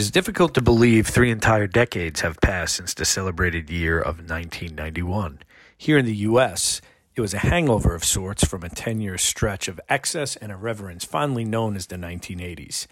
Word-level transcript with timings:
is 0.00 0.10
difficult 0.10 0.54
to 0.54 0.62
believe 0.62 1.06
three 1.06 1.30
entire 1.30 1.66
decades 1.66 2.20
have 2.20 2.40
passed 2.40 2.76
since 2.76 2.94
the 2.94 3.04
celebrated 3.04 3.68
year 3.68 3.98
of 4.00 4.16
1991. 4.30 5.40
Here 5.76 5.98
in 5.98 6.06
the 6.06 6.16
U.S., 6.16 6.80
it 7.14 7.20
was 7.20 7.34
a 7.34 7.40
hangover 7.40 7.94
of 7.94 8.02
sorts 8.02 8.46
from 8.46 8.62
a 8.62 8.70
10 8.70 9.02
year 9.02 9.18
stretch 9.18 9.68
of 9.68 9.78
excess 9.90 10.36
and 10.36 10.50
irreverence 10.50 11.04
fondly 11.04 11.44
known 11.44 11.76
as 11.76 11.86
the 11.86 11.96
1980s. 11.96 12.86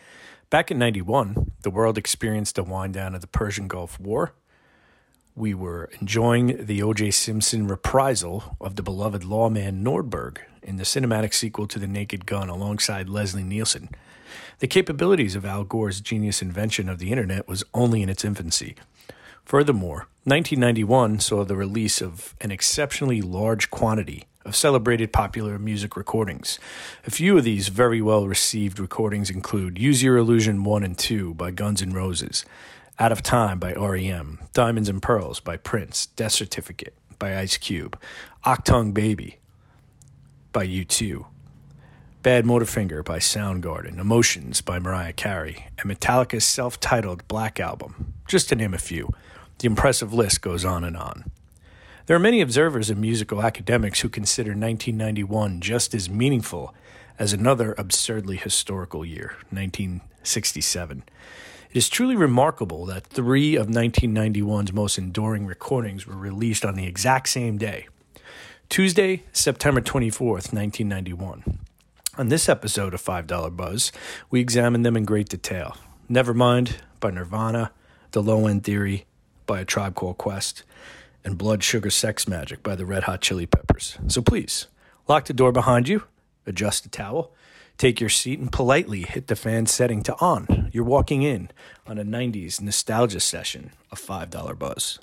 Back 0.50 0.70
in 0.70 0.78
91, 0.78 1.52
the 1.62 1.70
world 1.70 1.96
experienced 1.96 2.56
the 2.56 2.62
wind 2.62 2.92
down 2.92 3.14
of 3.14 3.22
the 3.22 3.26
Persian 3.26 3.68
Gulf 3.68 3.98
War. 3.98 4.34
We 5.34 5.54
were 5.54 5.88
enjoying 6.02 6.66
the 6.66 6.82
O.J. 6.82 7.12
Simpson 7.12 7.66
reprisal 7.68 8.54
of 8.60 8.76
the 8.76 8.82
beloved 8.82 9.24
lawman 9.24 9.82
Nordberg 9.82 10.40
in 10.62 10.76
the 10.76 10.84
cinematic 10.84 11.32
sequel 11.32 11.66
to 11.68 11.78
The 11.78 11.86
Naked 11.86 12.26
Gun 12.26 12.50
alongside 12.50 13.08
Leslie 13.08 13.44
Nielsen. 13.44 13.88
The 14.60 14.66
capabilities 14.66 15.36
of 15.36 15.44
Al 15.44 15.64
Gore's 15.64 16.00
genius 16.00 16.42
invention 16.42 16.88
of 16.88 16.98
the 16.98 17.10
internet 17.10 17.48
was 17.48 17.64
only 17.74 18.02
in 18.02 18.08
its 18.08 18.24
infancy. 18.24 18.74
Furthermore, 19.44 20.08
1991 20.24 21.20
saw 21.20 21.44
the 21.44 21.56
release 21.56 22.02
of 22.02 22.34
an 22.40 22.50
exceptionally 22.50 23.22
large 23.22 23.70
quantity 23.70 24.26
of 24.44 24.56
celebrated 24.56 25.12
popular 25.12 25.58
music 25.58 25.96
recordings. 25.96 26.58
A 27.06 27.10
few 27.10 27.38
of 27.38 27.44
these 27.44 27.68
very 27.68 28.02
well 28.02 28.26
received 28.26 28.78
recordings 28.78 29.30
include 29.30 29.78
Use 29.78 30.02
Your 30.02 30.16
Illusion 30.16 30.64
1 30.64 30.82
and 30.82 30.98
2 30.98 31.34
by 31.34 31.50
Guns 31.50 31.82
N' 31.82 31.92
Roses, 31.92 32.44
Out 32.98 33.12
of 33.12 33.22
Time 33.22 33.58
by 33.58 33.72
REM, 33.74 34.38
Diamonds 34.52 34.88
and 34.88 35.00
Pearls 35.00 35.40
by 35.40 35.56
Prince, 35.56 36.06
Death 36.06 36.32
Certificate 36.32 36.94
by 37.18 37.38
Ice 37.38 37.56
Cube, 37.56 37.98
Achtung 38.44 38.92
Baby 38.92 39.38
by 40.52 40.66
U2, 40.66 41.26
Bad 42.28 42.44
Motorfinger 42.44 43.02
by 43.02 43.20
Soundgarden, 43.20 43.98
Emotions 43.98 44.60
by 44.60 44.78
Mariah 44.78 45.14
Carey, 45.14 45.68
and 45.78 45.88
Metallica's 45.88 46.44
self 46.44 46.78
titled 46.78 47.26
Black 47.26 47.58
Album, 47.58 48.12
just 48.26 48.50
to 48.50 48.54
name 48.54 48.74
a 48.74 48.78
few. 48.78 49.08
The 49.60 49.66
impressive 49.66 50.12
list 50.12 50.42
goes 50.42 50.62
on 50.62 50.84
and 50.84 50.94
on. 50.94 51.30
There 52.04 52.14
are 52.14 52.20
many 52.20 52.42
observers 52.42 52.90
and 52.90 53.00
musical 53.00 53.40
academics 53.40 54.00
who 54.00 54.10
consider 54.10 54.50
1991 54.50 55.62
just 55.62 55.94
as 55.94 56.10
meaningful 56.10 56.74
as 57.18 57.32
another 57.32 57.74
absurdly 57.78 58.36
historical 58.36 59.06
year, 59.06 59.36
1967. 59.48 61.04
It 61.70 61.76
is 61.78 61.88
truly 61.88 62.14
remarkable 62.14 62.84
that 62.84 63.06
three 63.06 63.56
of 63.56 63.68
1991's 63.68 64.74
most 64.74 64.98
enduring 64.98 65.46
recordings 65.46 66.06
were 66.06 66.14
released 66.14 66.66
on 66.66 66.74
the 66.74 66.86
exact 66.86 67.30
same 67.30 67.56
day 67.56 67.88
Tuesday, 68.68 69.22
September 69.32 69.80
24th, 69.80 70.52
1991. 70.52 71.58
On 72.18 72.30
this 72.30 72.48
episode 72.48 72.94
of 72.94 73.02
$5 73.02 73.56
Buzz, 73.56 73.92
we 74.28 74.40
examine 74.40 74.82
them 74.82 74.96
in 74.96 75.04
great 75.04 75.28
detail. 75.28 75.76
Nevermind 76.10 76.78
by 76.98 77.12
Nirvana, 77.12 77.70
The 78.10 78.20
Low 78.20 78.48
End 78.48 78.64
Theory, 78.64 79.06
by 79.46 79.60
A 79.60 79.64
Tribe 79.64 79.94
Called 79.94 80.18
Quest, 80.18 80.64
and 81.24 81.38
Blood 81.38 81.62
Sugar 81.62 81.90
Sex 81.90 82.24
Magik 82.24 82.64
by 82.64 82.74
the 82.74 82.84
Red 82.84 83.04
Hot 83.04 83.20
Chili 83.20 83.46
Peppers. 83.46 83.98
So 84.08 84.20
please, 84.20 84.66
lock 85.06 85.26
the 85.26 85.32
door 85.32 85.52
behind 85.52 85.86
you, 85.86 86.02
adjust 86.44 86.82
the 86.82 86.88
towel, 86.88 87.32
take 87.76 88.00
your 88.00 88.10
seat, 88.10 88.40
and 88.40 88.50
politely 88.50 89.02
hit 89.02 89.28
the 89.28 89.36
fan 89.36 89.66
setting 89.66 90.02
to 90.02 90.16
on. 90.16 90.70
You're 90.72 90.82
walking 90.82 91.22
in 91.22 91.52
on 91.86 91.98
a 91.98 92.04
90s 92.04 92.60
nostalgia 92.60 93.20
session 93.20 93.70
of 93.92 94.00
$5 94.00 94.58
Buzz. 94.58 94.98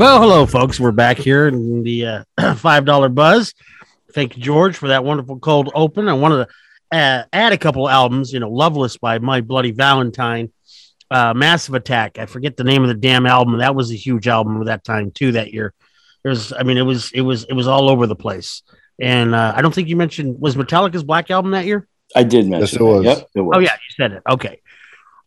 Well, 0.00 0.18
hello, 0.18 0.46
folks. 0.46 0.80
We're 0.80 0.92
back 0.92 1.18
here 1.18 1.46
in 1.46 1.82
the 1.82 2.24
uh, 2.38 2.54
five 2.54 2.86
dollar 2.86 3.10
buzz. 3.10 3.52
Thank 4.14 4.34
you, 4.34 4.42
George, 4.42 4.74
for 4.78 4.88
that 4.88 5.04
wonderful 5.04 5.38
cold 5.38 5.70
open. 5.74 6.08
I 6.08 6.14
wanted 6.14 6.46
to 6.46 6.96
uh, 6.96 7.24
add 7.34 7.52
a 7.52 7.58
couple 7.58 7.86
albums. 7.86 8.32
You 8.32 8.40
know, 8.40 8.48
"Loveless" 8.48 8.96
by 8.96 9.18
My 9.18 9.42
Bloody 9.42 9.72
Valentine, 9.72 10.52
uh, 11.10 11.34
"Massive 11.34 11.74
Attack." 11.74 12.18
I 12.18 12.24
forget 12.24 12.56
the 12.56 12.64
name 12.64 12.80
of 12.80 12.88
the 12.88 12.94
damn 12.94 13.26
album. 13.26 13.58
That 13.58 13.74
was 13.74 13.90
a 13.90 13.94
huge 13.94 14.26
album 14.26 14.58
at 14.62 14.68
that 14.68 14.84
time 14.84 15.10
too. 15.10 15.32
That 15.32 15.52
year, 15.52 15.74
it 16.24 16.28
was. 16.30 16.54
I 16.54 16.62
mean, 16.62 16.78
it 16.78 16.86
was, 16.86 17.12
it 17.12 17.20
was, 17.20 17.44
it 17.44 17.52
was 17.52 17.68
all 17.68 17.90
over 17.90 18.06
the 18.06 18.16
place. 18.16 18.62
And 18.98 19.34
uh, 19.34 19.52
I 19.54 19.60
don't 19.60 19.74
think 19.74 19.88
you 19.88 19.96
mentioned 19.96 20.40
was 20.40 20.56
Metallica's 20.56 21.04
Black 21.04 21.30
Album 21.30 21.50
that 21.50 21.66
year. 21.66 21.86
I 22.16 22.22
did 22.22 22.46
mention. 22.46 22.60
Yes, 22.60 22.72
it 22.72 22.82
was. 22.82 23.04
Yep, 23.04 23.28
it 23.34 23.40
was. 23.42 23.52
Oh 23.54 23.60
yeah, 23.60 23.74
you 23.74 23.94
said 23.98 24.12
it. 24.12 24.22
Okay. 24.26 24.62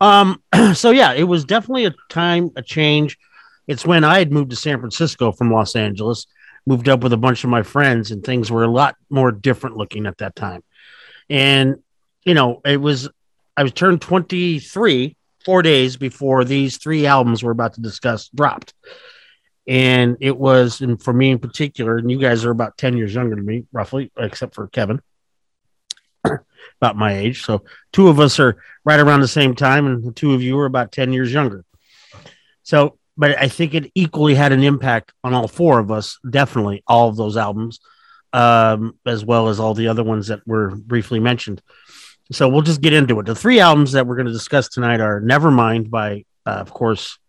Um. 0.02 0.42
So 0.74 0.90
yeah, 0.90 1.14
it 1.14 1.26
was 1.26 1.46
definitely 1.46 1.86
a 1.86 1.94
time, 2.10 2.50
a 2.56 2.64
change 2.64 3.20
it's 3.68 3.86
when 3.86 4.04
I 4.04 4.20
had 4.20 4.32
moved 4.32 4.50
to 4.52 4.56
San 4.56 4.80
Francisco 4.80 5.32
from 5.32 5.52
Los 5.52 5.76
Angeles, 5.76 6.28
moved 6.66 6.90
up 6.90 7.02
with 7.02 7.14
a 7.14 7.18
bunch 7.18 7.44
of 7.44 7.50
my 7.50 7.64
friends, 7.64 8.12
and 8.12 8.24
things 8.24 8.52
were 8.52 8.64
a 8.64 8.72
lot 8.72 8.96
more 9.10 9.32
different 9.32 9.78
looking 9.78 10.06
at 10.06 10.18
that 10.18 10.36
time. 10.36 10.64
And, 11.30 11.78
you 12.24 12.34
know, 12.34 12.62
it 12.66 12.78
was, 12.78 13.10
I 13.56 13.64
was 13.64 13.74
turned 13.74 14.02
23 14.02 15.16
four 15.46 15.62
days 15.62 15.98
before 15.98 16.46
these 16.46 16.78
three 16.78 17.06
albums 17.06 17.44
we're 17.44 17.52
about 17.52 17.74
to 17.74 17.82
discuss 17.82 18.30
dropped. 18.30 18.74
And 19.68 20.18
it 20.20 20.38
was, 20.38 20.82
and 20.82 21.02
for 21.02 21.14
me 21.14 21.32
in 21.32 21.40
particular, 21.40 21.98
and 21.98 22.12
you 22.12 22.20
guys 22.20 22.44
are 22.44 22.52
about 22.52 22.78
10 22.78 22.98
years 22.98 23.14
younger 23.14 23.36
than 23.36 23.46
me, 23.46 23.66
roughly, 23.72 24.12
except 24.18 24.56
for 24.56 24.68
Kevin, 24.68 25.02
about 26.26 26.98
my 26.98 27.16
age. 27.16 27.44
So 27.46 27.64
two 27.94 28.10
of 28.10 28.20
us 28.20 28.40
are 28.40 28.58
right 28.84 29.00
around 29.00 29.22
the 29.22 29.28
same 29.28 29.56
time, 29.56 29.86
and 29.86 30.04
the 30.04 30.12
two 30.12 30.34
of 30.34 30.42
you 30.42 30.60
are 30.60 30.66
about 30.66 30.92
10 30.92 31.14
years 31.14 31.32
younger. 31.32 31.64
So 32.64 32.98
but 33.18 33.40
I 33.40 33.48
think 33.48 33.74
it 33.74 33.92
equally 33.96 34.36
had 34.36 34.52
an 34.52 34.64
impact 34.64 35.14
on 35.24 35.34
all 35.34 35.48
four 35.48 35.80
of 35.80 35.92
us. 35.92 36.18
Definitely, 36.28 36.84
all 36.88 37.10
of 37.10 37.16
those 37.16 37.38
albums, 37.38 37.80
um, 38.32 38.98
as 39.06 39.24
well 39.24 39.50
as 39.50 39.60
all 39.60 39.74
the 39.74 39.88
other 39.88 40.04
ones 40.04 40.28
that 40.28 40.46
were 40.48 40.76
briefly 40.76 41.20
mentioned. 41.20 41.62
So 42.32 42.50
we'll 42.50 42.62
just 42.62 42.82
get 42.82 42.94
into 42.94 43.20
it. 43.20 43.26
The 43.26 43.36
three 43.36 43.60
albums 43.60 43.92
that 43.92 44.08
we're 44.08 44.16
going 44.16 44.28
to 44.28 44.34
discuss 44.34 44.70
tonight 44.70 45.02
are 45.02 45.22
Nevermind 45.22 45.90
by, 45.90 46.26
uh, 46.46 46.52
of 46.52 46.74
course, 46.74 47.20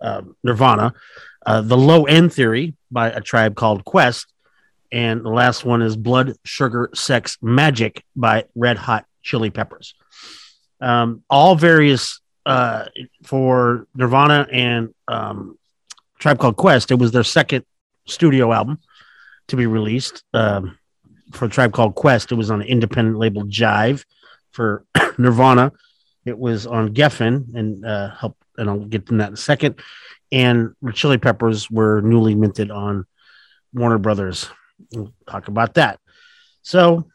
uh, 0.00 0.22
Nirvana, 0.42 0.94
uh, 1.44 1.60
The 1.60 1.76
Low 1.76 2.04
End 2.04 2.32
Theory 2.32 2.74
by 2.90 3.10
a 3.10 3.20
tribe 3.20 3.56
called 3.56 3.84
Quest, 3.84 4.26
and 4.92 5.24
the 5.24 5.30
last 5.30 5.64
one 5.64 5.82
is 5.82 5.96
Blood 5.96 6.34
Sugar 6.44 6.90
Sex 6.94 7.36
Magik 7.42 8.02
by 8.14 8.44
Red 8.54 8.78
Hot 8.78 9.04
Chili 9.22 9.50
Peppers. 9.50 9.94
Um, 10.80 11.22
all 11.28 11.56
various 11.56 12.20
uh, 12.46 12.86
for 13.24 13.86
Nirvana 13.94 14.46
and 14.50 14.94
um, 15.08 15.58
Tribe 16.18 16.38
Called 16.38 16.56
Quest. 16.56 16.90
It 16.90 16.98
was 16.98 17.10
their 17.10 17.24
second 17.24 17.64
studio 18.06 18.52
album 18.52 18.78
to 19.48 19.56
be 19.56 19.66
released. 19.66 20.22
Um, 20.32 20.78
for 21.32 21.48
Tribe 21.48 21.72
Called 21.72 21.96
Quest, 21.96 22.30
it 22.30 22.36
was 22.36 22.50
on 22.50 22.62
an 22.62 22.68
independent 22.68 23.18
label 23.18 23.42
Jive. 23.42 24.04
For 24.52 24.84
Nirvana, 25.18 25.72
it 26.24 26.38
was 26.38 26.66
on 26.66 26.94
Geffen 26.94 27.54
and 27.54 27.84
uh, 27.84 28.14
help, 28.14 28.36
and 28.56 28.70
I'll 28.70 28.78
get 28.78 29.06
to 29.06 29.16
that 29.18 29.28
in 29.28 29.34
a 29.34 29.36
second. 29.36 29.80
And 30.32 30.74
the 30.80 30.92
Chili 30.92 31.18
Peppers 31.18 31.70
were 31.70 32.00
newly 32.00 32.34
minted 32.34 32.70
on 32.70 33.06
Warner 33.74 33.98
Brothers. 33.98 34.48
We'll 34.92 35.12
talk 35.28 35.48
about 35.48 35.74
that. 35.74 35.98
So 36.62 37.06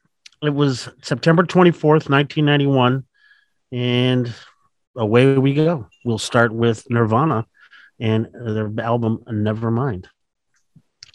it 0.44 0.54
was 0.54 0.90
September 1.02 1.44
24th, 1.44 2.10
1991. 2.10 3.06
And 3.72 4.34
away 4.96 5.38
we 5.38 5.54
go. 5.54 5.88
We'll 6.04 6.18
start 6.18 6.54
with 6.54 6.90
Nirvana 6.90 7.46
and 8.00 8.28
their 8.34 8.72
album 8.80 9.24
Nevermind. 9.28 10.06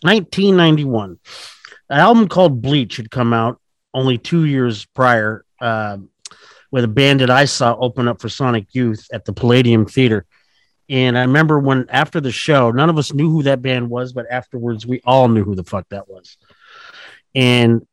1991. 0.02 1.18
An 1.88 1.98
album 1.98 2.28
called 2.28 2.62
Bleach 2.62 2.96
had 2.96 3.10
come 3.10 3.32
out 3.32 3.60
only 3.94 4.18
two 4.18 4.44
years 4.44 4.84
prior 4.86 5.44
uh, 5.60 5.98
with 6.70 6.84
a 6.84 6.88
band 6.88 7.20
that 7.20 7.30
I 7.30 7.44
saw 7.46 7.76
open 7.78 8.08
up 8.08 8.20
for 8.20 8.28
Sonic 8.28 8.74
Youth 8.74 9.06
at 9.12 9.24
the 9.24 9.32
Palladium 9.32 9.86
Theater. 9.86 10.26
And 10.88 11.18
I 11.18 11.22
remember 11.22 11.58
when 11.58 11.86
after 11.88 12.20
the 12.20 12.30
show, 12.30 12.70
none 12.70 12.90
of 12.90 12.98
us 12.98 13.12
knew 13.12 13.30
who 13.30 13.42
that 13.44 13.62
band 13.62 13.90
was, 13.90 14.12
but 14.12 14.26
afterwards 14.30 14.86
we 14.86 15.00
all 15.04 15.28
knew 15.28 15.42
who 15.42 15.54
the 15.54 15.64
fuck 15.64 15.88
that 15.88 16.08
was. 16.08 16.36
And 17.34 17.86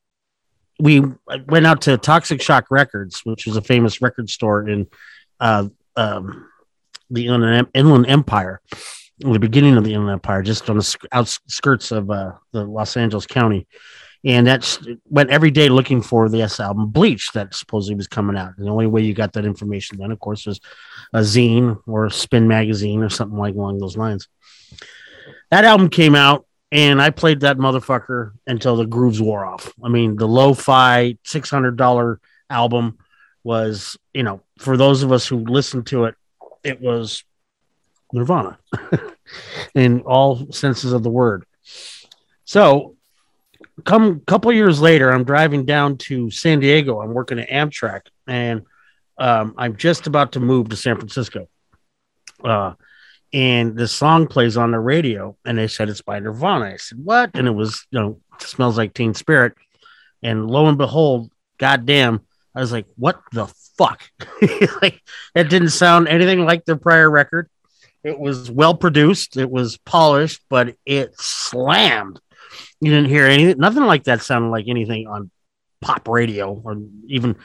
we 0.80 1.02
went 1.48 1.66
out 1.66 1.82
to 1.84 1.98
Toxic 1.98 2.42
Shock 2.42 2.66
Records, 2.70 3.22
which 3.24 3.46
was 3.46 3.58
a 3.58 3.62
famous 3.62 4.02
record 4.02 4.30
store 4.30 4.68
in 4.68 4.88
uh, 5.40 5.68
um, 5.96 6.50
the 7.10 7.28
Inland 7.28 8.06
Empire, 8.08 8.62
the 9.20 9.40
beginning 9.40 9.78
of 9.78 9.84
the 9.84 9.94
Inland 9.94 10.12
Empire, 10.12 10.42
just 10.42 10.70
on 10.70 10.78
the 10.78 10.98
outskirts 11.12 11.92
of 11.92 12.10
uh, 12.10 12.34
the 12.52 12.64
Los 12.66 12.98
Angeles 12.98 13.26
County. 13.26 13.68
And 14.26 14.48
that's 14.48 14.80
went 15.10 15.32
every 15.32 15.52
day 15.52 15.68
looking 15.68 16.02
for 16.02 16.30
this 16.30 16.60
album 16.60 16.90
Bleach 16.90 17.32
that 17.34 17.54
supposedly 17.54 17.96
was 17.96 18.08
coming 18.08 18.38
out. 18.38 18.54
And 18.58 18.66
the 18.66 18.72
only 18.72 18.88
way 18.88 19.02
you 19.02 19.14
got 19.14 19.34
that 19.34 19.46
information 19.46 19.98
then, 19.98 20.12
of 20.12 20.20
course, 20.20 20.46
was 20.46 20.62
a 21.12 21.20
zine 21.20 21.82
or 21.86 22.06
a 22.06 22.12
spin 22.12 22.48
magazine 22.48 23.04
or 23.04 23.10
something 23.10 23.38
like 23.38 23.56
along 23.56 23.80
those 23.80 23.98
lines. 23.98 24.30
That 25.52 25.66
album 25.66 25.90
came 25.90 26.16
out 26.16 26.46
and 26.72 27.02
I 27.02 27.10
played 27.10 27.42
that 27.42 27.58
motherfucker 27.58 28.32
until 28.48 28.78
the 28.78 28.86
grooves 28.86 29.22
wore 29.22 29.46
off. 29.46 29.74
I 29.84 29.90
mean, 29.90 30.16
the 30.16 30.28
lo 30.28 30.54
fi 30.54 31.18
$600 31.26 32.18
album 32.50 32.98
was, 33.44 33.98
you 34.14 34.24
know, 34.24 34.42
for 34.64 34.78
those 34.78 35.04
of 35.04 35.12
us 35.12 35.28
who 35.28 35.40
listened 35.40 35.88
to 35.88 36.06
it, 36.06 36.16
it 36.64 36.80
was 36.82 37.24
Nirvana 38.14 38.58
in 39.76 40.02
all 40.02 40.52
senses 40.52 40.94
of 40.94 41.04
the 41.04 41.10
word. 41.10 41.46
So, 42.46 42.96
come 43.84 44.04
a 44.04 44.20
couple 44.20 44.52
years 44.54 44.80
later, 44.80 45.12
I'm 45.12 45.24
driving 45.24 45.66
down 45.66 45.98
to 45.98 46.30
San 46.32 46.60
Diego. 46.60 47.02
I'm 47.02 47.14
working 47.14 47.40
at 47.40 47.50
Amtrak, 47.50 48.02
and 48.28 48.64
um, 49.18 49.56
I'm 49.58 49.76
just 49.76 50.08
about 50.08 50.34
to 50.34 50.40
move 50.40 50.70
to 50.70 50.76
San 50.76 50.96
Francisco. 50.98 51.48
Uh, 52.44 52.74
and 53.34 53.76
the 53.76 53.88
song 53.88 54.28
plays 54.28 54.58
on 54.58 54.72
the 54.72 54.80
radio, 54.80 55.36
and 55.44 55.58
they 55.58 55.68
said 55.68 55.90
it's 55.90 56.02
by 56.02 56.20
Nirvana. 56.20 56.66
I 56.66 56.78
said, 56.78 57.00
"What?" 57.04 57.32
And 57.34 57.48
it 57.48 57.52
was, 57.52 57.86
you 57.90 58.00
know, 58.00 58.20
smells 58.40 58.78
like 58.78 58.94
Teen 58.94 59.14
Spirit. 59.14 59.54
And 60.22 60.50
lo 60.50 60.68
and 60.68 60.78
behold, 60.78 61.32
goddamn, 61.58 62.22
I 62.56 62.62
was 62.62 62.72
like, 62.72 62.86
"What 62.96 63.20
the 63.32 63.52
fuck?" 63.78 64.04
like 64.82 65.02
that 65.36 65.50
didn't 65.50 65.70
sound 65.70 66.08
anything 66.08 66.46
like 66.46 66.66
their 66.66 66.76
prior 66.76 67.10
record. 67.10 67.50
It 68.04 68.20
was 68.20 68.52
well 68.52 68.76
produced, 68.76 69.38
it 69.38 69.50
was 69.50 69.78
polished, 69.78 70.42
but 70.50 70.76
it 70.86 71.14
slammed. 71.20 72.20
You 72.82 72.92
didn't 72.92 73.10
hear 73.10 73.26
anything, 73.26 73.58
nothing 73.60 73.86
like 73.86 74.04
that 74.06 74.22
sounded 74.22 74.50
like 74.50 74.68
anything 74.68 75.08
on 75.08 75.32
pop 75.80 76.08
radio 76.08 76.54
or 76.54 76.78
even 77.08 77.38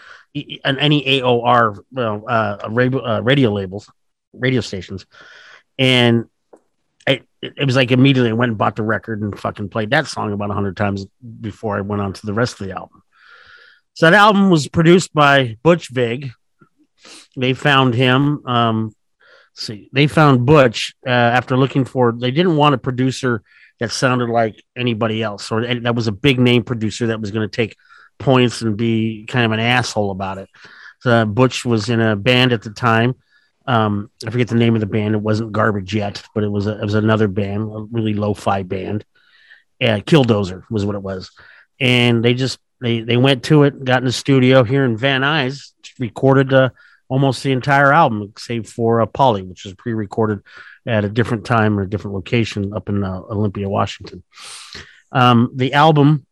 on 0.65 0.79
any 0.79 1.21
AOR 1.21 1.79
uh, 1.97 2.69
radio, 2.71 3.01
uh, 3.01 3.21
radio 3.21 3.53
labels, 3.53 3.91
radio 4.33 4.61
stations. 4.61 5.07
And 5.79 6.27
it, 7.07 7.27
it 7.41 7.65
was 7.65 7.77
like 7.77 7.91
immediately 7.91 8.31
I 8.31 8.35
went 8.35 8.51
and 8.51 8.59
bought 8.59 8.77
the 8.77 8.83
record 8.83 9.23
and 9.23 9.39
fucking 9.39 9.69
played 9.69 9.91
that 9.91 10.07
song 10.07 10.33
about 10.33 10.49
100 10.49 10.77
times 10.77 11.07
before 11.41 11.77
I 11.77 11.83
went 11.83 12.03
on 12.03 12.13
to 12.13 12.27
the 12.27 12.35
rest 12.35 12.61
of 12.61 12.67
the 12.67 12.75
album. 12.75 13.03
So 13.99 14.07
that 14.07 14.15
album 14.15 14.49
was 14.49 14.69
produced 14.69 15.13
by 15.13 15.57
Butch 15.65 15.89
Vig. 15.89 16.31
They 17.37 17.53
found 17.53 17.95
him. 17.95 18.47
Um, 18.47 18.95
see, 19.55 19.91
they 19.93 20.07
found 20.07 20.47
Butch 20.47 20.95
uh, 21.05 21.11
after 21.11 21.57
looking 21.57 21.85
for. 21.85 22.13
They 22.13 22.31
didn't 22.31 22.55
want 22.55 22.77
a 22.77 22.79
producer 22.79 23.43
that 23.81 23.91
sounded 23.91 24.29
like 24.29 24.63
anybody 24.77 25.21
else, 25.21 25.51
or 25.51 25.67
that 25.81 25.97
was 25.97 26.07
a 26.07 26.13
big 26.13 26.39
name 26.39 26.63
producer 26.63 27.09
that 27.09 27.21
was 27.21 27.33
going 27.33 27.51
to 27.51 27.57
take 27.57 27.75
points 28.21 28.63
and 28.63 28.77
be 28.77 29.27
kind 29.27 29.45
of 29.45 29.51
an 29.51 29.59
asshole 29.59 30.13
about 30.13 30.39
it. 30.39 30.49
So 31.01 31.27
Butch 31.27 31.65
was 31.65 31.89
in 31.89 32.01
a 32.01 32.15
band 32.15 32.53
at 32.53 32.63
the 32.63 32.71
time. 32.71 33.17
Um, 33.67 34.13
I 34.25 34.31
forget 34.31 34.47
the 34.47 34.55
name 34.55 34.77
of 34.77 34.81
the 34.81 34.87
band. 34.87 35.17
It 35.17 35.23
wasn't 35.23 35.51
Garbage 35.51 35.93
Yet, 35.93 36.23
but 36.37 36.45
it 36.45 36.53
was 36.53 36.69
a, 36.69 36.79
it 36.81 36.85
was 36.85 36.95
another 36.95 37.27
band, 37.27 37.63
a 37.65 37.81
really 37.91 38.15
lo-fi 38.15 38.63
band. 38.63 39.05
Yeah, 39.81 39.99
Killdozer 39.99 40.63
was 40.71 40.87
what 40.87 40.95
it 40.95 41.03
was, 41.03 41.33
and 41.81 42.25
they 42.25 42.35
just 42.35 42.61
they 42.81 43.01
they 43.01 43.17
went 43.17 43.45
to 43.45 43.65
it, 43.65 43.85
got 43.85 43.99
in 43.99 44.05
the 44.05 44.13
studio 44.13 44.65
here 44.65 44.85
in 44.85 44.97
Van 44.97 45.23
Nuys, 45.23 45.73
recorded 45.99 46.53
uh, 46.53 46.71
almost 47.09 47.43
the 47.43 47.53
entire 47.53 47.93
album, 47.93 48.33
save 48.37 48.69
for 48.69 49.01
uh, 49.01 49.07
Polly, 49.07 49.43
which 49.43 49.65
was 49.65 49.75
pre-recorded 49.75 50.41
at 50.87 51.05
a 51.05 51.09
different 51.09 51.45
time 51.45 51.79
or 51.79 51.83
a 51.83 51.91
different 51.91 52.15
location 52.15 52.73
up 52.75 52.89
in 52.89 53.05
uh, 53.05 53.21
Olympia, 53.31 53.69
Washington. 53.69 54.23
Um, 55.11 55.53
the 55.55 55.73
album 55.73 56.27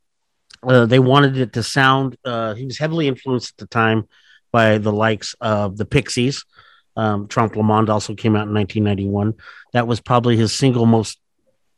uh, 0.67 0.87
they 0.87 0.99
wanted 0.99 1.37
it 1.37 1.53
to 1.55 1.63
sound. 1.63 2.17
Uh, 2.25 2.55
he 2.55 2.67
was 2.67 2.79
heavily 2.79 3.09
influenced 3.09 3.53
at 3.53 3.59
the 3.59 3.67
time 3.67 4.09
by 4.51 4.79
the 4.79 4.93
likes 4.93 5.35
of 5.41 5.77
the 5.77 5.85
Pixies. 5.85 6.45
Um, 6.97 7.29
Trompe 7.29 7.63
Monde 7.63 7.91
also 7.91 8.15
came 8.15 8.35
out 8.35 8.49
in 8.49 8.55
1991. 8.55 9.35
That 9.73 9.87
was 9.87 10.01
probably 10.01 10.37
his 10.37 10.53
single 10.53 10.87
most, 10.87 11.19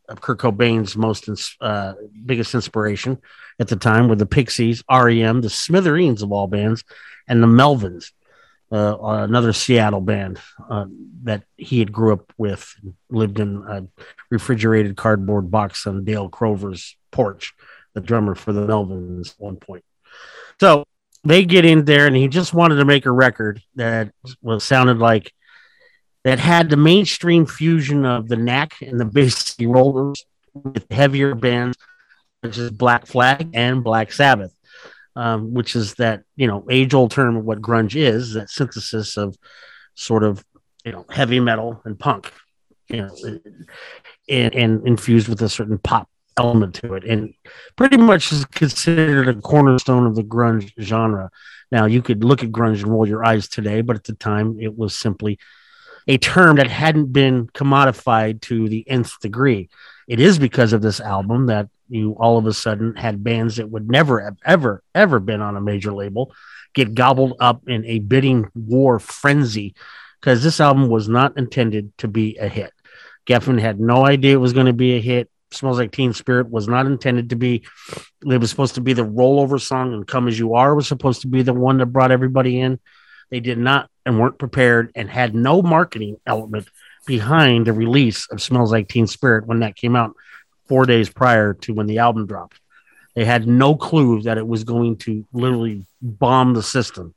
uh, 0.09 0.15
Kurt 0.15 0.39
Cobain's 0.39 0.97
most 0.97 1.29
uh, 1.61 1.95
biggest 2.25 2.55
inspiration 2.55 3.19
at 3.59 3.69
the 3.69 3.77
time 3.77 4.09
were 4.09 4.17
the 4.17 4.27
Pixies, 4.27 4.83
REM, 4.91 5.41
the 5.41 5.51
Smithereens 5.51 6.23
of 6.23 6.33
all 6.33 6.47
bands, 6.47 6.85
and 7.27 7.43
the 7.43 7.47
Melvins, 7.47 8.13
uh, 8.71 8.97
another 9.01 9.53
Seattle 9.53 10.01
band 10.01 10.39
uh, 10.71 10.87
that 11.25 11.43
he 11.57 11.79
had 11.79 11.93
grew 11.93 12.13
up 12.13 12.33
with, 12.37 12.75
lived 13.11 13.41
in 13.41 13.65
a 13.69 13.87
refrigerated 14.31 14.97
cardboard 14.97 15.51
box 15.51 15.87
on 15.87 16.05
Dale 16.05 16.29
Crover's 16.29 16.97
porch 17.11 17.55
the 17.95 18.01
drummer 18.01 18.35
for 18.35 18.53
the 18.53 18.67
Melvins 18.67 19.31
at 19.31 19.41
one 19.41 19.57
point. 19.57 19.85
So 20.61 20.85
they 21.25 21.45
get 21.45 21.65
in 21.65 21.85
there, 21.85 22.07
and 22.07 22.15
he 22.15 22.29
just 22.29 22.55
wanted 22.55 22.77
to 22.77 22.85
make 22.85 23.07
a 23.07 23.11
record 23.11 23.63
that 23.75 24.13
was 24.43 24.65
sounded 24.65 24.99
like 24.99 25.33
that 26.25 26.39
had 26.39 26.71
the 26.71 26.77
mainstream 26.77 27.47
fusion 27.47 28.05
of 28.05 28.29
the 28.29 28.37
Knack 28.37 28.81
and 28.83 29.01
the 29.01 29.05
Big 29.05 29.33
Rollers 29.61 30.25
with 30.55 30.87
heavier 30.91 31.35
bands 31.35 31.77
such 32.45 32.59
is 32.59 32.71
Black 32.71 33.07
Flag 33.07 33.51
and 33.55 33.83
Black 33.83 34.13
Sabbath, 34.13 34.55
um, 35.17 35.55
which 35.55 35.75
is 35.75 35.95
that 35.95 36.23
you 36.37 36.47
know 36.47 36.65
age 36.71 36.95
old 36.95 37.11
term 37.11 37.37
of 37.37 37.45
what 37.45 37.61
grunge 37.61 37.97
is 37.97 38.35
that 38.35 38.51
synthesis 38.51 39.17
of 39.17 39.37
sort 39.95 40.23
of 40.23 40.45
you 40.85 40.93
know 40.93 41.05
heavy 41.11 41.41
metal 41.41 41.81
and 41.85 41.99
punk, 41.99 42.33
you 42.89 43.03
know, 43.03 43.41
and, 44.29 44.55
and 44.55 44.87
infused 44.87 45.29
with 45.29 45.43
a 45.43 45.49
certain 45.49 45.79
pop 45.79 46.09
element 46.39 46.75
to 46.77 46.95
it, 46.95 47.05
and 47.05 47.35
pretty 47.77 47.97
much 47.97 48.33
is 48.33 48.45
considered 48.45 49.29
a 49.29 49.41
cornerstone 49.41 50.07
of 50.07 50.15
the 50.15 50.23
grunge 50.23 50.73
genre. 50.81 51.31
Now, 51.71 51.85
you 51.85 52.01
could 52.01 52.25
look 52.25 52.43
at 52.43 52.51
grunge 52.51 52.83
and 52.83 52.87
roll 52.87 53.07
your 53.07 53.25
eyes 53.25 53.49
today, 53.49 53.83
but 53.83 53.97
at 53.97 54.05
the 54.05 54.15
time, 54.15 54.59
it 54.61 54.79
was 54.79 54.97
simply 54.97 55.39
a 56.07 56.17
term 56.17 56.57
that 56.57 56.69
hadn't 56.69 57.13
been 57.13 57.49
commodified 57.49 58.41
to 58.43 58.69
the 58.69 58.89
nth 58.89 59.21
degree. 59.21 59.69
It 60.09 60.19
is 60.19 60.39
because 60.39 60.73
of 60.73 60.83
this 60.83 61.01
album 61.01 61.47
that 61.47 61.69
you 61.89 62.13
all 62.19 62.39
of 62.39 62.47
a 62.47 62.53
sudden 62.53 62.97
had 62.97 63.23
bands 63.23 63.57
that 63.57 63.71
would 63.71 63.89
never 63.89 64.21
have 64.21 64.37
ever, 64.45 64.83
ever 64.95 65.21
been 65.21 65.41
on 65.41 65.57
a 65.57 65.61
major 65.61 65.93
label 65.93 66.33
get 66.75 66.95
gobbled 66.95 67.35
up 67.41 67.63
in 67.67 67.85
a 67.87 67.99
bidding 67.99 68.49
war 68.55 68.99
frenzy 68.99 69.75
because 70.21 70.43
this 70.43 70.61
album 70.61 70.89
was 70.89 71.09
not 71.09 71.37
intended 71.37 71.97
to 71.99 72.09
be 72.09 72.37
a 72.37 72.49
hit. 72.49 72.73
Geffen 73.27 73.61
had 73.61 73.81
no 73.81 74.07
idea 74.07 74.35
it 74.35 74.37
was 74.39 74.53
going 74.53 74.67
to 74.67 74.73
be 74.73 74.97
a 74.97 75.01
hit. 75.01 75.31
Smells 75.51 75.79
Like 75.79 75.93
Teen 75.93 76.13
Spirit 76.13 76.51
was 76.51 76.69
not 76.69 76.87
intended 76.87 77.31
to 77.31 77.37
be. 77.37 77.65
It 78.25 78.39
was 78.39 78.51
supposed 78.51 78.75
to 78.75 78.81
be 78.83 78.93
the 78.93 79.05
rollover 79.05 79.61
song, 79.61 79.95
and 79.95 80.07
Come 80.07 80.29
As 80.29 80.39
You 80.39 80.55
Are 80.55 80.75
was 80.75 80.87
supposed 80.87 81.23
to 81.23 81.27
be 81.27 81.43
the 81.43 81.55
one 81.55 81.79
that 81.79 81.87
brought 81.87 82.11
everybody 82.11 82.61
in. 82.61 82.79
They 83.31 83.41
did 83.41 83.59
not 83.59 83.91
and 84.05 84.19
weren't 84.19 84.39
prepared 84.39 84.93
and 84.95 85.09
had 85.09 85.35
no 85.35 85.63
marketing 85.63 86.17
element 86.27 86.69
behind 87.09 87.67
the 87.67 87.73
release 87.73 88.29
of 88.31 88.41
Smells 88.41 88.71
Like 88.71 88.87
Teen 88.87 89.07
Spirit 89.07 89.47
when 89.47 89.61
that 89.61 89.75
came 89.75 89.97
out 89.97 90.15
four 90.67 90.85
days 90.85 91.09
prior 91.09 91.55
to 91.55 91.73
when 91.73 91.87
the 91.87 91.99
album 91.99 92.27
dropped. 92.27 92.61
They 93.15 93.25
had 93.25 93.49
no 93.49 93.75
clue 93.75 94.23
that 94.23 94.37
it 94.37 94.47
was 94.47 94.63
going 94.63 94.99
to 94.99 95.27
literally 95.33 95.87
bomb 96.03 96.53
the 96.53 96.63
system. 96.63 97.15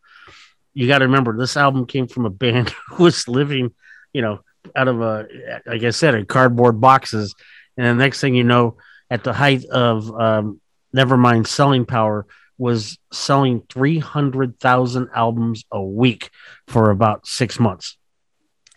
You 0.74 0.88
got 0.88 1.00
to 1.00 1.06
remember, 1.06 1.38
this 1.38 1.58
album 1.58 1.86
came 1.86 2.08
from 2.08 2.26
a 2.26 2.30
band 2.30 2.70
who 2.88 3.04
was 3.04 3.28
living, 3.28 3.74
you 4.14 4.22
know, 4.22 4.40
out 4.76 4.88
of 4.88 5.02
a, 5.02 5.28
like 5.66 5.84
I 5.84 5.90
said, 5.90 6.16
in 6.16 6.26
cardboard 6.26 6.80
boxes 6.80 7.36
and 7.76 7.86
the 7.86 7.94
next 7.94 8.22
thing 8.22 8.34
you 8.34 8.46
know, 8.46 8.78
at 9.10 9.26
the 9.26 9.34
height 9.34 9.66
of 9.66 10.10
um, 10.18 10.62
Nevermind 10.96 11.48
selling 11.48 11.86
power, 11.86 12.26
was 12.58 13.00
selling 13.12 13.64
300,000 13.70 15.10
albums 15.16 15.66
a 15.72 15.82
week 15.82 16.30
for 16.68 16.92
about 16.92 17.26
six 17.26 17.60
months. 17.60 17.98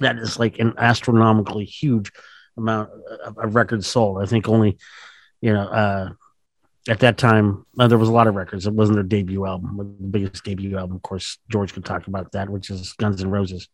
That 0.00 0.18
is 0.18 0.38
like 0.38 0.58
an 0.58 0.74
astronomically 0.76 1.64
huge 1.64 2.12
amount 2.56 2.90
of 3.36 3.54
records 3.54 3.86
sold. 3.86 4.22
I 4.22 4.26
think 4.26 4.48
only, 4.48 4.78
you 5.40 5.52
know, 5.52 5.62
uh, 5.62 6.10
at 6.88 7.00
that 7.00 7.16
time, 7.16 7.64
uh, 7.78 7.88
there 7.88 7.98
was 7.98 8.08
a 8.08 8.12
lot 8.12 8.26
of 8.26 8.34
records. 8.34 8.66
It 8.66 8.74
wasn't 8.74 8.96
their 8.96 9.04
debut 9.04 9.46
album, 9.46 9.76
the 9.76 10.06
biggest 10.06 10.44
debut 10.44 10.76
album. 10.76 10.96
Of 10.96 11.02
course, 11.02 11.38
George 11.48 11.72
could 11.72 11.84
talk 11.84 12.06
about 12.06 12.32
that, 12.32 12.50
which 12.50 12.70
is 12.70 12.92
Guns 12.94 13.22
N' 13.22 13.30
Roses. 13.30 13.68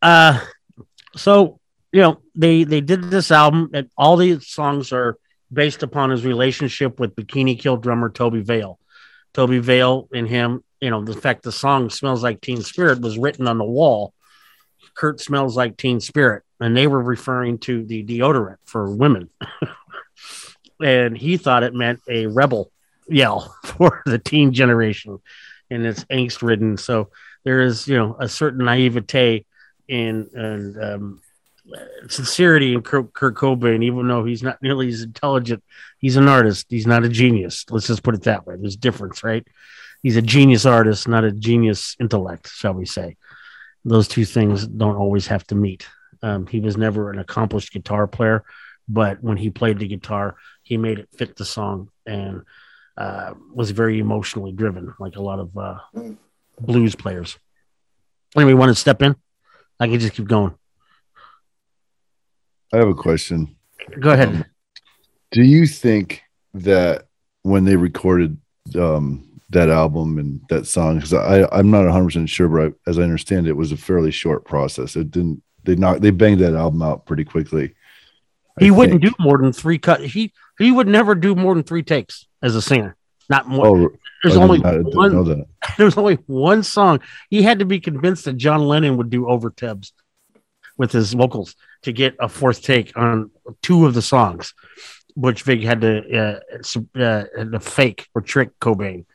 Uh, 0.00 0.40
so 1.16 1.60
you 1.92 2.00
know 2.00 2.20
they 2.34 2.64
they 2.64 2.80
did 2.80 3.04
this 3.04 3.30
album 3.30 3.70
and 3.72 3.88
all 3.96 4.16
these 4.16 4.48
songs 4.48 4.92
are 4.92 5.16
based 5.52 5.82
upon 5.82 6.10
his 6.10 6.24
relationship 6.24 6.98
with 6.98 7.14
bikini 7.14 7.58
kill 7.58 7.76
drummer 7.76 8.10
Tobi 8.10 8.42
Vail 8.42 8.78
Tobi 9.32 9.60
Vail 9.60 10.08
and 10.12 10.28
him 10.28 10.64
you 10.80 10.90
know 10.90 11.04
the 11.04 11.14
fact 11.14 11.42
the 11.42 11.52
song 11.52 11.90
smells 11.90 12.22
like 12.22 12.40
teen 12.40 12.62
spirit 12.62 13.00
was 13.00 13.18
written 13.18 13.46
on 13.46 13.58
the 13.58 13.64
wall 13.64 14.12
kurt 14.94 15.20
smells 15.20 15.56
like 15.56 15.76
teen 15.76 16.00
spirit 16.00 16.42
and 16.60 16.76
they 16.76 16.86
were 16.86 17.02
referring 17.02 17.58
to 17.58 17.84
the 17.84 18.04
deodorant 18.04 18.56
for 18.64 18.94
women 18.94 19.28
and 20.82 21.16
he 21.16 21.36
thought 21.36 21.62
it 21.62 21.74
meant 21.74 22.00
a 22.08 22.26
rebel 22.26 22.70
yell 23.08 23.54
for 23.64 24.02
the 24.06 24.18
teen 24.18 24.52
generation 24.52 25.18
and 25.70 25.84
it's 25.86 26.04
angst 26.04 26.42
ridden 26.42 26.76
so 26.76 27.10
there 27.44 27.60
is 27.60 27.86
you 27.86 27.96
know 27.96 28.16
a 28.18 28.28
certain 28.28 28.64
naivete 28.64 29.44
in 29.88 30.28
and 30.34 30.82
um, 30.82 31.20
sincerity 32.08 32.74
in 32.74 32.82
Kurt, 32.82 33.12
Kurt 33.12 33.34
Cobain, 33.34 33.82
even 33.84 34.06
though 34.06 34.24
he's 34.24 34.42
not 34.42 34.62
nearly 34.62 34.88
as 34.88 35.02
intelligent. 35.02 35.62
He's 35.98 36.16
an 36.16 36.28
artist. 36.28 36.66
He's 36.68 36.86
not 36.86 37.04
a 37.04 37.08
genius. 37.08 37.64
Let's 37.70 37.86
just 37.86 38.02
put 38.02 38.14
it 38.14 38.22
that 38.22 38.46
way. 38.46 38.56
There's 38.58 38.76
difference, 38.76 39.24
right? 39.24 39.46
He's 40.02 40.16
a 40.16 40.22
genius 40.22 40.66
artist, 40.66 41.08
not 41.08 41.24
a 41.24 41.32
genius 41.32 41.96
intellect, 41.98 42.50
shall 42.50 42.74
we 42.74 42.84
say. 42.84 43.16
Those 43.84 44.08
two 44.08 44.24
things 44.24 44.66
don't 44.66 44.96
always 44.96 45.26
have 45.26 45.46
to 45.48 45.54
meet. 45.54 45.86
Um, 46.22 46.46
he 46.46 46.60
was 46.60 46.76
never 46.76 47.10
an 47.10 47.18
accomplished 47.18 47.72
guitar 47.72 48.06
player, 48.06 48.44
but 48.88 49.22
when 49.22 49.36
he 49.36 49.50
played 49.50 49.78
the 49.78 49.88
guitar, 49.88 50.36
he 50.62 50.76
made 50.76 50.98
it 50.98 51.08
fit 51.16 51.36
the 51.36 51.44
song 51.44 51.90
and 52.06 52.42
uh, 52.96 53.34
was 53.52 53.72
very 53.72 53.98
emotionally 53.98 54.52
driven, 54.52 54.94
like 54.98 55.16
a 55.16 55.22
lot 55.22 55.38
of 55.38 55.56
uh, 55.56 55.78
blues 56.60 56.94
players. 56.94 57.38
Anybody 58.36 58.54
want 58.54 58.70
to 58.70 58.74
step 58.74 59.02
in? 59.02 59.16
I 59.78 59.86
can 59.88 59.98
just 59.98 60.14
keep 60.14 60.26
going. 60.26 60.54
I 62.72 62.78
have 62.78 62.88
a 62.88 62.94
question. 62.94 63.56
Go 64.00 64.10
ahead. 64.10 64.46
Do 65.30 65.42
you 65.42 65.66
think 65.66 66.22
that 66.54 67.06
when 67.42 67.64
they 67.64 67.76
recorded 67.76 68.38
um, 68.74 69.33
that 69.50 69.68
album 69.68 70.18
and 70.18 70.40
that 70.48 70.66
song, 70.66 70.96
because 70.96 71.14
I 71.14 71.46
I'm 71.52 71.70
not 71.70 71.84
100 71.84 72.04
percent 72.04 72.28
sure, 72.30 72.48
but 72.48 72.72
I, 72.86 72.90
as 72.90 72.98
I 72.98 73.02
understand 73.02 73.46
it, 73.46 73.50
it 73.50 73.56
was 73.56 73.72
a 73.72 73.76
fairly 73.76 74.10
short 74.10 74.44
process. 74.44 74.96
It 74.96 75.10
didn't 75.10 75.42
they 75.64 75.76
not 75.76 76.00
they 76.00 76.10
banged 76.10 76.40
that 76.40 76.54
album 76.54 76.82
out 76.82 77.06
pretty 77.06 77.24
quickly. 77.24 77.74
He 78.60 78.70
wouldn't 78.70 79.02
do 79.02 79.12
more 79.18 79.38
than 79.38 79.52
three 79.52 79.78
cut. 79.78 80.00
He 80.00 80.32
he 80.58 80.70
would 80.70 80.86
never 80.86 81.14
do 81.14 81.34
more 81.34 81.54
than 81.54 81.64
three 81.64 81.82
takes 81.82 82.26
as 82.42 82.54
a 82.54 82.62
singer. 82.62 82.96
Not 83.28 83.48
more. 83.48 83.66
Oh, 83.66 83.88
there's 84.22 84.36
I 84.36 84.42
only 84.42 84.58
didn't- 84.58 84.94
one. 84.94 85.10
didn't 85.10 85.24
know 85.26 85.34
that. 85.34 85.46
There's 85.78 85.96
only 85.96 86.16
one 86.26 86.62
song. 86.62 87.00
He 87.30 87.42
had 87.42 87.58
to 87.60 87.64
be 87.64 87.80
convinced 87.80 88.26
that 88.26 88.36
John 88.36 88.66
Lennon 88.68 88.96
would 88.98 89.08
do 89.10 89.26
over 89.28 89.50
overdubs 89.50 89.92
with 90.76 90.92
his 90.92 91.12
vocals 91.14 91.56
to 91.82 91.92
get 91.92 92.16
a 92.20 92.28
fourth 92.28 92.62
take 92.62 92.96
on 92.96 93.30
two 93.62 93.86
of 93.86 93.94
the 93.94 94.02
songs. 94.02 94.54
Butch 95.16 95.42
Vig 95.42 95.62
had 95.62 95.80
to 95.80 96.40
uh, 96.54 96.98
uh, 96.98 97.24
had 97.36 97.52
to 97.52 97.60
fake 97.60 98.08
or 98.14 98.20
trick 98.20 98.50
Cobain 98.60 99.06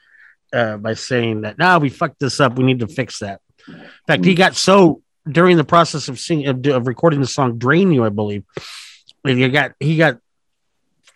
uh, 0.54 0.78
by 0.78 0.94
saying 0.94 1.42
that 1.42 1.58
now 1.58 1.80
we 1.80 1.90
fucked 1.90 2.20
this 2.20 2.40
up. 2.40 2.58
We 2.58 2.64
need 2.64 2.80
to 2.80 2.88
fix 2.88 3.20
that. 3.20 3.42
In 3.68 3.90
fact, 4.08 4.26
he 4.26 4.36
got 4.36 4.56
so 4.56 5.02
during 5.30 5.58
the 5.58 5.64
process 5.64 6.08
of 6.08 6.20
singing 6.20 6.48
of, 6.48 6.66
of 6.68 6.88
recording 6.88 7.22
the 7.22 7.28
song 7.28 7.58
"Drain 7.58 7.92
You," 7.92 8.06
I 8.06 8.10
believe, 8.10 8.44
he 9.26 9.50
got 9.50 9.74
he 9.80 9.98
got 9.98 10.20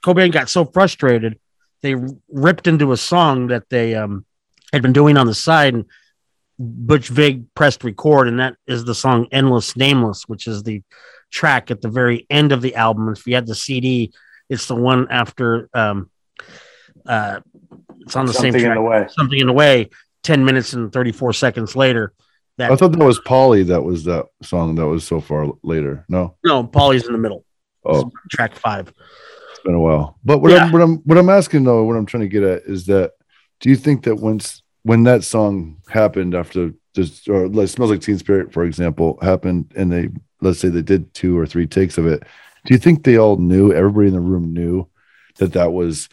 Cobain 0.03 0.31
got 0.31 0.49
so 0.49 0.65
frustrated 0.65 1.39
they 1.83 1.95
ripped 2.29 2.65
into 2.65 2.93
a 2.93 2.97
song 2.97 3.47
that 3.47 3.69
they 3.69 3.93
um, 3.93 4.25
had 4.71 4.81
been 4.81 4.93
doing 4.93 5.17
on 5.17 5.27
the 5.27 5.35
side 5.35 5.75
and 5.75 5.85
Butch 6.57 7.09
Vig 7.09 7.53
pressed 7.55 7.83
record, 7.83 8.27
and 8.27 8.39
that 8.39 8.55
is 8.67 8.85
the 8.85 8.95
song 8.95 9.27
Endless 9.31 9.75
Nameless, 9.75 10.23
which 10.27 10.47
is 10.47 10.63
the 10.63 10.81
track 11.29 11.71
at 11.71 11.81
the 11.81 11.89
very 11.89 12.25
end 12.29 12.51
of 12.51 12.61
the 12.61 12.75
album. 12.75 13.09
If 13.09 13.27
you 13.27 13.35
had 13.35 13.47
the 13.47 13.55
CD, 13.55 14.13
it's 14.49 14.67
the 14.67 14.75
one 14.75 15.07
after 15.09 15.69
um 15.73 16.09
uh 17.05 17.41
it's 18.03 18.15
on 18.15 18.25
the 18.25 18.33
Something 18.33 18.53
same 18.53 18.65
in 18.71 18.75
the 18.75 18.81
way. 18.81 19.07
Something 19.09 19.39
in 19.39 19.47
the 19.47 19.53
way, 19.53 19.89
10 20.23 20.45
minutes 20.45 20.73
and 20.73 20.91
34 20.91 21.33
seconds 21.33 21.75
later. 21.75 22.13
That 22.57 22.71
I 22.71 22.75
thought 22.75 22.91
that 22.91 23.03
was 23.03 23.19
Polly. 23.19 23.63
That 23.63 23.81
was 23.81 24.03
that 24.03 24.27
song 24.43 24.75
that 24.75 24.87
was 24.87 25.03
so 25.05 25.19
far 25.19 25.51
later. 25.63 26.05
No, 26.07 26.35
no, 26.43 26.63
Polly's 26.63 27.07
in 27.07 27.13
the 27.13 27.17
middle. 27.17 27.43
oh, 27.83 28.11
Track 28.29 28.53
five. 28.55 28.93
it's 29.51 29.59
been 29.63 29.73
a 29.73 29.79
while. 29.79 30.19
But 30.23 30.37
what 30.39 30.51
Yeah. 30.51 30.65
I'm 30.65 30.71
what 30.71 30.81
I'm 30.83 30.95
what 30.97 31.17
I'm 31.17 31.29
asking 31.29 31.63
though, 31.63 31.83
what 31.83 31.95
I'm 31.95 32.05
trying 32.05 32.21
to 32.21 32.27
get 32.27 32.43
at 32.43 32.61
is 32.63 32.85
that 32.85 33.13
do 33.59 33.69
you 33.69 33.75
think 33.75 34.03
that 34.03 34.17
once 34.17 34.61
when 34.83 35.03
that 35.03 35.23
song 35.23 35.77
happened 35.89 36.35
after 36.35 36.73
this 36.93 37.27
or 37.27 37.47
like 37.47 37.69
smells 37.69 37.89
like 37.89 38.01
Teen 38.01 38.19
Spirit, 38.19 38.53
for 38.53 38.65
example, 38.65 39.17
happened 39.21 39.71
and 39.75 39.91
they 39.91 40.09
let's 40.41 40.59
say 40.59 40.69
they 40.69 40.83
did 40.83 41.11
two 41.15 41.35
or 41.35 41.47
three 41.47 41.65
takes 41.65 41.97
of 41.97 42.05
it, 42.05 42.21
do 42.65 42.73
you 42.75 42.77
think 42.77 43.03
they 43.03 43.17
all 43.17 43.37
knew 43.37 43.73
everybody 43.73 44.09
in 44.09 44.13
the 44.13 44.19
room 44.19 44.53
knew 44.53 44.87
that 45.37 45.53
that 45.53 45.73
was 45.73 46.07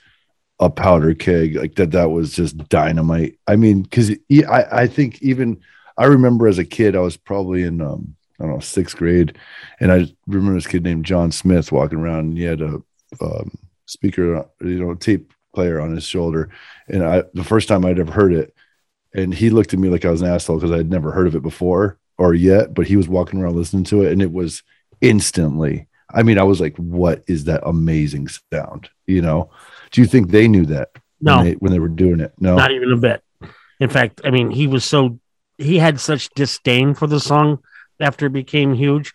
a 0.61 0.71
powder 0.71 1.15
keg, 1.15 1.57
like 1.57 1.75
that 1.77 1.91
that 1.93 2.11
was 2.11 2.33
just 2.33 2.57
dynamite? 2.69 3.39
I 3.49 3.57
mean, 3.57 3.83
because 3.83 4.11
I 4.31 4.65
I 4.71 4.87
think 4.87 5.21
even 5.23 5.61
I 5.99 6.05
remember 6.05 6.47
as 6.47 6.59
a 6.59 6.65
kid, 6.65 6.95
I 6.95 7.01
was 7.01 7.17
probably 7.17 7.63
in 7.63 7.81
um 7.81 8.15
I 8.41 8.45
don't 8.45 8.55
know 8.55 8.61
sixth 8.61 8.97
grade, 8.97 9.37
and 9.81 9.91
I 9.93 10.07
remember 10.27 10.55
this 10.55 10.67
kid 10.67 10.85
named 10.85 11.05
John 11.05 11.33
Smith 11.33 11.73
walking 11.73 11.99
around. 11.99 12.21
And 12.21 12.39
he 12.39 12.45
had 12.45 12.63
a 12.63 12.83
um, 13.21 13.59
speaker, 13.87 14.47
you 14.61 14.85
know, 14.85 14.95
tape 14.95 15.33
player 15.55 15.81
on 15.81 15.95
his 15.95 16.05
shoulder, 16.05 16.51
and 16.89 17.05
I 17.05 17.25
the 17.35 17.45
first 17.45 17.69
time 17.69 17.85
I'd 17.85 17.99
ever 17.99 18.13
heard 18.13 18.33
it, 18.33 18.55
and 19.15 19.35
he 19.35 19.51
looked 19.51 19.75
at 19.75 19.81
me 19.81 19.89
like 19.91 20.05
I 20.05 20.11
was 20.11 20.23
an 20.23 20.29
asshole 20.29 20.57
because 20.57 20.71
i 20.71 20.77
had 20.79 20.91
never 20.91 21.11
heard 21.13 21.27
of 21.27 21.35
it 21.35 21.43
before 21.43 21.99
or 22.19 22.35
yet, 22.35 22.75
but 22.75 22.87
he 22.87 22.97
was 22.97 23.09
walking 23.09 23.41
around 23.41 23.57
listening 23.57 23.85
to 23.85 24.03
it, 24.03 24.13
and 24.13 24.23
it 24.23 24.33
was 24.33 24.63
instantly. 25.01 25.87
I 26.13 26.23
mean, 26.23 26.39
I 26.39 26.43
was 26.45 26.61
like, 26.61 26.77
"What 26.77 27.25
is 27.27 27.45
that 27.45 27.63
amazing 27.67 28.29
sound?" 28.53 28.91
You 29.07 29.23
know. 29.23 29.51
Do 29.91 30.01
you 30.01 30.07
think 30.07 30.31
they 30.31 30.49
knew 30.49 30.67
that 30.67 30.91
No, 31.21 31.37
when, 31.37 31.45
they, 31.45 31.53
when 31.55 31.73
they 31.73 31.79
were 31.79 31.89
doing 31.89 32.21
it? 32.21 32.33
No. 32.39 32.57
not 32.57 32.71
even 32.71 32.93
a 32.93 32.97
bit. 32.97 33.23
In 33.81 33.89
fact, 33.89 34.21
I 34.25 34.31
mean, 34.31 34.51
he 34.51 34.67
was 34.67 34.85
so 34.85 35.19
he 35.59 35.79
had 35.79 36.01
such 36.01 36.31
disdain 36.31 36.95
for 36.95 37.07
the 37.07 37.21
song 37.21 37.59
after 37.99 38.27
it 38.27 38.33
became 38.33 38.75
huge 38.75 39.13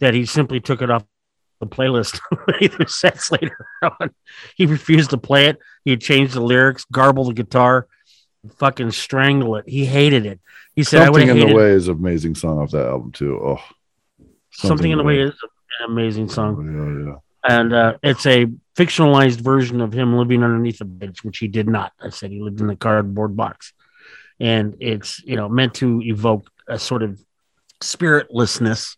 that 0.00 0.14
he 0.14 0.26
simply 0.26 0.60
took 0.60 0.80
it 0.82 0.90
off 0.90 1.04
the 1.60 1.66
playlist 1.66 2.20
either 2.60 2.86
sets 2.86 3.32
later 3.32 3.66
on. 3.82 4.10
He 4.56 4.66
refused 4.66 5.10
to 5.10 5.18
play 5.18 5.46
it. 5.46 5.58
He 5.84 5.96
changed 5.96 6.34
the 6.34 6.40
lyrics, 6.40 6.84
garble 6.90 7.24
the 7.24 7.34
guitar, 7.34 7.88
fucking 8.56 8.92
strangle 8.92 9.56
it. 9.56 9.68
He 9.68 9.84
hated 9.84 10.26
it. 10.26 10.40
He 10.74 10.84
said, 10.84 11.02
"I 11.02 11.04
Something 11.06 11.28
have 11.28 11.36
in 11.36 11.48
the 11.48 11.54
way 11.54 11.70
is 11.70 11.88
an 11.88 11.96
amazing 11.96 12.36
song 12.36 12.58
off 12.58 12.70
that 12.70 12.86
album 12.86 13.10
too. 13.12 13.40
Oh, 13.42 13.60
something 14.52 14.90
in 14.90 14.98
the 14.98 15.04
way." 15.04 15.20
Is 15.20 15.34
an 15.80 15.90
amazing 15.90 16.28
song. 16.28 16.54
Yeah, 16.64 17.10
yeah. 17.12 17.18
And 17.46 17.72
uh, 17.72 17.94
it's 18.02 18.26
a 18.26 18.46
fictionalized 18.76 19.40
version 19.40 19.80
of 19.80 19.92
him 19.92 20.16
living 20.16 20.42
underneath 20.42 20.80
a 20.80 20.84
bridge, 20.84 21.24
which 21.24 21.38
he 21.38 21.48
did 21.48 21.68
not. 21.68 21.92
I 22.00 22.10
said 22.10 22.30
he 22.30 22.40
lived 22.40 22.60
in 22.60 22.70
a 22.70 22.76
cardboard 22.76 23.36
box, 23.36 23.72
and 24.40 24.76
it's 24.80 25.22
you 25.24 25.36
know 25.36 25.48
meant 25.48 25.74
to 25.74 26.00
evoke 26.02 26.50
a 26.68 26.78
sort 26.78 27.02
of 27.02 27.20
spiritlessness 27.80 28.96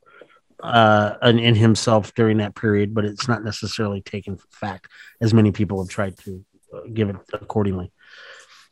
uh, 0.62 1.14
in, 1.22 1.38
in 1.38 1.54
himself 1.54 2.14
during 2.14 2.38
that 2.38 2.54
period, 2.54 2.94
but 2.94 3.04
it's 3.04 3.28
not 3.28 3.44
necessarily 3.44 4.00
taken 4.00 4.36
for 4.36 4.46
fact, 4.50 4.88
as 5.20 5.32
many 5.32 5.52
people 5.52 5.82
have 5.82 5.90
tried 5.90 6.16
to 6.18 6.44
uh, 6.74 6.80
give 6.92 7.08
it 7.08 7.16
accordingly. 7.32 7.92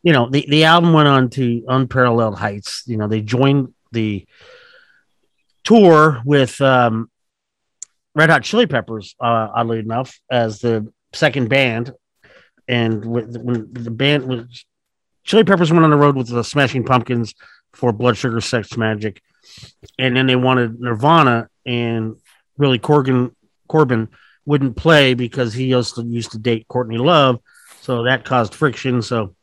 You 0.02 0.12
know, 0.12 0.28
the, 0.30 0.46
the 0.48 0.64
album 0.64 0.92
went 0.92 1.08
on 1.08 1.30
to 1.30 1.64
unparalleled 1.66 2.38
heights. 2.38 2.84
You 2.86 2.96
know, 2.96 3.08
they 3.08 3.20
joined 3.20 3.74
the 3.92 4.26
tour 5.64 6.22
with 6.24 6.60
um, 6.60 7.10
Red 8.18 8.30
Hot 8.30 8.42
Chili 8.42 8.66
Peppers, 8.66 9.14
uh, 9.20 9.46
oddly 9.54 9.78
enough, 9.78 10.18
as 10.28 10.58
the 10.58 10.92
second 11.12 11.48
band. 11.48 11.92
And 12.66 13.04
with, 13.04 13.36
when 13.36 13.72
the 13.72 13.92
band 13.92 14.26
was 14.26 14.64
Chili 15.22 15.44
Peppers 15.44 15.70
went 15.70 15.84
on 15.84 15.90
the 15.90 15.96
road 15.96 16.16
with 16.16 16.26
the 16.26 16.42
Smashing 16.42 16.84
Pumpkins 16.84 17.34
for 17.74 17.92
Blood 17.92 18.16
Sugar 18.16 18.40
Sex 18.40 18.70
Magik, 18.70 19.18
and 20.00 20.16
then 20.16 20.26
they 20.26 20.34
wanted 20.34 20.80
Nirvana, 20.80 21.48
and 21.64 22.16
really 22.56 22.80
Corgan 22.80 23.36
Corbin 23.68 24.08
wouldn't 24.44 24.74
play 24.74 25.14
because 25.14 25.54
he 25.54 25.72
also 25.72 26.02
used 26.02 26.32
to 26.32 26.38
date 26.38 26.66
Courtney 26.66 26.98
Love, 26.98 27.38
so 27.82 28.02
that 28.02 28.24
caused 28.24 28.52
friction. 28.52 29.00
So 29.00 29.36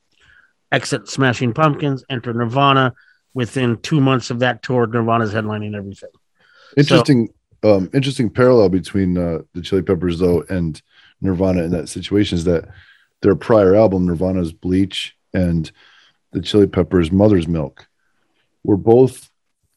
exit 0.70 1.08
Smashing 1.08 1.54
Pumpkins, 1.54 2.04
enter 2.10 2.34
Nirvana. 2.34 2.94
Within 3.34 3.78
two 3.78 4.02
months 4.02 4.32
of 4.32 4.40
that 4.40 4.64
tour, 4.64 4.86
Nirvana's 4.86 5.34
headlining 5.34 5.76
everything. 5.76 6.10
Interesting, 6.76 7.30
um, 7.66 7.90
interesting 7.94 8.30
parallel 8.30 8.70
between 8.70 9.18
uh, 9.18 9.40
the 9.54 9.62
Chili 9.62 9.82
Peppers 9.82 10.20
though 10.20 10.44
and 10.50 10.82
Nirvana 11.22 11.64
in 11.64 11.72
that 11.72 11.90
situation 11.90 12.38
is 12.38 12.44
that 12.46 12.66
their 13.22 13.36
prior 13.36 13.76
album, 13.76 14.06
Nirvana's 14.06 14.54
Bleach, 14.54 15.16
and 15.34 15.72
the 16.32 16.42
Chili 16.42 16.68
Peppers' 16.68 17.12
Mother's 17.12 17.48
Milk, 17.48 17.88
were 18.64 18.78
both 18.78 19.30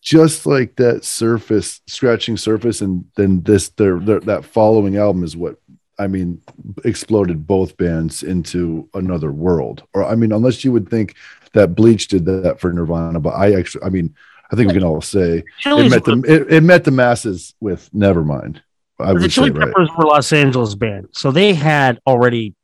just 0.03 0.47
like 0.47 0.77
that 0.77 1.05
surface, 1.05 1.81
scratching 1.87 2.37
surface, 2.37 2.81
and 2.81 3.05
then 3.17 3.43
this 3.43 3.71
their, 3.71 3.99
their 3.99 4.21
that 4.21 4.45
following 4.45 4.97
album 4.97 5.25
is 5.25 5.37
what 5.37 5.57
I 5.99 6.07
mean 6.07 6.43
exploded 6.85 7.47
both 7.47 7.77
bands 7.77 8.23
into 8.23 8.89
another 8.95 9.33
world. 9.33 9.85
Or 9.95 10.05
I 10.05 10.15
mean, 10.15 10.33
unless 10.33 10.65
you 10.65 10.73
would 10.73 10.89
think 10.89 11.15
that 11.55 11.75
Bleach 11.75 12.09
did 12.09 12.25
that 12.27 12.61
for 12.61 12.73
Nirvana, 12.73 13.21
but 13.21 13.31
I 13.31 13.55
actually, 13.55 13.85
I 13.85 13.89
mean, 13.89 14.15
I 14.51 14.57
think 14.57 14.69
we 14.69 14.75
can 14.75 14.85
all 14.85 15.01
say 15.01 15.45
it 15.65 15.91
met 15.91 16.05
the 16.05 16.23
it, 16.27 16.53
it 16.53 16.61
met 16.63 16.85
the 16.85 16.91
masses 16.91 17.55
with 17.61 17.91
Nevermind. 17.93 18.61
I 18.99 19.13
the 19.13 19.29
Chili 19.29 19.49
say, 19.49 19.55
right. 19.55 19.69
Peppers 19.69 19.91
were 19.97 20.07
Los 20.07 20.33
Angeles 20.33 20.75
band, 20.75 21.09
so 21.13 21.31
they 21.31 21.55
had 21.55 22.01
already, 22.07 22.55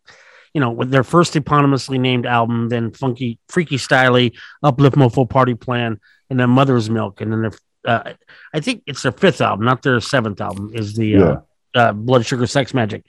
you 0.53 0.61
know, 0.61 0.71
with 0.71 0.91
their 0.91 1.05
first 1.05 1.35
eponymously 1.35 2.01
named 2.01 2.27
album, 2.27 2.69
then 2.69 2.91
Funky, 2.91 3.39
Freaky 3.49 3.77
Styley, 3.77 4.33
Uplift 4.63 4.97
Mofo 4.97 5.29
Party 5.29 5.55
Plan, 5.55 6.01
and 6.31 6.41
then 6.41 6.51
Mother's 6.51 6.91
Milk, 6.91 7.21
and 7.21 7.31
then 7.31 7.43
their, 7.43 7.53
uh, 7.87 8.13
I 8.53 8.61
think 8.61 8.83
it's 8.87 9.03
their 9.03 9.13
fifth 9.13 9.41
album, 9.41 9.65
not 9.65 9.83
their 9.83 10.01
seventh 10.01 10.41
album, 10.41 10.73
is 10.75 10.95
the 10.95 11.17
uh, 11.17 11.37
uh, 11.75 11.93
Blood 11.93 12.27
Sugar 12.27 12.47
Sex 12.47 12.73
Magik. 12.73 13.05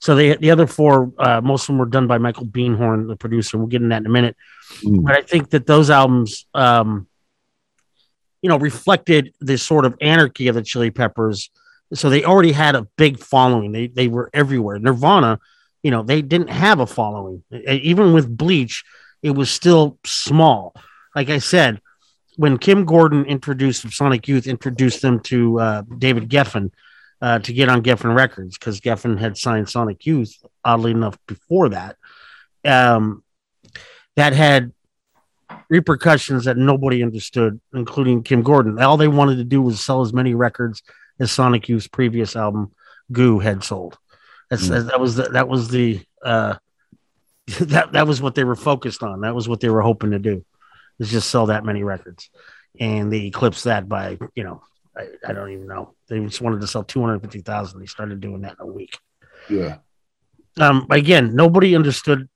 So 0.00 0.14
they 0.14 0.34
the 0.36 0.50
other 0.50 0.66
four, 0.66 1.12
uh, 1.18 1.40
most 1.40 1.62
of 1.62 1.66
them 1.68 1.78
were 1.78 1.86
done 1.86 2.06
by 2.06 2.18
Michael 2.18 2.46
Beinhorn, 2.46 3.06
the 3.06 3.16
producer. 3.16 3.56
We'll 3.58 3.68
get 3.68 3.82
in 3.82 3.90
that 3.90 4.00
in 4.00 4.06
a 4.06 4.10
minute. 4.10 4.36
Mm. 4.82 5.04
But 5.04 5.16
I 5.16 5.22
think 5.22 5.50
that 5.50 5.66
those 5.66 5.90
albums, 5.90 6.46
um, 6.54 7.06
you 8.44 8.50
know, 8.50 8.58
reflected 8.58 9.32
the 9.40 9.56
sort 9.56 9.86
of 9.86 9.96
anarchy 10.02 10.48
of 10.48 10.54
the 10.54 10.60
Chili 10.60 10.90
Peppers. 10.90 11.48
So 11.94 12.10
they 12.10 12.24
already 12.24 12.52
had 12.52 12.74
a 12.74 12.86
big 12.98 13.18
following. 13.18 13.72
They 13.72 13.86
they 13.86 14.06
were 14.06 14.28
everywhere. 14.34 14.78
Nirvana, 14.78 15.40
you 15.82 15.90
know, 15.90 16.02
they 16.02 16.20
didn't 16.20 16.50
have 16.50 16.78
a 16.78 16.86
following. 16.86 17.42
Even 17.50 18.12
with 18.12 18.36
Bleach, 18.36 18.84
it 19.22 19.30
was 19.30 19.50
still 19.50 19.98
small. 20.04 20.74
Like 21.16 21.30
I 21.30 21.38
said, 21.38 21.80
when 22.36 22.58
Kim 22.58 22.84
Gordon 22.84 23.24
introduced 23.24 23.90
Sonic 23.90 24.28
Youth, 24.28 24.46
introduced 24.46 25.00
them 25.00 25.20
to 25.20 25.60
uh, 25.60 25.82
David 25.96 26.28
Geffen 26.28 26.70
uh, 27.22 27.38
to 27.38 27.50
get 27.50 27.70
on 27.70 27.82
Geffen 27.82 28.14
Records 28.14 28.58
because 28.58 28.78
Geffen 28.78 29.18
had 29.18 29.38
signed 29.38 29.70
Sonic 29.70 30.04
Youth, 30.04 30.36
oddly 30.62 30.90
enough, 30.90 31.16
before 31.26 31.70
that. 31.70 31.96
Um, 32.62 33.24
that 34.16 34.34
had 34.34 34.74
repercussions 35.78 36.44
that 36.44 36.56
nobody 36.56 37.02
understood, 37.02 37.60
including 37.74 38.22
Kim 38.22 38.42
Gordon. 38.42 38.80
All 38.80 38.96
they 38.96 39.08
wanted 39.08 39.36
to 39.36 39.44
do 39.44 39.60
was 39.60 39.84
sell 39.84 40.00
as 40.02 40.12
many 40.12 40.34
records 40.34 40.82
as 41.18 41.32
Sonic 41.32 41.68
Youth's 41.68 41.88
previous 41.88 42.36
album, 42.36 42.72
Goo, 43.10 43.40
had 43.40 43.64
sold. 43.64 43.98
That's 44.50 44.68
Mm. 44.68 44.88
that 44.90 45.00
was 45.00 45.16
the, 45.16 45.24
that 45.36 45.48
was 45.48 45.68
the 45.68 46.00
uh, 46.24 46.54
that 47.72 47.92
that 47.92 48.06
was 48.06 48.22
what 48.22 48.34
they 48.36 48.44
were 48.44 48.56
focused 48.70 49.02
on. 49.02 49.22
That 49.22 49.34
was 49.34 49.48
what 49.48 49.60
they 49.60 49.68
were 49.68 49.82
hoping 49.82 50.12
to 50.12 50.18
do, 50.18 50.44
is 51.00 51.10
just 51.10 51.28
sell 51.30 51.46
that 51.46 51.64
many 51.64 51.82
records, 51.82 52.30
and 52.78 53.12
they 53.12 53.26
eclipsed 53.26 53.64
that 53.64 53.88
by 53.88 54.16
you 54.36 54.44
know 54.44 54.62
I, 54.96 55.08
I 55.28 55.32
don't 55.32 55.50
even 55.50 55.66
know. 55.66 55.94
They 56.08 56.20
just 56.20 56.40
wanted 56.40 56.60
to 56.60 56.66
sell 56.68 56.84
two 56.84 57.00
hundred 57.00 57.20
fifty 57.22 57.40
thousand. 57.40 57.80
They 57.80 57.86
started 57.86 58.20
doing 58.20 58.42
that 58.42 58.56
in 58.60 58.68
a 58.68 58.72
week 58.80 58.94
Yeah. 59.50 59.78
um, 60.60 60.86
again, 60.90 61.34
nobody 61.34 61.74
understood, 61.74 62.28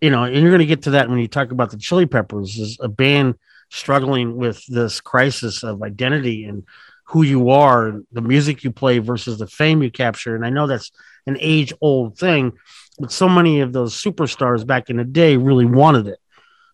you 0.00 0.10
know, 0.10 0.24
and 0.24 0.34
you're 0.34 0.50
going 0.50 0.58
to 0.60 0.66
get 0.66 0.82
to 0.82 0.90
that 0.90 1.08
when 1.08 1.18
you 1.18 1.28
talk 1.28 1.50
about 1.50 1.70
the 1.70 1.78
Chili 1.78 2.06
Peppers 2.06 2.58
is 2.58 2.78
a 2.80 2.88
band 2.88 3.34
struggling 3.70 4.36
with 4.36 4.64
this 4.66 5.00
crisis 5.00 5.62
of 5.62 5.82
identity 5.82 6.44
and 6.44 6.64
who 7.04 7.22
you 7.22 7.50
are, 7.50 8.00
the 8.12 8.20
music 8.20 8.64
you 8.64 8.70
play 8.70 8.98
versus 8.98 9.38
the 9.38 9.46
fame 9.46 9.82
you 9.82 9.90
capture. 9.90 10.34
And 10.34 10.44
I 10.44 10.50
know 10.50 10.66
that's 10.66 10.90
an 11.26 11.36
age 11.40 11.72
old 11.80 12.18
thing, 12.18 12.52
but 12.98 13.12
so 13.12 13.28
many 13.28 13.60
of 13.60 13.72
those 13.72 13.94
superstars 13.94 14.66
back 14.66 14.90
in 14.90 14.96
the 14.96 15.04
day 15.04 15.36
really 15.36 15.64
wanted 15.64 16.08
it, 16.08 16.18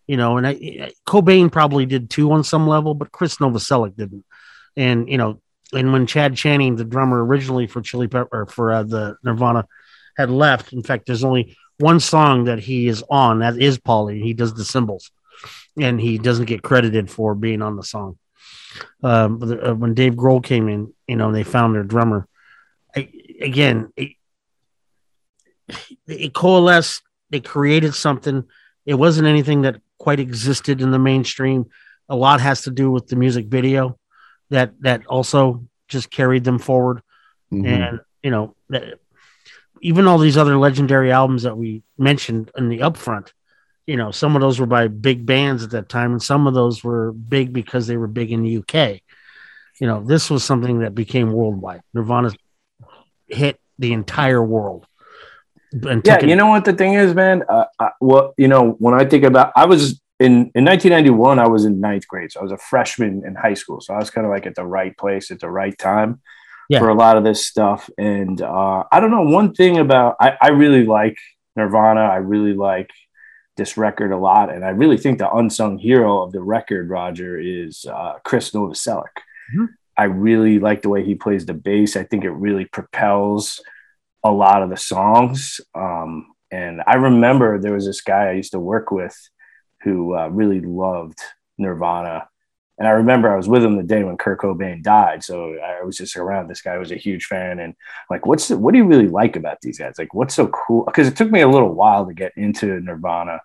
you 0.07 0.17
know. 0.17 0.39
And 0.39 0.47
I 0.47 0.93
Cobain 1.07 1.53
probably 1.53 1.87
did 1.87 2.11
too 2.11 2.33
on 2.33 2.45
some 2.45 2.67
level, 2.67 2.95
but 2.95 3.13
Chris 3.13 3.37
Novoselic 3.37 3.97
didn't. 3.97 4.25
And 4.77 5.09
you 5.09 5.19
know, 5.19 5.41
and 5.73 5.93
when 5.93 6.07
Chad 6.07 6.35
Channing, 6.35 6.77
the 6.77 6.85
drummer 6.85 7.25
originally 7.25 7.67
for 7.67 7.83
Chili 7.83 8.09
Pepper 8.09 8.47
for 8.47 8.73
uh, 8.73 8.83
the 8.83 9.17
Nirvana, 9.23 9.67
had 10.17 10.31
left. 10.31 10.73
In 10.73 10.83
fact, 10.83 11.07
there's 11.07 11.25
only 11.25 11.57
one 11.83 12.01
song 12.01 12.45
that 12.45 12.61
he 12.61 12.87
is 12.87 13.03
on. 13.11 13.41
That 13.41 13.59
is 13.61 13.79
Polly. 13.79 14.21
He 14.21 14.33
does 14.35 14.55
the 14.55 14.65
cymbals, 14.65 15.11
and 15.79 16.01
he 16.01 16.17
doesn't 16.19 16.47
get 16.47 16.63
credited 16.63 17.11
for 17.11 17.35
being 17.35 17.61
on 17.63 17.77
the 17.77 17.83
song. 17.83 18.19
Um, 19.03 19.39
the- 19.39 19.71
uh, 19.71 19.75
when 19.75 19.93
Dave 19.95 20.15
Grohl 20.15 20.43
came 20.43 20.69
in, 20.69 20.93
you 21.07 21.17
know, 21.17 21.33
they 21.33 21.43
found 21.43 21.75
their 21.75 21.83
drummer. 21.83 22.27
I, 22.97 23.11
again, 23.41 23.93
it, 23.97 24.13
it 26.07 26.35
coalesced. 26.35 27.03
They 27.31 27.41
created 27.41 27.95
something. 27.95 28.45
It 28.87 28.95
wasn't 28.95 29.29
anything 29.29 29.63
that 29.63 29.81
quite 29.99 30.21
existed 30.21 30.81
in 30.81 30.91
the 30.91 30.99
mainstream. 30.99 31.67
A 32.09 32.17
lot 32.17 32.41
has 32.41 32.63
to 32.63 32.71
do 32.71 32.91
with 32.91 33.07
the 33.09 33.17
music 33.17 33.47
video 33.47 33.99
that 34.51 34.73
that 34.81 35.07
also 35.07 35.67
just 35.89 36.11
carried 36.11 36.45
them 36.45 36.59
forward 36.59 37.03
Mhm. 37.53 37.67
and 37.67 38.01
you 38.23 38.31
know 38.31 38.55
that 38.71 38.99
even 39.83 40.07
all 40.07 40.19
these 40.19 40.37
other 40.39 40.57
legendary 40.57 41.13
albums 41.13 41.43
that 41.43 41.57
we 41.57 41.83
mentioned 41.99 42.51
in 42.57 42.69
the 42.69 42.79
upfront 42.79 43.33
you 43.87 43.97
know 43.97 44.11
some 44.11 44.35
of 44.37 44.41
those 44.43 44.59
were 44.61 44.67
by 44.67 44.89
big 44.89 45.27
bands 45.27 45.63
at 45.63 45.71
that 45.71 45.89
time 45.89 46.13
and 46.13 46.23
some 46.23 46.47
of 46.47 46.55
those 46.55 46.83
were 46.83 47.13
big 47.13 47.53
because 47.53 47.87
they 47.87 47.97
were 47.97 48.07
big 48.09 48.31
in 48.33 48.43
the 48.43 48.57
uk 48.59 48.75
you 49.81 49.87
know 49.87 50.03
this 50.05 50.31
was 50.31 50.43
something 50.45 50.81
that 50.81 50.95
became 50.95 51.33
worldwide 51.33 51.83
nirvana 51.93 52.31
hit 53.27 53.59
the 53.79 53.93
entire 53.93 54.43
world 54.43 54.87
and 55.73 56.07
Yeah, 56.07 56.17
it- 56.17 56.29
you 56.29 56.37
know 56.37 56.47
what 56.49 56.65
the 56.65 56.73
thing 56.75 56.95
is, 56.95 57.15
man. 57.15 57.45
Uh, 57.49 57.65
I, 57.79 57.91
well, 58.01 58.35
you 58.37 58.47
know, 58.47 58.73
when 58.79 58.95
I 58.95 59.05
think 59.07 59.25
about, 59.25 59.53
I 59.57 59.65
was 59.65 60.01
in 60.21 60.51
in 60.55 60.65
1991. 60.65 61.39
I 61.39 61.49
was 61.49 61.65
in 61.65 61.81
ninth 61.81 62.07
grade, 62.07 62.31
so 62.31 62.41
I 62.41 62.43
was 62.43 62.53
a 62.53 62.59
freshman 62.59 63.23
in 63.25 63.35
high 63.35 63.55
school. 63.55 63.81
So 63.81 63.95
I 63.95 63.99
was 63.99 64.11
kind 64.11 64.27
of 64.27 64.31
like 64.31 64.47
at 64.47 64.55
the 64.55 64.67
right 64.67 64.95
place 64.97 65.31
at 65.31 65.41
the 65.41 65.49
right 65.51 65.77
time 65.79 66.21
Yeah. 66.69 66.79
for 66.79 66.89
a 66.89 66.95
lot 66.95 67.17
of 67.17 67.25
this 67.25 67.47
stuff. 67.47 67.91
And 67.99 68.41
uh, 68.41 68.85
I 68.91 69.01
don't 69.01 69.11
know. 69.11 69.23
One 69.23 69.53
thing 69.53 69.79
about 69.79 70.17
I, 70.21 70.37
I 70.41 70.49
really 70.49 70.85
like 70.85 71.17
Nirvana. 71.57 72.01
I 72.03 72.17
really 72.17 72.55
like 72.55 72.91
this 73.57 73.77
record 73.77 74.13
a 74.13 74.17
lot, 74.17 74.51
and 74.51 74.65
I 74.65 74.71
really 74.71 74.97
think 74.97 75.19
the 75.19 75.31
unsung 75.31 75.77
hero 75.79 76.23
of 76.23 76.33
the 76.33 76.41
record, 76.41 76.89
Roger, 76.89 77.39
is 77.39 77.85
uh, 77.85 78.15
Chris 78.25 78.53
Novoselic. 78.53 79.13
Mhm. 79.55 79.69
I 79.99 80.05
really 80.05 80.59
like 80.59 80.81
the 80.81 80.89
way 80.89 81.05
he 81.05 81.15
plays 81.15 81.45
the 81.45 81.53
bass. 81.53 81.97
I 81.97 82.05
think 82.05 82.25
it 82.25 82.31
really 82.31 82.65
propels 82.65 83.61
a 84.25 84.33
lot 84.33 84.63
of 84.63 84.71
the 84.71 84.77
songs. 84.79 85.61
Um, 85.75 86.29
and 86.51 86.81
I 86.87 86.95
remember 86.95 87.59
there 87.59 87.75
was 87.75 87.85
this 87.85 88.01
guy 88.01 88.29
I 88.29 88.33
used 88.33 88.53
to 88.53 88.59
work 88.61 88.91
with 88.91 89.15
who 89.83 90.17
uh, 90.17 90.29
really 90.29 90.61
loved 90.61 91.19
Nirvana. 91.59 92.29
And 92.83 92.89
I 92.89 92.95
remember 92.95 93.33
I 93.33 93.37
was 93.37 93.47
with 93.47 93.63
him 93.63 93.77
the 93.77 93.85
day 93.85 94.03
when 94.03 94.17
Kurt 94.17 94.41
Cobain 94.41 94.83
died. 94.83 95.23
So 95.23 95.55
I 95.55 95.85
was 95.85 95.97
just 95.97 96.17
around. 96.17 96.49
This 96.49 96.63
guy 96.63 96.79
was 96.79 96.91
a 96.91 96.97
huge 96.97 97.27
fan. 97.27 97.61
And 97.61 97.77
like, 98.11 98.27
what's 98.27 98.49
the, 98.49 98.59
what 98.59 98.73
do 98.73 98.79
you 98.79 98.85
really 98.85 99.07
like 99.07 99.37
about 99.37 99.61
these 99.61 99.79
guys? 99.79 99.95
Like, 99.99 100.13
what's 100.15 100.35
so 100.35 100.49
cool? 100.49 100.85
Because 100.87 101.07
it 101.07 101.15
took 101.15 101.31
me 101.31 101.43
a 101.43 101.49
little 101.49 101.73
while 101.73 102.05
to 102.05 102.13
get 102.13 102.33
into 102.37 102.81
Nirvana. 102.81 103.41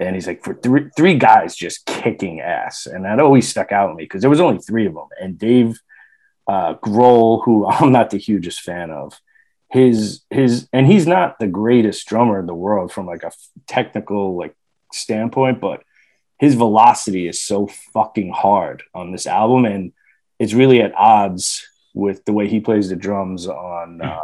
And 0.00 0.16
he's 0.16 0.26
like, 0.26 0.42
for 0.42 0.54
three, 0.54 0.90
three 0.96 1.14
guys 1.14 1.54
just 1.54 1.86
kicking 1.86 2.40
ass. 2.40 2.86
And 2.86 3.04
that 3.04 3.20
always 3.20 3.48
stuck 3.48 3.70
out 3.70 3.90
with 3.90 3.98
me 3.98 4.02
because 4.02 4.20
there 4.20 4.28
was 4.28 4.40
only 4.40 4.58
three 4.58 4.86
of 4.86 4.94
them. 4.94 5.06
And 5.20 5.38
Dave 5.38 5.80
uh, 6.48 6.74
Grohl, 6.74 7.44
who 7.44 7.64
I'm 7.68 7.92
not 7.92 8.10
the 8.10 8.18
hugest 8.18 8.62
fan 8.62 8.90
of, 8.90 9.16
his 9.70 10.22
his 10.28 10.68
and 10.72 10.88
he's 10.88 11.06
not 11.06 11.38
the 11.38 11.46
greatest 11.46 12.06
drummer 12.06 12.38
in 12.38 12.46
the 12.46 12.54
world 12.54 12.92
from 12.92 13.06
like 13.06 13.22
a 13.22 13.32
technical 13.66 14.36
like 14.36 14.54
standpoint 14.92 15.62
but 15.62 15.82
his 16.42 16.54
velocity 16.56 17.28
is 17.28 17.40
so 17.40 17.68
fucking 17.94 18.32
hard 18.32 18.82
on 18.94 19.12
this 19.12 19.26
album 19.28 19.64
and 19.64 19.92
it's 20.40 20.52
really 20.52 20.80
at 20.82 20.92
odds 20.96 21.64
with 21.94 22.24
the 22.24 22.32
way 22.32 22.48
he 22.48 22.58
plays 22.58 22.88
the 22.88 22.96
drums 22.96 23.46
on 23.46 24.02
uh, 24.02 24.18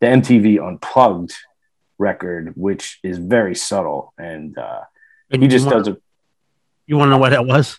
the 0.00 0.06
MTV 0.06 0.58
Unplugged 0.66 1.34
record 1.98 2.52
which 2.56 2.98
is 3.04 3.18
very 3.18 3.54
subtle 3.54 4.12
and 4.18 4.56
uh, 4.58 4.80
and 5.30 5.42
he 5.42 5.46
you 5.46 5.50
just 5.50 5.66
wanna- 5.66 5.78
does 5.78 5.88
it 5.88 6.02
you 6.86 6.96
want 6.96 7.08
to 7.08 7.10
know 7.10 7.18
what 7.18 7.30
that 7.30 7.46
was 7.46 7.78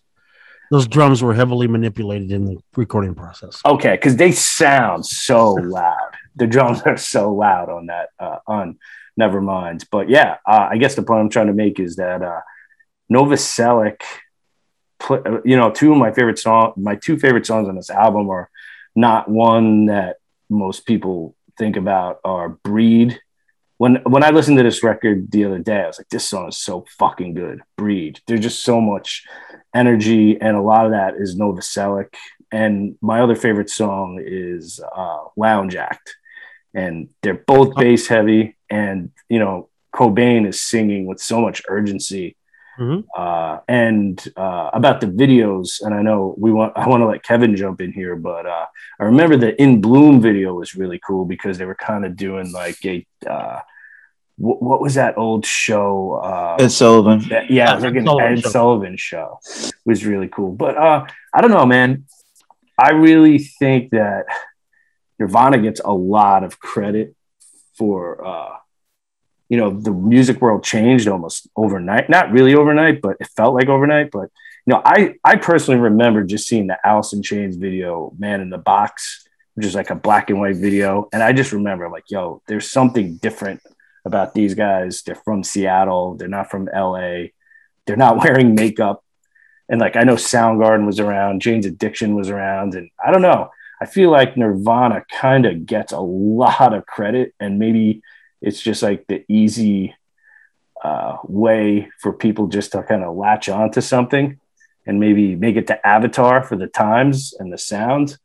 those 0.71 0.87
drums 0.87 1.21
were 1.21 1.33
heavily 1.33 1.67
manipulated 1.67 2.31
in 2.31 2.45
the 2.45 2.57
recording 2.75 3.13
process 3.15 3.61
Okay, 3.65 3.93
because 3.93 4.15
they 4.15 4.31
sound 4.31 5.05
so 5.05 5.53
loud. 5.53 6.11
The 6.35 6.47
drums 6.47 6.81
are 6.85 6.97
so 6.97 7.33
loud 7.33 7.69
on 7.69 7.85
that 7.87 8.09
uh, 8.19 8.39
on 8.47 8.79
Nevermind. 9.19 9.85
But 9.91 10.09
yeah, 10.09 10.37
uh, 10.45 10.67
I 10.71 10.77
guess 10.77 10.95
the 10.95 11.03
point 11.03 11.21
I'm 11.21 11.29
trying 11.29 11.47
to 11.47 11.53
make 11.53 11.79
is 11.79 11.95
that 11.97 12.21
uh, 12.23 12.41
Novoselic, 13.11 14.01
uh, 15.09 15.41
you 15.43 15.57
know, 15.57 15.71
two 15.71 15.91
of 15.91 15.97
my 15.97 16.11
favorite 16.11 16.39
song, 16.39 16.73
my 16.77 16.95
two 16.95 17.17
favorite 17.17 17.45
songs 17.45 17.67
on 17.67 17.75
this 17.75 17.89
album 17.89 18.29
are 18.29 18.49
not 18.95 19.29
one 19.29 19.87
that 19.87 20.17
most 20.49 20.85
people 20.85 21.35
think 21.57 21.75
about 21.75 22.19
are 22.23 22.49
Breed. 22.49 23.19
When 23.77 23.97
when 24.03 24.23
I 24.23 24.29
listened 24.29 24.57
to 24.57 24.63
this 24.63 24.83
record 24.83 25.31
the 25.31 25.45
other 25.45 25.59
day, 25.59 25.81
I 25.83 25.87
was 25.87 25.99
like, 25.99 26.09
this 26.09 26.29
song 26.29 26.47
is 26.47 26.57
so 26.57 26.85
fucking 26.97 27.33
good. 27.33 27.61
Breed. 27.77 28.19
There's 28.25 28.39
just 28.39 28.63
so 28.63 28.79
much 28.79 29.25
energy, 29.73 30.39
and 30.39 30.55
a 30.55 30.61
lot 30.61 30.85
of 30.85 30.91
that 30.91 31.15
is 31.17 31.35
Novoselic. 31.35 32.13
And 32.51 32.97
my 33.01 33.19
other 33.19 33.35
favorite 33.35 33.69
song 33.69 34.21
is 34.23 34.79
uh, 34.95 35.25
Lounge 35.35 35.75
Act. 35.75 36.15
And 36.73 37.09
they're 37.21 37.33
both 37.33 37.75
bass 37.75 38.07
heavy. 38.07 38.55
And, 38.69 39.11
you 39.29 39.39
know, 39.39 39.69
Cobain 39.93 40.47
is 40.47 40.61
singing 40.61 41.05
with 41.05 41.19
so 41.19 41.41
much 41.41 41.61
urgency. 41.67 42.37
Mhm. 42.79 43.05
Uh, 43.15 43.59
and 43.67 44.21
uh, 44.35 44.69
about 44.73 44.99
the 45.01 45.07
videos, 45.07 45.81
and 45.81 45.93
I 45.93 46.01
know 46.01 46.35
we 46.37 46.51
want, 46.51 46.73
I 46.75 46.87
want 46.89 47.01
to 47.01 47.07
let 47.07 47.23
Kevin 47.23 47.55
jump 47.55 47.79
in 47.81 47.93
here, 47.93 48.15
but 48.15 48.45
uh, 48.45 48.65
I 48.99 49.03
remember 49.05 49.37
the 49.37 49.59
In 49.61 49.79
Bloom 49.81 50.19
video 50.21 50.53
was 50.53 50.75
really 50.75 50.99
cool 50.99 51.25
because 51.25 51.57
they 51.57 51.65
were 51.65 51.75
kind 51.75 52.03
of 52.05 52.15
doing 52.17 52.51
like 52.51 52.77
a, 52.85 53.05
uh, 53.29 53.59
what, 54.37 54.61
what 54.61 54.81
was 54.81 54.95
that 54.95 55.17
old 55.17 55.45
show? 55.45 56.19
Uh, 56.23 56.57
Ed 56.59 56.69
Sullivan. 56.69 57.19
that- 57.29 57.49
yeah, 57.49 57.71
it 57.71 57.75
was 57.75 57.83
like 57.85 57.95
an 57.95 58.05
Sullivan 58.05 58.31
Ed 58.33 58.41
show. 58.41 58.49
Sullivan 58.49 58.97
show. 58.97 59.39
It 59.45 59.73
was 59.85 60.05
really 60.05 60.27
cool. 60.27 60.51
But 60.51 60.77
uh, 60.77 61.05
I 61.33 61.41
don't 61.41 61.51
know, 61.51 61.65
man. 61.65 62.05
I 62.77 62.91
really 62.91 63.37
think 63.37 63.91
that 63.91 64.25
Nirvana 65.17 65.59
gets 65.59 65.79
a 65.79 65.93
lot 65.93 66.43
of 66.43 66.59
credit 66.59 67.15
for 67.77 68.25
uh, 68.25 68.55
you 69.49 69.57
know, 69.57 69.69
the 69.69 69.91
music 69.91 70.41
world 70.41 70.63
changed 70.63 71.07
almost 71.07 71.47
overnight. 71.55 72.09
Not 72.09 72.31
really 72.31 72.55
overnight, 72.55 73.01
but 73.01 73.17
it 73.19 73.27
felt 73.35 73.53
like 73.53 73.67
overnight. 73.67 74.11
But 74.11 74.29
you 74.65 74.73
know, 74.73 74.81
I 74.83 75.15
I 75.23 75.35
personally 75.35 75.79
remember 75.79 76.23
just 76.23 76.47
seeing 76.47 76.67
the 76.67 76.77
Alice 76.83 77.13
in 77.13 77.21
Chains 77.21 77.55
video, 77.55 78.13
Man 78.17 78.41
in 78.41 78.49
the 78.49 78.57
Box, 78.57 79.27
which 79.53 79.65
is 79.65 79.75
like 79.75 79.89
a 79.91 79.95
black 79.95 80.29
and 80.29 80.39
white 80.39 80.57
video. 80.57 81.07
And 81.13 81.21
I 81.21 81.31
just 81.31 81.51
remember 81.51 81.89
like, 81.89 82.05
yo, 82.09 82.41
there's 82.47 82.71
something 82.71 83.17
different 83.17 83.61
about 84.03 84.33
these 84.33 84.55
guys. 84.55 85.03
They're 85.03 85.15
from 85.15 85.43
Seattle, 85.43 86.15
they're 86.15 86.27
not 86.27 86.49
from 86.49 86.69
LA, 86.73 87.27
they're 87.85 87.95
not 87.95 88.17
wearing 88.23 88.55
makeup. 88.55 89.03
And 89.69 89.79
like 89.79 89.95
I 89.95 90.03
know 90.03 90.15
Soundgarden 90.15 90.85
was 90.85 90.99
around, 90.99 91.41
Jane's 91.41 91.65
Addiction 91.65 92.15
was 92.15 92.29
around, 92.29 92.75
and 92.75 92.89
I 93.03 93.11
don't 93.11 93.21
know. 93.21 93.49
I 93.81 93.85
feel 93.85 94.09
like 94.09 94.37
Nirvana 94.37 95.03
kind 95.11 95.45
of 95.45 95.65
gets 95.65 95.91
a 95.91 95.99
lot 95.99 96.73
of 96.73 96.85
credit, 96.85 97.33
and 97.39 97.59
maybe 97.59 98.01
it's 98.45 98.61
just 98.61 98.83
like 98.83 99.07
the 99.07 99.25
easy 99.27 99.95
uh, 100.83 101.17
way 101.23 101.89
for 101.99 102.13
people 102.13 102.47
just 102.47 102.73
to 102.73 102.83
kind 102.83 103.03
of 103.03 103.15
latch 103.15 103.49
on 103.49 103.71
to 103.71 103.81
something 103.81 104.39
and 104.85 104.99
maybe 104.99 105.35
make 105.35 105.55
it 105.55 105.67
to 105.67 105.87
Avatar 105.87 106.43
for 106.43 106.55
the 106.55 106.67
times 106.67 107.33
and 107.39 107.51
the 107.51 107.57
sound. 107.57 108.17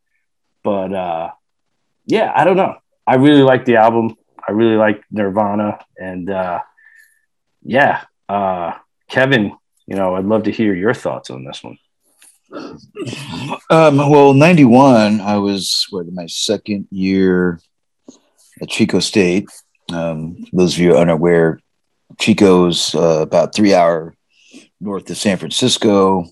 But 0.62 0.92
uh, 0.92 1.30
yeah, 2.04 2.33
I 2.35 2.44
don't 2.44 2.59
know. 2.59 2.76
I 3.06 3.14
really 3.14 3.42
like 3.42 3.64
the 3.64 3.76
album. 3.76 4.14
I 4.46 4.52
really 4.52 4.76
like 4.76 5.02
Nirvana, 5.11 5.78
and 5.98 6.28
uh, 6.28 6.61
yeah, 7.62 8.04
uh, 8.28 8.74
Kevin, 9.09 9.56
you 9.87 9.96
know, 9.96 10.16
I'd 10.16 10.24
love 10.24 10.44
to 10.44 10.52
hear 10.52 10.74
your 10.74 10.94
thoughts 10.94 11.30
on 11.30 11.44
this 11.44 11.62
one. 11.62 11.78
Um, 13.70 13.98
well, 13.98 14.35
91, 14.35 15.20
I 15.20 15.38
was 15.38 15.87
what 15.90 16.12
my 16.12 16.26
second 16.26 16.88
year 16.90 17.61
at 18.61 18.68
Chico 18.68 18.98
State. 18.98 19.48
Um, 19.92 20.44
those 20.53 20.74
of 20.74 20.81
you 20.81 20.96
unaware, 20.96 21.61
Chico's 22.18 22.94
uh, 22.94 23.20
about 23.20 23.55
three 23.55 23.74
hour 23.74 24.14
north 24.81 25.09
of 25.11 25.16
San 25.16 25.37
Francisco. 25.37 26.24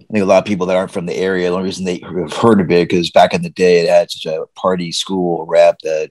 I 0.00 0.04
think 0.12 0.22
a 0.22 0.26
lot 0.26 0.38
of 0.38 0.44
people 0.44 0.66
that 0.66 0.76
aren't 0.76 0.90
from 0.90 1.06
the 1.06 1.16
area, 1.16 1.48
the 1.48 1.54
only 1.54 1.66
reason 1.66 1.84
they 1.84 2.00
have 2.00 2.32
heard 2.32 2.60
of 2.60 2.70
it 2.70 2.88
because 2.88 3.10
back 3.10 3.32
in 3.32 3.42
the 3.42 3.50
day 3.50 3.80
it 3.80 3.88
had 3.88 4.10
such 4.10 4.26
a 4.26 4.46
party 4.54 4.92
school 4.92 5.46
rap 5.46 5.78
that 5.82 6.10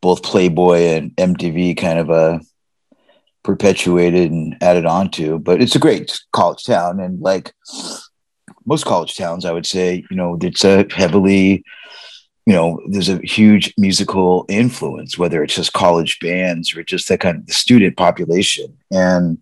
both 0.00 0.22
Playboy 0.22 0.80
and 0.80 1.16
MTV 1.16 1.76
kind 1.76 1.98
of 1.98 2.10
uh, 2.10 2.38
perpetuated 3.42 4.30
and 4.30 4.56
added 4.60 4.84
on 4.84 5.10
to. 5.12 5.38
But 5.38 5.62
it's 5.62 5.76
a 5.76 5.78
great 5.78 6.20
college 6.32 6.64
town, 6.64 7.00
and 7.00 7.20
like 7.20 7.54
most 8.66 8.84
college 8.84 9.16
towns, 9.16 9.44
I 9.44 9.52
would 9.52 9.66
say, 9.66 10.04
you 10.10 10.16
know, 10.16 10.36
it's 10.40 10.64
a 10.64 10.86
heavily, 10.92 11.64
you 12.46 12.52
know, 12.52 12.80
there's 12.88 13.08
a 13.08 13.18
huge 13.18 13.72
musical 13.78 14.44
influence, 14.48 15.16
whether 15.16 15.42
it's 15.42 15.54
just 15.54 15.72
college 15.72 16.18
bands 16.20 16.76
or 16.76 16.82
just 16.82 17.08
that 17.08 17.20
kind 17.20 17.38
of 17.38 17.54
student 17.54 17.96
population. 17.96 18.76
And 18.90 19.38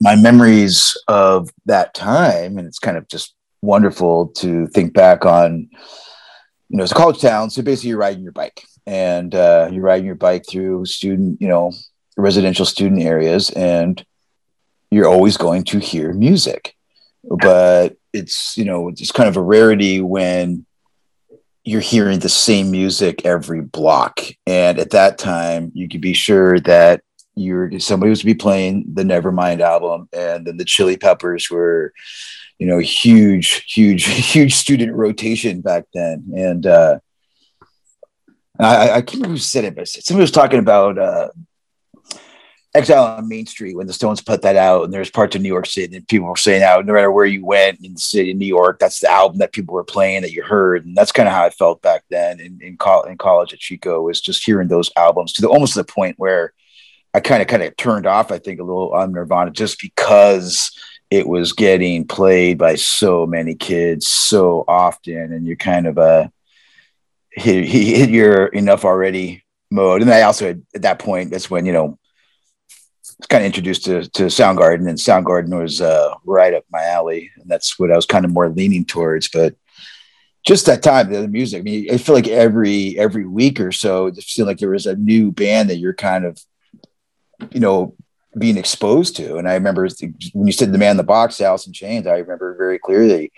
my 0.00 0.14
memories 0.14 0.96
of 1.08 1.50
that 1.66 1.94
time, 1.94 2.58
and 2.58 2.66
it's 2.66 2.78
kind 2.78 2.96
of 2.96 3.08
just 3.08 3.34
wonderful 3.60 4.28
to 4.28 4.68
think 4.68 4.94
back 4.94 5.26
on, 5.26 5.68
you 6.68 6.76
know, 6.76 6.84
it's 6.84 6.92
a 6.92 6.94
college 6.94 7.20
town. 7.20 7.50
So 7.50 7.62
basically, 7.62 7.90
you're 7.90 7.98
riding 7.98 8.22
your 8.22 8.32
bike 8.32 8.62
and 8.86 9.34
uh, 9.34 9.68
you're 9.72 9.82
riding 9.82 10.06
your 10.06 10.14
bike 10.14 10.44
through 10.48 10.86
student, 10.86 11.40
you 11.40 11.48
know, 11.48 11.72
residential 12.16 12.66
student 12.66 13.02
areas, 13.02 13.50
and 13.50 14.04
you're 14.90 15.08
always 15.08 15.36
going 15.36 15.64
to 15.64 15.78
hear 15.78 16.12
music 16.12 16.76
but 17.24 17.96
it's 18.12 18.56
you 18.56 18.64
know 18.64 18.88
it's 18.88 19.12
kind 19.12 19.28
of 19.28 19.36
a 19.36 19.42
rarity 19.42 20.00
when 20.00 20.64
you're 21.68 21.82
hearing 21.82 22.18
the 22.20 22.30
same 22.30 22.70
music 22.70 23.26
every 23.26 23.60
block. 23.60 24.22
And 24.46 24.78
at 24.78 24.90
that 24.90 25.18
time 25.18 25.70
you 25.74 25.86
could 25.86 26.00
be 26.00 26.14
sure 26.14 26.58
that 26.60 27.02
you're 27.34 27.78
somebody 27.78 28.08
was 28.08 28.20
to 28.20 28.24
be 28.24 28.34
playing 28.34 28.86
the 28.94 29.02
nevermind 29.02 29.60
album 29.60 30.08
and 30.12 30.46
then 30.46 30.56
the 30.56 30.64
chili 30.64 30.96
peppers 30.96 31.50
were 31.50 31.92
you 32.58 32.66
know 32.66 32.78
huge 32.78 33.64
huge 33.72 34.04
huge 34.32 34.54
student 34.54 34.94
rotation 34.94 35.60
back 35.60 35.84
then. 35.92 36.24
And 36.34 36.66
uh 36.66 36.98
I, 38.58 38.90
I 38.90 39.02
can't 39.02 39.14
remember 39.16 39.34
who 39.34 39.38
said 39.38 39.64
it, 39.64 39.76
but 39.76 39.86
somebody 39.88 40.22
was 40.22 40.30
talking 40.32 40.58
about 40.58 40.98
uh, 40.98 41.28
Exile 42.74 43.04
on 43.04 43.28
Main 43.28 43.46
Street 43.46 43.76
when 43.76 43.86
the 43.86 43.92
Stones 43.92 44.20
put 44.20 44.42
that 44.42 44.56
out, 44.56 44.84
and 44.84 44.92
there's 44.92 45.10
parts 45.10 45.34
of 45.34 45.40
New 45.40 45.48
York 45.48 45.66
City 45.66 45.96
that 45.96 46.06
people 46.06 46.28
were 46.28 46.36
saying 46.36 46.62
out, 46.62 46.84
no 46.84 46.92
matter 46.92 47.10
where 47.10 47.24
you 47.24 47.44
went 47.44 47.80
in 47.82 47.94
the 47.94 48.00
city 48.00 48.32
of 48.32 48.36
New 48.36 48.46
York, 48.46 48.78
that's 48.78 49.00
the 49.00 49.10
album 49.10 49.38
that 49.38 49.52
people 49.52 49.74
were 49.74 49.84
playing 49.84 50.22
that 50.22 50.32
you 50.32 50.42
heard, 50.42 50.84
and 50.84 50.94
that's 50.94 51.12
kind 51.12 51.28
of 51.28 51.34
how 51.34 51.44
I 51.44 51.50
felt 51.50 51.80
back 51.80 52.04
then 52.10 52.40
in 52.40 52.60
in, 52.60 52.76
co- 52.76 53.02
in 53.02 53.16
college 53.16 53.52
at 53.54 53.58
Chico 53.58 54.02
was 54.02 54.20
just 54.20 54.44
hearing 54.44 54.68
those 54.68 54.90
albums 54.96 55.32
to 55.34 55.42
the 55.42 55.48
almost 55.48 55.74
to 55.74 55.80
the 55.80 55.84
point 55.84 56.18
where 56.18 56.52
I 57.14 57.20
kind 57.20 57.40
of 57.40 57.48
kind 57.48 57.62
of 57.62 57.76
turned 57.76 58.06
off, 58.06 58.30
I 58.30 58.38
think, 58.38 58.60
a 58.60 58.64
little 58.64 58.92
on 58.92 59.12
Nirvana 59.12 59.50
just 59.50 59.80
because 59.80 60.70
it 61.10 61.26
was 61.26 61.54
getting 61.54 62.06
played 62.06 62.58
by 62.58 62.74
so 62.74 63.26
many 63.26 63.54
kids 63.54 64.06
so 64.06 64.64
often, 64.68 65.32
and 65.32 65.46
you're 65.46 65.56
kind 65.56 65.86
of 65.86 65.96
uh, 65.96 66.28
a 67.36 67.40
hit, 67.40 67.64
hit 67.64 68.10
your 68.10 68.46
enough 68.46 68.84
already 68.84 69.42
mode, 69.70 70.02
and 70.02 70.12
I 70.12 70.22
also 70.22 70.50
at 70.74 70.82
that 70.82 70.98
point 70.98 71.30
that's 71.30 71.50
when 71.50 71.64
you 71.64 71.72
know 71.72 71.98
kind 73.26 73.42
of 73.42 73.46
introduced 73.46 73.84
to, 73.86 74.08
to 74.10 74.24
Soundgarden, 74.24 74.88
and 74.88 74.98
Soundgarden 74.98 75.58
was 75.58 75.80
uh, 75.80 76.14
right 76.24 76.54
up 76.54 76.64
my 76.70 76.84
alley, 76.84 77.30
and 77.36 77.48
that's 77.50 77.78
what 77.78 77.90
I 77.90 77.96
was 77.96 78.06
kind 78.06 78.24
of 78.24 78.32
more 78.32 78.48
leaning 78.48 78.84
towards. 78.84 79.28
But 79.28 79.56
just 80.46 80.66
that 80.66 80.82
time, 80.82 81.12
the 81.12 81.26
music. 81.26 81.60
I 81.60 81.62
mean, 81.62 81.92
I 81.92 81.98
feel 81.98 82.14
like 82.14 82.28
every 82.28 82.98
every 82.98 83.26
week 83.26 83.60
or 83.60 83.72
so, 83.72 84.06
it 84.06 84.16
seemed 84.22 84.46
like 84.46 84.58
there 84.58 84.70
was 84.70 84.86
a 84.86 84.96
new 84.96 85.32
band 85.32 85.68
that 85.70 85.78
you're 85.78 85.94
kind 85.94 86.24
of, 86.24 86.38
you 87.50 87.60
know, 87.60 87.96
being 88.38 88.56
exposed 88.56 89.16
to. 89.16 89.36
And 89.36 89.48
I 89.48 89.54
remember 89.54 89.88
when 90.32 90.46
you 90.46 90.52
said 90.52 90.72
the 90.72 90.78
man 90.78 90.92
in 90.92 90.96
the 90.96 91.02
box, 91.02 91.40
Alice 91.40 91.66
in 91.66 91.72
Chains. 91.72 92.06
I 92.06 92.18
remember 92.18 92.56
very 92.56 92.78
clearly 92.78 93.32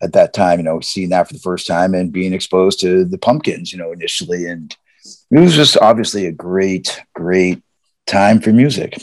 at 0.00 0.12
that 0.12 0.32
time, 0.32 0.58
you 0.58 0.64
know, 0.64 0.80
seeing 0.80 1.08
that 1.10 1.26
for 1.26 1.34
the 1.34 1.40
first 1.40 1.66
time 1.66 1.94
and 1.94 2.12
being 2.12 2.32
exposed 2.32 2.80
to 2.80 3.04
the 3.04 3.18
Pumpkins, 3.18 3.72
you 3.72 3.78
know, 3.78 3.92
initially, 3.92 4.46
and 4.46 4.76
it 5.30 5.38
was 5.38 5.54
just 5.54 5.76
obviously 5.78 6.26
a 6.26 6.32
great, 6.32 7.02
great 7.14 7.62
time 8.06 8.40
for 8.40 8.52
music. 8.52 8.96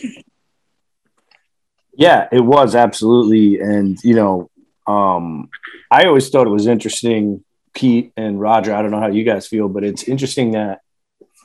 Yeah, 1.93 2.27
it 2.31 2.41
was 2.41 2.75
absolutely. 2.75 3.59
And, 3.59 3.97
you 4.03 4.15
know, 4.15 4.49
um, 4.87 5.49
I 5.89 6.05
always 6.05 6.29
thought 6.29 6.47
it 6.47 6.51
was 6.51 6.67
interesting, 6.67 7.43
Pete 7.73 8.13
and 8.15 8.39
Roger. 8.39 8.73
I 8.73 8.81
don't 8.81 8.91
know 8.91 8.99
how 8.99 9.07
you 9.07 9.23
guys 9.23 9.47
feel, 9.47 9.69
but 9.69 9.83
it's 9.83 10.03
interesting 10.03 10.51
that, 10.51 10.81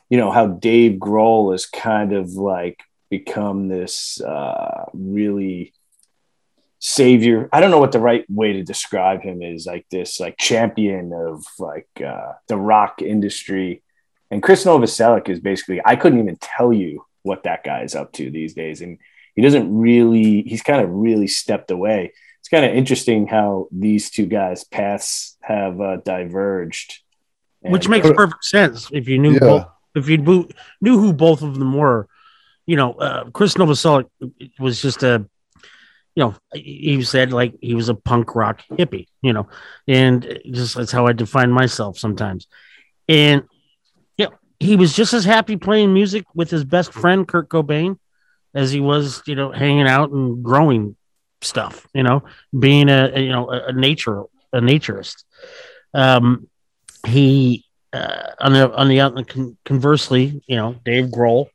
you 0.08 0.18
know, 0.18 0.30
how 0.30 0.46
Dave 0.46 0.98
Grohl 0.98 1.52
has 1.52 1.66
kind 1.66 2.12
of 2.12 2.30
like 2.30 2.82
become 3.10 3.68
this 3.68 4.20
uh, 4.20 4.84
really 4.92 5.72
savior. 6.78 7.48
I 7.52 7.60
don't 7.60 7.70
know 7.70 7.78
what 7.78 7.92
the 7.92 8.00
right 8.00 8.24
way 8.28 8.52
to 8.52 8.62
describe 8.62 9.22
him 9.22 9.42
is 9.42 9.66
like 9.66 9.86
this, 9.90 10.20
like 10.20 10.36
champion 10.38 11.12
of 11.12 11.44
like 11.58 11.88
uh, 12.04 12.32
the 12.48 12.56
rock 12.56 13.02
industry. 13.02 13.82
And 14.30 14.42
Chris 14.42 14.64
Novoselic 14.64 15.28
is 15.28 15.40
basically, 15.40 15.80
I 15.84 15.96
couldn't 15.96 16.20
even 16.20 16.36
tell 16.36 16.72
you 16.72 17.05
what 17.26 17.42
that 17.42 17.64
guy 17.64 17.82
is 17.82 17.94
up 17.94 18.12
to 18.12 18.30
these 18.30 18.54
days. 18.54 18.80
And 18.80 18.98
he 19.34 19.42
doesn't 19.42 19.76
really, 19.76 20.42
he's 20.42 20.62
kind 20.62 20.82
of 20.82 20.88
really 20.90 21.26
stepped 21.26 21.70
away. 21.70 22.12
It's 22.40 22.48
kind 22.48 22.64
of 22.64 22.74
interesting 22.74 23.26
how 23.26 23.68
these 23.72 24.10
two 24.10 24.26
guys' 24.26 24.64
paths 24.64 25.36
have 25.42 25.80
uh, 25.80 25.96
diverged. 25.96 27.00
And, 27.62 27.72
Which 27.72 27.88
makes 27.88 28.08
perfect 28.10 28.44
sense 28.44 28.88
if 28.92 29.08
you 29.08 29.18
knew 29.18 29.34
yeah. 29.34 29.40
both, 29.40 29.66
if 29.94 30.08
you 30.08 30.18
knew, 30.18 30.48
knew 30.80 30.98
who 30.98 31.12
both 31.12 31.42
of 31.42 31.58
them 31.58 31.74
were. 31.74 32.08
You 32.66 32.76
know, 32.76 32.92
uh, 32.92 33.30
Chris 33.30 33.54
Novoselic 33.54 34.06
was 34.58 34.80
just 34.80 35.02
a, 35.02 35.26
you 36.14 36.24
know, 36.24 36.34
he 36.54 37.02
said 37.02 37.32
like 37.32 37.54
he 37.60 37.74
was 37.74 37.88
a 37.88 37.94
punk 37.94 38.34
rock 38.34 38.62
hippie, 38.70 39.06
you 39.22 39.32
know, 39.32 39.48
and 39.86 40.40
just 40.50 40.74
that's 40.76 40.92
how 40.92 41.06
I 41.06 41.12
define 41.12 41.50
myself 41.50 41.98
sometimes. 41.98 42.46
And 43.08 43.44
he 44.60 44.76
was 44.76 44.94
just 44.94 45.12
as 45.12 45.24
happy 45.24 45.56
playing 45.56 45.92
music 45.92 46.24
with 46.34 46.50
his 46.50 46.64
best 46.64 46.92
friend 46.92 47.26
Kurt 47.26 47.48
Cobain 47.48 47.98
as 48.54 48.72
he 48.72 48.80
was, 48.80 49.22
you 49.26 49.34
know, 49.34 49.52
hanging 49.52 49.86
out 49.86 50.10
and 50.10 50.42
growing 50.42 50.96
stuff. 51.42 51.86
You 51.94 52.02
know, 52.02 52.24
being 52.58 52.88
a, 52.88 53.12
a 53.14 53.20
you 53.20 53.30
know 53.30 53.50
a, 53.50 53.66
a, 53.66 53.72
nature 53.72 54.22
a 54.52 54.60
naturist. 54.60 55.24
Um, 55.92 56.48
he 57.06 57.64
uh, 57.92 58.30
on 58.40 58.52
the 58.52 58.72
on 58.74 58.88
the 58.88 59.54
conversely, 59.64 60.42
you 60.46 60.56
know, 60.56 60.76
Dave 60.84 61.06
Grohl 61.06 61.48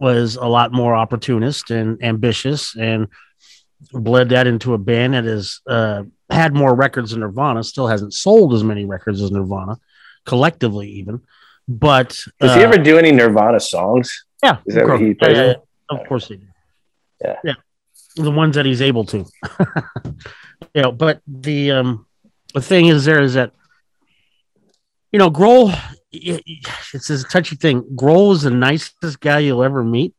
was 0.00 0.36
a 0.36 0.46
lot 0.46 0.72
more 0.72 0.94
opportunist 0.94 1.70
and 1.70 2.02
ambitious 2.02 2.74
and 2.76 3.06
bled 3.92 4.30
that 4.30 4.46
into 4.46 4.74
a 4.74 4.78
band 4.78 5.14
that 5.14 5.24
has 5.24 5.60
uh, 5.66 6.02
had 6.30 6.54
more 6.54 6.74
records 6.74 7.12
than 7.12 7.20
Nirvana, 7.20 7.62
still 7.62 7.86
hasn't 7.86 8.14
sold 8.14 8.54
as 8.54 8.64
many 8.64 8.84
records 8.84 9.22
as 9.22 9.30
Nirvana 9.30 9.78
collectively, 10.24 10.88
even. 10.88 11.20
But 11.78 12.08
does 12.40 12.50
uh, 12.50 12.56
he 12.56 12.62
ever 12.62 12.78
do 12.78 12.98
any 12.98 13.12
Nirvana 13.12 13.60
songs? 13.60 14.24
Yeah, 14.42 14.58
is 14.66 14.74
that 14.74 14.86
what 14.86 15.00
he 15.00 15.14
plays? 15.14 15.36
Yeah, 15.36 15.46
yeah, 15.46 15.54
of 15.98 16.06
course 16.06 16.28
he 16.28 16.36
does. 16.36 16.48
Yeah, 17.20 17.36
yeah, 17.44 17.54
the 18.16 18.30
ones 18.30 18.56
that 18.56 18.66
he's 18.66 18.82
able 18.82 19.04
to. 19.06 19.24
you 20.74 20.82
know, 20.82 20.92
but 20.92 21.22
the 21.26 21.70
um 21.70 22.06
the 22.54 22.60
thing 22.60 22.86
is, 22.86 23.04
there 23.04 23.22
is 23.22 23.34
that 23.34 23.52
you 25.12 25.18
know, 25.18 25.30
Grohl. 25.30 25.78
It's 26.14 27.08
a 27.08 27.24
touchy 27.24 27.56
thing. 27.56 27.82
Grohl 27.94 28.32
is 28.32 28.42
the 28.42 28.50
nicest 28.50 29.20
guy 29.20 29.38
you'll 29.38 29.62
ever 29.62 29.82
meet, 29.82 30.14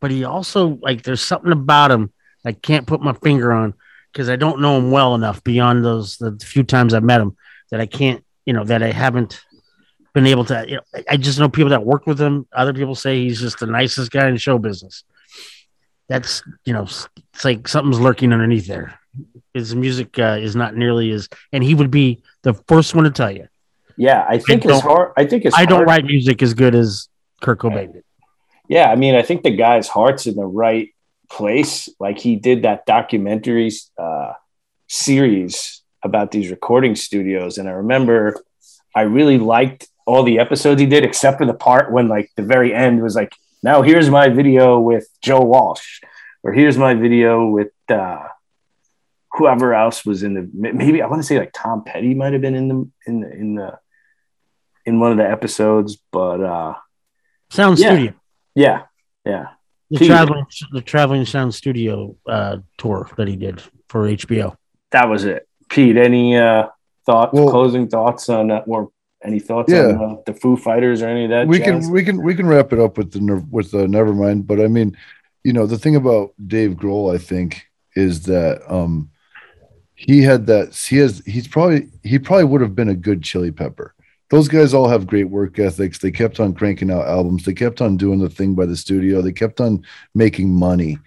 but 0.00 0.10
he 0.10 0.24
also 0.24 0.78
like 0.80 1.02
there's 1.02 1.20
something 1.20 1.52
about 1.52 1.90
him 1.90 2.12
I 2.44 2.52
can't 2.52 2.86
put 2.86 3.02
my 3.02 3.12
finger 3.12 3.52
on 3.52 3.74
because 4.12 4.30
I 4.30 4.36
don't 4.36 4.60
know 4.60 4.78
him 4.78 4.90
well 4.90 5.14
enough 5.14 5.42
beyond 5.44 5.84
those 5.84 6.16
the 6.16 6.38
few 6.42 6.62
times 6.62 6.94
I've 6.94 7.02
met 7.02 7.20
him 7.20 7.36
that 7.70 7.80
I 7.80 7.86
can't 7.86 8.24
you 8.46 8.52
know 8.52 8.64
that 8.64 8.82
I 8.82 8.92
haven't 8.92 9.42
been 10.16 10.26
able 10.26 10.46
to. 10.46 10.64
You 10.66 10.76
know, 10.76 11.02
I 11.10 11.18
just 11.18 11.38
know 11.38 11.50
people 11.50 11.70
that 11.70 11.84
work 11.84 12.06
with 12.06 12.18
him. 12.18 12.46
Other 12.50 12.72
people 12.72 12.94
say 12.94 13.20
he's 13.20 13.38
just 13.38 13.58
the 13.58 13.66
nicest 13.66 14.10
guy 14.10 14.26
in 14.26 14.38
show 14.38 14.56
business. 14.58 15.04
That's 16.08 16.42
you 16.64 16.72
know, 16.72 16.84
it's 16.84 17.44
like 17.44 17.68
something's 17.68 18.00
lurking 18.00 18.32
underneath 18.32 18.66
there. 18.66 18.98
His 19.52 19.74
music 19.74 20.18
uh, 20.18 20.38
is 20.40 20.56
not 20.56 20.74
nearly 20.74 21.10
as, 21.10 21.28
and 21.52 21.62
he 21.62 21.74
would 21.74 21.90
be 21.90 22.22
the 22.42 22.54
first 22.54 22.94
one 22.94 23.04
to 23.04 23.10
tell 23.10 23.30
you. 23.30 23.48
Yeah, 23.98 24.24
I 24.26 24.38
think 24.38 24.64
I 24.64 24.72
his 24.72 24.80
heart. 24.80 25.12
I 25.18 25.26
think 25.26 25.42
his. 25.42 25.54
I 25.54 25.66
don't 25.66 25.84
write 25.84 26.04
music 26.06 26.42
as 26.42 26.54
good 26.54 26.74
as 26.74 27.08
Kurt 27.42 27.58
Cobain 27.58 27.92
did. 27.92 28.04
Yeah, 28.68 28.90
I 28.90 28.96
mean, 28.96 29.14
I 29.14 29.22
think 29.22 29.42
the 29.42 29.54
guy's 29.54 29.86
heart's 29.86 30.26
in 30.26 30.34
the 30.36 30.46
right 30.46 30.88
place. 31.30 31.90
Like 32.00 32.18
he 32.18 32.36
did 32.36 32.62
that 32.62 32.86
documentary 32.86 33.70
uh, 33.98 34.32
series 34.88 35.82
about 36.02 36.30
these 36.30 36.50
recording 36.50 36.96
studios, 36.96 37.58
and 37.58 37.68
I 37.68 37.72
remember 37.72 38.42
I 38.94 39.02
really 39.02 39.38
liked 39.38 39.88
all 40.06 40.22
the 40.22 40.38
episodes 40.38 40.80
he 40.80 40.86
did, 40.86 41.04
except 41.04 41.38
for 41.38 41.46
the 41.46 41.54
part 41.54 41.92
when 41.92 42.08
like 42.08 42.30
the 42.36 42.42
very 42.42 42.72
end 42.72 43.02
was 43.02 43.14
like, 43.14 43.34
now 43.62 43.82
here's 43.82 44.08
my 44.08 44.28
video 44.28 44.78
with 44.78 45.08
Joe 45.22 45.40
Walsh, 45.42 46.00
or 46.42 46.52
here's 46.52 46.78
my 46.78 46.94
video 46.94 47.46
with 47.48 47.72
uh, 47.88 48.22
whoever 49.32 49.74
else 49.74 50.04
was 50.06 50.22
in 50.22 50.34
the 50.34 50.48
maybe 50.52 51.02
I 51.02 51.06
want 51.06 51.20
to 51.20 51.26
say 51.26 51.38
like 51.38 51.50
Tom 51.52 51.82
Petty 51.84 52.14
might 52.14 52.32
have 52.32 52.42
been 52.42 52.54
in 52.54 52.68
the 52.68 52.90
in 53.06 53.20
the 53.20 53.30
in 53.32 53.54
the 53.56 53.78
in 54.86 55.00
one 55.00 55.10
of 55.12 55.18
the 55.18 55.28
episodes, 55.28 55.98
but 56.12 56.40
uh, 56.42 56.74
Sound 57.50 57.78
Yeah. 57.78 57.90
Studio, 57.94 58.12
yeah, 58.54 58.82
yeah. 59.24 59.46
the 59.90 59.98
Pete. 59.98 60.08
traveling 60.08 60.46
the 60.72 60.80
traveling 60.80 61.24
sound 61.24 61.54
studio 61.54 62.16
uh, 62.28 62.58
tour 62.78 63.08
that 63.16 63.26
he 63.28 63.36
did 63.36 63.60
for 63.88 64.06
HBO. 64.08 64.56
that 64.92 65.08
was 65.08 65.24
it. 65.24 65.48
Pete, 65.68 65.96
any 65.96 66.36
uh, 66.36 66.68
thoughts, 67.04 67.32
Well- 67.32 67.50
closing 67.50 67.88
thoughts 67.88 68.28
on 68.28 68.48
that, 68.48 68.64
or 68.68 68.90
any 69.26 69.38
thoughts 69.40 69.72
Yeah. 69.72 69.88
on 69.88 70.02
uh, 70.02 70.16
the 70.24 70.32
Foo 70.34 70.56
Fighters 70.56 71.02
or 71.02 71.08
any 71.08 71.24
of 71.24 71.30
that? 71.30 71.48
we 71.48 71.58
jazz? 71.58 71.66
can 71.84 71.90
we 71.92 72.02
can 72.04 72.22
we 72.22 72.34
can 72.34 72.46
wrap 72.46 72.72
it 72.72 72.78
up 72.78 72.96
with 72.96 73.12
the 73.12 73.44
with 73.50 73.70
the 73.72 73.86
Nevermind. 73.86 74.46
But 74.46 74.60
I 74.60 74.68
mean, 74.68 74.96
you 75.44 75.52
know, 75.52 75.66
the 75.66 75.78
thing 75.78 75.96
about 75.96 76.32
Dave 76.46 76.72
Grohl, 76.72 77.14
I 77.14 77.18
think, 77.18 77.66
is 77.94 78.22
that 78.24 78.62
um 78.72 79.10
he 79.94 80.22
had 80.22 80.46
that 80.46 80.74
he 80.74 80.96
has 80.98 81.22
he's 81.26 81.48
probably 81.48 81.88
he 82.02 82.18
probably 82.18 82.44
would 82.44 82.60
have 82.60 82.74
been 82.74 82.88
a 82.90 82.94
good 82.94 83.22
chili 83.22 83.50
pepper. 83.50 83.94
Those 84.28 84.48
guys 84.48 84.74
all 84.74 84.88
have 84.88 85.06
great 85.06 85.30
work 85.30 85.58
ethics. 85.58 85.98
They 85.98 86.10
kept 86.10 86.40
on 86.40 86.52
cranking 86.52 86.90
out 86.90 87.06
albums. 87.06 87.44
They 87.44 87.54
kept 87.54 87.80
on 87.80 87.96
doing 87.96 88.18
the 88.18 88.28
thing 88.28 88.54
by 88.54 88.66
the 88.66 88.76
studio. 88.76 89.22
They 89.22 89.32
kept 89.32 89.60
on 89.60 89.84
making 90.14 90.50
money, 90.52 90.98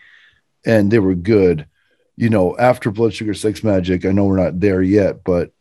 and 0.65 0.89
they 0.89 0.99
were 0.99 1.15
good. 1.15 1.67
You 2.15 2.29
know, 2.29 2.57
after 2.57 2.91
Blood 2.91 3.13
Sugar 3.13 3.33
Sex 3.33 3.59
Magik, 3.61 4.07
I 4.07 4.11
know 4.13 4.25
we're 4.25 4.37
not 4.43 4.59
there 4.59 4.81
yet, 4.81 5.23
but 5.23 5.51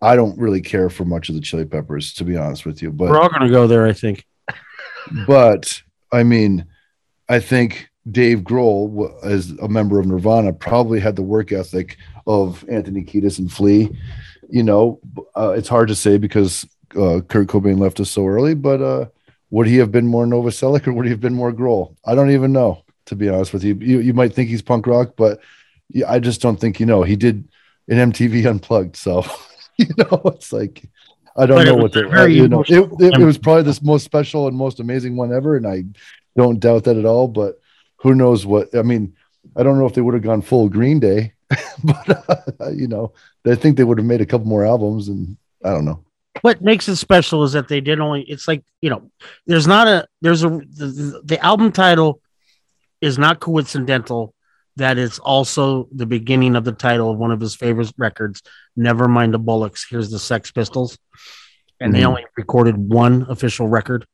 I 0.00 0.16
don't 0.16 0.38
really 0.38 0.60
care 0.60 0.90
for 0.90 1.04
much 1.04 1.28
of 1.28 1.34
the 1.34 1.40
Chili 1.40 1.64
Peppers, 1.64 2.12
to 2.14 2.24
be 2.24 2.36
honest 2.36 2.64
with 2.64 2.82
you. 2.82 2.92
But 2.92 3.10
We're 3.10 3.20
all 3.20 3.28
going 3.28 3.42
to 3.42 3.50
go 3.50 3.66
there, 3.66 3.86
I 3.86 3.92
think. 3.92 4.24
but 5.26 5.82
I 6.12 6.22
mean, 6.22 6.66
I 7.28 7.40
think 7.40 7.88
Dave 8.10 8.40
Grohl, 8.40 9.22
as 9.24 9.50
a 9.62 9.68
member 9.68 9.98
of 9.98 10.06
Nirvana, 10.06 10.52
probably 10.52 11.00
had 11.00 11.16
the 11.16 11.22
work 11.22 11.52
ethic 11.52 11.98
of 12.26 12.64
Anthony 12.68 13.02
Kiedis 13.02 13.38
and 13.38 13.52
Flea. 13.52 13.90
You 14.48 14.62
know, 14.62 15.00
uh, 15.36 15.54
it's 15.56 15.68
hard 15.68 15.88
to 15.88 15.94
say 15.94 16.16
because 16.16 16.64
uh, 16.92 17.20
Kurt 17.28 17.48
Cobain 17.48 17.78
left 17.78 18.00
us 18.00 18.10
so 18.10 18.26
early, 18.26 18.54
but 18.54 18.80
uh, 18.80 19.06
would 19.50 19.66
he 19.66 19.76
have 19.76 19.92
been 19.92 20.06
more 20.06 20.26
Novoselic 20.26 20.86
or 20.86 20.92
would 20.92 21.06
he 21.06 21.10
have 21.10 21.20
been 21.20 21.34
more 21.34 21.52
Grohl? 21.52 21.96
I 22.04 22.14
don't 22.14 22.30
even 22.30 22.52
know, 22.52 22.84
to 23.06 23.16
be 23.16 23.28
honest 23.28 23.52
with 23.52 23.64
you. 23.64 23.74
You, 23.74 24.00
you 24.00 24.14
might 24.14 24.32
think 24.32 24.48
he's 24.48 24.62
punk 24.62 24.86
rock, 24.86 25.14
but 25.16 25.40
I 26.06 26.18
just 26.18 26.40
don't 26.40 26.58
think 26.58 26.80
you 26.80 26.86
know. 26.86 27.02
He 27.02 27.16
did 27.16 27.48
an 27.88 28.12
MTV 28.12 28.46
Unplugged, 28.50 28.96
so 28.96 29.24
you 29.88 29.94
know, 29.96 30.22
it's 30.26 30.52
like 30.52 30.88
I 31.36 31.46
don't 31.46 31.58
But 31.58 31.64
know 31.66 31.74
what 31.76 31.96
a 31.96 32.02
the 32.02 32.08
very 32.08 32.34
you 32.34 32.48
know. 32.48 32.62
It, 32.62 32.90
it, 33.00 33.20
it 33.20 33.24
was 33.24 33.38
probably 33.38 33.62
the 33.62 33.78
most 33.82 34.04
special 34.04 34.48
and 34.48 34.56
most 34.56 34.80
amazing 34.80 35.16
one 35.16 35.32
ever, 35.32 35.56
and 35.56 35.66
I 35.66 35.84
don't 36.36 36.58
doubt 36.58 36.84
that 36.84 36.96
at 36.96 37.04
all. 37.04 37.28
But 37.28 37.60
who 37.98 38.14
knows 38.14 38.44
what? 38.44 38.74
I 38.74 38.82
mean, 38.82 39.14
I 39.56 39.62
don't 39.62 39.78
know 39.78 39.86
if 39.86 39.94
they 39.94 40.00
would 40.00 40.14
have 40.14 40.22
gone 40.22 40.42
full 40.42 40.68
Green 40.68 40.98
Day, 40.98 41.34
but 41.84 42.28
uh, 42.60 42.70
you 42.70 42.88
know, 42.88 43.12
I 43.46 43.54
think 43.54 43.76
they 43.76 43.84
would 43.84 43.98
have 43.98 44.06
made 44.06 44.20
a 44.20 44.26
couple 44.26 44.48
more 44.48 44.66
albums, 44.66 45.08
and 45.08 45.36
I 45.64 45.70
don't 45.70 45.84
know. 45.84 46.04
What 46.42 46.60
makes 46.60 46.88
it 46.88 46.96
special 46.96 47.44
is 47.44 47.52
that 47.52 47.68
they 47.68 47.80
did 47.80 48.00
only. 48.00 48.22
It's 48.22 48.48
like 48.48 48.64
you 48.80 48.90
know, 48.90 49.10
there's 49.46 49.66
not 49.68 49.86
a 49.86 50.08
there's 50.20 50.42
a 50.42 50.48
the, 50.48 51.22
the, 51.24 51.44
album 51.44 51.70
title 51.70 52.20
is 53.00 53.16
not 53.16 53.38
coincidental. 53.38 54.34
That 54.76 54.98
is 54.98 55.18
also 55.18 55.88
the 55.92 56.06
beginning 56.06 56.54
of 56.54 56.64
the 56.64 56.72
title 56.72 57.10
of 57.10 57.18
one 57.18 57.32
of 57.32 57.40
his 57.40 57.56
favorite 57.56 57.92
records. 57.96 58.42
Never 58.78 59.08
mind 59.08 59.34
the 59.34 59.40
Bollocks. 59.40 59.86
Here's 59.90 60.08
the 60.08 60.20
Sex 60.20 60.52
Pistols, 60.52 60.96
and 61.80 61.92
they 61.92 62.02
Mhm. 62.02 62.06
only 62.10 62.26
recorded 62.36 62.76
one 62.76 63.26
official 63.28 63.66
record, 63.66 64.06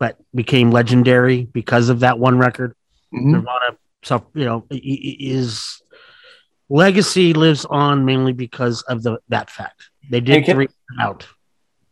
but 0.00 0.16
became 0.34 0.70
legendary 0.70 1.44
because 1.52 1.90
of 1.90 2.00
that 2.00 2.18
one 2.18 2.38
record. 2.38 2.74
Mhm. 3.14 3.32
Nirvana, 3.32 3.76
so 4.02 4.24
you 4.34 4.46
know, 4.46 4.64
is 4.70 5.82
legacy 6.70 7.34
lives 7.34 7.66
on 7.66 8.06
mainly 8.06 8.32
because 8.32 8.80
of 8.82 9.02
the 9.02 9.18
that 9.28 9.50
fact. 9.50 9.90
They 10.10 10.20
did 10.20 10.44
can- 10.46 10.54
three 10.56 10.68
out. 10.98 11.26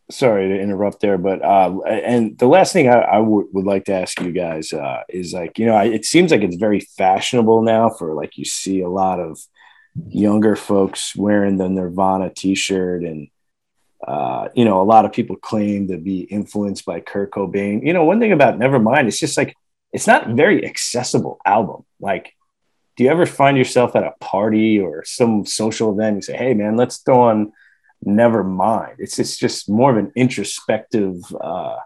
sorry 0.09 0.47
to 0.47 0.59
interrupt 0.59 1.01
there, 1.01 1.17
but 1.19 1.43
uh, 1.43 1.79
and 1.85 2.35
the 2.39 2.47
last 2.47 2.73
thing 2.73 2.89
I, 2.89 2.99
I 3.01 3.19
would 3.19 3.45
would 3.53 3.65
like 3.65 3.85
to 3.85 3.93
ask 3.93 4.19
you 4.21 4.31
guys 4.31 4.73
uh, 4.73 5.03
is 5.09 5.33
like, 5.33 5.59
you 5.59 5.67
know, 5.67 5.75
I, 5.75 5.83
it 5.85 6.03
seems 6.05 6.31
like 6.31 6.41
it's 6.41 6.55
very 6.55 6.79
fashionable 6.79 7.61
now 7.61 7.89
for 7.89 8.15
like 8.15 8.37
you 8.37 8.45
see 8.45 8.81
a 8.81 8.89
lot 8.89 9.19
of 9.19 9.37
younger 10.09 10.55
folks 10.55 11.15
wearing 11.15 11.57
the 11.57 11.69
Nirvana 11.69 12.29
T-shirt, 12.29 13.03
and 13.03 13.29
uh, 14.05 14.49
you 14.53 14.65
know, 14.65 14.81
a 14.81 14.83
lot 14.83 15.05
of 15.05 15.13
people 15.13 15.35
claim 15.35 15.87
to 15.87 15.97
be 15.97 16.21
influenced 16.21 16.85
by 16.85 16.99
Kurt 16.99 17.31
Cobain. 17.31 17.85
You 17.85 17.93
know, 17.93 18.03
one 18.03 18.19
thing 18.19 18.31
about 18.31 18.59
Nevermind, 18.59 19.07
it's 19.07 19.19
just 19.19 19.37
like 19.37 19.55
it's 19.91 20.07
not 20.07 20.29
very 20.29 20.65
accessible 20.65 21.39
album. 21.45 21.85
Like, 21.99 22.33
do 22.95 23.03
you 23.03 23.09
ever 23.09 23.25
find 23.25 23.57
yourself 23.57 23.95
at 23.95 24.03
a 24.03 24.13
party 24.19 24.79
or 24.79 25.03
some 25.05 25.45
social 25.45 25.91
event 25.91 26.13
and 26.15 26.23
say, 26.23 26.37
"Hey, 26.37 26.53
man, 26.53 26.77
let's 26.77 26.97
throw 26.97 27.21
on"? 27.21 27.51
never 28.03 28.43
mind. 28.43 28.95
It's 28.99 29.19
it's 29.19 29.37
just 29.37 29.69
more 29.69 29.91
of 29.91 29.97
an 29.97 30.11
introspective 30.15 31.15
uh, 31.39 31.77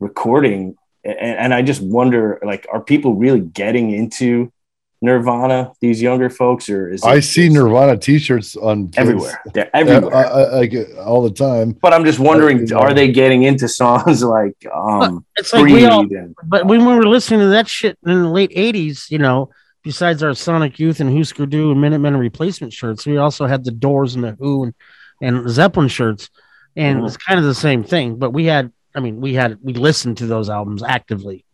recording, 0.00 0.76
and, 1.04 1.18
and 1.18 1.54
I 1.54 1.62
just 1.62 1.82
wonder, 1.82 2.40
like, 2.44 2.66
are 2.72 2.80
people 2.80 3.14
really 3.14 3.40
getting 3.40 3.90
into 3.90 4.52
Nirvana? 5.00 5.72
These 5.80 6.02
younger 6.02 6.28
folks, 6.30 6.68
or 6.68 6.90
is 6.90 7.02
I 7.04 7.20
see 7.20 7.46
just 7.46 7.54
Nirvana 7.54 7.96
T-shirts 7.96 8.56
on 8.56 8.86
kids, 8.86 8.98
everywhere? 8.98 9.42
They're 9.54 9.66
uh, 9.66 9.70
everywhere. 9.74 10.14
I, 10.14 10.22
I, 10.22 10.60
I 10.62 11.02
all 11.04 11.22
the 11.22 11.30
time. 11.30 11.72
but 11.72 11.92
I'm 11.94 12.04
just 12.04 12.18
wondering, 12.18 12.70
Uh, 12.72 12.78
are 12.78 12.92
they 12.94 13.10
getting 13.12 13.44
into 13.44 13.68
songs 13.68 14.22
like 14.36 14.56
um, 14.74 15.24
It's 15.36 15.52
like 15.52 15.64
we 15.64 15.86
all, 15.86 16.00
and 16.00 16.34
but 16.44 16.66
when 16.66 16.84
we 16.84 16.94
were 16.94 17.06
listening 17.06 17.40
to 17.40 17.46
that 17.48 17.68
shit 17.68 17.96
in 18.06 18.22
the 18.22 18.28
late 18.28 18.50
'80s, 18.50 19.10
you 19.10 19.18
know, 19.18 19.50
besides 19.84 20.22
our 20.22 20.34
Sonic 20.34 20.78
Youth 20.80 20.98
and 21.00 21.16
Husker 21.16 21.46
Du 21.46 21.70
and 21.70 21.80
Minutemen 21.80 22.14
and 22.14 22.20
replacement 22.20 22.72
shirts, 22.72 23.06
we 23.06 23.16
also 23.18 23.46
had 23.46 23.64
the 23.64 23.70
Doors 23.70 24.16
and 24.16 24.24
the 24.24 24.32
Who 24.32 24.64
and, 24.64 24.74
and 25.22 25.48
Zeppelin 25.48 25.88
shirts, 25.88 26.28
and 26.74 27.00
Mhm. 27.00 27.06
it's 27.06 27.16
kind 27.16 27.38
of 27.38 27.44
the 27.46 27.54
same 27.54 27.84
thing. 27.84 28.16
But 28.16 28.32
we 28.32 28.46
had, 28.46 28.72
I 28.96 29.00
mean, 29.00 29.20
we 29.20 29.34
had 29.34 29.58
we 29.62 29.74
listened 29.74 30.16
to 30.18 30.26
those 30.26 30.50
albums 30.50 30.82
actively, 30.82 31.44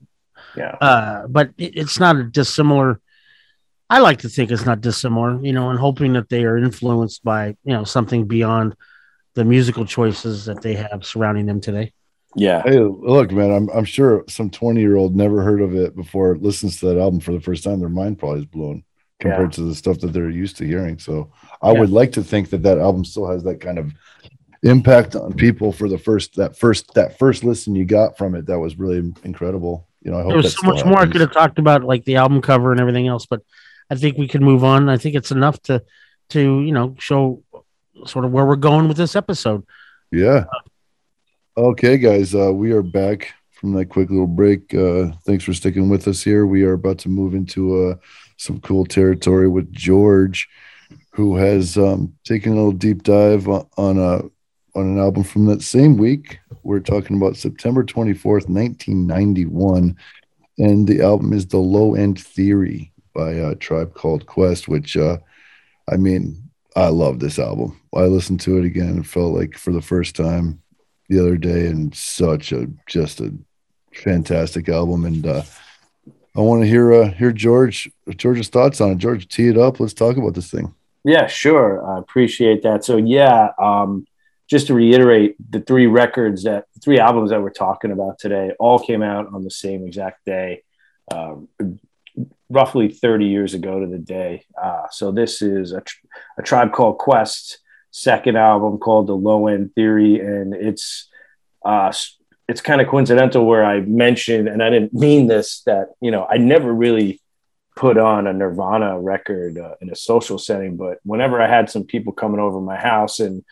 yeah, 0.56 0.76
uh, 0.80 1.26
but 1.28 1.50
it, 1.58 1.76
it's 1.76 2.00
not 2.00 2.16
a 2.16 2.24
dissimilar. 2.24 3.00
I 3.90 4.00
like 4.00 4.20
to 4.20 4.28
think 4.28 4.50
it's 4.50 4.64
not 4.64 4.80
dissimilar, 4.80 5.38
you 5.44 5.52
know, 5.52 5.70
and 5.70 5.78
hoping 5.78 6.14
that 6.14 6.28
they 6.28 6.44
are 6.44 6.56
influenced 6.58 7.22
by 7.22 7.48
you 7.64 7.72
know 7.74 7.84
something 7.84 8.26
beyond 8.26 8.74
the 9.34 9.44
musical 9.44 9.84
choices 9.84 10.46
that 10.46 10.62
they 10.62 10.74
have 10.74 11.04
surrounding 11.04 11.46
them 11.46 11.60
today. 11.60 11.92
yeah, 12.36 12.62
Hey, 12.62 12.78
look, 12.80 13.30
man, 13.30 13.50
I'm 13.50 13.68
I'm 13.70 13.84
sure 13.84 14.24
some 14.28 14.50
20 14.50 14.80
year 14.80 14.96
old 14.96 15.14
never 15.14 15.42
heard 15.42 15.60
of 15.60 15.74
it 15.74 15.94
before 15.94 16.36
listens 16.36 16.80
to 16.80 16.86
that 16.86 16.98
album 16.98 17.20
for 17.20 17.32
the 17.32 17.40
first 17.40 17.62
time. 17.64 17.80
Their 17.80 17.88
mind 17.88 18.18
probably 18.18 18.40
is 18.40 18.46
blown 18.46 18.84
compared 19.20 19.52
to 19.52 19.62
the 19.62 19.74
stuff 19.74 20.00
that 20.00 20.12
they're 20.12 20.30
used 20.30 20.56
to 20.58 20.66
hearing. 20.66 20.98
So 20.98 21.30
I 21.62 21.72
Yeah. 21.72 21.80
would 21.80 21.90
like 21.90 22.12
to 22.12 22.24
think 22.24 22.50
that 22.50 22.62
that 22.62 22.78
album 22.78 23.04
still 23.04 23.26
has 23.28 23.44
that 23.44 23.60
kind 23.60 23.78
of 23.78 23.92
impact 24.62 25.14
on 25.14 25.34
people 25.34 25.72
for 25.72 25.88
the 25.88 25.98
first 25.98 26.36
that 26.36 26.56
first 26.56 26.94
that 26.94 27.18
first 27.18 27.44
listen 27.44 27.74
you 27.74 27.84
got 27.84 28.16
from 28.18 28.34
it. 28.34 28.46
That 28.46 28.58
was 28.58 28.78
really 28.78 29.12
incredible. 29.24 29.88
You 30.02 30.10
know, 30.10 30.18
I 30.18 30.22
hope 30.22 30.32
there 30.32 30.38
was 30.38 30.52
so 30.54 30.62
still 30.62 30.74
much 30.74 30.84
more 30.84 30.98
I 30.98 31.06
could 31.06 31.20
have 31.20 31.32
talked 31.32 31.58
about, 31.58 31.84
like 31.84 32.04
the 32.04 32.16
album 32.16 32.40
cover 32.42 32.72
and 32.72 32.80
everything 32.80 33.06
else, 33.06 33.26
but 33.26 33.42
I 33.90 33.96
think 33.96 34.18
we 34.18 34.28
can 34.28 34.42
move 34.42 34.64
on. 34.64 34.88
I 34.88 34.96
think 34.96 35.14
it's 35.14 35.30
enough 35.30 35.60
to 35.62 35.82
to 36.30 36.60
you 36.60 36.72
know 36.72 36.94
show 36.98 37.42
sort 38.06 38.24
of 38.24 38.32
where 38.32 38.46
we're 38.46 38.56
going 38.56 38.88
with 38.88 38.96
this 38.96 39.16
episode. 39.16 39.64
Yeah. 40.10 40.44
Okay, 41.56 41.98
guys, 41.98 42.34
uh, 42.34 42.52
we 42.52 42.72
are 42.72 42.82
back 42.82 43.32
from 43.52 43.72
that 43.74 43.86
quick 43.86 44.10
little 44.10 44.26
break. 44.26 44.74
Uh, 44.74 45.12
thanks 45.24 45.44
for 45.44 45.54
sticking 45.54 45.88
with 45.88 46.08
us 46.08 46.22
here. 46.22 46.46
We 46.46 46.64
are 46.64 46.72
about 46.72 46.98
to 46.98 47.08
move 47.08 47.34
into 47.34 47.90
uh, 47.90 47.94
some 48.36 48.60
cool 48.60 48.84
territory 48.84 49.48
with 49.48 49.72
George, 49.72 50.48
who 51.12 51.36
has 51.36 51.78
um, 51.78 52.14
taken 52.24 52.52
a 52.52 52.56
little 52.56 52.72
deep 52.72 53.02
dive 53.04 53.48
on, 53.48 53.66
on 53.76 53.98
a 53.98 54.22
on 54.76 54.86
an 54.88 54.98
album 54.98 55.22
from 55.22 55.46
that 55.46 55.62
same 55.62 55.96
week. 55.96 56.40
We're 56.64 56.80
talking 56.80 57.16
about 57.16 57.36
September 57.36 57.84
twenty 57.84 58.14
fourth, 58.14 58.48
nineteen 58.48 59.06
ninety 59.06 59.46
one, 59.46 59.96
and 60.58 60.86
the 60.86 61.02
album 61.02 61.32
is 61.32 61.46
"The 61.46 61.58
Low 61.58 61.94
End 61.94 62.20
Theory" 62.20 62.92
by 63.14 63.32
a 63.32 63.54
Tribe 63.54 63.94
Called 63.94 64.26
Quest. 64.26 64.68
Which, 64.68 64.96
uh, 64.96 65.18
I 65.90 65.96
mean, 65.96 66.50
I 66.76 66.88
love 66.88 67.20
this 67.20 67.38
album. 67.38 67.80
I 67.94 68.02
listened 68.02 68.40
to 68.40 68.58
it 68.58 68.64
again 68.64 68.88
and 68.88 69.06
felt 69.06 69.34
like 69.34 69.56
for 69.56 69.72
the 69.72 69.82
first 69.82 70.16
time 70.16 70.60
the 71.08 71.20
other 71.20 71.36
day, 71.36 71.66
and 71.66 71.94
such 71.94 72.52
a 72.52 72.66
just 72.86 73.20
a 73.20 73.32
fantastic 73.94 74.68
album. 74.68 75.04
And 75.04 75.26
uh, 75.26 75.42
I 76.36 76.40
want 76.40 76.62
to 76.62 76.68
hear 76.68 76.92
uh, 76.92 77.10
hear 77.12 77.32
George 77.32 77.90
George's 78.16 78.48
thoughts 78.48 78.80
on 78.80 78.92
it. 78.92 78.98
George, 78.98 79.28
tee 79.28 79.48
it 79.48 79.58
up. 79.58 79.80
Let's 79.80 79.94
talk 79.94 80.16
about 80.16 80.34
this 80.34 80.50
thing. 80.50 80.74
Yeah, 81.04 81.26
sure. 81.26 81.86
I 81.86 81.98
appreciate 81.98 82.62
that. 82.62 82.84
So 82.84 82.96
yeah, 82.96 83.50
um, 83.58 84.06
just 84.48 84.66
to 84.68 84.74
reiterate, 84.74 85.36
the 85.50 85.60
three 85.60 85.86
records 85.86 86.44
that 86.44 86.64
three 86.82 86.98
albums 86.98 87.30
that 87.30 87.42
we're 87.42 87.50
talking 87.50 87.92
about 87.92 88.18
today 88.18 88.52
all 88.58 88.78
came 88.78 89.02
out 89.02 89.32
on 89.32 89.44
the 89.44 89.50
same 89.50 89.86
exact 89.86 90.24
day, 90.24 90.62
uh, 91.12 91.36
roughly 92.48 92.88
30 92.88 93.26
years 93.26 93.54
ago 93.54 93.80
to 93.80 93.86
the 93.86 93.98
day. 93.98 94.44
Uh, 94.60 94.86
so 94.90 95.10
this 95.10 95.42
is 95.42 95.72
a, 95.72 95.82
a 96.38 96.42
tribe 96.42 96.72
called 96.72 96.98
Quest 96.98 97.58
second 97.90 98.36
album 98.36 98.78
called 98.78 99.06
The 99.06 99.14
Low 99.14 99.46
End 99.46 99.74
Theory, 99.74 100.18
and 100.20 100.52
it's 100.54 101.08
uh, 101.64 101.92
it's 102.48 102.60
kind 102.60 102.80
of 102.80 102.88
coincidental 102.88 103.46
where 103.46 103.64
I 103.64 103.80
mentioned, 103.80 104.48
and 104.48 104.62
I 104.62 104.68
didn't 104.68 104.92
mean 104.92 105.28
this, 105.28 105.62
that 105.62 105.90
you 106.00 106.10
know 106.10 106.26
I 106.28 106.36
never 106.36 106.72
really 106.72 107.20
put 107.76 107.96
on 107.96 108.26
a 108.26 108.32
Nirvana 108.32 109.00
record 109.00 109.58
uh, 109.58 109.74
in 109.80 109.90
a 109.90 109.96
social 109.96 110.38
setting, 110.38 110.76
but 110.76 110.98
whenever 111.04 111.40
I 111.40 111.48
had 111.48 111.70
some 111.70 111.84
people 111.84 112.12
coming 112.12 112.40
over 112.40 112.60
my 112.60 112.76
house 112.76 113.18
and 113.20 113.44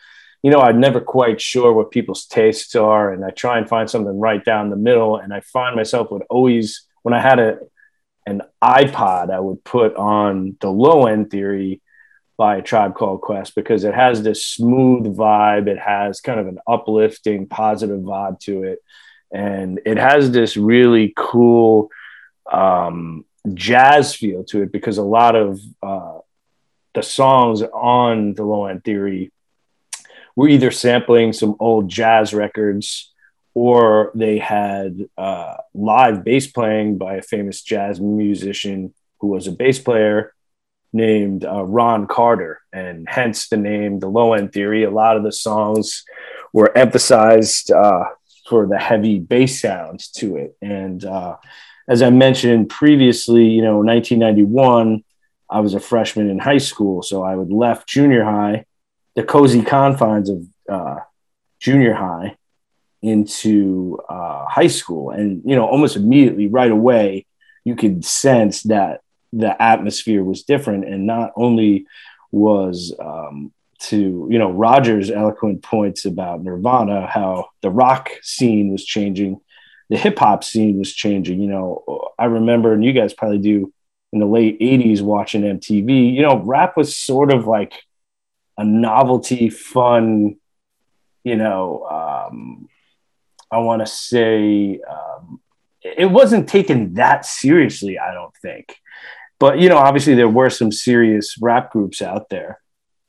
you 0.43 0.51
know, 0.51 0.59
I'm 0.59 0.81
never 0.81 0.99
quite 0.99 1.39
sure 1.39 1.71
what 1.71 1.91
people's 1.91 2.25
tastes 2.25 2.75
are, 2.75 3.13
and 3.13 3.23
I 3.23 3.29
try 3.29 3.57
and 3.57 3.67
find 3.67 3.89
something 3.89 4.19
right 4.19 4.43
down 4.43 4.69
the 4.69 4.75
middle. 4.75 5.15
And 5.15 5.33
I 5.33 5.39
find 5.39 5.73
myself 5.73 6.11
would 6.11 6.23
always, 6.29 6.85
when 7.03 7.13
I 7.13 7.21
had 7.21 7.39
a 7.39 7.59
an 8.25 8.41
iPod, 8.63 9.31
I 9.31 9.39
would 9.39 9.63
put 9.63 9.95
on 9.95 10.57
the 10.59 10.69
Low 10.69 11.07
End 11.07 11.29
Theory 11.29 11.81
by 12.37 12.61
Tribe 12.61 12.95
Called 12.95 13.21
Quest 13.21 13.55
because 13.55 13.83
it 13.83 13.93
has 13.93 14.23
this 14.23 14.45
smooth 14.45 15.05
vibe. 15.15 15.67
It 15.67 15.79
has 15.79 16.21
kind 16.21 16.39
of 16.39 16.47
an 16.47 16.59
uplifting, 16.67 17.47
positive 17.47 17.99
vibe 17.99 18.39
to 18.41 18.63
it, 18.63 18.79
and 19.31 19.79
it 19.85 19.97
has 19.97 20.31
this 20.31 20.57
really 20.57 21.13
cool 21.15 21.89
um, 22.51 23.25
jazz 23.53 24.15
feel 24.15 24.43
to 24.45 24.63
it 24.63 24.71
because 24.71 24.97
a 24.97 25.03
lot 25.03 25.35
of 25.35 25.59
uh, 25.81 26.19
the 26.93 27.03
songs 27.03 27.61
on 27.61 28.33
the 28.33 28.43
Low 28.43 28.65
End 28.65 28.83
Theory 28.83 29.31
were 30.35 30.49
either 30.49 30.71
sampling 30.71 31.33
some 31.33 31.55
old 31.59 31.89
jazz 31.89 32.33
records 32.33 33.12
or 33.53 34.11
they 34.15 34.39
had 34.39 34.97
uh, 35.17 35.55
live 35.73 36.23
bass 36.23 36.47
playing 36.47 36.97
by 36.97 37.15
a 37.15 37.21
famous 37.21 37.61
jazz 37.61 37.99
musician 37.99 38.93
who 39.19 39.27
was 39.27 39.47
a 39.47 39.51
bass 39.51 39.79
player 39.79 40.33
named 40.91 41.43
uh, 41.45 41.63
Ron 41.63 42.07
Carter, 42.07 42.61
and 42.71 43.07
hence 43.09 43.49
the 43.49 43.57
name 43.57 43.99
The 43.99 44.07
Low 44.07 44.33
End 44.33 44.53
Theory. 44.53 44.83
A 44.83 44.91
lot 44.91 45.17
of 45.17 45.23
the 45.23 45.31
songs 45.31 46.03
were 46.51 46.75
emphasized 46.77 47.71
uh, 47.71 48.05
for 48.47 48.67
the 48.67 48.77
heavy 48.77 49.19
bass 49.19 49.61
sounds 49.61 50.09
to 50.11 50.37
it. 50.37 50.55
And 50.61 51.03
uh, 51.03 51.37
as 51.87 52.01
I 52.01 52.09
mentioned 52.11 52.69
previously, 52.69 53.45
you 53.45 53.61
know, 53.61 53.79
1991, 53.79 55.03
I 55.49 55.59
was 55.61 55.73
a 55.73 55.79
freshman 55.79 56.29
in 56.29 56.39
high 56.39 56.59
school, 56.59 57.01
so 57.01 57.23
I 57.23 57.35
would 57.35 57.51
left 57.51 57.87
junior 57.87 58.23
high 58.23 58.65
the 59.15 59.23
cozy 59.23 59.61
confines 59.61 60.29
of 60.29 60.45
uh, 60.69 60.95
junior 61.59 61.93
high 61.93 62.37
into 63.03 63.99
uh, 64.09 64.45
high 64.45 64.67
school, 64.67 65.11
and 65.11 65.41
you 65.45 65.55
know, 65.55 65.67
almost 65.67 65.95
immediately, 65.95 66.47
right 66.47 66.71
away, 66.71 67.25
you 67.65 67.75
could 67.75 68.03
sense 68.03 68.63
that 68.63 69.01
the 69.33 69.61
atmosphere 69.61 70.23
was 70.23 70.43
different, 70.43 70.85
and 70.85 71.05
not 71.05 71.31
only 71.35 71.85
was 72.31 72.95
um, 72.99 73.51
to 73.79 74.27
you 74.31 74.39
know 74.39 74.49
Roger's 74.49 75.11
eloquent 75.11 75.61
points 75.61 76.05
about 76.05 76.43
Nirvana, 76.43 77.05
how 77.05 77.49
the 77.61 77.69
rock 77.69 78.09
scene 78.21 78.71
was 78.71 78.85
changing, 78.85 79.41
the 79.89 79.97
hip 79.97 80.17
hop 80.17 80.43
scene 80.43 80.79
was 80.79 80.91
changing. 80.93 81.41
You 81.41 81.49
know, 81.49 82.09
I 82.17 82.25
remember, 82.25 82.73
and 82.73 82.83
you 82.83 82.93
guys 82.93 83.13
probably 83.13 83.39
do 83.39 83.73
in 84.13 84.19
the 84.19 84.25
late 84.25 84.59
'80s 84.61 85.01
watching 85.01 85.41
MTV. 85.41 86.13
You 86.13 86.21
know, 86.21 86.41
rap 86.41 86.77
was 86.77 86.95
sort 86.95 87.33
of 87.33 87.47
like 87.47 87.73
a 88.57 88.63
novelty, 88.63 89.49
fun, 89.49 90.37
you 91.23 91.35
know, 91.35 92.29
um, 92.29 92.69
I 93.53 93.59
want 93.59 93.81
to 93.81 93.85
say 93.85 94.79
um, 94.89 95.39
it 95.81 96.09
wasn't 96.09 96.49
taken 96.49 96.95
that 96.95 97.25
seriously, 97.25 97.99
I 97.99 98.13
don't 98.13 98.35
think. 98.37 98.75
But, 99.39 99.59
you 99.59 99.69
know, 99.69 99.77
obviously 99.77 100.15
there 100.15 100.29
were 100.29 100.49
some 100.49 100.71
serious 100.71 101.37
rap 101.41 101.71
groups 101.71 102.01
out 102.01 102.29
there 102.29 102.59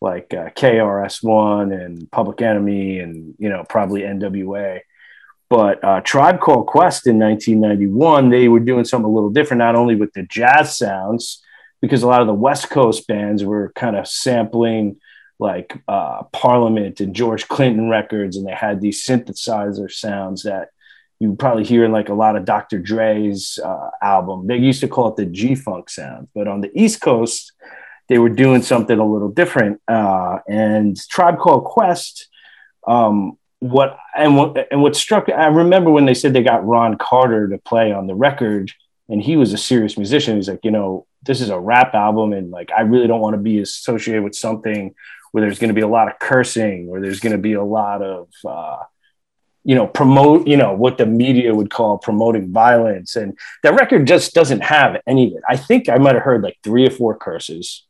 like 0.00 0.34
uh, 0.34 0.50
KRS-One 0.50 1.72
and 1.72 2.10
Public 2.10 2.42
Enemy 2.42 2.98
and, 2.98 3.34
you 3.38 3.48
know, 3.48 3.64
probably 3.68 4.02
NWA. 4.02 4.80
But 5.48 5.82
uh, 5.82 6.00
Tribe 6.02 6.40
Called 6.40 6.66
Quest 6.66 7.06
in 7.06 7.18
1991, 7.18 8.28
they 8.28 8.48
were 8.48 8.60
doing 8.60 8.84
something 8.84 9.10
a 9.10 9.14
little 9.14 9.30
different, 9.30 9.60
not 9.60 9.76
only 9.76 9.94
with 9.94 10.12
the 10.12 10.24
jazz 10.24 10.76
sounds, 10.76 11.42
because 11.80 12.02
a 12.02 12.06
lot 12.06 12.20
of 12.20 12.26
the 12.26 12.34
West 12.34 12.68
Coast 12.68 13.06
bands 13.06 13.44
were 13.44 13.72
kind 13.74 13.96
of 13.96 14.06
sampling 14.06 14.96
like 15.38 15.78
uh, 15.88 16.22
Parliament 16.32 17.00
and 17.00 17.14
George 17.14 17.48
Clinton 17.48 17.88
records, 17.88 18.36
and 18.36 18.46
they 18.46 18.54
had 18.54 18.80
these 18.80 19.04
synthesizer 19.04 19.90
sounds 19.90 20.44
that 20.44 20.68
you 21.20 21.34
probably 21.36 21.64
hear 21.64 21.84
in 21.84 21.92
like 21.92 22.08
a 22.08 22.14
lot 22.14 22.36
of 22.36 22.44
Dr. 22.44 22.78
Dre's 22.78 23.58
uh, 23.64 23.90
album. 24.02 24.46
They 24.46 24.56
used 24.56 24.80
to 24.80 24.88
call 24.88 25.08
it 25.08 25.16
the 25.16 25.26
G 25.26 25.54
Funk 25.54 25.90
sound, 25.90 26.28
but 26.34 26.48
on 26.48 26.60
the 26.60 26.70
East 26.78 27.00
Coast, 27.00 27.52
they 28.08 28.18
were 28.18 28.28
doing 28.28 28.62
something 28.62 28.98
a 28.98 29.06
little 29.06 29.30
different. 29.30 29.80
Uh, 29.88 30.38
and 30.48 30.96
Tribe 31.08 31.38
Called 31.38 31.64
Quest, 31.64 32.28
um, 32.86 33.38
what 33.60 33.96
and 34.14 34.36
what 34.36 34.68
and 34.70 34.82
what 34.82 34.94
struck 34.94 35.30
I 35.30 35.46
remember 35.46 35.90
when 35.90 36.04
they 36.04 36.12
said 36.12 36.34
they 36.34 36.42
got 36.42 36.66
Ron 36.66 36.98
Carter 36.98 37.48
to 37.48 37.58
play 37.58 37.92
on 37.92 38.06
the 38.06 38.14
record, 38.14 38.70
and 39.08 39.22
he 39.22 39.36
was 39.36 39.52
a 39.52 39.58
serious 39.58 39.96
musician. 39.96 40.36
He's 40.36 40.48
like, 40.48 40.64
you 40.64 40.70
know, 40.70 41.06
this 41.22 41.40
is 41.40 41.48
a 41.48 41.58
rap 41.58 41.94
album, 41.94 42.34
and 42.34 42.50
like 42.50 42.70
I 42.76 42.82
really 42.82 43.06
don't 43.06 43.20
want 43.20 43.34
to 43.34 43.42
be 43.42 43.60
associated 43.60 44.22
with 44.22 44.34
something 44.34 44.94
where 45.34 45.40
there's 45.40 45.58
going 45.58 45.66
to 45.66 45.74
be 45.74 45.80
a 45.80 45.88
lot 45.88 46.06
of 46.06 46.16
cursing, 46.20 46.86
where 46.86 47.00
there's 47.00 47.18
going 47.18 47.32
to 47.32 47.42
be 47.42 47.54
a 47.54 47.64
lot 47.64 48.02
of, 48.02 48.28
uh, 48.46 48.76
you 49.64 49.74
know, 49.74 49.84
promote, 49.84 50.46
you 50.46 50.56
know, 50.56 50.72
what 50.74 50.96
the 50.96 51.06
media 51.06 51.52
would 51.52 51.70
call 51.70 51.98
promoting 51.98 52.52
violence. 52.52 53.16
And 53.16 53.36
that 53.64 53.74
record 53.74 54.06
just 54.06 54.32
doesn't 54.32 54.60
have 54.60 55.02
any 55.08 55.26
of 55.26 55.32
it. 55.32 55.42
I 55.48 55.56
think 55.56 55.88
I 55.88 55.98
might 55.98 56.14
have 56.14 56.22
heard 56.22 56.44
like 56.44 56.58
three 56.62 56.86
or 56.86 56.90
four 56.90 57.16
curses. 57.16 57.82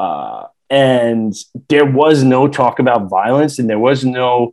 Uh, 0.00 0.46
and 0.68 1.36
there 1.68 1.84
was 1.84 2.24
no 2.24 2.48
talk 2.48 2.80
about 2.80 3.08
violence 3.08 3.60
and 3.60 3.70
there 3.70 3.78
was 3.78 4.04
no 4.04 4.50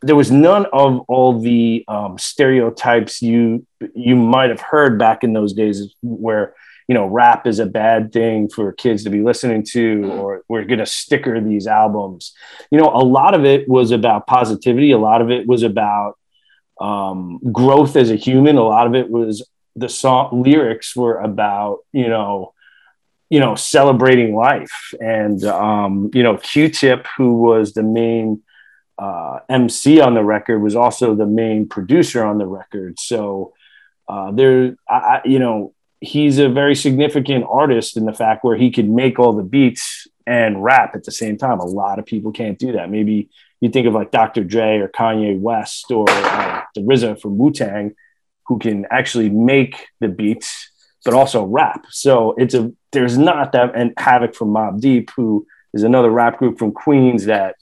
there 0.00 0.14
was 0.14 0.30
none 0.30 0.66
of 0.72 1.00
all 1.08 1.40
the 1.40 1.84
um, 1.88 2.18
stereotypes 2.18 3.20
you 3.20 3.66
you 3.96 4.14
might 4.14 4.50
have 4.50 4.60
heard 4.60 4.96
back 4.96 5.24
in 5.24 5.32
those 5.32 5.54
days 5.54 5.92
where 6.02 6.54
you 6.88 6.94
know, 6.94 7.06
rap 7.06 7.46
is 7.46 7.58
a 7.58 7.66
bad 7.66 8.12
thing 8.12 8.48
for 8.48 8.72
kids 8.72 9.04
to 9.04 9.10
be 9.10 9.22
listening 9.22 9.64
to, 9.70 9.96
mm-hmm. 9.98 10.10
or 10.10 10.42
we're 10.48 10.64
going 10.64 10.78
to 10.78 10.86
sticker 10.86 11.40
these 11.40 11.66
albums. 11.66 12.34
You 12.70 12.78
know, 12.78 12.88
a 12.88 13.04
lot 13.04 13.34
of 13.34 13.44
it 13.44 13.68
was 13.68 13.90
about 13.90 14.26
positivity. 14.26 14.90
A 14.90 14.98
lot 14.98 15.22
of 15.22 15.30
it 15.30 15.46
was 15.46 15.62
about 15.62 16.18
um, 16.80 17.40
growth 17.52 17.96
as 17.96 18.10
a 18.10 18.16
human. 18.16 18.56
A 18.56 18.64
lot 18.64 18.86
of 18.86 18.94
it 18.94 19.08
was 19.08 19.48
the 19.76 19.88
song 19.88 20.42
lyrics 20.42 20.94
were 20.94 21.18
about, 21.18 21.78
you 21.92 22.08
know, 22.08 22.52
you 23.30 23.40
know, 23.40 23.54
celebrating 23.54 24.34
life. 24.34 24.92
And, 25.00 25.42
um, 25.44 26.10
you 26.12 26.22
know, 26.22 26.36
Q-Tip, 26.36 27.06
who 27.16 27.40
was 27.40 27.72
the 27.72 27.82
main 27.82 28.42
uh, 28.98 29.38
MC 29.48 30.00
on 30.00 30.14
the 30.14 30.22
record, 30.22 30.58
was 30.58 30.76
also 30.76 31.14
the 31.14 31.26
main 31.26 31.66
producer 31.66 32.22
on 32.22 32.36
the 32.36 32.46
record. 32.46 33.00
So 33.00 33.54
uh, 34.06 34.32
there, 34.32 34.76
I, 34.86 35.22
you 35.24 35.38
know, 35.38 35.72
he's 36.02 36.38
a 36.38 36.48
very 36.48 36.74
significant 36.74 37.44
artist 37.48 37.96
in 37.96 38.04
the 38.06 38.12
fact 38.12 38.44
where 38.44 38.56
he 38.56 38.72
could 38.72 38.90
make 38.90 39.20
all 39.20 39.32
the 39.32 39.42
beats 39.44 40.08
and 40.26 40.62
rap 40.62 40.96
at 40.96 41.04
the 41.04 41.12
same 41.12 41.38
time. 41.38 41.60
A 41.60 41.64
lot 41.64 42.00
of 42.00 42.06
people 42.06 42.32
can't 42.32 42.58
do 42.58 42.72
that. 42.72 42.90
Maybe 42.90 43.30
you 43.60 43.70
think 43.70 43.86
of 43.86 43.94
like 43.94 44.10
Dr. 44.10 44.42
Dre 44.42 44.78
or 44.78 44.88
Kanye 44.88 45.38
West 45.38 45.92
or 45.92 46.10
uh, 46.10 46.62
the 46.74 46.80
RZA 46.80 47.20
from 47.20 47.38
Wu 47.38 47.52
Tang, 47.52 47.94
who 48.46 48.58
can 48.58 48.84
actually 48.90 49.30
make 49.30 49.86
the 50.00 50.08
beats 50.08 50.70
but 51.04 51.14
also 51.14 51.44
rap. 51.44 51.86
So 51.90 52.34
it's 52.36 52.54
a 52.54 52.72
there's 52.90 53.16
not 53.16 53.52
that 53.52 53.74
and 53.74 53.92
Havoc 53.96 54.34
from 54.34 54.48
Mobb 54.48 54.80
Deep, 54.80 55.10
who 55.16 55.46
is 55.72 55.84
another 55.84 56.10
rap 56.10 56.38
group 56.38 56.58
from 56.58 56.72
Queens 56.72 57.24
that 57.26 57.56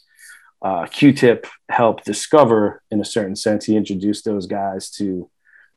uh, 0.62 0.86
Q-Tip 0.86 1.46
helped 1.70 2.04
discover 2.04 2.82
in 2.90 3.00
a 3.00 3.04
certain 3.04 3.36
sense. 3.36 3.64
He 3.64 3.76
introduced 3.76 4.24
those 4.24 4.46
guys 4.46 4.90
to 4.92 5.30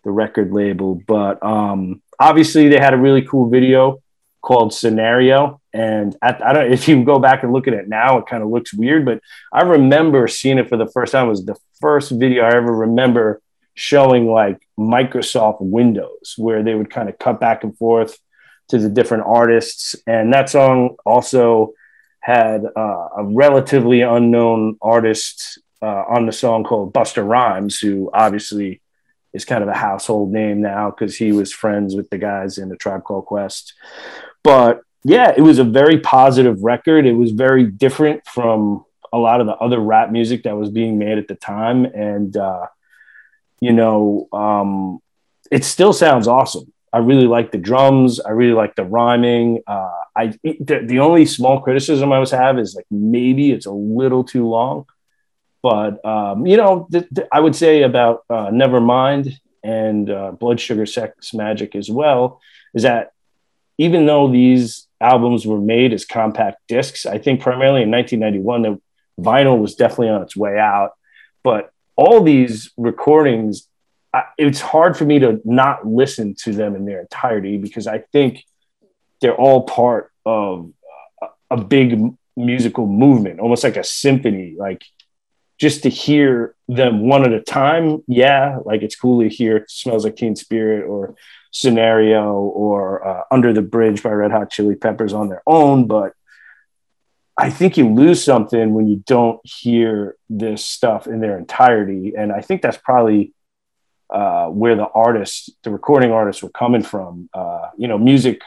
the 0.04 0.12
record 0.12 0.52
label, 0.52 1.02
but 1.08 1.42
um, 1.42 2.02
obviously 2.20 2.70
they 2.70 2.80
had 2.80 2.94
a 2.94 2.98
really 2.98 3.22
cool 3.22 3.50
video 3.50 4.02
called 4.42 4.74
Scenario. 4.74 5.60
And 5.74 6.16
at, 6.22 6.46
I 6.46 6.54
don't 6.54 6.72
if 6.72 6.88
you 6.88 7.04
go 7.04 7.18
back 7.18 7.44
and 7.44 7.52
look 7.52 7.68
at 7.68 7.74
it 7.74 7.88
now, 7.88 8.20
it 8.20 8.28
kind 8.28 8.44
of 8.44 8.50
looks 8.50 8.74
weird, 8.74 9.06
but 9.06 9.22
I 9.52 9.64
remember 9.64 10.28
seeing 10.28 10.60
it 10.60 10.70
for 10.70 10.78
the 10.78 10.88
first 10.88 11.14
time. 11.14 11.26
It 11.26 11.30
was 11.30 11.46
the 11.46 11.58
first 11.82 12.12
video 12.12 12.44
I 12.44 12.56
ever 12.56 12.76
remember 12.76 13.42
showing 13.74 14.28
like 14.28 14.62
Microsoft 14.80 15.58
Windows, 15.62 16.36
where 16.38 16.62
they 16.62 16.76
would 16.76 16.92
kind 16.92 17.10
of 17.10 17.18
cut 17.18 17.40
back 17.40 17.64
and 17.64 17.76
forth 17.76 18.20
to 18.70 18.78
the 18.78 18.90
different 18.90 19.24
artists. 19.26 19.96
And 20.06 20.32
that 20.34 20.50
song 20.50 20.98
also 21.06 21.74
had 22.20 22.64
uh, 22.78 23.08
a 23.18 23.24
relatively 23.24 24.02
unknown 24.02 24.78
artist 24.82 25.60
uh, 25.82 26.04
on 26.08 26.28
the 26.28 26.32
song 26.32 26.64
called 26.64 26.94
Busta 26.94 27.28
Rhymes, 27.28 27.80
who 27.80 28.12
obviously 28.14 28.82
is 29.34 29.46
kind 29.46 29.64
of 29.64 29.70
a 29.70 29.74
household 29.74 30.32
name 30.32 30.62
now 30.62 30.92
because 30.92 31.16
he 31.16 31.32
was 31.32 31.52
friends 31.52 31.96
with 31.96 32.10
the 32.10 32.18
guys 32.18 32.58
in 32.58 32.70
the 32.70 32.78
Tribe 32.78 33.04
Called 33.04 33.26
Quest. 33.26 33.74
But 34.44 34.82
yeah, 35.04 35.34
it 35.36 35.42
was 35.42 35.60
a 35.60 35.64
very 35.64 36.00
positive 36.00 36.64
record. 36.64 37.06
It 37.06 37.14
was 37.14 37.32
very 37.32 37.66
different 37.66 38.26
from 38.28 38.86
a 39.12 39.18
lot 39.18 39.42
of 39.42 39.48
the 39.48 39.56
other 39.56 39.80
rap 39.80 40.12
music 40.12 40.44
that 40.44 40.58
was 40.58 40.70
being 40.70 40.98
made 40.98 41.18
at 41.18 41.28
the 41.28 41.36
time, 41.36 41.86
and 41.86 42.36
uh, 42.36 42.68
you 43.60 43.74
know, 43.74 44.28
um, 44.34 45.00
it 45.52 45.64
still 45.64 45.94
sounds 45.94 46.28
awesome. 46.28 46.72
I 46.92 47.00
really 47.00 47.28
like 47.28 47.52
the 47.52 47.58
drums. 47.58 48.20
I 48.20 48.30
really 48.32 48.54
like 48.54 48.76
the 48.76 48.86
rhyming. 48.86 49.62
Uh, 49.66 49.92
I 50.16 50.28
the, 50.44 50.84
the 50.86 51.00
only 51.00 51.26
small 51.26 51.60
criticism 51.60 52.12
I 52.12 52.16
always 52.16 52.32
have 52.32 52.60
is 52.60 52.76
like 52.76 52.86
maybe 52.92 53.52
it's 53.52 53.66
a 53.66 53.72
little 53.72 54.24
too 54.24 54.48
long. 54.48 54.86
But 55.64 56.06
um, 56.06 56.46
you 56.46 56.58
know, 56.58 56.88
th- 56.92 57.08
th- 57.16 57.28
I 57.32 57.40
would 57.40 57.56
say 57.56 57.84
about 57.84 58.26
uh, 58.30 58.48
Nevermind 58.48 59.34
and 59.64 60.10
uh, 60.10 60.32
Blood 60.32 60.60
Sugar 60.60 60.86
Sex 60.86 61.32
Magik 61.32 61.76
as 61.76 61.90
well 61.90 62.42
is 62.76 62.84
that 62.84 63.14
even 63.78 64.06
though 64.06 64.30
these 64.30 64.88
albums 65.00 65.48
were 65.48 65.60
made 65.60 65.94
as 65.94 66.06
compact 66.06 66.58
discs, 66.68 67.06
I 67.06 67.18
think 67.18 67.42
primarily 67.42 67.82
in 67.82 67.92
1991, 67.92 68.62
the 68.62 68.82
vinyl 69.24 69.60
was 69.60 69.76
definitely 69.76 70.10
on 70.10 70.22
its 70.22 70.36
way 70.36 70.60
out. 70.60 70.92
But 71.44 71.72
all 71.96 72.22
these 72.22 72.72
recordings, 72.78 73.68
I, 74.14 74.24
it's 74.38 74.60
hard 74.60 74.98
for 74.98 75.06
me 75.06 75.20
to 75.20 75.42
not 75.46 75.88
listen 75.88 76.36
to 76.40 76.52
them 76.52 76.76
in 76.76 76.86
their 76.86 77.00
entirety 77.00 77.58
because 77.58 77.88
I 77.88 78.00
think 78.12 78.44
they're 79.22 79.36
all 79.36 79.64
part 79.64 80.12
of 80.26 80.72
a, 81.22 81.28
a 81.52 81.58
big 81.58 82.00
musical 82.36 82.86
movement, 82.86 83.40
almost 83.40 83.64
like 83.64 83.78
a 83.78 83.84
symphony. 83.84 84.56
Like 84.58 84.84
just 85.64 85.84
to 85.84 85.90
hear 85.90 86.56
them 86.68 87.08
one 87.08 87.24
at 87.24 87.32
a 87.32 87.40
time, 87.40 88.04
yeah, 88.06 88.58
like 88.66 88.82
it's 88.82 88.98
cool 88.98 89.22
to 89.22 89.30
hear 89.30 89.56
it 89.56 89.72
smells 89.72 90.04
like 90.04 90.18
Teen 90.18 90.36
Spirit 90.36 90.86
or 90.86 91.16
Scenario 91.52 92.34
or 92.34 93.08
uh, 93.08 93.24
Under 93.32 93.54
the 93.54 93.62
Bridge 93.62 94.04
by 94.04 94.10
Red 94.10 94.32
Hot 94.32 94.52
Chili 94.52 94.76
Peppers 94.76 95.14
on 95.14 95.30
their 95.30 95.42
own, 95.48 95.88
but 95.88 96.12
I 97.38 97.50
think 97.50 97.78
you 97.78 97.88
lose 97.94 98.22
something 98.22 98.74
when 98.74 98.90
you 98.90 99.06
don't 99.08 99.40
hear 99.46 100.18
this 100.30 100.66
stuff 100.66 101.08
in 101.08 101.22
their 101.22 101.38
entirety, 101.38 102.14
and 102.18 102.34
I 102.34 102.42
think 102.42 102.62
that's 102.62 102.76
probably 102.76 103.32
uh, 104.10 104.48
where 104.48 104.76
the 104.76 104.90
artists, 104.90 105.50
the 105.64 105.72
recording 105.72 106.12
artists, 106.12 106.44
were 106.44 106.50
coming 106.50 106.84
from. 106.84 107.30
Uh, 107.34 107.70
you 107.78 107.88
know, 107.88 107.98
music. 107.98 108.42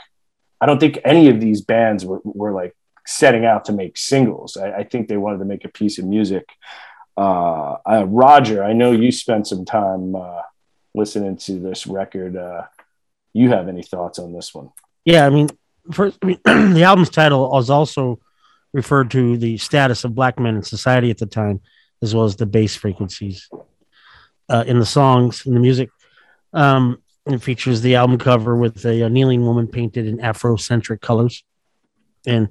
I 0.61 0.67
don't 0.67 0.79
think 0.79 0.99
any 1.03 1.31
of 1.31 1.41
these 1.41 1.63
bands 1.63 2.05
were, 2.05 2.21
were 2.25 2.53
like 2.53 2.77
setting 3.07 3.47
out 3.47 3.65
to 3.65 3.73
make 3.73 3.97
singles. 3.97 4.59
I, 4.59 4.81
I, 4.81 4.85
think 4.85 5.09
they 5.09 5.17
wanted 5.17 5.39
to 5.39 5.45
make 5.45 5.65
a 5.65 5.69
piece 5.69 5.99
of 5.99 6.05
music. 6.05 6.45
Uh, 7.17 7.77
uh, 7.87 8.05
Roger, 8.07 8.63
I 8.63 8.73
know 8.73 8.93
you 8.93 9.11
spent 9.11 9.47
some 9.47 9.65
time 9.65 10.15
uh, 10.15 10.43
listening 10.95 11.37
to 11.39 11.59
this 11.59 11.87
record. 11.87 12.37
Uh, 12.37 12.65
you 13.33 13.51
have 13.51 13.69
any 13.69 13.83
thoughts 13.83 14.19
on 14.19 14.33
this 14.33 14.55
one? 14.55 14.71
Yeah, 15.05 15.27
I 15.27 15.31
mean, 15.31 15.49
first, 15.93 16.19
I 16.23 16.27
mean, 16.27 16.41
the 16.75 16.83
album's 16.83 17.11
title 17.11 17.51
was 17.51 17.71
also 17.71 18.19
referred 18.73 19.11
to 19.13 19.39
the 19.39 19.57
status 19.57 20.05
of 20.05 20.15
black 20.15 20.39
men 20.39 20.57
in 20.57 20.63
society 20.63 21.11
at 21.11 21.19
the 21.19 21.27
time, 21.27 21.61
as 22.03 22.15
well 22.15 22.25
as 22.25 22.37
the 22.37 22.47
bass 22.47 22.77
frequencies 22.77 23.49
uh, 24.49 24.65
in 24.67 24.79
the 24.79 24.87
songs 24.87 25.47
and 25.47 25.57
the 25.57 25.61
music. 25.61 25.91
Um, 26.53 27.03
it 27.27 27.43
features 27.43 27.81
the 27.81 27.97
album 27.97 28.19
cover 28.19 28.57
with 28.57 28.85
a, 28.85 29.03
a 29.03 29.09
kneeling 29.09 29.45
woman 29.45 29.67
painted 29.67 30.07
in 30.07 30.19
Afrocentric 30.19 31.01
colors, 31.01 31.43
and 32.27 32.51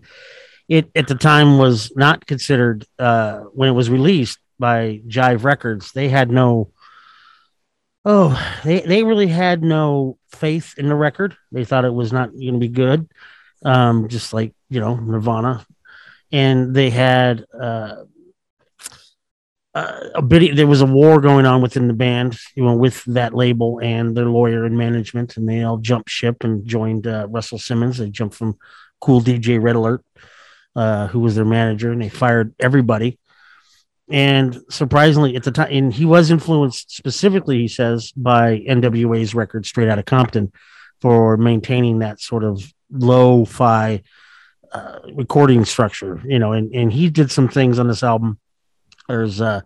it 0.67 0.89
at 0.95 1.07
the 1.07 1.15
time 1.15 1.59
was 1.59 1.95
not 1.95 2.25
considered 2.25 2.85
uh, 2.97 3.41
when 3.53 3.69
it 3.69 3.73
was 3.73 3.89
released 3.89 4.39
by 4.59 5.01
Jive 5.07 5.43
Records. 5.43 5.91
They 5.91 6.09
had 6.09 6.31
no 6.31 6.71
oh 8.03 8.39
they, 8.63 8.81
they 8.81 9.03
really 9.03 9.27
had 9.27 9.63
no 9.63 10.17
faith 10.29 10.75
in 10.77 10.89
the 10.89 10.95
record. 10.95 11.35
They 11.51 11.65
thought 11.65 11.85
it 11.85 11.93
was 11.93 12.13
not 12.13 12.31
going 12.31 12.53
to 12.53 12.59
be 12.59 12.67
good 12.67 13.09
um, 13.65 14.07
just 14.07 14.33
like 14.33 14.53
you 14.69 14.79
know 14.79 14.95
nirvana. 14.95 15.65
And 16.31 16.75
they 16.75 16.89
had 16.89 17.45
uh, 17.59 18.03
a 19.73 20.21
bit 20.21 20.55
there 20.55 20.67
was 20.67 20.81
a 20.81 20.85
war 20.85 21.19
going 21.19 21.45
on 21.45 21.61
within 21.61 21.87
the 21.87 21.93
band 21.93 22.37
you 22.55 22.63
know 22.63 22.75
with 22.75 23.03
that 23.05 23.33
label 23.33 23.79
and 23.81 24.15
their 24.15 24.25
lawyer 24.25 24.63
and 24.63 24.77
management 24.77 25.35
and 25.35 25.47
they 25.47 25.63
all 25.63 25.77
jumped 25.77 26.09
ship 26.09 26.43
and 26.43 26.65
joined 26.65 27.07
uh, 27.07 27.27
russell 27.29 27.59
simmons. 27.59 27.97
They 27.97 28.09
jumped 28.09 28.35
from 28.35 28.57
Kool 29.01 29.21
DJ 29.21 29.61
Red 29.61 29.75
Alert 29.75 30.05
uh, 30.75 31.07
who 31.07 31.19
was 31.19 31.35
their 31.35 31.45
manager 31.45 31.91
and 31.91 32.01
they 32.01 32.09
fired 32.09 32.53
everybody 32.59 33.19
and 34.09 34.59
surprisingly, 34.69 35.35
at 35.35 35.43
the 35.43 35.51
time, 35.51 35.69
and 35.71 35.93
he 35.93 36.05
was 36.05 36.29
influenced 36.29 36.95
specifically, 36.95 37.59
he 37.59 37.67
says, 37.67 38.11
by 38.11 38.59
NWA's 38.59 39.33
record 39.33 39.65
Straight 39.65 39.89
Outta 39.89 40.03
Compton 40.03 40.51
for 41.01 41.37
maintaining 41.37 41.99
that 41.99 42.21
sort 42.21 42.43
of 42.43 42.73
low 42.91 43.45
fi 43.45 44.03
uh, 44.71 44.99
recording 45.13 45.65
structure, 45.65 46.21
you 46.25 46.37
know, 46.37 46.51
and, 46.51 46.73
and 46.75 46.93
he 46.93 47.09
did 47.09 47.31
some 47.31 47.47
things 47.47 47.79
on 47.79 47.87
this 47.87 48.03
album. 48.03 48.37
There's 49.07 49.41
uh, 49.41 49.61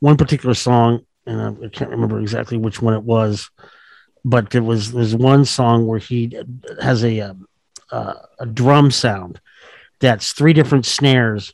one 0.00 0.16
particular 0.16 0.54
song, 0.54 1.04
and 1.26 1.40
I, 1.40 1.66
I 1.66 1.68
can't 1.68 1.90
remember 1.90 2.20
exactly 2.20 2.56
which 2.56 2.80
one 2.80 2.94
it 2.94 3.02
was, 3.02 3.50
but 4.24 4.50
there 4.50 4.62
was 4.62 4.92
there's 4.92 5.14
one 5.14 5.44
song 5.44 5.86
where 5.86 5.98
he 5.98 6.38
has 6.80 7.04
a, 7.04 7.18
a, 7.18 7.36
uh, 7.90 8.14
a 8.38 8.46
drum 8.46 8.90
sound 8.90 9.40
that's 10.00 10.32
three 10.32 10.54
different 10.54 10.86
snares 10.86 11.52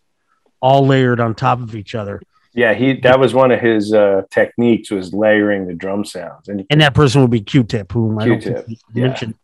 all 0.60 0.86
layered 0.86 1.20
on 1.20 1.34
top 1.34 1.60
of 1.60 1.74
each 1.74 1.94
other. 1.94 2.20
Yeah, 2.52 2.74
he 2.74 3.00
that 3.00 3.20
was 3.20 3.32
one 3.32 3.52
of 3.52 3.60
his 3.60 3.92
uh, 3.92 4.22
techniques 4.30 4.90
was 4.90 5.14
layering 5.14 5.66
the 5.66 5.74
drum 5.74 6.04
sounds, 6.04 6.48
and 6.48 6.66
and 6.68 6.80
that 6.80 6.94
person 6.94 7.20
would 7.20 7.30
be 7.30 7.40
Q-Tip, 7.40 7.92
whom 7.92 8.18
Q-tip, 8.18 8.46
I 8.46 8.52
don't 8.52 8.66
think 8.66 8.78
yeah. 8.92 9.06
mentioned. 9.06 9.34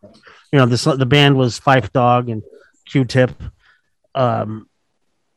You 0.52 0.58
know, 0.58 0.66
this 0.66 0.84
the 0.84 1.06
band 1.06 1.36
was 1.36 1.60
Phife 1.60 1.92
Dawg 1.92 2.28
and 2.28 2.42
Q-Tip. 2.86 3.30
Um, 4.14 4.68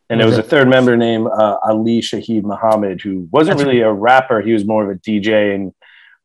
and 0.09 0.19
there 0.19 0.27
was 0.27 0.39
a 0.39 0.43
third 0.43 0.67
member 0.67 0.97
named 0.97 1.27
uh, 1.27 1.57
Ali 1.61 2.01
Shaheed 2.01 2.43
Muhammad, 2.43 3.01
who 3.01 3.27
wasn't 3.31 3.59
really 3.59 3.81
a 3.81 3.91
rapper; 3.91 4.41
he 4.41 4.53
was 4.53 4.65
more 4.65 4.83
of 4.83 4.89
a 4.89 4.99
DJ 4.99 5.53
and 5.53 5.71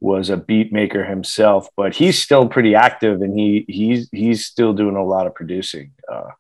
was 0.01 0.31
a 0.31 0.39
beat 0.39 0.73
maker 0.73 1.05
himself. 1.05 1.69
But 1.77 1.95
he's 1.95 2.21
still 2.21 2.49
pretty 2.49 2.75
active, 2.75 3.21
and 3.21 3.39
he 3.39 3.67
he's 3.69 4.09
he's 4.11 4.47
still 4.47 4.73
doing 4.73 4.97
a 4.97 5.05
lot 5.05 5.27
of 5.27 5.35
producing. 5.35 5.93
Uh, 6.11 6.31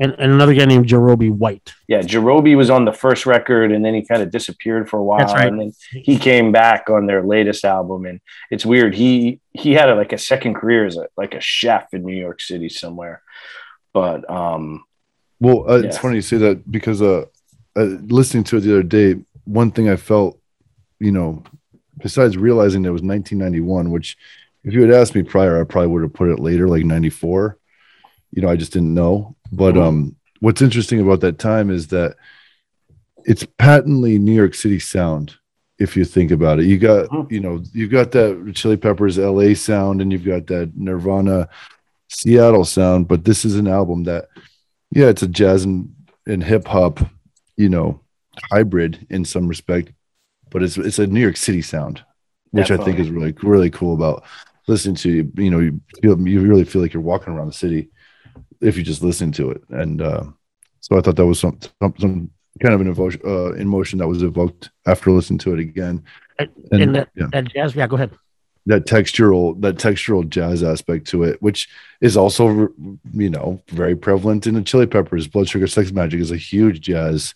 and, 0.00 0.12
and 0.12 0.32
another 0.32 0.54
guy 0.54 0.64
named 0.64 0.86
Jarobi 0.86 1.30
White. 1.30 1.74
Yeah, 1.88 2.00
Jarobi 2.00 2.56
was 2.56 2.70
on 2.70 2.84
the 2.84 2.92
first 2.92 3.26
record 3.26 3.72
and 3.72 3.84
then 3.84 3.94
he 3.94 4.04
kind 4.04 4.22
of 4.22 4.30
disappeared 4.30 4.88
for 4.88 4.98
a 4.98 5.02
while. 5.02 5.26
Right. 5.26 5.48
And 5.48 5.60
then 5.60 5.72
he 5.90 6.18
came 6.18 6.52
back 6.52 6.88
on 6.88 7.06
their 7.06 7.22
latest 7.24 7.64
album. 7.64 8.06
And 8.06 8.20
it's 8.50 8.64
weird. 8.64 8.94
He 8.94 9.40
he 9.52 9.72
had 9.72 9.88
a, 9.88 9.96
like 9.96 10.12
a 10.12 10.18
second 10.18 10.54
career 10.54 10.86
as 10.86 10.96
a 10.96 11.08
like 11.16 11.34
a 11.34 11.40
chef 11.40 11.92
in 11.92 12.04
New 12.04 12.16
York 12.16 12.40
City 12.40 12.68
somewhere. 12.68 13.22
But 13.92 14.28
um 14.30 14.84
well, 15.40 15.68
uh, 15.68 15.76
yeah. 15.76 15.86
it's 15.86 15.98
funny 15.98 16.16
you 16.16 16.22
say 16.22 16.38
that 16.38 16.70
because 16.70 17.02
uh, 17.02 17.24
uh, 17.76 17.84
listening 17.84 18.44
to 18.44 18.56
it 18.56 18.60
the 18.60 18.72
other 18.72 18.82
day, 18.82 19.14
one 19.44 19.70
thing 19.70 19.88
I 19.88 19.94
felt, 19.94 20.36
you 20.98 21.12
know, 21.12 21.44
besides 21.96 22.36
realizing 22.36 22.82
that 22.82 22.88
it 22.88 22.92
was 22.92 23.02
1991, 23.02 23.92
which 23.92 24.16
if 24.64 24.74
you 24.74 24.82
had 24.82 24.90
asked 24.90 25.14
me 25.14 25.22
prior, 25.22 25.60
I 25.60 25.64
probably 25.64 25.88
would 25.88 26.02
have 26.02 26.12
put 26.12 26.28
it 26.28 26.40
later, 26.40 26.68
like 26.68 26.84
94 26.84 27.56
you 28.32 28.42
know, 28.42 28.48
I 28.48 28.56
just 28.56 28.72
didn't 28.72 28.94
know. 28.94 29.36
But 29.52 29.74
mm-hmm. 29.74 29.82
um, 29.82 30.16
what's 30.40 30.62
interesting 30.62 31.00
about 31.00 31.20
that 31.20 31.38
time 31.38 31.70
is 31.70 31.88
that 31.88 32.16
it's 33.24 33.46
patently 33.58 34.18
New 34.18 34.32
York 34.32 34.54
City 34.54 34.78
sound. 34.78 35.36
If 35.78 35.96
you 35.96 36.04
think 36.04 36.30
about 36.30 36.58
it, 36.58 36.66
you 36.66 36.78
got 36.78 37.08
mm-hmm. 37.08 37.32
you 37.32 37.40
know 37.40 37.62
you've 37.72 37.90
got 37.90 38.10
that 38.12 38.52
Chili 38.54 38.76
Peppers 38.76 39.18
L.A. 39.18 39.54
sound, 39.54 40.00
and 40.00 40.10
you've 40.10 40.24
got 40.24 40.46
that 40.48 40.76
Nirvana 40.76 41.48
Seattle 42.08 42.64
sound. 42.64 43.06
But 43.06 43.24
this 43.24 43.44
is 43.44 43.56
an 43.56 43.68
album 43.68 44.04
that, 44.04 44.28
yeah, 44.90 45.06
it's 45.06 45.22
a 45.22 45.28
jazz 45.28 45.64
and, 45.64 45.94
and 46.26 46.42
hip 46.42 46.66
hop, 46.66 46.98
you 47.56 47.68
know, 47.68 48.00
hybrid 48.50 49.06
in 49.08 49.24
some 49.24 49.46
respect, 49.46 49.92
but 50.50 50.64
it's 50.64 50.76
it's 50.76 50.98
a 50.98 51.06
New 51.06 51.20
York 51.20 51.36
City 51.36 51.62
sound, 51.62 52.02
which 52.50 52.68
Definitely. 52.68 52.92
I 52.92 52.96
think 52.96 53.06
is 53.06 53.12
really 53.12 53.34
really 53.42 53.70
cool 53.70 53.94
about 53.94 54.24
listening 54.66 54.96
to 54.96 55.10
you. 55.12 55.32
You 55.36 55.50
know, 55.50 55.60
you 55.60 55.80
feel 56.02 56.28
you 56.28 56.40
really 56.40 56.64
feel 56.64 56.82
like 56.82 56.92
you're 56.92 57.02
walking 57.02 57.32
around 57.32 57.46
the 57.46 57.52
city 57.52 57.90
if 58.60 58.76
you 58.76 58.82
just 58.82 59.02
listen 59.02 59.32
to 59.32 59.50
it. 59.50 59.62
And 59.70 60.02
uh, 60.02 60.24
so 60.80 60.98
I 60.98 61.00
thought 61.00 61.16
that 61.16 61.26
was 61.26 61.40
some, 61.40 61.58
some, 61.80 61.94
some 61.98 62.30
kind 62.60 62.74
of 62.74 62.80
an 62.80 62.88
emotion, 62.88 63.20
uh, 63.24 63.52
emotion 63.52 63.98
that 63.98 64.08
was 64.08 64.22
evoked 64.22 64.70
after 64.86 65.10
listening 65.10 65.38
to 65.40 65.54
it 65.54 65.60
again. 65.60 66.02
And, 66.38 66.50
and 66.72 66.94
that, 66.94 67.08
yeah. 67.14 67.26
that 67.32 67.52
jazz, 67.52 67.74
yeah, 67.74 67.86
go 67.86 67.96
ahead. 67.96 68.10
That 68.66 68.84
textural, 68.84 69.60
that 69.62 69.76
textural 69.76 70.28
jazz 70.28 70.62
aspect 70.62 71.06
to 71.08 71.22
it, 71.22 71.40
which 71.40 71.68
is 72.00 72.16
also, 72.16 72.68
you 73.12 73.30
know, 73.30 73.62
very 73.68 73.96
prevalent 73.96 74.46
in 74.46 74.54
the 74.54 74.62
Chili 74.62 74.86
Peppers. 74.86 75.26
Blood 75.26 75.48
Sugar 75.48 75.66
Sex 75.66 75.90
Magik 75.90 76.20
is 76.20 76.32
a 76.32 76.36
huge 76.36 76.80
jazz 76.80 77.34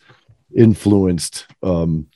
influenced 0.54 1.46
um, 1.62 2.06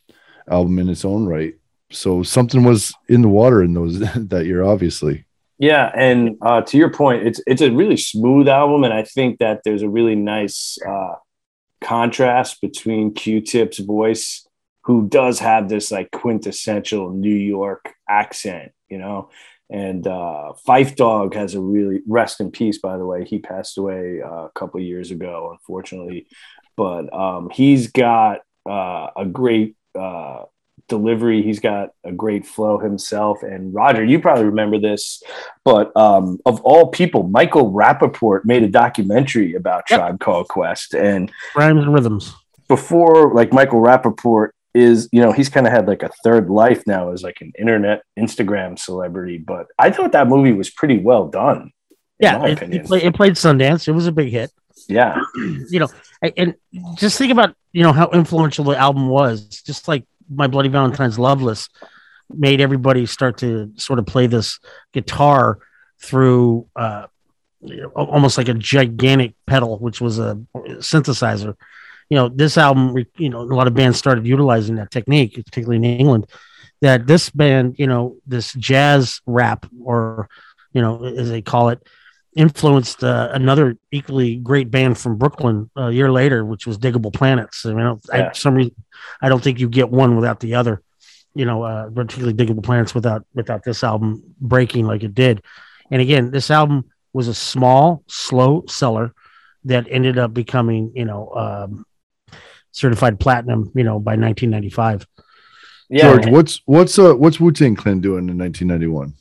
album 0.51 0.79
in 0.79 0.89
its 0.89 1.05
own 1.05 1.27
right. 1.27 1.55
So 1.91 2.23
something 2.23 2.65
was 2.65 2.95
in 3.09 3.23
the 3.23 3.29
water 3.29 3.63
in 3.63 3.75
those 3.75 4.01
that 4.17 4.47
year, 4.47 4.65
obviously. 4.65 5.26
Yeah, 5.59 5.91
and 5.95 6.37
uh, 6.43 6.61
to 6.63 6.77
your 6.77 6.91
point, 6.91 7.27
it's 7.27 7.41
it's 7.47 7.63
a 7.63 7.71
really 7.71 7.97
smooth 7.97 8.47
album, 8.47 8.85
and 8.85 8.93
I 8.93 9.05
think 9.05 9.39
that 9.39 9.63
there's 9.65 9.83
a 9.83 9.89
really 9.89 10.15
nice 10.15 10.77
uh, 10.87 11.15
contrast 11.81 12.61
between 12.61 13.15
Q-Tip's 13.15 13.79
voice, 13.79 14.47
who 14.85 15.09
does 15.09 15.39
have 15.39 15.69
this 15.69 15.91
like 15.91 16.11
quintessential 16.11 17.11
New 17.11 17.35
York 17.35 17.95
accent, 18.07 18.73
you 18.89 18.99
know, 18.99 19.31
and 19.71 20.07
uh, 20.07 20.53
Phife 20.67 20.95
Dawg 20.95 21.35
has 21.35 21.55
a 21.55 21.61
really 21.61 22.01
rest 22.07 22.41
in 22.41 22.51
peace. 22.51 22.79
By 22.79 22.99
the 22.99 23.07
way, 23.07 23.25
he 23.25 23.39
passed 23.39 23.79
away 23.79 24.21
uh, 24.23 24.45
a 24.45 24.51
couple 24.55 24.81
years 24.81 25.11
ago, 25.11 25.51
unfortunately, 25.53 26.27
but 26.77 27.13
um, 27.15 27.49
he's 27.51 27.91
got 27.91 28.41
uh, 28.69 29.09
a 29.17 29.25
great 29.25 29.75
uh, 29.99 30.43
delivery. 30.89 31.43
He's 31.43 31.61
got 31.61 31.91
a 32.05 32.13
great 32.13 32.47
flow 32.47 32.79
himself. 32.79 33.43
And 33.43 33.75
Roger, 33.75 34.05
you 34.05 34.21
probably 34.21 34.45
remember 34.45 34.79
this, 34.79 35.23
but 35.65 35.97
um, 35.97 36.39
of 36.47 36.61
all 36.63 36.89
people, 36.89 37.25
Michael 37.25 37.73
Rapaport 37.73 38.45
made 38.45 38.63
a 38.63 38.69
documentary 38.69 39.55
about 39.55 39.85
yep. 39.91 40.01
Tribe 40.01 40.21
Called 40.21 40.49
Quest 40.49 40.95
and 40.95 41.31
rhymes 41.55 41.85
and 41.85 41.93
rhythms. 41.93 42.35
Before, 42.69 43.33
like 43.33 43.53
Michael 43.53 43.81
Rapaport 43.81 44.51
is, 44.75 45.09
you 45.13 45.21
know, 45.21 45.33
he's 45.33 45.49
kind 45.49 45.67
of 45.67 45.73
had 45.73 45.87
like 45.87 46.03
a 46.03 46.11
third 46.23 46.51
life 46.51 46.87
now 46.87 47.13
as 47.13 47.23
like 47.23 47.41
an 47.41 47.53
internet 47.59 48.03
Instagram 48.19 48.79
celebrity. 48.79 49.39
But 49.39 49.67
I 49.79 49.91
thought 49.91 50.13
that 50.13 50.29
movie 50.29 50.53
was 50.53 50.71
pretty 50.71 50.99
well 50.99 51.29
done. 51.29 51.73
Yeah, 52.19 52.39
my 52.39 52.49
it, 52.49 52.53
opinion. 52.55 52.81
it, 52.81 52.87
play, 52.87 53.03
it 53.03 53.15
played 53.15 53.35
Sundance. 53.35 53.89
It 53.89 53.93
was 53.93 54.07
a 54.07 54.13
big 54.13 54.31
hit. 54.31 54.51
yeah, 54.89 55.21
you 55.37 55.81
know, 55.81 55.89
and, 56.23 56.33
and 56.37 56.55
just 56.97 57.19
think 57.19 57.33
about 57.33 57.55
you 57.73 57.83
know 57.83 57.93
how 57.93 58.09
influential 58.11 58.65
the 58.65 58.77
album 58.77 59.09
was. 59.09 59.63
Just 59.63 59.89
like 59.89 60.05
my 60.29 60.47
Bloody 60.47 60.69
Valentine's 60.69 61.19
"Loveless" 61.19 61.69
made 62.31 62.61
everybody 62.61 63.07
start 63.07 63.39
to 63.39 63.73
sort 63.77 63.99
of 63.99 64.07
play 64.07 64.27
this 64.27 64.59
guitar 64.93 65.59
through 66.01 66.67
uh, 66.77 67.07
almost 67.95 68.39
like 68.39 68.49
a 68.49 68.55
gigantic 68.55 69.35
pedal, 69.47 69.79
which 69.79 70.01
was 70.01 70.19
a 70.19 70.39
synthesizer. 70.55 71.55
You 72.11 72.17
know, 72.17 72.29
this 72.29 72.57
album, 72.57 72.97
you 73.17 73.29
know, 73.29 73.41
a 73.41 73.43
lot 73.43 73.67
of 73.67 73.75
bands 73.75 73.99
started 73.99 74.27
utilizing 74.27 74.77
that 74.77 74.91
technique, 74.91 75.35
particularly 75.35 75.77
in 75.77 75.85
England. 75.85 76.27
That 76.83 77.07
this 77.07 77.31
band, 77.31 77.77
you 77.79 77.87
know, 77.87 78.17
this 78.27 78.53
jazz 78.55 79.21
rap, 79.27 79.67
or 79.83 80.29
you 80.73 80.83
know, 80.83 81.05
as 81.05 81.31
they 81.31 81.43
call 81.43 81.71
it, 81.71 81.83
influenced 82.37 83.03
uh, 83.03 83.31
another 83.33 83.77
equally 83.91 84.37
great 84.37 84.71
band 84.71 84.99
from 84.99 85.17
Brooklyn 85.17 85.71
a 85.75 85.91
year 85.91 86.13
later, 86.13 86.45
which 86.45 86.67
was 86.67 86.79
Diggable 86.79 87.13
Planets. 87.13 87.65
I 87.65 87.71
mean, 87.71 87.81
I 87.81 87.85
don't, 87.85 88.11
I, 88.13 88.29
for 88.29 88.35
some 88.35 88.55
reason, 88.55 88.75
I 89.23 89.29
don't 89.29 89.43
think 89.43 89.59
you 89.59 89.69
get 89.69 89.91
one 89.91 90.15
without 90.15 90.41
the 90.41 90.55
other. 90.55 90.83
You 91.35 91.47
know, 91.47 91.63
uh, 91.63 91.91
particularly 91.91 92.35
Diggable 92.35 92.63
Planets 92.63 92.95
without 92.95 93.27
without 93.35 93.65
this 93.65 93.83
album 93.83 94.23
breaking 94.41 94.87
like 94.87 95.03
it 95.03 95.15
did. 95.15 95.43
And 95.91 96.01
again, 96.01 96.31
this 96.31 96.51
album 96.51 96.85
was 97.13 97.29
a 97.29 97.35
small, 97.35 98.03
slow 98.07 98.65
seller 98.69 99.13
that 99.65 99.87
ended 99.91 100.19
up 100.19 100.33
becoming, 100.33 100.93
you 100.95 101.05
know, 101.05 101.31
um, 101.35 101.87
certified 102.73 103.19
platinum. 103.19 103.73
You 103.75 103.85
know, 103.85 103.99
by 103.99 104.13
1995. 104.13 105.07
yeah. 105.89 106.03
George, 106.03 106.27
what's 106.29 106.61
what's 106.67 106.99
uh 106.99 107.15
what's 107.15 107.41
Wu 107.41 107.51
Tang 107.51 107.77
Clan 107.77 108.01
doing 108.01 108.29
in 108.29 108.39
1991? 108.39 109.15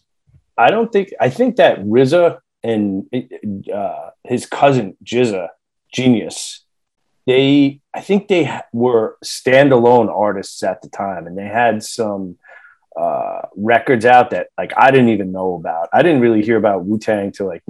I 0.58 0.70
don't 0.70 0.92
think 0.92 1.10
I 1.20 1.30
think 1.30 1.58
that 1.58 1.80
RZA 1.80 2.40
and 2.66 3.70
uh, 3.70 4.10
his 4.24 4.46
cousin 4.46 4.98
GZA, 5.04 5.50
Genius, 5.94 6.66
they 7.26 7.82
I 7.94 8.02
think 8.02 8.28
they 8.28 8.60
were 8.74 9.18
standalone 9.24 10.10
artists 10.10 10.64
at 10.64 10.82
the 10.82 10.90
time, 10.90 11.28
and 11.28 11.38
they 11.38 11.48
had 11.48 11.84
some 11.84 12.38
uh, 13.00 13.42
records 13.56 14.06
out 14.06 14.32
that 14.32 14.48
like 14.58 14.74
I 14.78 14.92
didn't 14.92 15.10
even 15.10 15.32
know 15.32 15.56
about. 15.56 15.90
I 15.94 16.02
didn't 16.02 16.22
really 16.22 16.44
hear 16.44 16.58
about 16.58 16.86
Wu 16.86 16.98
Tang 17.00 17.32
till 17.32 17.48
like 17.48 17.64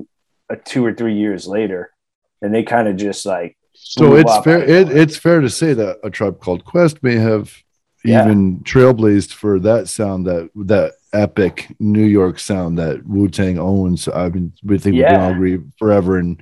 uh, 0.49 0.55
two 0.63 0.85
or 0.85 0.93
three 0.93 1.15
years 1.15 1.47
later, 1.47 1.91
and 2.41 2.53
they 2.53 2.63
kind 2.63 2.87
of 2.87 2.95
just 2.95 3.25
like 3.25 3.57
So 3.73 4.15
it's 4.15 4.37
fair. 4.43 4.63
It, 4.63 4.89
it's 4.89 5.17
fair 5.17 5.41
to 5.41 5.49
say 5.49 5.73
that 5.73 5.99
a 6.03 6.09
tribe 6.09 6.39
called 6.39 6.65
Quest 6.65 7.03
may 7.03 7.15
have 7.15 7.64
Yeah. 8.05 8.25
even 8.25 8.59
trailblazed 8.59 9.33
for 9.33 9.59
that 9.61 9.87
sound, 9.89 10.25
that 10.27 10.49
that 10.55 10.93
epic 11.13 11.67
New 11.79 12.03
York 12.05 12.39
sound 12.39 12.77
that 12.77 13.05
Wu 13.07 13.27
Tang 13.29 13.57
owns. 13.59 14.07
I 14.07 14.29
mean, 14.29 14.53
we 14.63 14.77
think 14.77 14.95
we 14.95 15.01
can 15.03 15.11
Yeah. 15.13 15.25
all 15.25 15.31
agree 15.31 15.59
forever 15.79 16.19
in 16.19 16.37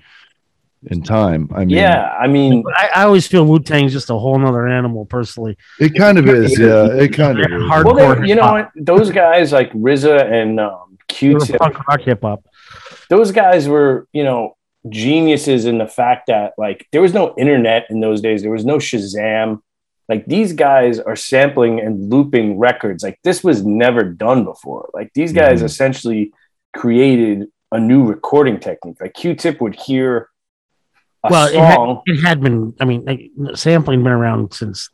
in 0.87 1.01
time. 1.01 1.49
I 1.55 1.59
mean, 1.59 1.69
yeah. 1.69 2.13
I 2.19 2.27
mean, 2.27 2.61
I, 2.75 2.89
I 2.97 3.03
always 3.05 3.25
feel 3.25 3.45
Wu 3.45 3.59
Tang's 3.59 3.93
just 3.93 4.09
a 4.09 4.15
whole 4.17 4.37
nother 4.37 4.67
animal, 4.67 5.05
personally. 5.05 5.57
it 5.79 5.95
kind 5.95 6.17
of 6.17 6.27
is. 6.27 6.59
Yeah, 6.59 6.87
it 6.87 7.13
kind 7.13 7.39
of 7.39 7.45
is. 7.49 7.63
Hard- 7.69 7.85
well, 7.85 7.95
they, 8.19 8.27
you 8.27 8.35
know 8.35 8.51
what? 8.51 8.69
Those 8.75 9.09
guys 9.09 9.53
like 9.53 9.71
RZA 9.71 10.29
and 10.29 10.59
um, 10.59 10.97
Q-Tip. 11.07 11.57
punk 11.59 11.87
rock 11.87 12.01
hip 12.01 12.21
hop. 12.21 12.43
those 13.09 13.31
guys 13.31 13.67
were, 13.69 14.07
you 14.11 14.25
know, 14.25 14.57
geniuses 14.89 15.63
in 15.65 15.77
the 15.77 15.87
fact 15.87 16.27
that 16.27 16.51
like 16.57 16.85
there 16.91 17.01
was 17.01 17.13
no 17.13 17.33
internet 17.37 17.85
in 17.89 18.01
those 18.01 18.19
days. 18.19 18.41
There 18.41 18.51
was 18.51 18.65
no 18.65 18.77
Shazam. 18.77 19.61
Like 20.09 20.25
these 20.25 20.53
guys 20.53 20.99
are 20.99 21.15
sampling 21.15 21.79
and 21.79 22.09
looping 22.11 22.59
records. 22.59 23.03
Like 23.03 23.19
this 23.23 23.43
was 23.43 23.65
never 23.65 24.03
done 24.03 24.43
before. 24.43 24.89
Like 24.93 25.11
these 25.13 25.31
guys 25.33 25.61
Mhm. 25.61 25.65
essentially 25.65 26.33
created 26.75 27.47
a 27.71 27.79
new 27.79 28.05
recording 28.05 28.59
technique. 28.59 28.97
Like 28.99 29.13
Q-Tip 29.13 29.61
would 29.61 29.75
hear 29.75 30.29
a 31.23 31.29
well, 31.31 31.47
it 31.47 31.55
had, 31.55 31.75
song. 31.75 32.01
it 32.05 32.17
had 32.21 32.41
been, 32.41 32.73
I 32.81 32.85
mean, 32.85 33.05
like, 33.05 33.31
sampling 33.55 34.03
been 34.03 34.11
around 34.11 34.53
since 34.53 34.89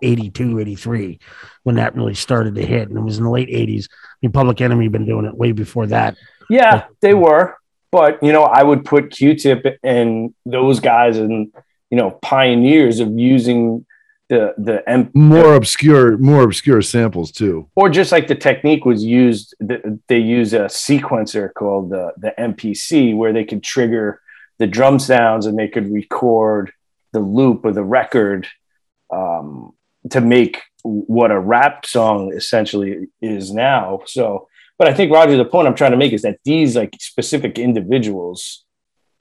1982, 0.00 0.58
83, 0.60 1.18
when 1.64 1.76
that 1.76 1.94
really 1.96 2.14
started 2.14 2.54
to 2.54 2.64
hit. 2.64 2.88
And 2.88 2.96
it 2.98 3.02
was 3.02 3.18
in 3.18 3.24
the 3.24 3.30
late 3.30 3.48
80s. 3.48 3.88
I 3.90 4.16
mean, 4.22 4.32
Public 4.32 4.60
Enemy 4.60 4.88
been 4.88 5.06
doing 5.06 5.24
it 5.26 5.36
way 5.36 5.52
before 5.52 5.86
that. 5.88 6.16
yeah, 6.50 6.84
they 7.00 7.14
were. 7.14 7.56
But 7.90 8.22
you 8.22 8.32
know, 8.32 8.42
I 8.44 8.62
would 8.62 8.84
put 8.84 9.10
Q-Tip 9.10 9.78
and 9.82 10.34
those 10.44 10.78
guys 10.80 11.16
and 11.16 11.50
you 11.90 11.96
know 11.98 12.10
pioneers 12.22 13.00
of 13.00 13.18
using 13.18 13.84
the 14.28 14.54
the 14.58 14.86
M- 14.88 15.10
more 15.14 15.54
obscure, 15.54 16.18
more 16.18 16.42
obscure 16.42 16.82
samples 16.82 17.32
too. 17.32 17.68
or 17.76 17.88
just 17.88 18.12
like 18.12 18.28
the 18.28 18.34
technique 18.34 18.84
was 18.84 19.02
used 19.04 19.54
th- 19.66 19.82
they 20.08 20.18
use 20.18 20.52
a 20.52 20.64
sequencer 20.66 21.52
called 21.54 21.90
the, 21.90 22.12
the 22.18 22.34
mpc 22.38 23.16
where 23.16 23.32
they 23.32 23.44
could 23.44 23.62
trigger 23.62 24.20
the 24.58 24.66
drum 24.66 24.98
sounds 24.98 25.46
and 25.46 25.58
they 25.58 25.68
could 25.68 25.90
record 25.90 26.72
the 27.12 27.20
loop 27.20 27.64
of 27.64 27.74
the 27.74 27.82
record 27.84 28.46
um, 29.10 29.72
to 30.10 30.20
make 30.20 30.60
what 30.82 31.30
a 31.30 31.40
rap 31.40 31.86
song 31.86 32.32
essentially 32.34 33.06
is 33.22 33.52
now 33.52 34.00
so 34.06 34.46
but 34.78 34.88
i 34.88 34.92
think 34.94 35.10
roger 35.10 35.36
the 35.38 35.44
point 35.44 35.66
i'm 35.66 35.74
trying 35.74 35.90
to 35.90 35.96
make 35.96 36.12
is 36.12 36.22
that 36.22 36.38
these 36.44 36.76
like 36.76 36.94
specific 37.00 37.58
individuals 37.58 38.64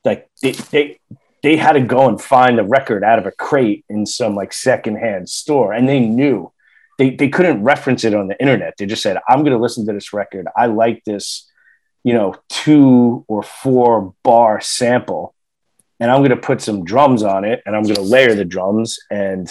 like 0.03 0.29
they, 0.41 0.51
they 0.51 0.99
they 1.43 1.55
had 1.55 1.73
to 1.73 1.81
go 1.81 2.07
and 2.07 2.21
find 2.21 2.57
the 2.57 2.63
record 2.63 3.03
out 3.03 3.19
of 3.19 3.25
a 3.25 3.31
crate 3.31 3.85
in 3.89 4.05
some 4.05 4.35
like 4.35 4.51
secondhand 4.53 5.29
store 5.29 5.73
and 5.73 5.87
they 5.87 5.99
knew 5.99 6.51
they, 6.97 7.11
they 7.11 7.29
couldn't 7.29 7.63
reference 7.63 8.03
it 8.03 8.13
on 8.13 8.27
the 8.27 8.39
internet. 8.39 8.75
They 8.77 8.85
just 8.85 9.03
said, 9.03 9.17
I'm 9.27 9.39
going 9.39 9.55
to 9.55 9.61
listen 9.61 9.85
to 9.85 9.93
this 9.93 10.13
record. 10.13 10.47
I 10.55 10.65
like 10.65 11.03
this, 11.03 11.49
you 12.03 12.13
know, 12.13 12.35
two 12.49 13.23
or 13.27 13.43
four 13.43 14.13
bar 14.23 14.59
sample, 14.61 15.35
and 15.99 16.11
I'm 16.11 16.19
going 16.19 16.31
to 16.31 16.37
put 16.37 16.61
some 16.61 16.83
drums 16.83 17.23
on 17.23 17.45
it, 17.45 17.61
and 17.65 17.75
I'm 17.75 17.83
going 17.83 17.95
to 17.95 18.01
layer 18.01 18.33
the 18.33 18.45
drums. 18.45 18.99
And, 19.11 19.47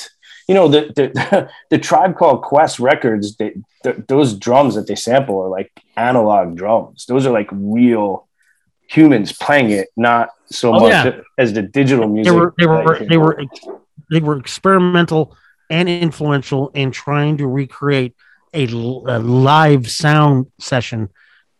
you 0.49 0.55
know, 0.55 0.68
the, 0.68 0.93
the, 0.95 1.51
the 1.70 1.78
tribe 1.78 2.16
called 2.16 2.43
Quest 2.43 2.80
Records, 2.80 3.37
they, 3.37 3.55
th 3.84 3.97
those 4.09 4.34
drums 4.34 4.74
that 4.74 4.87
they 4.87 4.97
sample 4.97 5.41
are 5.41 5.49
like 5.49 5.70
analog 5.97 6.57
drums. 6.57 7.07
Those 7.07 7.26
are 7.26 7.32
like 7.32 7.49
real 7.53 8.26
humans 8.89 9.32
playing 9.32 9.70
it, 9.70 9.89
not 9.97 10.30
so 10.47 10.75
Oh, 10.75 10.81
much 10.81 10.91
yeah. 10.91 11.21
as 11.39 11.53
the 11.53 11.63
digital 11.63 12.09
music. 12.09 12.33
They 12.33 12.39
were, 12.39 12.55
they 12.59 12.67
were, 12.67 13.07
they 13.09 13.17
were, 13.17 13.43
they 14.11 14.21
were 14.21 14.39
experimental 14.39 15.37
and 15.71 15.89
influential 15.89 16.69
in 16.71 16.91
trying 16.93 17.39
to 17.39 17.47
recreate 17.47 18.15
a 18.55 18.67
live 18.67 19.91
sound 19.91 20.47
session 20.59 21.09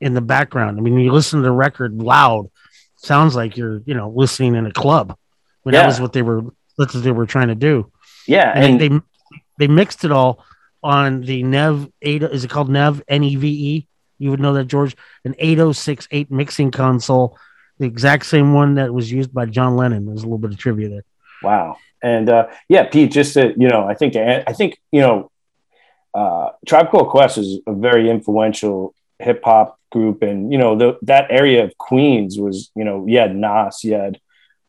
in 0.01 0.15
the 0.15 0.21
background. 0.21 0.79
I 0.79 0.81
mean, 0.83 0.99
you 0.99 1.13
listen 1.13 1.41
to 1.41 1.45
the 1.45 1.53
record 1.53 1.95
loud, 2.01 2.51
sounds 2.97 3.35
like 3.35 3.57
you're, 3.57 3.83
you 3.87 3.95
know, 3.95 4.09
listening 4.15 4.55
in 4.55 4.67
a 4.67 4.73
club. 4.73 5.11
I 5.13 5.69
mean, 5.69 5.73
that 5.75 5.87
was 5.87 6.01
what 6.01 6.13
they 6.13 6.23
were, 6.23 6.43
that's 6.79 6.95
what 6.95 7.03
they 7.03 7.11
were 7.13 7.27
trying 7.27 7.49
to 7.49 7.55
do. 7.55 7.91
yeah. 8.27 8.53
and, 8.55 8.81
And, 8.81 9.03
they 9.03 9.37
they 9.59 9.69
mixed 9.69 10.05
it 10.05 10.13
all 10.13 10.45
on 10.83 11.23
the 11.23 11.43
Neve 11.43 11.89
eight. 12.03 12.23
Is 12.23 12.45
it 12.45 12.51
called 12.51 12.69
Neve 12.71 13.03
N 13.09 13.25
E 13.25 13.37
V 13.37 13.49
E? 13.49 13.89
You 14.19 14.31
would 14.31 14.41
know 14.41 14.53
that 14.55 14.67
George, 14.67 14.95
an 15.25 15.35
eight 15.39 15.59
oh 15.59 15.73
six 15.73 16.07
eight 16.11 16.31
mixing 16.31 16.71
console, 16.71 17.39
the 17.79 17.87
exact 17.87 18.27
same 18.27 18.55
one 18.55 18.75
that 18.75 18.93
was 18.93 19.11
used 19.11 19.33
by 19.33 19.47
John 19.47 19.77
Lennon. 19.77 20.07
There's 20.07 20.23
a 20.23 20.27
little 20.27 20.39
bit 20.39 20.53
of 20.53 20.59
trivia 20.59 20.89
there. 20.89 21.05
Wow. 21.43 21.77
And 22.03 22.29
uh, 22.29 22.49
yeah, 22.69 22.85
Pete, 22.85 23.13
just 23.13 23.35
to, 23.35 23.53
you 23.57 23.69
know, 23.69 23.87
I 23.87 23.95
think, 23.95 24.17
I 24.17 24.53
think, 24.53 24.79
you 24.93 25.01
know, 25.01 25.31
uh, 26.15 26.51
Tribe 26.67 26.91
Called 26.91 27.09
Quest 27.09 27.39
is 27.39 27.61
a 27.67 27.73
very 27.73 28.09
influential 28.09 28.95
hip 29.19 29.43
hop 29.45 29.79
group. 29.93 30.23
And, 30.23 30.53
you 30.53 30.59
know, 30.59 30.77
the, 30.77 30.99
that 31.03 31.27
area 31.31 31.65
of 31.65 31.77
Queens 31.79 32.39
was, 32.39 32.71
you 32.75 32.85
know, 32.85 33.07
you 33.07 33.19
had 33.19 33.35
Nas, 33.35 33.85
you 33.85 33.95
had 33.95 34.21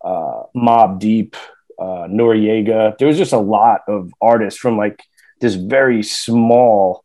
uh, 0.04 0.44
Mobb 0.56 1.00
Deep, 1.00 1.36
uh, 1.80 2.08
Noreaga. 2.10 2.98
There 2.98 3.08
was 3.08 3.18
just 3.18 3.34
a 3.34 3.40
lot 3.40 3.82
of 3.88 4.12
artists 4.22 4.60
from 4.60 4.78
like 4.78 5.02
this 5.40 5.56
very 5.56 6.04
small 6.04 7.04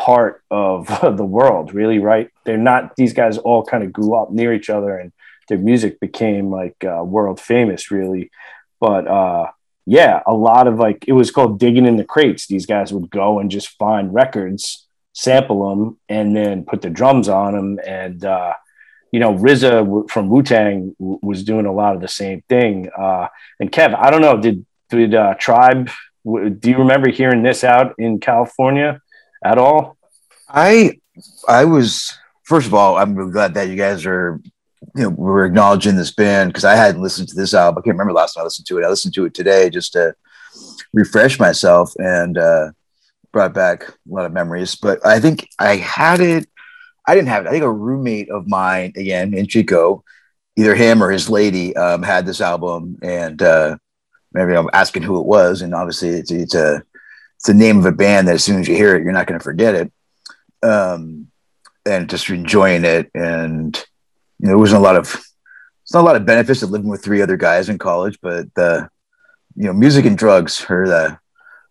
part 0.00 0.42
of 0.50 0.86
the 1.16 1.24
world, 1.24 1.74
really, 1.74 1.98
right? 1.98 2.30
They're 2.44 2.56
not, 2.70 2.96
these 2.96 3.12
guys 3.12 3.38
all 3.38 3.64
kind 3.64 3.84
of 3.84 3.92
grew 3.92 4.14
up 4.14 4.30
near 4.30 4.52
each 4.52 4.70
other 4.70 4.96
and 4.96 5.12
their 5.48 5.58
music 5.58 6.00
became 6.00 6.50
like 6.50 6.82
uh, 6.84 7.02
world 7.04 7.38
famous, 7.40 7.90
really. 7.90 8.30
But 8.80 9.06
uh 9.06 9.50
yeah 9.86 10.20
a 10.26 10.32
lot 10.32 10.68
of 10.68 10.78
like 10.78 11.04
it 11.08 11.12
was 11.12 11.30
called 11.30 11.58
digging 11.58 11.86
in 11.86 11.96
the 11.96 12.04
crates. 12.04 12.46
These 12.46 12.66
guys 12.66 12.92
would 12.92 13.10
go 13.10 13.40
and 13.40 13.50
just 13.50 13.70
find 13.78 14.14
records 14.14 14.86
sample 15.12 15.68
them 15.68 15.98
and 16.08 16.36
then 16.36 16.64
put 16.64 16.82
the 16.82 16.90
drums 16.90 17.28
on 17.28 17.54
them 17.54 17.80
and 17.84 18.24
uh 18.24 18.54
you 19.12 19.18
know 19.18 19.34
RZA 19.34 20.08
from 20.08 20.30
Wu-Tang 20.30 20.94
w- 21.00 21.18
was 21.22 21.42
doing 21.42 21.66
a 21.66 21.72
lot 21.72 21.96
of 21.96 22.00
the 22.00 22.08
same 22.08 22.42
thing. 22.48 22.88
Uh 22.96 23.26
and 23.58 23.72
Kev 23.72 23.94
I 23.94 24.10
don't 24.10 24.22
know 24.22 24.40
did 24.40 24.64
did 24.88 25.14
uh 25.14 25.34
Tribe 25.34 25.90
w- 26.24 26.50
do 26.50 26.70
you 26.70 26.78
remember 26.78 27.10
hearing 27.10 27.42
this 27.42 27.64
out 27.64 27.94
in 27.98 28.20
California 28.20 29.00
at 29.44 29.58
all 29.58 29.96
I 30.48 30.98
I 31.48 31.64
was 31.64 32.18
first 32.44 32.66
of 32.66 32.74
all, 32.74 32.96
I'm 32.96 33.14
really 33.14 33.32
glad 33.32 33.54
that 33.54 33.68
you 33.68 33.76
guys 33.76 34.04
are 34.06 34.40
you 34.96 35.02
know 35.02 35.10
we're 35.10 35.46
acknowledging 35.46 35.96
this 35.96 36.10
band 36.10 36.50
because 36.50 36.64
I 36.64 36.74
hadn't 36.74 37.02
listened 37.02 37.28
to 37.28 37.36
this 37.36 37.54
album. 37.54 37.78
I 37.78 37.82
can't 37.84 37.94
remember 37.94 38.12
last 38.12 38.34
time 38.34 38.42
I 38.42 38.44
listened 38.44 38.66
to 38.66 38.78
it. 38.78 38.84
I 38.84 38.88
listened 38.88 39.14
to 39.14 39.24
it 39.24 39.34
today 39.34 39.70
just 39.70 39.92
to 39.92 40.14
refresh 40.92 41.38
myself 41.38 41.92
and 41.98 42.36
uh, 42.36 42.70
brought 43.32 43.54
back 43.54 43.88
a 43.88 43.94
lot 44.06 44.26
of 44.26 44.32
memories. 44.32 44.74
But 44.74 45.04
I 45.06 45.20
think 45.20 45.48
I 45.58 45.76
had 45.76 46.20
it. 46.20 46.48
I 47.06 47.14
didn't 47.14 47.28
have 47.28 47.46
it. 47.46 47.48
I 47.48 47.52
think 47.52 47.64
a 47.64 47.72
roommate 47.72 48.30
of 48.30 48.48
mine, 48.48 48.92
again 48.96 49.34
in 49.34 49.46
Chico, 49.46 50.02
either 50.56 50.74
him 50.74 51.02
or 51.02 51.10
his 51.10 51.30
lady, 51.30 51.74
um, 51.76 52.02
had 52.02 52.26
this 52.26 52.40
album, 52.40 52.98
and 53.02 53.40
uh, 53.40 53.76
maybe 54.32 54.54
I'm 54.54 54.70
asking 54.72 55.02
who 55.04 55.20
it 55.20 55.26
was, 55.26 55.62
and 55.62 55.74
obviously 55.74 56.08
it's 56.10 56.32
it's 56.32 56.54
a 56.54 56.82
it's 57.40 57.46
the 57.46 57.54
name 57.54 57.78
of 57.78 57.86
a 57.86 57.92
band 57.92 58.28
that 58.28 58.34
as 58.34 58.44
soon 58.44 58.60
as 58.60 58.68
you 58.68 58.76
hear 58.76 58.94
it, 58.94 59.02
you're 59.02 59.12
not 59.12 59.26
going 59.26 59.40
to 59.40 59.42
forget 59.42 59.74
it. 59.74 59.90
Um, 60.62 61.28
and 61.86 62.10
just 62.10 62.28
enjoying 62.28 62.84
it, 62.84 63.10
and 63.14 63.74
you 64.38 64.44
know, 64.44 64.48
there 64.48 64.58
wasn't 64.58 64.78
a 64.78 64.84
lot 64.84 64.96
of 64.96 65.14
it's 65.82 65.94
not 65.94 66.02
a 66.02 66.06
lot 66.06 66.16
of 66.16 66.26
benefits 66.26 66.62
of 66.62 66.70
living 66.70 66.90
with 66.90 67.02
three 67.02 67.22
other 67.22 67.38
guys 67.38 67.70
in 67.70 67.78
college, 67.78 68.18
but 68.20 68.54
the 68.54 68.90
you 69.56 69.64
know, 69.64 69.72
music 69.72 70.04
and 70.04 70.18
drugs 70.18 70.66
are 70.68 70.86
the 70.86 71.18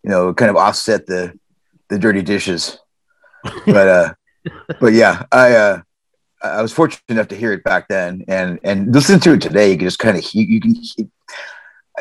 you 0.02 0.10
know 0.10 0.34
kind 0.34 0.50
of 0.50 0.58
offset 0.58 1.06
the 1.06 1.38
the 1.90 2.00
dirty 2.00 2.24
dishes. 2.24 2.80
but 3.68 3.88
uh, 3.88 4.14
but 4.80 4.94
yeah, 4.94 5.24
I 5.32 5.54
uh, 5.54 5.82
I 6.42 6.64
was 6.64 6.74
fortunate 6.74 7.04
enough 7.10 7.28
to 7.28 7.36
hear 7.36 7.54
it 7.54 7.64
back 7.64 7.88
then, 7.90 8.26
and 8.28 8.60
and 8.64 8.92
listen 8.92 9.20
to 9.20 9.34
it 9.34 9.42
today. 9.42 9.70
You 9.70 9.78
can 9.78 9.86
just 9.88 10.00
kind 10.00 10.18
of 10.18 10.34
you, 10.34 10.46
you 10.46 10.60
can. 10.60 11.12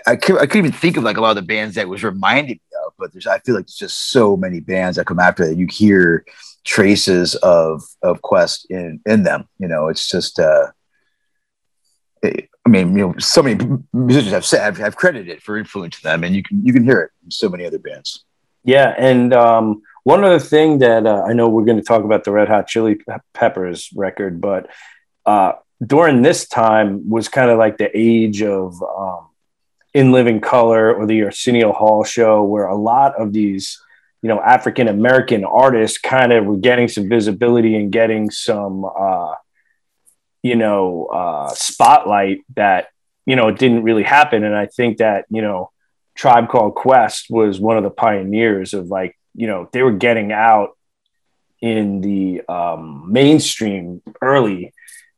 I 0.06 0.16
could, 0.16 0.38
I 0.38 0.46
could 0.46 0.58
even 0.58 0.72
think 0.72 0.96
of 0.96 1.02
like 1.02 1.16
a 1.16 1.20
lot 1.20 1.30
of 1.30 1.36
the 1.36 1.42
bands 1.42 1.74
that 1.74 1.88
was 1.88 2.02
reminding 2.04 2.54
me 2.54 2.60
of, 2.88 2.94
but 2.98 3.12
there's 3.12 3.26
I 3.26 3.38
feel 3.38 3.54
like 3.54 3.66
there's 3.66 3.76
just 3.76 4.10
so 4.10 4.36
many 4.36 4.60
bands 4.60 4.96
that 4.96 5.06
come 5.06 5.20
after 5.20 5.46
that. 5.46 5.56
You 5.56 5.66
hear 5.70 6.24
traces 6.64 7.34
of 7.36 7.82
of 8.02 8.22
Quest 8.22 8.66
in 8.70 9.00
in 9.06 9.22
them. 9.22 9.48
You 9.58 9.68
know, 9.68 9.88
it's 9.88 10.08
just 10.08 10.38
uh, 10.38 10.68
it, 12.22 12.48
I 12.66 12.70
mean, 12.70 12.96
you 12.96 13.06
know, 13.06 13.14
so 13.18 13.42
many 13.42 13.64
musicians 13.92 14.32
have 14.32 14.44
said 14.44 14.62
have, 14.62 14.76
have 14.78 14.96
credited 14.96 15.28
it 15.28 15.42
for 15.42 15.56
influencing 15.56 16.08
them, 16.08 16.24
and 16.24 16.34
you 16.34 16.42
can 16.42 16.64
you 16.64 16.72
can 16.72 16.84
hear 16.84 17.00
it 17.00 17.10
in 17.24 17.30
so 17.30 17.48
many 17.48 17.64
other 17.64 17.78
bands. 17.78 18.24
Yeah, 18.64 18.94
and 18.98 19.32
um, 19.32 19.82
one 20.04 20.24
other 20.24 20.40
thing 20.40 20.78
that 20.78 21.06
uh, 21.06 21.22
I 21.26 21.32
know 21.32 21.48
we're 21.48 21.64
going 21.64 21.78
to 21.78 21.84
talk 21.84 22.04
about 22.04 22.24
the 22.24 22.32
Red 22.32 22.48
Hot 22.48 22.66
Chili 22.66 22.98
Peppers 23.34 23.90
record, 23.94 24.40
but 24.40 24.68
uh, 25.24 25.52
during 25.84 26.22
this 26.22 26.48
time 26.48 27.08
was 27.08 27.28
kind 27.28 27.50
of 27.50 27.58
like 27.58 27.78
the 27.78 27.90
age 27.94 28.42
of 28.42 28.82
um, 28.82 29.27
In 29.94 30.12
Living 30.12 30.40
Color 30.40 30.94
or 30.94 31.06
the 31.06 31.22
Arsenio 31.22 31.72
Hall 31.72 32.04
show, 32.04 32.44
where 32.44 32.66
a 32.66 32.76
lot 32.76 33.14
of 33.20 33.32
these 33.32 33.80
you 34.22 34.28
know 34.28 34.40
African 34.40 34.88
American 34.88 35.44
artists 35.44 35.98
kind 35.98 36.32
of 36.32 36.44
were 36.44 36.56
getting 36.56 36.88
some 36.88 37.08
visibility 37.08 37.76
and 37.76 37.92
getting 37.92 38.30
some 38.30 38.84
uh, 38.84 39.34
you 40.42 40.56
know 40.56 41.06
uh, 41.06 41.48
spotlight 41.50 42.40
that 42.56 42.88
you 43.26 43.36
know 43.36 43.48
it 43.48 43.58
didn't 43.58 43.82
really 43.82 44.02
happen. 44.02 44.44
And 44.44 44.54
i 44.54 44.66
think 44.66 44.98
that 44.98 45.26
you 45.30 45.42
know 45.42 45.70
tribe 46.14 46.48
called 46.48 46.74
quest 46.74 47.26
was 47.30 47.60
one 47.60 47.76
of 47.76 47.84
the 47.84 47.90
pioneers 47.90 48.74
of 48.74 48.88
like 48.88 49.16
you 49.34 49.46
know 49.46 49.68
they 49.72 49.82
were 49.82 49.92
getting 49.92 50.32
out 50.32 50.76
in 51.60 52.00
the 52.00 52.42
um, 52.48 53.12
mainstream 53.12 54.02
early. 54.20 54.72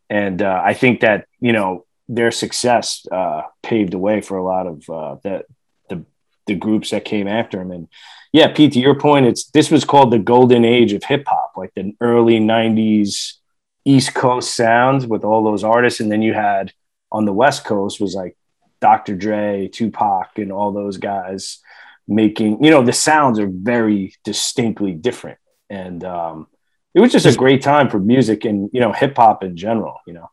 And 0.08 0.42
uh, 0.42 0.60
i 0.64 0.74
think 0.74 1.00
that 1.00 1.26
you 1.40 1.52
know 1.52 1.86
their 2.14 2.30
success 2.30 3.06
uh, 3.10 3.42
paved 3.62 3.92
the 3.92 3.98
way 3.98 4.20
for 4.20 4.36
a 4.36 4.44
lot 4.44 4.66
of 4.66 4.90
uh, 4.90 5.16
the, 5.22 5.44
the 5.88 6.04
the 6.46 6.54
groups 6.54 6.90
that 6.90 7.04
came 7.04 7.28
after 7.28 7.58
them 7.58 7.70
and 7.70 7.88
yeah 8.32 8.52
pete 8.52 8.72
to 8.72 8.80
your 8.80 8.98
point 8.98 9.26
it's 9.26 9.44
this 9.50 9.70
was 9.70 9.84
called 9.84 10.10
the 10.10 10.18
golden 10.18 10.64
age 10.64 10.92
of 10.92 11.04
hip-hop 11.04 11.52
like 11.56 11.72
the 11.74 11.94
early 12.00 12.40
90s 12.40 13.40
East 13.84 14.14
Coast 14.14 14.54
sounds 14.54 15.06
with 15.06 15.24
all 15.24 15.42
those 15.42 15.64
artists, 15.64 16.00
and 16.00 16.10
then 16.12 16.22
you 16.22 16.34
had 16.34 16.72
on 17.10 17.24
the 17.24 17.32
West 17.32 17.64
Coast 17.64 18.00
was 18.00 18.14
like 18.14 18.36
Dr. 18.80 19.16
Dre, 19.16 19.68
Tupac, 19.68 20.38
and 20.38 20.52
all 20.52 20.72
those 20.72 20.96
guys 20.96 21.58
making. 22.06 22.62
You 22.62 22.70
know, 22.70 22.82
the 22.82 22.92
sounds 22.92 23.38
are 23.38 23.48
very 23.50 24.14
distinctly 24.22 24.92
different, 24.92 25.38
and 25.68 26.04
um, 26.04 26.46
it 26.94 27.00
was 27.00 27.12
just 27.12 27.26
a 27.26 27.34
great 27.34 27.62
time 27.62 27.88
for 27.88 27.98
music 27.98 28.44
and 28.44 28.70
you 28.72 28.80
know 28.80 28.92
hip 28.92 29.16
hop 29.16 29.42
in 29.42 29.56
general. 29.56 30.00
You 30.06 30.14
know, 30.14 30.30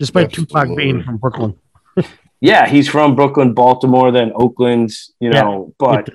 despite 0.00 0.26
Absolutely. 0.26 0.60
Tupac 0.60 0.76
being 0.76 1.02
from 1.04 1.18
Brooklyn. 1.18 1.56
yeah, 2.40 2.66
he's 2.66 2.88
from 2.88 3.14
Brooklyn, 3.14 3.52
Baltimore, 3.54 4.10
then 4.10 4.32
Oakland. 4.34 4.90
You 5.20 5.30
know, 5.30 5.66
yeah. 5.68 5.74
but 5.78 6.08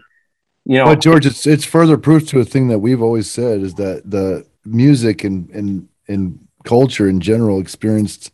you 0.65 0.79
know, 0.79 0.85
but 0.85 0.99
George, 0.99 1.25
it's 1.25 1.47
it's 1.47 1.63
further 1.63 1.97
proof 1.97 2.27
to 2.29 2.39
a 2.39 2.45
thing 2.45 2.67
that 2.67 2.79
we've 2.79 3.01
always 3.01 3.31
said 3.31 3.61
is 3.61 3.75
that 3.75 4.01
the 4.09 4.45
music 4.65 5.23
and 5.23 5.49
and 5.51 5.87
and 6.07 6.39
culture 6.65 7.07
in 7.07 7.21
general 7.21 7.61
experienced 7.61 8.31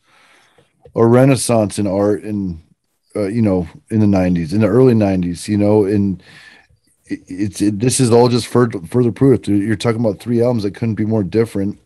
a 0.95 1.05
renaissance 1.05 1.77
in 1.77 1.85
art 1.85 2.23
in 2.23 2.63
uh, 3.15 3.27
you 3.27 3.41
know 3.41 3.67
in 3.89 3.99
the 3.99 4.05
90s 4.05 4.53
in 4.53 4.61
the 4.61 4.67
early 4.67 4.93
90s 4.93 5.49
you 5.49 5.57
know 5.57 5.83
and 5.83 6.23
it's 7.05 7.61
it, 7.61 7.79
this 7.79 7.99
is 7.99 8.09
all 8.09 8.29
just 8.29 8.47
further 8.47 8.79
further 8.87 9.11
proof 9.11 9.45
you're 9.49 9.75
talking 9.75 9.99
about 9.99 10.19
three 10.21 10.41
albums 10.41 10.63
that 10.63 10.73
couldn't 10.73 10.95
be 10.95 11.05
more 11.05 11.23
different 11.23 11.77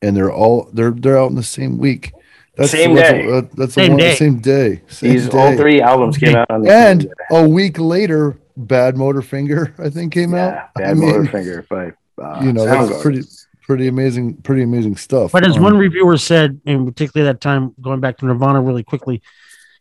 and 0.00 0.16
they're 0.16 0.32
all 0.32 0.68
they're 0.72 0.90
they're 0.90 1.18
out 1.18 1.30
in 1.30 1.36
the 1.36 1.42
same 1.44 1.78
week 1.78 2.12
that's 2.56 2.70
same 2.70 2.94
that's 2.94 3.10
day. 3.10 3.26
A, 3.26 3.42
that's 3.42 3.74
same, 3.74 3.94
a, 3.94 3.96
day. 3.96 4.14
same 4.14 4.38
day 4.40 4.82
same 4.88 5.12
These 5.12 5.28
day. 5.28 5.38
all 5.38 5.56
three 5.56 5.80
albums 5.80 6.18
came 6.18 6.36
out 6.36 6.50
on 6.50 6.62
the 6.62 6.72
and 6.72 7.12
a 7.30 7.48
week 7.48 7.78
later 7.78 8.38
Badmotorfinger 8.58 9.78
i 9.80 9.88
think 9.88 10.12
came 10.12 10.34
yeah, 10.34 10.46
out 10.46 10.74
bad 10.74 10.90
I 10.90 10.94
mean, 10.94 11.10
motorfinger 11.10 11.68
by 11.68 11.92
uh, 12.22 12.42
you 12.42 12.52
know 12.52 12.66
that's 12.66 13.02
pretty 13.02 13.22
pretty 13.62 13.88
amazing, 13.88 14.34
pretty 14.36 14.62
amazing 14.62 14.96
stuff. 14.96 15.32
But 15.32 15.46
as 15.46 15.56
um, 15.56 15.62
one 15.62 15.76
reviewer 15.76 16.18
said, 16.18 16.60
and 16.66 16.86
particularly 16.86 17.32
that 17.32 17.40
time, 17.40 17.74
going 17.80 18.00
back 18.00 18.18
to 18.18 18.26
Nirvana 18.26 18.60
really 18.60 18.84
quickly, 18.84 19.22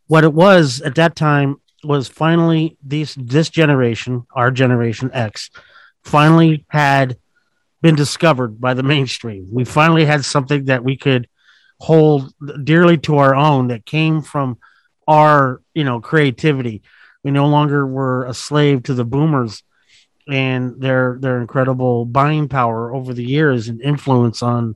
what 0.07 0.23
it 0.23 0.33
was 0.33 0.81
at 0.81 0.95
that 0.95 1.15
time 1.15 1.57
was 1.83 2.07
finally 2.07 2.77
this 2.83 3.15
this 3.15 3.49
generation, 3.49 4.25
our 4.33 4.51
generation 4.51 5.09
X, 5.13 5.49
finally 6.03 6.65
had 6.69 7.17
been 7.81 7.95
discovered 7.95 8.61
by 8.61 8.73
the 8.73 8.83
mainstream. 8.83 9.47
We 9.51 9.65
finally 9.65 10.05
had 10.05 10.23
something 10.23 10.65
that 10.65 10.83
we 10.83 10.95
could 10.95 11.27
hold 11.81 12.31
dearly 12.63 12.95
to 12.95 13.17
our 13.17 13.33
own 13.33 13.69
that 13.69 13.85
came 13.85 14.21
from 14.21 14.59
our, 15.07 15.61
you 15.73 15.83
know, 15.83 15.99
creativity. 15.99 16.83
We 17.23 17.31
no 17.31 17.47
longer 17.47 17.87
were 17.87 18.25
a 18.25 18.35
slave 18.35 18.83
to 18.83 18.93
the 18.93 19.03
boomers 19.03 19.63
and 20.27 20.79
their 20.79 21.17
their 21.19 21.41
incredible 21.41 22.05
buying 22.05 22.47
power 22.47 22.93
over 22.93 23.13
the 23.13 23.23
years 23.23 23.67
and 23.67 23.81
influence 23.81 24.43
on 24.43 24.75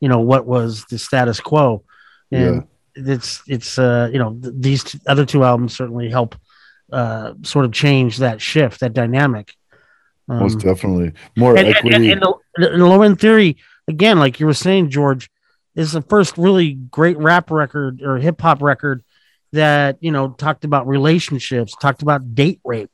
you 0.00 0.08
know 0.08 0.20
what 0.20 0.46
was 0.46 0.84
the 0.86 0.98
status 0.98 1.38
quo 1.38 1.84
and 2.32 2.66
yeah. 2.96 3.14
it's 3.14 3.42
it's 3.46 3.78
uh 3.78 4.08
you 4.10 4.18
know 4.18 4.38
th- 4.40 4.54
these 4.56 4.84
t- 4.84 5.00
other 5.06 5.26
two 5.26 5.44
albums 5.44 5.76
certainly 5.76 6.08
help 6.08 6.34
uh 6.92 7.34
sort 7.42 7.66
of 7.66 7.72
change 7.72 8.16
that 8.18 8.40
shift 8.40 8.80
that 8.80 8.94
dynamic 8.94 9.54
um, 10.28 10.38
most 10.38 10.60
definitely 10.60 11.12
more 11.36 11.56
and, 11.56 11.68
equity 11.68 11.94
and, 11.94 12.04
and, 12.06 12.22
and 12.22 12.34
the, 12.56 12.68
the 12.70 12.86
low 12.86 13.02
end 13.02 13.20
theory 13.20 13.58
again 13.86 14.18
like 14.18 14.40
you 14.40 14.46
were 14.46 14.54
saying 14.54 14.88
george 14.88 15.30
is 15.76 15.92
the 15.92 16.02
first 16.02 16.36
really 16.38 16.74
great 16.74 17.18
rap 17.18 17.50
record 17.50 18.02
or 18.02 18.16
hip 18.16 18.40
hop 18.40 18.62
record 18.62 19.04
that 19.52 19.96
you 20.00 20.10
know 20.10 20.30
talked 20.30 20.64
about 20.64 20.86
relationships, 20.86 21.74
talked 21.80 22.02
about 22.02 22.34
date 22.34 22.60
rape, 22.64 22.90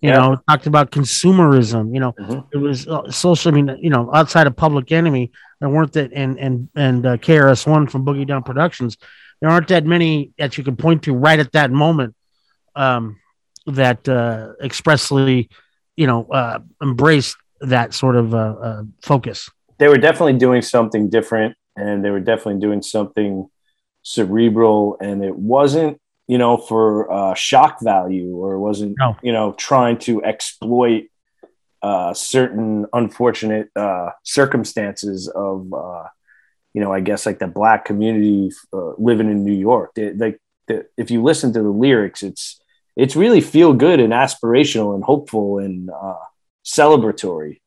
you 0.00 0.10
yeah. 0.10 0.16
know, 0.16 0.42
talked 0.48 0.66
about 0.66 0.90
consumerism. 0.90 1.92
You 1.92 2.00
know, 2.00 2.12
mm-hmm. 2.12 2.40
it 2.52 2.58
was 2.58 2.86
uh, 2.86 3.10
social. 3.10 3.52
I 3.52 3.54
mean, 3.54 3.76
you 3.80 3.90
know, 3.90 4.10
outside 4.14 4.46
of 4.46 4.56
Public 4.56 4.92
Enemy, 4.92 5.32
there 5.60 5.68
weren't 5.68 5.92
that, 5.94 6.12
and 6.12 6.38
and 6.38 6.68
and 6.74 7.06
uh, 7.06 7.16
KRS 7.16 7.66
One 7.66 7.86
from 7.86 8.04
Boogie 8.04 8.26
Down 8.26 8.42
Productions. 8.42 8.96
There 9.40 9.50
aren't 9.50 9.68
that 9.68 9.84
many 9.84 10.32
that 10.38 10.56
you 10.56 10.64
can 10.64 10.76
point 10.76 11.02
to 11.04 11.14
right 11.14 11.38
at 11.38 11.52
that 11.52 11.70
moment 11.70 12.14
um, 12.74 13.18
that 13.66 14.08
uh, 14.08 14.52
expressly, 14.62 15.50
you 15.96 16.06
know, 16.06 16.26
uh, 16.26 16.60
embraced 16.82 17.36
that 17.60 17.94
sort 17.94 18.16
of 18.16 18.34
uh, 18.34 18.38
uh, 18.38 18.82
focus. 19.02 19.50
They 19.78 19.88
were 19.88 19.98
definitely 19.98 20.34
doing 20.34 20.62
something 20.62 21.10
different, 21.10 21.56
and 21.76 22.04
they 22.04 22.10
were 22.10 22.20
definitely 22.20 22.60
doing 22.60 22.82
something 22.82 23.48
cerebral 24.02 24.96
and 25.00 25.24
it 25.24 25.36
wasn't 25.36 26.00
you 26.28 26.38
know 26.38 26.56
for 26.56 27.10
uh, 27.10 27.34
shock 27.34 27.78
value 27.82 28.36
or 28.36 28.54
it 28.54 28.60
wasn't 28.60 28.94
no. 28.98 29.16
you 29.22 29.32
know 29.32 29.52
trying 29.52 29.98
to 29.98 30.22
exploit 30.24 31.04
uh, 31.82 32.14
certain 32.14 32.86
unfortunate 32.92 33.68
uh, 33.76 34.10
circumstances 34.22 35.28
of 35.28 35.72
uh, 35.74 36.04
you 36.72 36.80
know 36.80 36.92
i 36.92 37.00
guess 37.00 37.26
like 37.26 37.38
the 37.38 37.46
black 37.46 37.84
community 37.84 38.50
uh, 38.72 38.92
living 38.96 39.28
in 39.28 39.44
new 39.44 39.52
york 39.52 39.92
they, 39.94 40.10
they, 40.10 40.34
they, 40.68 40.82
if 40.96 41.10
you 41.10 41.22
listen 41.22 41.52
to 41.52 41.62
the 41.62 41.68
lyrics 41.68 42.22
it's 42.22 42.60
it's 42.94 43.16
really 43.16 43.40
feel 43.40 43.74
good 43.74 44.00
and 44.00 44.12
aspirational 44.12 44.94
and 44.94 45.04
hopeful 45.04 45.58
and 45.58 45.90
uh, 45.90 46.14
celebratory 46.64 47.60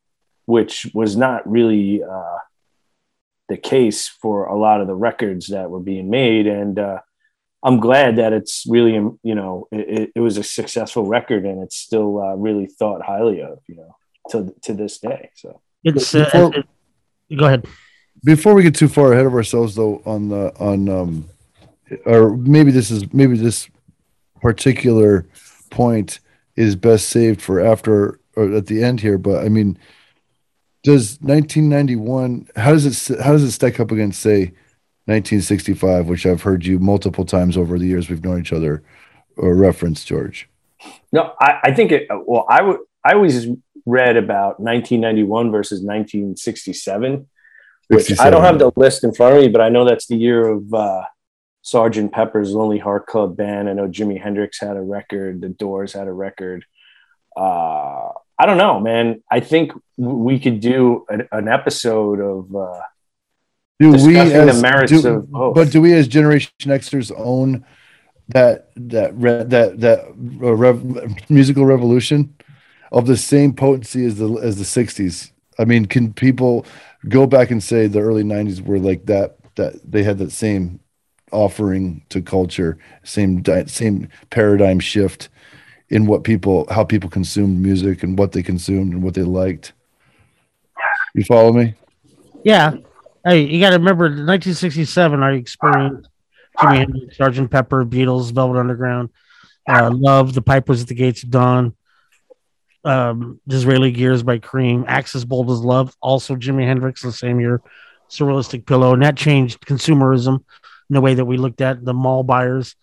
which 0.46 0.90
was 0.94 1.16
not 1.16 1.48
really 1.48 2.02
the 3.50 3.58
case 3.58 4.08
for 4.08 4.46
a 4.46 4.58
lot 4.58 4.80
of 4.80 4.86
the 4.86 4.94
records 4.94 5.48
that 5.48 5.70
were 5.70 5.80
being 5.80 6.08
made. 6.08 6.46
And 6.46 6.78
uh, 6.78 7.00
i'm 7.62 7.78
glad 7.78 8.16
that 8.16 8.32
it's 8.32 8.64
really 8.66 8.94
you 8.94 9.34
know 9.34 9.68
it, 9.70 10.12
it, 10.14 10.20
was 10.20 10.38
a 10.38 10.42
successful 10.42 11.04
record 11.04 11.44
and 11.44 11.62
it's 11.62 11.76
still 11.76 12.18
uh, 12.18 12.34
really 12.34 12.66
thought 12.66 13.02
highly 13.02 13.42
of 13.42 13.58
you 13.66 13.76
know 13.76 13.94
to, 14.30 14.54
to 14.62 14.74
this 14.74 14.98
day. 14.98 15.30
So 15.34 15.60
it's 15.84 16.14
uh, 16.14 16.24
before, 16.24 16.54
it, 16.56 17.36
go 17.36 17.46
ahead. 17.46 17.66
Before 18.24 18.54
we 18.54 18.62
get 18.62 18.74
too 18.74 18.88
far 18.88 19.12
ahead 19.12 19.26
of 19.26 19.34
ourselves 19.34 19.74
though 19.74 20.02
on 20.04 20.28
the 20.28 20.52
on 20.58 20.88
um 20.88 21.28
or 22.06 22.36
maybe 22.36 22.70
this 22.70 22.90
is 22.90 23.12
maybe 23.12 23.36
this 23.36 23.68
particular 24.40 25.26
point 25.70 26.20
is 26.56 26.76
best 26.76 27.08
saved 27.08 27.40
for 27.42 27.60
after 27.60 28.20
or 28.36 28.54
at 28.54 28.66
the 28.66 28.82
end 28.82 29.00
here 29.00 29.18
but 29.18 29.44
i 29.44 29.48
mean 29.48 29.76
Does 30.82 31.18
1991? 31.20 32.48
How 32.56 32.72
does 32.72 33.10
it? 33.10 33.20
How 33.20 33.32
does 33.32 33.42
it 33.42 33.52
stack 33.52 33.80
up 33.80 33.90
against 33.90 34.20
say 34.20 34.52
1965, 35.04 36.08
which 36.08 36.24
I've 36.24 36.42
heard 36.42 36.64
you 36.64 36.78
multiple 36.78 37.24
times 37.24 37.56
over 37.56 37.78
the 37.78 37.86
years 37.86 38.08
we've 38.08 38.24
known 38.24 38.40
each 38.40 38.52
other, 38.52 38.82
or 39.36 39.54
reference 39.54 40.04
George? 40.04 40.48
No, 41.12 41.34
I, 41.40 41.58
I 41.64 41.74
think 41.74 41.92
it. 41.92 42.06
Well, 42.10 42.46
I 42.48 42.62
would. 42.62 42.78
I 43.04 43.12
always 43.12 43.46
read 43.86 44.16
about 44.16 44.60
1991 44.60 45.50
versus 45.50 45.80
1967, 45.80 47.28
which 47.88 48.04
67. 48.04 48.26
I 48.26 48.30
don't 48.30 48.44
have 48.44 48.58
the 48.58 48.72
list 48.76 49.04
in 49.04 49.12
front 49.12 49.36
of 49.36 49.42
me, 49.42 49.48
but 49.48 49.60
I 49.60 49.68
know 49.68 49.84
that's 49.84 50.06
the 50.06 50.16
year 50.16 50.48
of 50.48 50.72
uh, 50.72 51.04
Sergeant 51.62 52.12
Pepper's 52.12 52.52
Lonely 52.52 52.78
Heart 52.78 53.06
Club 53.06 53.36
Band. 53.36 53.68
I 53.68 53.74
know 53.74 53.86
Jimi 53.86 54.20
Hendrix 54.20 54.60
had 54.60 54.76
a 54.76 54.82
record. 54.82 55.42
The 55.42 55.50
Doors 55.50 55.92
had 55.92 56.08
a 56.08 56.12
record. 56.12 56.64
Uh, 57.36 58.12
I 58.40 58.46
don't 58.46 58.56
know, 58.56 58.80
man. 58.80 59.22
I 59.30 59.40
think 59.40 59.72
we 59.98 60.38
could 60.40 60.60
do 60.60 61.04
an, 61.10 61.28
an 61.30 61.46
episode 61.48 62.18
of. 62.20 62.54
Uh, 62.56 62.80
Do 63.78 63.90
we 63.92 63.96
discussing 64.14 64.46
the 64.46 64.52
as, 64.52 64.62
merits 64.62 64.92
do- 64.92 65.08
of 65.08 65.30
both. 65.30 65.54
but 65.54 65.70
do 65.70 65.80
we 65.82 65.92
as 65.92 66.08
Generation 66.08 66.50
Xers 66.60 67.12
own 67.16 67.66
that 68.28 68.70
that 68.76 69.14
re, 69.14 69.44
that 69.44 69.80
that 69.80 69.98
uh, 70.42 70.54
rev, 70.54 71.30
musical 71.30 71.66
revolution 71.66 72.34
of 72.92 73.06
the 73.06 73.16
same 73.16 73.52
potency 73.52 74.06
as 74.06 74.16
the 74.16 74.28
as 74.48 74.56
the 74.56 74.64
60s? 74.64 75.32
I 75.58 75.66
mean, 75.66 75.84
can 75.84 76.14
people 76.14 76.64
go 77.08 77.26
back 77.26 77.50
and 77.50 77.62
say 77.62 77.86
the 77.86 78.00
early 78.00 78.22
90s 78.24 78.64
were 78.64 78.78
like 78.78 79.04
that 79.06 79.36
that 79.56 79.74
they 79.84 80.02
had 80.02 80.16
that 80.18 80.32
same 80.32 80.80
offering 81.30 82.02
to 82.08 82.22
culture, 82.22 82.78
same 83.04 83.42
di- 83.42 83.66
same 83.66 84.08
paradigm 84.30 84.80
shift 84.80 85.28
in 85.90 86.06
what 86.06 86.24
people 86.24 86.66
how 86.70 86.84
people 86.84 87.10
consumed 87.10 87.60
music 87.60 88.02
and 88.02 88.18
what 88.18 88.32
they 88.32 88.42
consumed 88.42 88.92
and 88.92 89.02
what 89.02 89.14
they 89.14 89.22
liked. 89.22 89.72
You 91.14 91.24
follow 91.24 91.52
me? 91.52 91.74
Yeah. 92.44 92.76
Hey, 93.24 93.42
you 93.42 93.60
got 93.60 93.70
to 93.70 93.76
remember 93.76 94.04
1967, 94.04 95.22
I 95.22 95.34
experienced 95.34 96.08
Jimi 96.56 96.78
Hendrix, 96.78 97.18
Sgt. 97.18 97.50
Pepper, 97.50 97.84
Beatles, 97.84 98.32
Velvet 98.32 98.58
Underground, 98.58 99.10
uh, 99.68 99.90
Love, 99.92 100.32
The 100.32 100.40
Pipers 100.40 100.80
at 100.80 100.88
the 100.88 100.94
Gates 100.94 101.22
of 101.22 101.30
Dawn, 101.30 101.74
um, 102.84 103.40
Disraeli 103.46 103.90
Gears 103.90 104.22
by 104.22 104.38
Cream, 104.38 104.86
Axis 104.88 105.24
Bold 105.24 105.50
as 105.50 105.60
Love, 105.60 105.94
also 106.00 106.34
Jimi 106.34 106.64
Hendrix 106.64 107.02
the 107.02 107.12
same 107.12 107.40
year, 107.40 107.60
Surrealistic 108.08 108.64
Pillow. 108.64 108.94
And 108.94 109.02
that 109.02 109.16
changed 109.16 109.66
consumerism 109.66 110.42
in 110.88 110.94
the 110.94 111.00
way 111.00 111.14
that 111.14 111.26
we 111.26 111.36
looked 111.36 111.60
at 111.60 111.84
the 111.84 111.94
mall 111.94 112.22
buyers. 112.22 112.74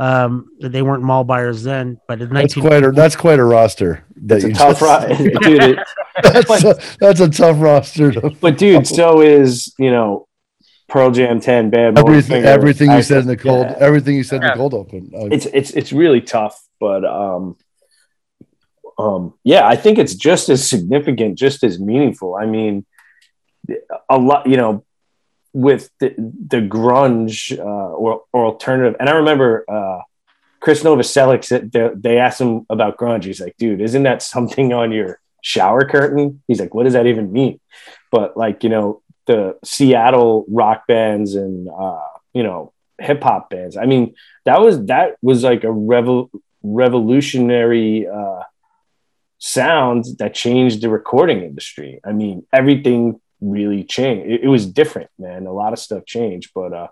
Um, 0.00 0.48
they 0.58 0.80
weren't 0.80 1.02
mall 1.02 1.24
buyers 1.24 1.62
then, 1.62 2.00
but 2.08 2.22
in 2.22 2.32
That's 2.32 2.54
19- 2.54 2.60
quite 2.62 2.84
a 2.84 2.90
that's 2.90 3.16
quite 3.16 3.38
a 3.38 3.44
roster. 3.44 4.02
That 4.22 4.36
it's 4.36 4.44
a 4.44 4.52
tough 4.52 4.80
just- 4.80 4.82
ride, 4.82 5.18
dude. 5.42 5.62
It, 5.62 5.78
that's, 6.22 6.64
a, 6.64 6.80
that's 6.98 7.20
a 7.20 7.28
tough 7.28 7.60
roster. 7.60 8.12
To, 8.12 8.30
but 8.40 8.56
dude, 8.56 8.86
so 8.86 9.20
is 9.20 9.74
you 9.78 9.90
know 9.90 10.26
Pearl 10.88 11.10
Jam 11.10 11.38
10, 11.38 11.68
Bad 11.68 11.98
everything 11.98 12.44
everything 12.44 12.90
you 12.90 13.02
said 13.02 13.18
in 13.18 13.26
the 13.26 13.36
cold 13.36 13.66
yeah. 13.66 13.76
everything 13.78 14.16
you 14.16 14.24
said 14.24 14.42
in 14.42 14.48
the 14.48 14.54
cold 14.54 14.72
open. 14.72 15.12
Uh, 15.14 15.26
it's 15.26 15.44
it's 15.46 15.70
it's 15.72 15.92
really 15.92 16.22
tough 16.22 16.58
but 16.80 17.04
um 17.04 17.56
um 18.98 19.34
yeah 19.44 19.68
i 19.68 19.76
think 19.76 19.98
it's 19.98 20.14
just 20.14 20.48
as 20.48 20.68
significant 20.68 21.38
just 21.38 21.62
as 21.62 21.78
meaningful 21.78 22.34
i 22.34 22.46
mean 22.46 22.84
a 24.08 24.18
lot 24.18 24.46
you 24.46 24.56
know 24.56 24.84
with 25.52 25.90
the, 26.00 26.14
the 26.16 26.58
grunge 26.58 27.58
uh, 27.58 27.62
or, 27.62 28.22
or 28.32 28.46
alternative. 28.46 28.96
And 29.00 29.08
i 29.08 29.12
remember 29.12 29.64
uh 29.68 30.00
chris 30.60 30.82
novoselic 30.82 31.44
said 31.44 31.72
they, 31.72 31.90
they 31.94 32.18
asked 32.18 32.40
him 32.40 32.66
about 32.70 32.98
grunge. 32.98 33.24
He's 33.24 33.40
like 33.40 33.56
dude 33.56 33.80
isn't 33.80 34.02
that 34.04 34.22
something 34.22 34.72
on 34.72 34.92
your 34.92 35.20
shower 35.42 35.84
curtain? 35.84 36.42
He's 36.46 36.60
like 36.60 36.74
what 36.74 36.84
does 36.84 36.92
that 36.94 37.06
even 37.06 37.32
mean? 37.32 37.60
But 38.10 38.36
like 38.36 38.62
you 38.64 38.70
know 38.70 39.02
the 39.26 39.58
seattle 39.64 40.44
rock 40.48 40.86
bands 40.86 41.34
and 41.34 41.68
uh 41.68 42.06
you 42.32 42.42
know 42.42 42.72
hip 42.98 43.22
hop 43.22 43.48
bands 43.48 43.78
i 43.78 43.86
mean 43.86 44.14
that 44.44 44.60
was 44.60 44.84
that 44.86 45.16
was 45.22 45.42
like 45.42 45.64
a 45.64 45.68
revol- 45.68 46.28
revolutionary 46.62 48.06
uh, 48.06 48.42
sound 49.38 50.04
that 50.18 50.34
changed 50.34 50.82
the 50.82 50.88
recording 50.88 51.42
industry. 51.42 52.00
I 52.04 52.12
mean, 52.12 52.46
everything 52.52 53.20
really 53.40 53.84
changed. 53.84 54.30
It, 54.30 54.44
it 54.44 54.48
was 54.48 54.66
different, 54.66 55.10
man. 55.18 55.46
A 55.46 55.52
lot 55.52 55.72
of 55.72 55.78
stuff 55.78 56.04
changed, 56.06 56.50
but 56.54 56.72
uh, 56.72 56.88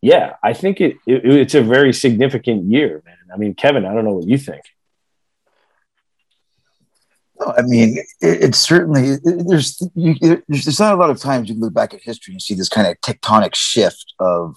yeah, 0.00 0.34
I 0.42 0.52
think 0.52 0.80
it, 0.80 0.96
it 1.06 1.24
it's 1.24 1.54
a 1.54 1.62
very 1.62 1.92
significant 1.92 2.64
year, 2.64 3.02
man. 3.04 3.16
I 3.32 3.36
mean, 3.36 3.54
Kevin, 3.54 3.86
I 3.86 3.94
don't 3.94 4.04
know 4.04 4.14
what 4.14 4.26
you 4.28 4.38
think. 4.38 4.62
No, 7.40 7.54
I 7.56 7.62
mean, 7.62 7.98
it, 7.98 8.06
it's 8.20 8.58
certainly 8.58 9.10
it- 9.10 9.46
there's 9.48 9.80
you, 9.94 10.14
there's 10.20 10.64
there's 10.64 10.80
not 10.80 10.94
a 10.94 10.96
lot 10.96 11.10
of 11.10 11.18
times 11.18 11.48
you 11.48 11.54
look 11.58 11.72
back 11.74 11.94
at 11.94 12.02
history 12.02 12.34
and 12.34 12.42
see 12.42 12.54
this 12.54 12.68
kind 12.68 12.86
of 12.86 13.00
tectonic 13.00 13.54
shift 13.54 14.14
of 14.18 14.56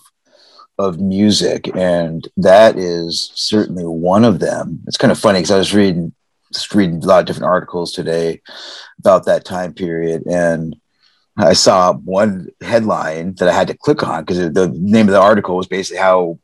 of 0.77 0.99
music, 0.99 1.69
and 1.75 2.27
that 2.37 2.77
is 2.77 3.31
certainly 3.33 3.85
one 3.85 4.25
of 4.25 4.39
them. 4.39 4.81
It's 4.87 4.97
kind 4.97 5.11
of 5.11 5.19
funny 5.19 5.39
because 5.39 5.51
I 5.51 5.57
was 5.57 5.73
reading 5.73 6.13
just 6.53 6.73
reading 6.75 7.03
a 7.03 7.07
lot 7.07 7.19
of 7.19 7.25
different 7.25 7.45
articles 7.47 7.91
today 7.91 8.41
about 8.99 9.25
that 9.25 9.45
time 9.45 9.73
period, 9.73 10.23
and 10.25 10.75
I 11.37 11.53
saw 11.53 11.93
one 11.93 12.49
headline 12.61 13.35
that 13.35 13.49
I 13.49 13.53
had 13.53 13.67
to 13.67 13.77
click 13.77 14.03
on 14.03 14.23
because 14.23 14.37
the 14.53 14.71
name 14.73 15.07
of 15.07 15.13
the 15.13 15.21
article 15.21 15.57
was 15.57 15.67
basically 15.67 15.99
how 16.01 16.39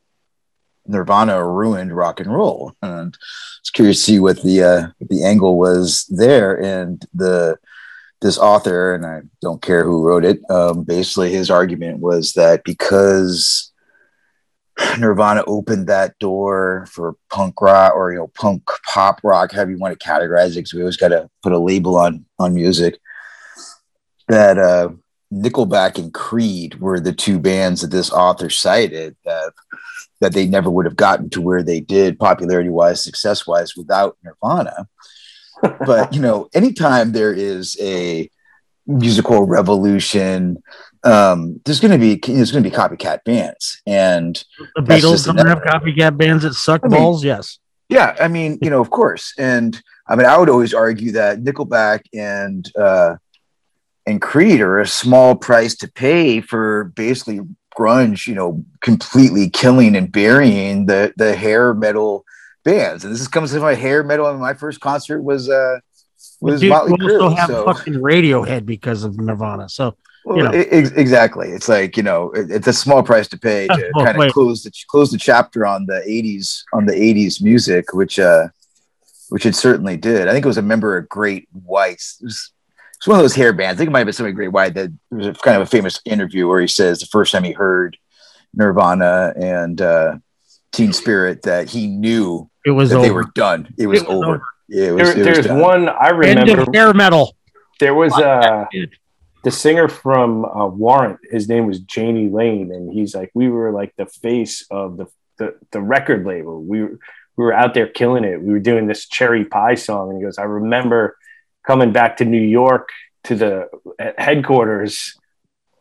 Nirvana 0.86 1.46
ruined 1.46 1.96
rock 1.96 2.20
and 2.20 2.32
roll, 2.32 2.74
and 2.82 3.14
I 3.14 3.18
was 3.62 3.70
curious 3.72 3.98
to 3.98 4.02
see 4.02 4.20
what 4.20 4.42
the 4.42 4.62
uh, 4.62 4.88
the 5.00 5.24
angle 5.24 5.58
was 5.58 6.04
there. 6.06 6.60
And 6.60 7.04
the 7.14 7.56
this 8.20 8.38
author, 8.38 8.94
and 8.94 9.06
I 9.06 9.22
don't 9.40 9.62
care 9.62 9.84
who 9.84 10.02
wrote 10.02 10.24
it, 10.24 10.40
um, 10.50 10.84
basically 10.84 11.32
his 11.32 11.50
argument 11.50 12.00
was 12.00 12.34
that 12.34 12.64
because 12.64 13.72
Nirvana 14.98 15.42
opened 15.46 15.86
that 15.86 16.18
door 16.18 16.86
for 16.90 17.16
punk 17.30 17.60
rock 17.60 17.94
or 17.94 18.12
you 18.12 18.18
know 18.18 18.28
punk 18.28 18.62
pop 18.86 19.20
rock, 19.22 19.52
however 19.52 19.70
you 19.70 19.78
want 19.78 19.98
to 19.98 20.06
categorize 20.06 20.50
it, 20.50 20.56
because 20.56 20.74
we 20.74 20.82
always 20.82 20.96
got 20.96 21.08
to 21.08 21.30
put 21.42 21.52
a 21.52 21.58
label 21.58 21.96
on 21.96 22.24
on 22.38 22.54
music. 22.54 22.98
That 24.32 24.58
uh, 24.58 24.88
Nickelback 25.30 25.98
and 25.98 26.12
Creed 26.12 26.80
were 26.80 27.00
the 27.00 27.12
two 27.12 27.38
bands 27.38 27.82
that 27.82 27.90
this 27.90 28.10
author 28.10 28.48
cited 28.48 29.14
that 29.26 29.52
that 30.22 30.32
they 30.32 30.46
never 30.46 30.70
would 30.70 30.86
have 30.86 30.96
gotten 30.96 31.28
to 31.30 31.42
where 31.42 31.62
they 31.62 31.80
did 31.80 32.18
popularity 32.18 32.70
wise, 32.70 33.04
success 33.04 33.46
wise 33.46 33.76
without 33.76 34.16
Nirvana. 34.24 34.88
but 35.86 36.14
you 36.14 36.20
know, 36.20 36.48
anytime 36.54 37.12
there 37.12 37.34
is 37.34 37.76
a 37.78 38.30
musical 38.86 39.46
revolution, 39.46 40.62
um, 41.04 41.60
there's 41.66 41.80
going 41.80 41.92
to 41.92 41.98
be 41.98 42.14
there's 42.16 42.52
going 42.52 42.64
to 42.64 42.70
be 42.70 42.74
copycat 42.74 43.24
bands, 43.24 43.82
and 43.86 44.42
The 44.76 44.80
Beatles 44.82 45.24
just 45.24 45.26
don't 45.26 45.46
have 45.46 45.58
copycat 45.58 46.16
bands 46.16 46.44
that 46.44 46.54
suck 46.54 46.80
I 46.84 46.88
mean- 46.88 47.00
balls. 47.00 47.22
Yes. 47.22 47.58
yeah, 47.90 48.16
I 48.18 48.28
mean, 48.28 48.58
you 48.62 48.70
know, 48.70 48.80
of 48.80 48.88
course, 48.88 49.34
and 49.38 49.78
I 50.08 50.16
mean, 50.16 50.26
I 50.26 50.38
would 50.38 50.48
always 50.48 50.72
argue 50.72 51.12
that 51.12 51.42
Nickelback 51.42 52.00
and 52.14 52.70
uh, 52.76 53.16
and 54.06 54.20
Creed 54.20 54.60
are 54.60 54.78
a 54.80 54.86
small 54.86 55.34
price 55.36 55.74
to 55.76 55.88
pay 55.88 56.40
for 56.40 56.84
basically 56.96 57.40
grunge, 57.78 58.26
you 58.26 58.34
know, 58.34 58.64
completely 58.80 59.48
killing 59.48 59.96
and 59.96 60.10
burying 60.10 60.86
the 60.86 61.12
the 61.16 61.34
hair 61.36 61.72
metal 61.74 62.24
bands. 62.64 63.04
And 63.04 63.12
this 63.12 63.20
is 63.20 63.28
comes 63.28 63.52
from 63.52 63.62
my 63.62 63.74
hair 63.74 64.02
metal. 64.02 64.28
And 64.28 64.40
my 64.40 64.54
first 64.54 64.80
concert 64.80 65.22
was 65.22 65.48
uh 65.48 65.78
was 66.40 66.60
Dude, 66.60 66.70
Motley 66.70 66.96
Crue. 66.98 67.36
have 67.36 67.48
So, 67.48 67.64
fucking 67.64 67.94
Radiohead 67.94 68.66
because 68.66 69.04
of 69.04 69.18
Nirvana. 69.18 69.68
So 69.68 69.96
well, 70.24 70.36
you 70.36 70.42
know. 70.44 70.50
ex- 70.50 70.90
exactly. 70.90 71.48
It's 71.50 71.68
like 71.68 71.96
you 71.96 72.02
know, 72.02 72.30
it- 72.32 72.50
it's 72.50 72.66
a 72.66 72.72
small 72.72 73.02
price 73.02 73.28
to 73.28 73.38
pay 73.38 73.68
to 73.68 73.90
Well, 73.94 74.04
kind 74.04 74.16
of 74.16 74.20
wait. 74.20 74.32
close 74.32 74.62
the 74.62 74.72
close 74.88 75.10
the 75.10 75.18
chapter 75.18 75.64
on 75.66 75.86
the 75.86 76.02
'80s 76.06 76.62
on 76.72 76.86
the 76.86 76.92
'80s 76.94 77.42
music, 77.42 77.92
which 77.92 78.18
uh, 78.18 78.48
which 79.30 79.46
it 79.46 79.54
certainly 79.54 79.96
did. 79.96 80.28
I 80.28 80.32
think 80.32 80.44
it 80.44 80.48
was 80.48 80.58
a 80.58 80.62
member 80.62 80.96
of 80.96 81.08
Great 81.08 81.48
Whites. 81.52 82.52
It 83.04 83.08
was, 83.08 83.08
it's 83.08 83.08
one 83.08 83.18
of 83.18 83.24
those 83.24 83.34
hair 83.34 83.52
bands. 83.52 83.76
I 83.76 83.78
think 83.78 83.88
it 83.88 83.92
might 83.92 83.98
have 84.00 84.06
been 84.06 84.12
somebody 84.14 84.34
Great 84.34 84.48
White 84.52 84.74
that 84.74 84.90
there 85.10 85.30
was 85.30 85.38
kind 85.38 85.56
of 85.56 85.62
a 85.62 85.66
famous 85.66 86.00
interview 86.04 86.46
where 86.48 86.60
he 86.60 86.66
says 86.68 87.00
the 87.00 87.06
first 87.06 87.32
time 87.32 87.44
he 87.44 87.52
heard 87.52 87.96
Nirvana 88.54 89.32
and 89.36 89.80
uh, 89.80 90.18
Teen 90.72 90.92
Spirit 90.92 91.42
that 91.42 91.68
he 91.70 91.86
knew 91.86 92.48
it 92.64 92.70
was 92.70 92.90
that 92.90 92.96
over. 92.96 93.06
they 93.06 93.10
were 93.12 93.26
done. 93.34 93.72
It 93.78 93.86
was, 93.86 94.02
It 94.02 94.08
was 94.08 94.14
over. 94.16 94.26
over. 94.34 94.42
Yeah, 94.68 94.86
it 94.88 94.92
was, 94.92 95.02
There, 95.02 95.12
it 95.22 95.26
was 95.26 95.34
there's 95.36 95.46
done. 95.46 95.60
one 95.60 95.88
I 95.88 96.08
End 96.10 96.18
remember. 96.18 96.62
of 96.62 96.68
hair 96.74 96.94
metal. 96.94 97.36
There 97.80 97.94
was 97.94 98.12
uh, 98.14 98.66
the 99.42 99.50
singer 99.50 99.88
from 99.88 100.44
uh, 100.44 100.66
Warrant. 100.68 101.18
His 101.30 101.48
name 101.48 101.66
was 101.66 101.80
Jani 101.94 102.28
Lane, 102.28 102.70
and 102.72 102.92
he's 102.92 103.14
like, 103.14 103.30
we 103.34 103.48
were 103.48 103.72
like 103.72 103.92
the 103.96 104.06
face 104.06 104.64
of 104.70 104.96
the 104.96 105.06
the, 105.38 105.56
the 105.72 105.80
record 105.80 106.24
label. 106.24 106.62
We 106.62 106.82
were 106.82 106.98
we 107.36 107.44
were 107.44 107.52
out 107.54 107.74
there 107.74 107.88
killing 107.88 108.22
it. 108.24 108.40
We 108.40 108.52
were 108.52 108.60
doing 108.60 108.86
this 108.86 109.08
cherry 109.08 109.44
pie 109.44 109.74
song, 109.74 110.10
and 110.10 110.18
he 110.18 110.24
goes, 110.24 110.38
I 110.38 110.42
remember 110.44 111.16
coming 111.66 111.92
back 111.92 112.18
to 112.18 112.24
New 112.24 112.40
York 112.40 112.90
to 113.24 113.34
the 113.36 113.68
headquarters 114.18 115.18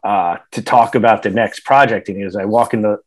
uh, 0.03 0.38
to 0.51 0.61
talk 0.61 0.95
about 0.95 1.23
the 1.23 1.29
next 1.29 1.61
project, 1.61 2.09
and 2.09 2.23
as 2.23 2.36
I 2.36 2.45
walk 2.45 2.73
in 2.73 2.82
the 2.82 2.99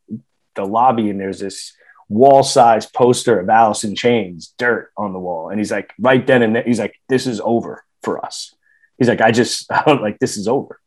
the 0.55 0.65
lobby, 0.65 1.11
and 1.11 1.21
there's 1.21 1.41
this 1.41 1.73
wall 2.09 2.43
sized 2.43 2.93
poster 2.93 3.41
of 3.41 3.49
Alice 3.49 3.85
in 3.85 3.95
Chains, 3.95 4.55
dirt 4.59 4.93
on 4.97 5.13
the 5.13 5.19
wall, 5.19 5.51
and 5.51 5.59
he's 5.59 5.73
like, 5.73 5.93
right 5.99 6.25
then 6.27 6.43
and 6.43 6.57
there, 6.57 6.63
he's 6.63 6.79
like, 6.79 7.01
this 7.09 7.27
is 7.27 7.41
over 7.41 7.85
for 8.03 8.25
us 8.25 8.55
He's 8.99 9.09
like, 9.09 9.21
I 9.21 9.31
just 9.31 9.67
I'm 9.71 10.01
like 10.01 10.19
this 10.19 10.37
is 10.37 10.49
over, 10.49 10.81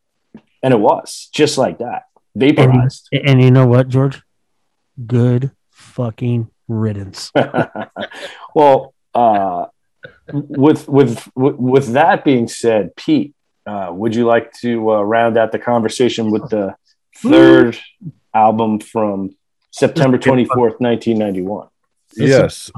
and 0.63 0.73
it 0.73 0.79
was 0.79 1.29
just 1.33 1.57
like 1.57 1.79
that, 1.79 2.03
vaporized. 2.35 3.09
And, 3.11 3.29
and 3.29 3.41
you 3.41 3.51
know 3.51 3.67
what, 3.67 3.89
George? 3.89 4.21
Good 5.05 5.51
fucking 5.71 6.49
riddance. 6.67 7.31
well, 8.55 8.93
uh, 9.13 9.65
with 10.31 10.87
with 10.87 11.27
with 11.35 11.93
that 11.93 12.23
being 12.23 12.47
said, 12.47 12.95
Pete, 12.95 13.33
uh, 13.65 13.89
would 13.91 14.15
you 14.15 14.25
like 14.25 14.51
to 14.61 14.91
uh, 14.91 15.01
round 15.01 15.37
out 15.37 15.51
the 15.51 15.59
conversation 15.59 16.31
with 16.31 16.49
the 16.49 16.75
third 17.17 17.77
album 18.33 18.79
from 18.79 19.35
September 19.71 20.17
twenty 20.17 20.45
fourth, 20.45 20.79
nineteen 20.79 21.17
ninety 21.17 21.41
one? 21.41 21.67
Yes, 22.15 22.71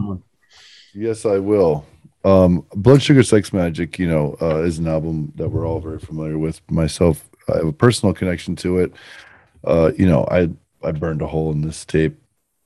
yes, 0.94 1.26
I 1.26 1.38
will. 1.38 1.86
Um, 2.26 2.66
Blood 2.76 3.02
Sugar 3.02 3.24
Sex 3.24 3.52
Magik, 3.52 3.98
you 3.98 4.08
know, 4.08 4.36
uh, 4.42 4.64
is 4.64 4.80
an 4.80 4.88
album 4.88 5.32
that 5.36 5.50
we're 5.50 5.66
all 5.66 5.80
very 5.80 6.00
familiar 6.00 6.38
with. 6.38 6.62
Myself, 6.70 7.30
I 7.48 7.58
have 7.58 7.68
a 7.68 7.74
personal 7.74 8.14
connection 8.14 8.56
to 8.58 8.80
it. 8.80 8.94
Uh, 9.64 9.92
you 9.98 10.06
know, 10.06 10.28
I 10.30 10.50
I 10.84 10.92
burned 10.92 11.22
a 11.22 11.28
hole 11.28 11.52
in 11.52 11.62
this 11.62 11.86
tape. 11.86 12.18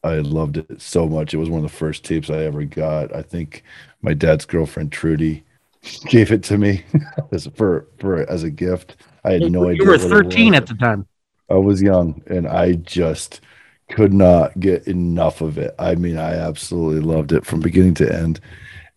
I 0.03 0.15
loved 0.15 0.57
it 0.57 0.81
so 0.81 1.07
much. 1.07 1.33
It 1.33 1.37
was 1.37 1.49
one 1.49 1.63
of 1.63 1.71
the 1.71 1.77
first 1.77 2.03
tapes 2.03 2.29
I 2.29 2.43
ever 2.43 2.63
got. 2.65 3.15
I 3.15 3.21
think 3.21 3.63
my 4.01 4.13
dad's 4.13 4.45
girlfriend 4.45 4.91
Trudy 4.91 5.43
gave 6.07 6.31
it 6.31 6.43
to 6.43 6.57
me 6.57 6.83
as 7.31 7.47
for 7.55 7.87
for 7.99 8.29
as 8.29 8.43
a 8.43 8.51
gift. 8.51 8.97
I 9.23 9.33
had 9.33 9.51
no 9.51 9.63
you 9.63 9.69
idea. 9.69 9.83
You 9.83 9.89
were 9.89 9.97
13 9.97 10.51
was. 10.51 10.57
at 10.57 10.67
the 10.67 10.75
time. 10.75 11.07
I 11.49 11.55
was 11.55 11.81
young 11.81 12.21
and 12.27 12.47
I 12.47 12.73
just 12.73 13.41
could 13.89 14.13
not 14.13 14.59
get 14.59 14.87
enough 14.87 15.41
of 15.41 15.57
it. 15.57 15.75
I 15.77 15.95
mean, 15.95 16.17
I 16.17 16.33
absolutely 16.33 17.01
loved 17.01 17.31
it 17.31 17.45
from 17.45 17.59
beginning 17.59 17.93
to 17.95 18.13
end. 18.13 18.39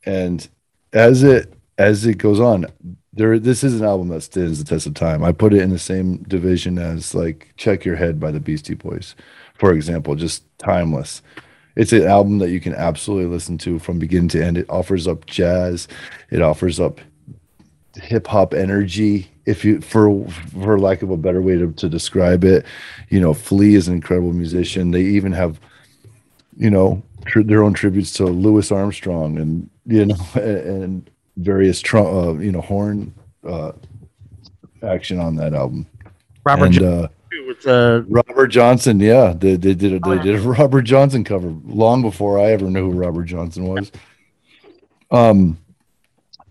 And 0.04 0.48
as 0.92 1.22
it 1.22 1.52
as 1.78 2.06
it 2.06 2.18
goes 2.18 2.40
on, 2.40 2.66
there 3.12 3.38
this 3.38 3.62
is 3.64 3.80
an 3.80 3.86
album 3.86 4.08
that 4.08 4.22
stands 4.22 4.58
the 4.58 4.64
test 4.64 4.86
of 4.86 4.94
time. 4.94 5.24
I 5.24 5.32
put 5.32 5.52
it 5.52 5.62
in 5.62 5.70
the 5.70 5.78
same 5.78 6.22
division 6.24 6.78
as 6.78 7.14
like 7.14 7.52
Check 7.56 7.84
Your 7.84 7.96
Head 7.96 8.18
by 8.20 8.30
the 8.30 8.40
Beastie 8.40 8.74
Boys, 8.74 9.14
for 9.58 9.72
example, 9.72 10.14
just 10.14 10.44
timeless. 10.58 11.22
It's 11.74 11.92
an 11.92 12.06
album 12.06 12.38
that 12.38 12.50
you 12.50 12.60
can 12.60 12.74
absolutely 12.74 13.30
listen 13.30 13.58
to 13.58 13.78
from 13.78 13.98
beginning 13.98 14.28
to 14.28 14.42
end. 14.42 14.56
It 14.56 14.70
offers 14.70 15.06
up 15.06 15.26
jazz, 15.26 15.88
it 16.30 16.40
offers 16.40 16.80
up 16.80 17.00
hip 18.02 18.26
hop 18.26 18.54
energy 18.54 19.30
if 19.46 19.64
you 19.64 19.80
for 19.80 20.26
for 20.28 20.78
lack 20.78 21.02
of 21.02 21.10
a 21.10 21.16
better 21.16 21.40
way 21.40 21.56
to, 21.56 21.72
to 21.72 21.88
describe 21.88 22.44
it 22.44 22.64
you 23.08 23.20
know 23.20 23.32
flea 23.32 23.74
is 23.74 23.88
an 23.88 23.94
incredible 23.94 24.32
musician 24.32 24.90
they 24.90 25.02
even 25.02 25.32
have 25.32 25.58
you 26.56 26.70
know 26.70 27.02
tr- 27.24 27.42
their 27.42 27.62
own 27.62 27.72
tributes 27.72 28.12
to 28.12 28.24
louis 28.24 28.70
armstrong 28.70 29.38
and 29.38 29.70
you 29.86 30.06
know 30.06 30.16
and 30.34 31.10
various 31.38 31.80
tr- 31.80 31.98
uh, 31.98 32.34
you 32.34 32.52
know 32.52 32.60
horn 32.60 33.14
uh 33.46 33.72
action 34.82 35.18
on 35.18 35.36
that 35.36 35.54
album 35.54 35.86
Robert 36.44 36.66
and, 36.66 36.74
Johnson 36.74 37.08
uh, 37.40 37.46
with 37.46 37.66
uh, 37.66 38.02
robert 38.08 38.48
johnson 38.48 39.00
yeah 39.00 39.32
they, 39.36 39.56
they 39.56 39.74
did 39.74 39.92
a, 39.92 40.00
Oh, 40.04 40.16
they 40.16 40.22
did 40.22 40.36
a 40.36 40.40
robert 40.48 40.82
johnson 40.82 41.24
cover 41.24 41.54
long 41.64 42.02
before 42.02 42.38
i 42.38 42.52
ever 42.52 42.70
knew 42.70 42.90
who 42.90 42.98
robert 42.98 43.24
johnson 43.24 43.64
was 43.66 43.92
um 45.10 45.58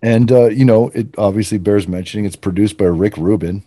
and 0.06 0.32
uh, 0.32 0.50
you 0.50 0.66
know, 0.66 0.90
it 0.90 1.16
obviously 1.18 1.58
bears 1.58 1.88
mentioning 1.88 2.26
it's 2.26 2.36
produced 2.36 2.78
by 2.78 2.86
Rick 2.86 3.18
Rubin. 3.18 3.64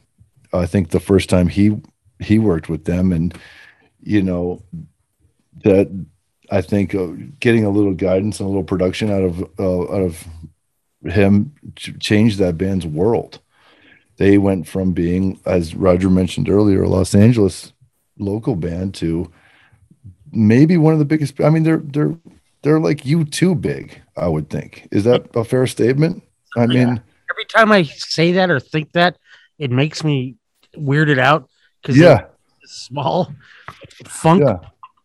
I 0.52 0.66
think 0.66 0.90
the 0.90 1.00
first 1.00 1.28
time 1.28 1.48
he 1.48 1.80
he 2.20 2.38
worked 2.38 2.68
with 2.68 2.84
them, 2.84 3.12
and 3.12 3.36
you 4.00 4.22
know 4.22 4.62
that 5.64 5.90
I 6.48 6.60
think 6.60 6.94
uh, 6.94 7.08
getting 7.40 7.64
a 7.64 7.70
little 7.70 7.92
guidance 7.92 8.38
and 8.38 8.46
a 8.46 8.48
little 8.48 8.62
production 8.62 9.10
out 9.10 9.24
of 9.24 9.42
uh, 9.58 9.82
out 9.92 10.02
of 10.02 10.24
him 11.04 11.54
ch- 11.74 11.98
changed 11.98 12.38
that 12.38 12.56
band's 12.56 12.86
world. 12.86 13.40
They 14.18 14.36
went 14.36 14.66
from 14.66 14.92
being, 14.92 15.40
as 15.46 15.74
Roger 15.74 16.10
mentioned 16.10 16.48
earlier, 16.48 16.82
a 16.82 16.88
Los 16.88 17.14
Angeles 17.14 17.72
local 18.18 18.56
band 18.56 18.94
to 18.94 19.30
maybe 20.32 20.76
one 20.76 20.92
of 20.92 20.98
the 20.98 21.04
biggest. 21.04 21.40
I 21.40 21.50
mean, 21.50 21.62
they're 21.62 21.82
they're 21.82 22.16
they're 22.62 22.80
like 22.80 23.06
you 23.06 23.24
too 23.24 23.54
big. 23.54 24.02
I 24.16 24.28
would 24.28 24.50
think. 24.50 24.88
Is 24.90 25.04
that 25.04 25.26
a 25.36 25.44
fair 25.44 25.66
statement? 25.66 26.22
I 26.56 26.66
mean, 26.66 27.00
every 27.30 27.44
time 27.48 27.70
I 27.70 27.84
say 27.84 28.32
that 28.32 28.50
or 28.50 28.58
think 28.58 28.92
that, 28.92 29.16
it 29.58 29.70
makes 29.70 30.02
me 30.02 30.36
weirded 30.76 31.18
out 31.18 31.48
because 31.80 31.96
yeah, 31.96 32.26
small 32.64 33.32
funk 34.04 34.42
yeah, 34.44 34.58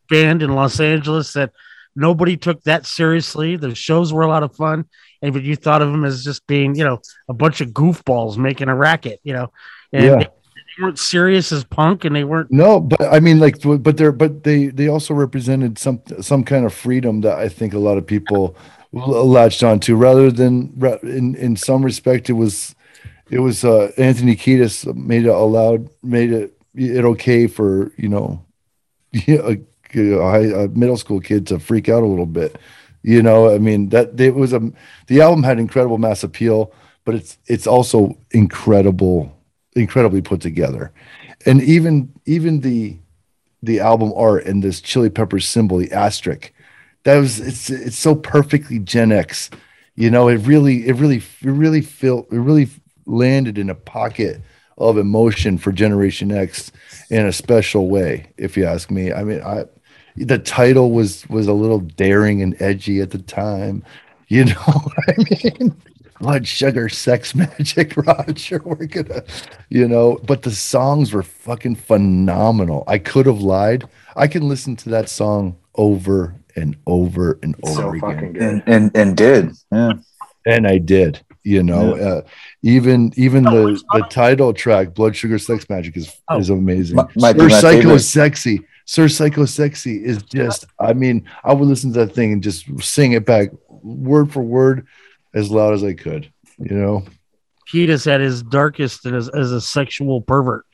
band 0.10 0.42
in 0.42 0.56
Los 0.56 0.80
Angeles 0.80 1.34
that 1.34 1.52
nobody 1.96 2.38
took 2.38 2.64
that 2.64 2.86
seriously. 2.86 3.56
The 3.58 3.76
shows 3.76 4.12
were 4.12 4.24
a 4.24 4.28
lot 4.28 4.44
of 4.44 4.56
fun, 4.56 4.86
and 5.24 5.34
but 5.34 5.42
you 5.44 5.56
thought 5.56 5.82
of 5.82 5.92
them 5.92 6.06
as 6.06 6.24
just 6.24 6.46
being, 6.48 6.76
you 6.76 6.84
know, 6.84 7.00
a 7.30 7.34
bunch 7.34 7.62
of 7.62 7.70
goofballs 7.70 8.38
making 8.38 8.68
a 8.70 8.76
racket, 8.76 9.20
you 9.24 9.34
know, 9.34 9.52
and 9.94 10.04
Yeah. 10.04 10.16
they, 10.18 10.26
they 10.26 10.84
weren't 10.84 11.00
serious 11.00 11.52
as 11.52 11.64
punk, 11.64 12.04
and 12.06 12.16
they 12.16 12.24
weren't. 12.26 12.52
no, 12.52 12.80
but 12.80 13.02
I 13.02 13.20
mean, 13.20 13.40
like, 13.40 13.58
but 13.62 13.98
they're 13.98 14.12
but 14.12 14.44
they 14.44 14.68
they 14.68 14.88
also 14.90 15.14
represented 15.14 15.80
some 15.80 16.02
some 16.22 16.44
kind 16.44 16.66
of 16.66 16.74
freedom 16.74 17.22
that 17.22 17.38
I 17.40 17.48
think 17.50 17.74
a 17.74 17.80
lot 17.80 17.98
of 17.98 18.06
people 18.06 18.56
latched 18.92 19.64
onto, 19.64 19.96
rather 19.96 20.32
than 20.32 20.74
in 21.04 21.36
in 21.36 21.56
some 21.56 21.84
respect 21.86 22.30
it 22.30 22.34
was 22.34 22.76
it 23.30 23.40
was 23.40 23.64
uh, 23.64 23.92
Anthony 23.98 24.36
Kiedis 24.36 24.94
made 24.96 25.26
it 25.26 25.30
allowed 25.30 25.90
made 26.04 26.32
it 26.32 26.58
it 26.76 27.06
okay 27.06 27.48
for 27.48 27.92
you 27.98 28.10
know 28.10 28.44
a, 29.28 29.58
a, 29.96 30.32
high, 30.32 30.64
a 30.64 30.68
middle 30.70 30.98
school 30.98 31.20
kid 31.20 31.48
to 31.48 31.60
freak 31.60 31.88
out 31.90 32.04
a 32.04 32.08
little 32.08 32.26
bit. 32.26 32.58
You 33.04 33.22
know, 33.22 33.54
I 33.54 33.58
mean 33.58 33.90
that 33.90 34.20
it 34.20 34.34
was 34.34 34.54
a 34.54 34.72
the 35.08 35.22
album 35.22 35.44
had 35.44 35.60
incredible 35.60 35.98
mass 35.98 36.24
appeal, 36.24 36.74
but 37.04 37.16
it's 37.16 37.38
it's 37.46 37.68
also 37.68 38.18
incredible, 38.32 39.38
incredibly 39.76 40.22
put 40.22 40.40
together, 40.40 40.92
and 41.46 41.62
even 41.62 42.14
even 42.26 42.62
the 42.62 42.98
the 43.62 43.80
album 43.82 44.14
art 44.16 44.46
and 44.46 44.64
this 44.64 44.82
Chili 44.82 45.10
Peppers 45.10 45.48
symbol, 45.48 45.78
the 45.78 45.92
asterisk, 45.92 46.54
that 47.04 47.18
was 47.18 47.40
it's 47.40 47.70
it's 47.70 47.98
so 47.98 48.16
perfectly 48.16 48.80
Gen 48.80 49.12
X. 49.12 49.50
You 49.96 50.10
know, 50.10 50.30
it 50.30 50.38
really 50.38 50.88
it 50.88 50.96
really 50.96 51.18
it 51.18 51.52
really 51.52 51.82
felt 51.82 52.32
it 52.32 52.40
really 52.40 52.70
landed 53.06 53.58
in 53.58 53.70
a 53.70 53.76
pocket 53.76 54.42
of 54.78 54.98
emotion 54.98 55.58
for 55.58 55.72
Generation 55.72 56.32
X 56.32 56.72
in 57.10 57.26
a 57.26 57.34
special 57.34 57.90
way, 57.90 58.32
if 58.38 58.56
you 58.58 58.66
ask 58.66 58.90
me. 58.90 59.12
I 59.12 59.24
mean, 59.24 59.42
I 59.42 59.66
the 60.16 60.38
title 60.40 60.92
was 60.92 61.28
was 61.30 61.48
a 61.48 61.54
little 61.54 61.80
daring 61.80 62.42
and 62.42 62.56
edgy 62.62 63.02
at 63.02 63.12
the 63.12 63.18
time. 63.20 63.84
You 64.28 64.46
know 64.46 64.54
what 64.66 64.98
I 65.10 65.16
mean? 65.60 65.76
Blood 66.20 66.48
sugar 66.48 66.88
sex 66.90 67.36
magic, 67.36 67.96
Roger. 67.98 68.62
We're 68.64 68.86
gonna, 68.86 69.24
you 69.70 69.88
know, 69.88 70.20
but 70.26 70.44
the 70.44 70.52
songs 70.52 71.12
were 71.12 71.24
fucking 71.24 71.76
phenomenal. 71.76 72.84
I 72.88 72.98
could 72.98 73.26
have 73.26 73.42
lied. 73.42 73.84
I 74.16 74.28
can 74.28 74.48
listen 74.48 74.76
to 74.78 74.90
that 74.90 75.10
song 75.10 75.58
over 75.76 76.36
and 76.56 76.78
over 76.88 77.40
and 77.42 77.56
It's 77.60 77.72
over 77.72 77.82
so 77.82 77.90
again 77.90 78.02
fucking 78.02 78.34
good. 78.34 78.42
and 78.44 78.64
and, 78.68 78.92
and 78.96 79.18
did 79.18 79.52
yeah 79.72 79.94
and 80.46 80.68
I 80.68 80.78
did. 80.78 81.20
You 81.46 81.62
know, 81.62 81.96
uh, 81.96 82.22
even 82.62 83.12
even 83.18 83.44
the 83.44 83.78
the 83.92 84.06
title 84.10 84.54
track, 84.54 84.94
"Blood 84.94 85.14
Sugar 85.14 85.38
Sex 85.38 85.66
Magik," 85.66 85.98
is 85.98 86.16
Oh. 86.30 86.38
is 86.40 86.50
amazing. 86.50 86.98
M- 87.00 87.08
might 87.18 87.34
be 87.34 87.44
my 87.48 87.50
Psycho 87.60 87.82
favorite. 87.82 88.00
Sexy, 88.00 88.62
Sir 88.94 89.10
Psycho 89.10 89.46
Sexy 89.46 90.06
is 90.06 90.22
just. 90.22 90.68
I 90.80 90.94
mean, 90.94 91.28
I 91.44 91.52
would 91.52 91.68
listen 91.68 91.92
to 91.94 92.06
that 92.06 92.14
thing 92.14 92.32
and 92.32 92.44
just 92.44 92.68
sing 92.80 93.14
it 93.14 93.26
back 93.26 93.50
word 93.68 94.32
for 94.32 94.44
word 94.44 94.86
as 95.34 95.50
loud 95.50 95.74
as 95.74 95.84
I 95.84 95.94
could. 95.94 96.32
You 96.60 96.76
know, 96.76 97.06
Kiedis 97.74 98.06
at 98.06 98.22
his 98.22 98.44
darkest 98.44 99.08
as, 99.08 99.30
as 99.30 99.52
a 99.52 99.60
sexual 99.60 100.22
pervert, 100.22 100.68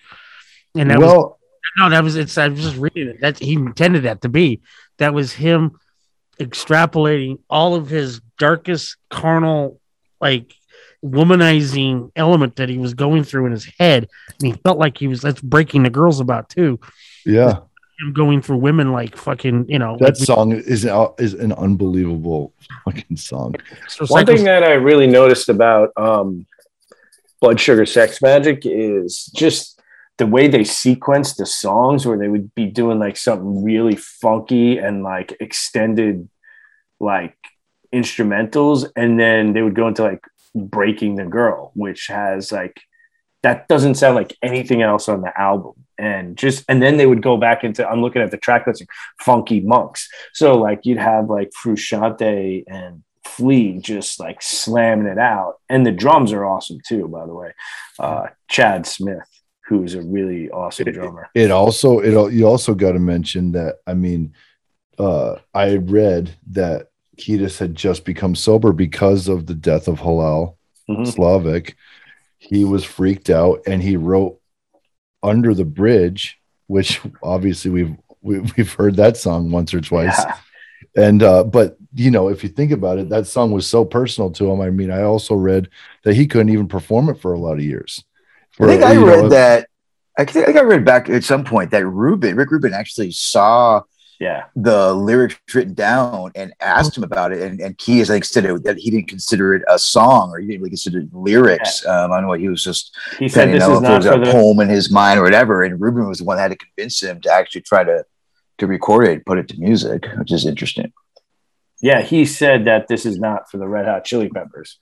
and 0.75 0.89
that 0.89 0.99
was 0.99 1.07
well, 1.07 1.39
no, 1.77 1.89
that 1.89 2.03
was 2.03 2.17
it's. 2.17 2.37
I 2.37 2.49
was 2.49 2.59
just 2.59 2.75
reading 2.75 3.07
it. 3.07 3.21
That 3.21 3.39
he 3.39 3.53
intended 3.53 4.03
that 4.03 4.23
to 4.23 4.29
be. 4.29 4.63
That 4.97 5.13
was 5.13 5.31
him 5.31 5.79
extrapolating 6.41 7.39
all 7.49 7.75
of 7.75 7.89
his 7.89 8.19
darkest 8.37 8.97
carnal, 9.09 9.79
like 10.19 10.53
womanizing 11.01 12.11
element 12.17 12.57
that 12.57 12.67
he 12.67 12.79
was 12.79 12.95
going 12.95 13.23
through 13.23 13.45
in 13.45 13.53
his 13.53 13.71
head, 13.79 14.09
and 14.41 14.53
he 14.53 14.61
felt 14.61 14.77
like 14.77 14.97
he 14.97 15.07
was 15.07 15.21
that's 15.21 15.39
breaking 15.39 15.83
the 15.83 15.89
girls 15.89 16.19
about 16.19 16.49
too. 16.49 16.81
yeah, 17.25 17.59
Him 17.99 18.13
going 18.13 18.41
through 18.41 18.57
women 18.57 18.91
like 18.91 19.17
fucking, 19.17 19.65
you 19.67 19.77
know, 19.79 19.97
that 19.99 20.05
like 20.05 20.15
song 20.15 20.51
is 20.53 20.85
an- 20.85 21.09
is 21.17 21.33
an 21.33 21.51
unbelievable 21.53 22.53
fucking 22.85 23.17
song. 23.17 23.55
so 23.87 24.05
One 24.07 24.25
thing 24.25 24.45
that 24.45 24.63
I 24.63 24.73
really 24.73 25.07
noticed 25.07 25.49
about 25.49 25.89
um, 25.97 26.45
Blood 27.41 27.59
Sugar 27.59 27.85
Sex 27.85 28.19
Magik 28.19 28.61
is 28.63 29.25
just 29.35 29.81
the 30.17 30.27
way 30.27 30.47
they 30.47 30.63
sequence 30.63 31.35
the 31.35 31.45
songs, 31.45 32.05
where 32.05 32.17
they 32.17 32.27
would 32.27 32.53
be 32.55 32.65
doing 32.65 32.99
like 32.99 33.17
something 33.17 33.63
really 33.63 33.95
funky 33.95 34.77
and 34.77 35.03
like 35.03 35.35
extended, 35.39 36.29
like 36.99 37.35
instrumentals, 37.93 38.89
and 38.95 39.19
then 39.19 39.53
they 39.53 39.61
would 39.61 39.75
go 39.75 39.87
into 39.87 40.03
like 40.03 40.23
Breaking 40.55 41.15
the 41.15 41.25
Girl, 41.25 41.71
which 41.73 42.07
has 42.07 42.51
like 42.51 42.79
that 43.43 43.67
doesn't 43.67 43.95
sound 43.95 44.15
like 44.15 44.37
anything 44.43 44.81
else 44.81 45.07
on 45.07 45.21
the 45.21 45.31
album. 45.39 45.73
And 45.97 46.37
just 46.37 46.63
and 46.69 46.81
then 46.81 46.97
they 46.97 47.05
would 47.05 47.21
go 47.21 47.37
back 47.37 47.63
into 47.63 47.87
I'm 47.87 48.01
looking 48.01 48.21
at 48.21 48.31
the 48.31 48.37
track 48.37 48.65
listing, 48.67 48.87
Funky 49.19 49.59
Monks. 49.59 50.07
So 50.33 50.57
like 50.57 50.85
you'd 50.85 50.97
have 50.97 51.29
like 51.29 51.51
Frusciante 51.51 52.63
and 52.67 53.03
Flea 53.25 53.79
just 53.79 54.19
like 54.19 54.41
slamming 54.41 55.07
it 55.07 55.17
out. 55.17 55.55
And 55.69 55.85
the 55.85 55.91
drums 55.91 56.31
are 56.31 56.45
awesome 56.45 56.79
too, 56.87 57.07
by 57.07 57.25
the 57.25 57.33
way. 57.33 57.51
Uh, 57.99 58.27
Chad 58.49 58.85
Smith, 58.87 59.27
who's 59.65 59.93
a 59.93 60.01
really 60.01 60.49
awesome 60.49 60.91
drummer. 60.91 61.29
It 61.35 61.51
also 61.51 61.99
it 61.99 62.33
you 62.33 62.47
also 62.47 62.73
got 62.73 62.93
to 62.93 62.99
mention 62.99 63.51
that 63.53 63.79
I 63.85 63.93
mean, 63.93 64.33
uh, 64.97 65.35
I 65.53 65.75
read 65.75 66.35
that 66.51 66.87
Kiedis 67.17 67.59
had 67.59 67.75
just 67.75 68.05
become 68.05 68.35
sober 68.35 68.71
because 68.71 69.27
of 69.27 69.45
the 69.47 69.53
death 69.55 69.87
of 69.89 69.99
Hillel 69.99 70.57
Mhm. 70.89 71.05
Slavic. 71.07 71.75
He 72.49 72.65
was 72.65 72.83
freaked 72.83 73.29
out 73.29 73.61
and 73.67 73.81
he 73.81 73.95
wrote 73.95 74.39
"Under 75.21 75.53
the 75.53 75.65
Bridge," 75.65 76.39
which 76.65 76.99
obviously 77.21 77.69
we've 77.69 77.95
we, 78.21 78.39
we've 78.39 78.73
heard 78.73 78.95
that 78.95 79.17
song 79.17 79.51
once 79.51 79.73
or 79.73 79.81
twice. 79.81 80.17
Yeah. 80.17 80.37
And 80.95 81.21
uh, 81.21 81.43
but 81.43 81.77
you 81.93 82.09
know, 82.09 82.29
if 82.29 82.43
you 82.43 82.49
think 82.49 82.71
about 82.71 82.97
it, 82.97 83.09
that 83.09 83.27
song 83.27 83.51
was 83.51 83.67
so 83.67 83.85
personal 83.85 84.31
to 84.31 84.51
him. 84.51 84.61
I 84.61 84.71
mean, 84.71 84.89
I 84.89 85.03
also 85.03 85.35
read 85.35 85.69
that 86.03 86.15
he 86.15 86.25
couldn't 86.25 86.49
even 86.49 86.67
perform 86.67 87.09
it 87.09 87.19
for 87.21 87.33
a 87.33 87.39
lot 87.39 87.53
of 87.53 87.63
years. 87.63 88.03
I 88.59 88.65
think 88.65 88.83
I 88.83 88.95
read 88.95 89.23
know, 89.23 89.29
that. 89.29 89.67
I 90.17 90.25
think, 90.25 90.43
I 90.43 90.45
think 90.47 90.57
I 90.57 90.63
read 90.63 90.83
back 90.83 91.07
at 91.07 91.23
some 91.23 91.45
point 91.45 91.71
that 91.71 91.85
Rubin, 91.85 92.35
Rick 92.35 92.51
Rubin, 92.51 92.73
actually 92.73 93.11
saw 93.11 93.83
Yeah. 94.19 94.45
the 94.53 94.93
lyrics 94.93 95.39
written 95.55 95.73
down 95.73 96.31
and 96.35 96.53
asked 96.59 96.97
him 96.97 97.03
about 97.05 97.31
it. 97.31 97.41
And, 97.41 97.61
and 97.61 97.77
Kiedis 97.77 98.09
like 98.09 98.25
said 98.25 98.43
it, 98.43 98.63
that 98.65 98.77
he 98.77 98.91
didn't 98.91 99.07
consider 99.07 99.53
it 99.53 99.63
a 99.69 99.79
song 99.79 100.31
or 100.31 100.39
he 100.39 100.47
didn't 100.47 100.59
really 100.59 100.71
consider 100.71 100.99
it 100.99 101.13
lyrics. 101.13 101.85
Um, 101.85 102.11
I 102.11 102.15
don't 102.15 102.23
know. 102.23 102.27
What 102.29 102.41
he 102.41 102.49
was 102.49 102.61
just 102.61 102.93
He 103.17 103.29
said 103.29 103.49
this 103.53 103.65
is 103.65 103.81
not 103.81 104.05
a 104.05 104.19
the 104.19 104.31
poem 104.31 104.59
in 104.59 104.67
his 104.67 104.91
mind 104.91 105.19
or 105.19 105.23
whatever. 105.23 105.63
And 105.63 105.79
Rubin 105.79 106.07
was 106.07 106.17
the 106.17 106.25
one 106.25 106.35
that 106.35 106.43
had 106.43 106.59
to 106.59 106.65
convince 106.65 107.01
him 107.01 107.21
to 107.21 107.31
actually 107.31 107.61
try 107.61 107.85
to 107.85 108.03
to 108.57 108.67
record 108.67 109.07
it, 109.07 109.25
put 109.25 109.37
it 109.37 109.47
to 109.47 109.57
music, 109.57 110.05
which 110.17 110.33
is 110.33 110.45
interesting. 110.45 110.91
yeah, 111.81 112.01
he 112.01 112.25
said 112.25 112.65
that 112.65 112.89
this 112.89 113.05
is 113.05 113.17
not 113.17 113.49
for 113.49 113.57
the 113.57 113.69
Red 113.69 113.85
Hot 113.85 114.03
Chili 114.03 114.27
Peppers. 114.27 114.77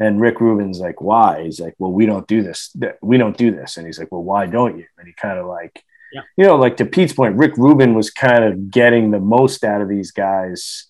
And 0.00 0.18
Rick 0.20 0.40
Rubin's 0.40 0.78
like, 0.80 1.02
why? 1.02 1.42
He's 1.44 1.60
like, 1.60 1.74
well, 1.78 1.92
we 1.92 2.06
don't 2.06 2.26
do 2.26 2.42
this. 2.42 2.74
We 3.02 3.18
don't 3.18 3.36
do 3.36 3.50
this. 3.50 3.76
And 3.76 3.86
he's 3.86 3.98
like, 3.98 4.10
well, 4.10 4.22
why 4.22 4.46
don't 4.46 4.78
you? 4.78 4.86
And 4.96 5.06
he 5.06 5.12
kind 5.12 5.38
of 5.38 5.46
like, 5.46 5.84
Yeah. 6.12 6.22
you 6.36 6.46
know, 6.46 6.56
like 6.56 6.76
to 6.78 6.84
Pete's 6.84 7.12
point, 7.12 7.36
Rick 7.36 7.56
Rubin 7.56 7.94
was 7.94 8.10
kind 8.10 8.44
of 8.44 8.70
getting 8.70 9.10
the 9.10 9.20
most 9.20 9.64
out 9.64 9.82
of 9.82 9.88
these 9.88 10.10
guys 10.10 10.86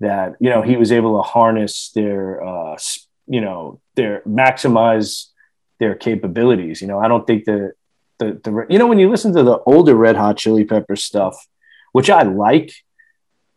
that, 0.00 0.34
you 0.40 0.50
know, 0.50 0.62
he 0.62 0.76
was 0.76 0.90
able 0.90 1.16
to 1.18 1.22
harness 1.22 1.90
their, 1.94 2.42
uh, 2.42 2.76
you 3.26 3.40
know, 3.40 3.80
their 3.94 4.20
maximize 4.22 5.26
their 5.80 5.94
capabilities. 5.94 6.80
You 6.80 6.88
know, 6.88 6.98
I 6.98 7.08
don't 7.08 7.26
think 7.26 7.44
the, 7.44 7.72
the, 8.18 8.40
the, 8.42 8.66
you 8.70 8.78
know, 8.78 8.86
when 8.86 8.98
you 8.98 9.10
listen 9.10 9.34
to 9.34 9.42
the 9.42 9.58
older 9.66 9.94
Red 9.94 10.16
Hot 10.16 10.36
Chili 10.36 10.64
Pepper 10.64 10.96
stuff, 10.96 11.36
which 11.92 12.10
I 12.10 12.22
like, 12.22 12.72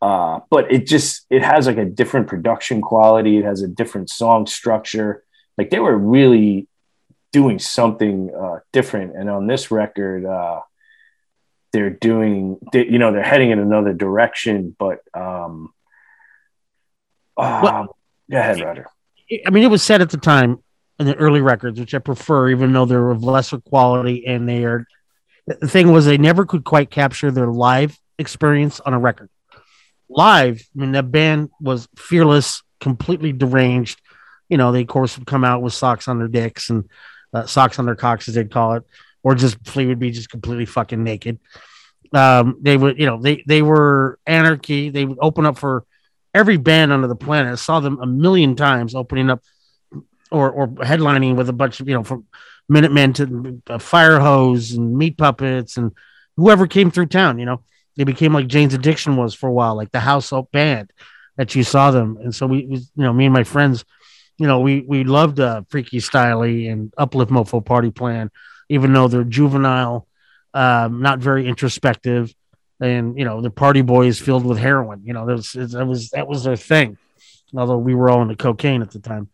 uh, 0.01 0.41
but 0.49 0.71
it 0.71 0.85
just 0.85 1.25
it 1.29 1.41
has 1.41 1.65
like 1.65 1.77
a 1.77 1.85
different 1.85 2.27
production 2.27 2.81
quality. 2.81 3.37
It 3.37 3.45
has 3.45 3.61
a 3.61 3.67
different 3.67 4.09
song 4.09 4.45
structure. 4.45 5.23
Like 5.57 5.69
they 5.71 5.79
were 5.79 5.97
really 5.97 6.67
doing 7.31 7.59
something 7.59 8.31
uh, 8.33 8.59
different. 8.71 9.15
And 9.15 9.29
on 9.29 9.47
this 9.47 9.71
record, 9.71 10.25
uh, 10.25 10.61
they're 11.77 11.91
doing 11.91 12.57
they, 12.73 12.87
you 12.87 12.97
know 12.97 13.11
they're 13.11 13.21
heading 13.21 13.51
in 13.51 13.59
another 13.59 13.93
direction. 13.93 14.75
But 14.77 15.01
um, 15.13 15.71
um, 17.37 17.89
go 18.31 18.37
ahead, 18.39 18.59
Roger. 18.59 18.87
I 19.45 19.51
mean, 19.51 19.63
it 19.63 19.69
was 19.69 19.83
said 19.83 20.01
at 20.01 20.09
the 20.09 20.17
time 20.17 20.57
in 20.97 21.05
the 21.05 21.15
early 21.17 21.39
records, 21.39 21.79
which 21.79 21.93
I 21.93 21.99
prefer, 21.99 22.49
even 22.49 22.73
though 22.73 22.85
they're 22.85 23.11
of 23.11 23.23
lesser 23.23 23.59
quality 23.59 24.25
and 24.25 24.49
they 24.49 24.65
are. 24.65 24.87
The 25.45 25.67
thing 25.67 25.91
was, 25.91 26.05
they 26.05 26.17
never 26.17 26.45
could 26.45 26.65
quite 26.65 26.89
capture 26.89 27.29
their 27.29 27.47
live 27.47 27.97
experience 28.17 28.79
on 28.79 28.93
a 28.93 28.99
record. 28.99 29.29
Live, 30.09 30.67
I 30.75 30.79
mean, 30.79 30.93
that 30.93 31.11
band 31.11 31.51
was 31.61 31.87
fearless, 31.95 32.63
completely 32.81 33.33
deranged. 33.33 34.01
You 34.49 34.57
know, 34.57 34.71
they 34.71 34.81
of 34.81 34.87
course 34.87 35.17
would 35.17 35.27
come 35.27 35.43
out 35.43 35.61
with 35.61 35.73
socks 35.73 36.07
on 36.07 36.17
their 36.17 36.27
dicks 36.27 36.71
and 36.71 36.89
uh, 37.33 37.45
socks 37.45 37.77
on 37.77 37.85
their 37.85 37.95
cocks, 37.95 38.27
as 38.27 38.33
they'd 38.33 38.51
call 38.51 38.73
it, 38.73 38.83
or 39.23 39.35
just 39.35 39.57
Flea 39.65 39.87
would 39.87 39.99
be 39.99 40.11
just 40.11 40.29
completely 40.29 40.65
fucking 40.65 41.03
naked. 41.03 41.39
Um, 42.13 42.57
they 42.61 42.77
would, 42.77 42.99
you 42.99 43.05
know, 43.05 43.21
they 43.21 43.43
they 43.45 43.61
were 43.61 44.19
anarchy. 44.25 44.89
They 44.89 45.05
would 45.05 45.17
open 45.21 45.45
up 45.45 45.57
for 45.57 45.85
every 46.33 46.57
band 46.57 46.93
under 46.93 47.07
the 47.07 47.15
planet. 47.15 47.51
I 47.51 47.55
saw 47.55 47.79
them 47.79 47.99
a 48.01 48.05
million 48.05 48.55
times 48.55 48.95
opening 48.95 49.29
up 49.29 49.43
or 50.31 50.51
or 50.51 50.67
headlining 50.67 51.35
with 51.35 51.49
a 51.49 51.53
bunch 51.53 51.79
of 51.79 51.87
you 51.87 51.95
know 51.95 52.03
from 52.03 52.25
Minutemen 52.69 53.13
to 53.13 53.61
uh, 53.67 53.79
Fire 53.79 54.19
Hose 54.19 54.73
and 54.73 54.97
Meat 54.97 55.17
Puppets 55.17 55.77
and 55.77 55.91
whoever 56.35 56.67
came 56.67 56.91
through 56.91 57.07
town. 57.07 57.39
You 57.39 57.45
know, 57.45 57.63
they 57.95 58.03
became 58.03 58.33
like 58.33 58.47
Jane's 58.47 58.73
Addiction 58.73 59.15
was 59.15 59.33
for 59.33 59.47
a 59.47 59.53
while, 59.53 59.75
like 59.75 59.91
the 59.91 59.99
house 59.99 60.31
band 60.51 60.91
that 61.37 61.55
you 61.55 61.63
saw 61.63 61.91
them. 61.91 62.17
And 62.21 62.33
so 62.33 62.45
we, 62.45 62.65
we 62.65 62.77
you 62.77 62.87
know, 62.95 63.13
me 63.13 63.25
and 63.25 63.33
my 63.33 63.43
friends, 63.43 63.85
you 64.37 64.47
know, 64.47 64.59
we 64.59 64.81
we 64.81 65.03
loved 65.03 65.39
uh, 65.39 65.63
Freaky 65.69 65.99
Styley 65.99 66.71
and 66.71 66.93
Uplift 66.97 67.31
Mofo 67.31 67.65
Party 67.65 67.91
Plan, 67.91 68.29
even 68.69 68.93
though 68.93 69.07
they're 69.07 69.23
juvenile, 69.23 70.07
um, 70.53 71.01
not 71.01 71.19
very 71.19 71.47
introspective. 71.47 72.33
And 72.79 73.17
you 73.17 73.25
know 73.25 73.41
the 73.41 73.49
party 73.49 73.81
boys 73.81 74.19
filled 74.19 74.45
with 74.45 74.59
heroin. 74.59 75.01
You 75.03 75.13
know 75.13 75.25
that 75.25 75.35
was 75.35 75.51
that 75.51 75.87
was 75.87 76.09
that 76.11 76.27
was 76.27 76.43
their 76.43 76.55
thing. 76.55 76.97
Although 77.55 77.79
we 77.79 77.95
were 77.95 78.09
all 78.09 78.21
into 78.21 78.35
cocaine 78.35 78.83
at 78.83 78.91
the 78.91 78.99
time, 78.99 79.29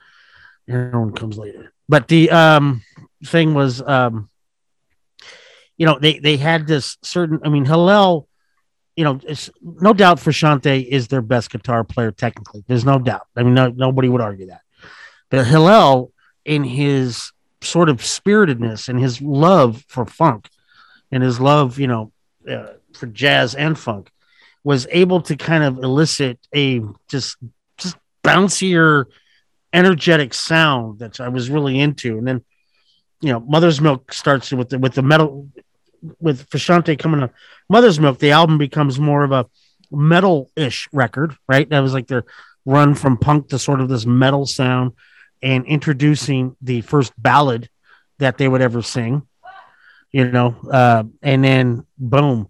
heroin 0.66 1.14
comes 1.14 1.38
later. 1.38 1.74
But 1.90 2.08
the 2.08 2.32
um, 2.32 2.84
thing 3.26 3.54
was, 3.54 3.82
um, 3.82 4.30
you 5.78 5.86
know, 5.86 6.00
they 6.00 6.20
they 6.20 6.38
had 6.38 6.68
this 6.68 6.98
certain. 7.02 7.42
I 7.44 7.50
mean, 7.50 7.66
Hillel, 7.66 8.30
you 8.96 9.04
know, 9.04 9.20
it's 9.28 9.50
no 9.62 9.92
doubt 9.92 10.20
Frusciante 10.20 10.86
is 10.88 11.10
their 11.10 11.22
best 11.22 11.52
guitar 11.52 11.84
player 11.84 12.12
technically. 12.12 12.64
There's 12.68 12.86
no 12.86 12.98
doubt. 12.98 13.28
I 13.36 13.44
mean, 13.44 13.56
no, 13.56 13.68
nobody 13.68 14.08
would 14.08 14.22
argue 14.22 14.48
that. 14.48 14.62
But 15.30 15.46
Hillel, 15.48 16.14
in 16.46 16.64
his 16.64 17.33
sort 17.66 17.90
of 17.90 18.04
spiritedness 18.04 18.90
and 18.90 19.00
his 19.00 19.22
love 19.22 19.84
for 19.88 20.06
funk, 20.06 20.50
and 21.12 21.24
his 21.24 21.40
love, 21.40 21.80
you 21.80 21.88
know, 21.88 22.12
uh, 22.50 22.74
for 22.94 23.08
jazz 23.08 23.56
and 23.56 23.78
funk, 23.78 24.10
was 24.64 24.88
able 24.92 25.22
to 25.22 25.36
kind 25.36 25.64
of 25.64 25.78
elicit 25.78 26.40
a 26.56 26.82
just 27.10 27.38
just 27.78 27.98
bouncier, 28.24 29.06
energetic 29.72 30.34
sound 30.34 31.00
that 31.00 31.20
I 31.20 31.30
was 31.30 31.50
really 31.50 31.80
into. 31.80 32.18
And 32.18 32.28
then, 32.28 32.44
you 33.22 33.32
know, 33.32 33.40
Mother's 33.40 33.82
Milk 33.82 34.14
starts 34.14 34.52
with 34.52 34.70
the 34.70 34.80
with 34.80 34.94
the 34.94 35.02
metal 35.02 35.50
with 36.20 36.50
Frusciante 36.50 36.98
coming 36.98 37.24
up. 37.24 37.34
Mother's 37.70 38.00
Milk, 38.00 38.20
the 38.20 38.32
album 38.32 38.58
becomes 38.58 39.00
more 39.00 39.24
of 39.24 39.32
a 39.32 39.46
metal-ish 39.92 40.90
record, 40.92 41.38
right? 41.48 41.70
That 41.70 41.80
was 41.80 41.94
like 41.94 42.08
their 42.08 42.26
run 42.66 42.96
from 42.96 43.18
punk 43.18 43.50
to 43.50 43.60
sort 43.60 43.82
of 43.82 43.90
this 43.90 44.06
metal 44.06 44.46
sound 44.46 44.94
and 45.44 45.66
introducing 45.66 46.56
the 46.62 46.82
first 46.82 47.14
ballad 47.22 47.70
that 48.20 48.38
they 48.38 48.48
would 48.48 48.62
ever 48.62 48.82
sing. 48.82 49.28
You 50.12 50.32
know, 50.32 50.56
uh, 50.72 51.04
and 51.22 51.44
then 51.44 51.86
boom, 51.98 52.48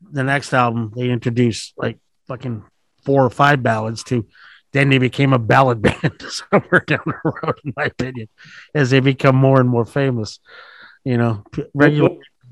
the 0.00 0.24
next 0.24 0.54
album 0.54 0.92
they 0.96 1.10
introduced 1.10 1.74
like 1.76 1.98
fucking 2.26 2.64
four 3.04 3.24
or 3.24 3.30
five 3.30 3.62
ballads 3.62 4.02
to 4.04 4.26
then 4.72 4.88
they 4.88 4.98
became 4.98 5.32
a 5.32 5.38
ballad 5.38 5.82
band 5.82 6.22
somewhere 6.28 6.84
down 6.86 7.02
the 7.04 7.32
road, 7.42 7.56
in 7.64 7.72
my 7.76 7.84
opinion, 7.84 8.28
as 8.74 8.90
they 8.90 9.00
become 9.00 9.36
more 9.36 9.60
and 9.60 9.68
more 9.68 9.84
famous. 9.84 10.38
You 11.04 11.16
know, 11.16 11.44
regular 11.74 12.10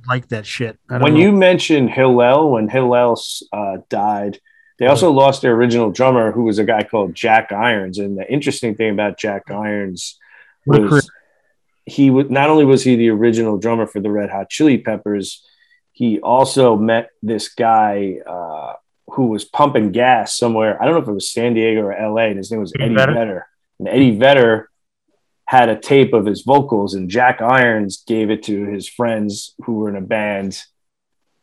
like 0.08 0.28
that 0.28 0.46
shit. 0.46 0.78
I 0.90 0.94
don't 0.94 1.02
When 1.02 1.14
know. 1.14 1.20
you 1.20 1.32
mentioned 1.32 1.90
Hillel, 1.90 2.50
when 2.50 2.68
Hillel 2.68 3.20
uh, 3.52 3.78
died, 3.88 4.40
they 4.78 4.86
also 4.86 5.10
lost 5.10 5.42
their 5.42 5.54
original 5.54 5.90
drummer, 5.90 6.32
who 6.32 6.44
was 6.44 6.58
a 6.58 6.64
guy 6.64 6.84
called 6.84 7.14
Jack 7.14 7.52
Irons. 7.52 7.98
And 7.98 8.16
the 8.16 8.30
interesting 8.30 8.74
thing 8.74 8.90
about 8.90 9.18
Jack 9.18 9.50
Irons 9.50 10.18
What 10.64 10.76
a 10.76 10.78
career. 10.80 10.90
was 10.90 11.10
he 11.84 12.10
was 12.10 12.28
not 12.28 12.50
only 12.50 12.64
was 12.64 12.84
he 12.84 12.96
the 12.96 13.08
original 13.08 13.58
drummer 13.58 13.86
for 13.86 14.00
the 14.00 14.10
Red 14.10 14.30
Hot 14.30 14.50
Chili 14.50 14.78
Peppers, 14.78 15.44
he 15.92 16.20
also 16.20 16.76
met 16.76 17.10
this 17.22 17.48
guy 17.48 18.18
uh, 18.26 18.74
who 19.12 19.28
was 19.28 19.44
pumping 19.44 19.90
gas 19.90 20.36
somewhere. 20.36 20.80
I 20.80 20.84
don't 20.84 20.94
know 20.94 21.02
if 21.02 21.08
it 21.08 21.12
was 21.12 21.32
San 21.32 21.54
Diego 21.54 21.82
or 21.82 21.92
LA, 21.92 22.26
and 22.26 22.36
his 22.36 22.50
name 22.50 22.60
was 22.60 22.72
Eddie 22.74 22.84
Eddie 22.84 22.94
Vedder? 22.94 23.14
Vedder. 23.14 23.46
And 23.78 23.88
Eddie 23.88 24.16
Vedder 24.16 24.70
had 25.46 25.70
a 25.70 25.80
tape 25.80 26.12
of 26.12 26.26
his 26.26 26.42
vocals, 26.42 26.94
and 26.94 27.08
Jack 27.08 27.40
Irons 27.40 28.04
gave 28.06 28.30
it 28.30 28.42
to 28.44 28.66
his 28.66 28.86
friends 28.86 29.54
who 29.64 29.74
were 29.74 29.88
in 29.88 29.96
a 29.96 30.02
band 30.02 30.62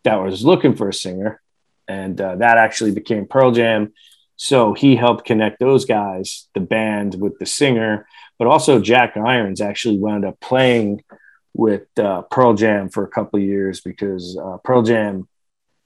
that 0.03 0.21
was 0.21 0.45
looking 0.45 0.75
for 0.75 0.89
a 0.89 0.93
singer, 0.93 1.41
and 1.87 2.19
uh, 2.19 2.35
that 2.37 2.57
actually 2.57 2.91
became 2.91 3.27
Pearl 3.27 3.51
Jam. 3.51 3.93
So 4.37 4.73
he 4.73 4.95
helped 4.95 5.25
connect 5.25 5.59
those 5.59 5.85
guys, 5.85 6.47
the 6.53 6.59
band 6.59 7.15
with 7.15 7.39
the 7.39 7.45
singer, 7.45 8.07
but 8.37 8.47
also 8.47 8.79
Jack 8.79 9.15
Irons 9.15 9.61
actually 9.61 9.97
wound 9.97 10.25
up 10.25 10.39
playing 10.39 11.03
with 11.53 11.87
uh, 11.97 12.23
Pearl 12.23 12.53
Jam 12.53 12.89
for 12.89 13.03
a 13.03 13.07
couple 13.07 13.39
of 13.39 13.45
years 13.45 13.79
because 13.79 14.37
uh, 14.37 14.57
Pearl 14.63 14.83
Jam 14.83 15.27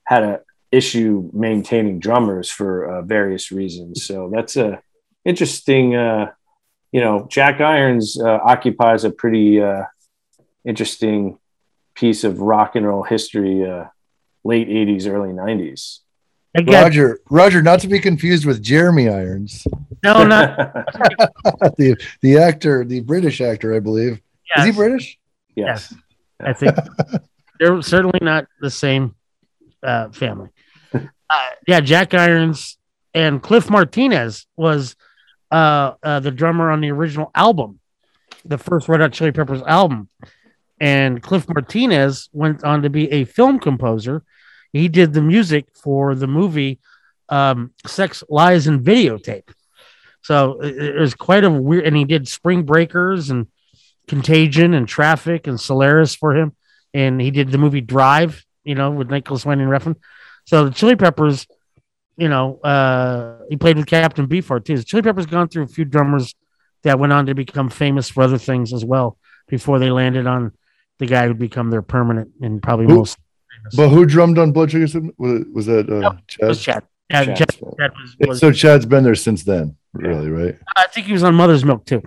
had 0.04 0.24
a 0.24 0.40
issue 0.72 1.30
maintaining 1.32 2.00
drummers 2.00 2.50
for 2.50 2.84
uh, 2.84 3.02
various 3.02 3.52
reasons. 3.52 4.04
So 4.04 4.30
that's 4.32 4.56
a 4.56 4.82
interesting. 5.24 5.94
Uh, 5.94 6.32
you 6.92 7.00
know, 7.00 7.28
Jack 7.30 7.60
Irons 7.60 8.20
uh, 8.20 8.40
occupies 8.42 9.04
a 9.04 9.10
pretty 9.10 9.62
interesting 10.64 11.38
piece 11.94 12.24
of 12.24 12.40
rock 12.40 12.74
and 12.74 12.84
roll 12.84 13.04
history, 13.04 13.62
late 14.44 14.68
'80s, 14.68 15.06
early 15.06 15.30
'90s. 15.30 16.00
I 16.56 16.62
got 16.62 16.82
Roger, 16.82 17.20
Roger, 17.30 17.62
not 17.62 17.80
to 17.80 17.88
be 17.88 18.00
confused 18.00 18.44
with 18.44 18.60
Jeremy 18.60 19.08
Irons. 19.08 19.66
No, 20.02 20.24
not 20.24 20.56
the 21.76 21.96
the 22.22 22.38
actor, 22.38 22.84
the 22.84 23.00
British 23.00 23.40
actor, 23.40 23.74
I 23.74 23.80
believe. 23.80 24.20
Is 24.56 24.64
he 24.64 24.66
yes. 24.66 24.76
British? 24.76 25.18
yes. 25.54 25.94
I 26.40 26.52
think 26.52 26.74
they're 27.60 27.82
certainly 27.82 28.18
not 28.22 28.46
the 28.60 28.70
same 28.70 29.14
uh, 29.82 30.08
family. 30.10 30.48
Uh, 30.92 31.50
yeah, 31.68 31.80
Jack 31.80 32.14
Irons 32.14 32.78
and 33.14 33.42
Cliff 33.42 33.70
Martinez 33.70 34.46
was 34.56 34.96
uh, 35.50 35.92
uh, 36.02 36.20
the 36.20 36.30
drummer 36.30 36.70
on 36.70 36.80
the 36.80 36.90
original 36.90 37.30
album, 37.34 37.78
the 38.44 38.58
first 38.58 38.88
Red 38.88 39.00
Hot 39.00 39.12
Chili 39.12 39.32
Peppers 39.32 39.62
album. 39.62 40.08
And 40.80 41.22
Cliff 41.22 41.46
Martinez 41.48 42.30
went 42.32 42.64
on 42.64 42.82
to 42.82 42.90
be 42.90 43.10
a 43.12 43.24
film 43.24 43.58
composer. 43.58 44.24
He 44.72 44.88
did 44.88 45.12
the 45.12 45.20
music 45.20 45.66
for 45.74 46.14
the 46.14 46.26
movie 46.26 46.80
um, 47.28 47.72
Sex, 47.86 48.24
Lies, 48.28 48.66
and 48.66 48.80
Videotape. 48.80 49.52
So 50.22 50.60
it, 50.60 50.96
was 50.96 51.14
quite 51.14 51.44
a 51.44 51.50
weird, 51.50 51.86
and 51.86 51.96
he 51.96 52.04
did 52.04 52.28
Spring 52.28 52.64
Breakers 52.64 53.30
and 53.30 53.46
Contagion 54.08 54.74
and 54.74 54.86
Traffic 54.86 55.46
and 55.46 55.58
Solaris 55.58 56.14
for 56.14 56.36
him. 56.36 56.54
And 56.92 57.20
he 57.20 57.30
did 57.30 57.50
the 57.50 57.58
movie 57.58 57.80
Drive, 57.80 58.44
you 58.64 58.74
know, 58.74 58.90
with 58.90 59.10
Nicholas 59.10 59.46
Winding 59.46 59.68
Refn. 59.68 59.96
So 60.44 60.64
the 60.64 60.72
Chili 60.72 60.96
Peppers, 60.96 61.46
you 62.16 62.28
know, 62.28 62.58
uh, 62.58 63.38
he 63.48 63.56
played 63.56 63.76
with 63.76 63.86
Captain 63.86 64.26
Beefheart 64.26 64.64
too. 64.64 64.76
The 64.76 64.84
Chili 64.84 65.02
Peppers 65.02 65.26
gone 65.26 65.48
through 65.48 65.64
a 65.64 65.68
few 65.68 65.84
drummers 65.84 66.34
that 66.82 66.98
went 66.98 67.12
on 67.12 67.26
to 67.26 67.34
become 67.34 67.70
famous 67.70 68.10
for 68.10 68.22
other 68.22 68.38
things 68.38 68.72
as 68.72 68.84
well 68.84 69.16
before 69.48 69.78
they 69.78 69.90
landed 69.90 70.26
on 70.26 70.52
the 71.00 71.06
guy 71.06 71.26
who'd 71.26 71.38
become 71.38 71.70
their 71.70 71.82
permanent 71.82 72.30
and 72.40 72.62
probably 72.62 72.86
Who- 72.86 72.98
most 72.98 73.18
famous. 73.18 73.74
But 73.76 73.88
who 73.88 74.06
drummed 74.06 74.38
on 74.38 74.52
Blood 74.52 74.70
Sugar? 74.70 74.86
Sex- 74.86 75.04
Was, 75.18 75.42
was 75.52 75.66
that 75.66 75.90
uh, 75.90 76.12
It 76.40 76.46
was 76.46 76.62
Chad? 76.62 76.84
Chad. 77.10 77.26
Yeah, 77.28 77.34
Chad, 77.34 77.36
Chad. 77.36 77.48
Chad 77.78 77.90
was, 78.00 78.16
was- 78.28 78.38
So 78.40 78.52
Chad's 78.52 78.86
been 78.86 79.02
there 79.02 79.14
since 79.16 79.42
then, 79.42 79.76
really, 79.92 80.30
right? 80.30 80.56
I 80.76 80.86
think 80.86 81.06
he 81.08 81.12
was 81.12 81.24
on 81.24 81.34
Mother's 81.34 81.64
Milk 81.64 81.84
too. 81.84 82.02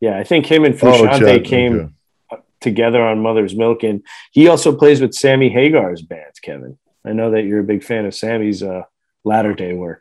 Yeah, 0.00 0.16
I 0.16 0.22
think 0.22 0.46
him 0.46 0.64
and 0.64 0.74
Oh, 0.76 0.78
Frusciante 0.78 1.18
Chad. 1.38 1.44
came 1.44 1.94
okay. 2.32 2.42
together 2.60 3.02
on 3.02 3.18
Mother's 3.20 3.56
Milk, 3.56 3.82
and 3.82 4.02
he 4.30 4.46
also 4.46 4.76
plays 4.76 5.00
with 5.00 5.12
Sammy 5.14 5.48
Hagar's 5.50 6.02
band. 6.02 6.30
Kevin, 6.40 6.78
I 7.04 7.12
know 7.14 7.32
that 7.32 7.42
you're 7.42 7.60
a 7.60 7.64
big 7.64 7.82
fan 7.82 8.06
of 8.06 8.14
Sammy's 8.14 8.62
uh, 8.62 8.82
latter 9.24 9.54
day 9.54 9.72
work. 9.74 10.00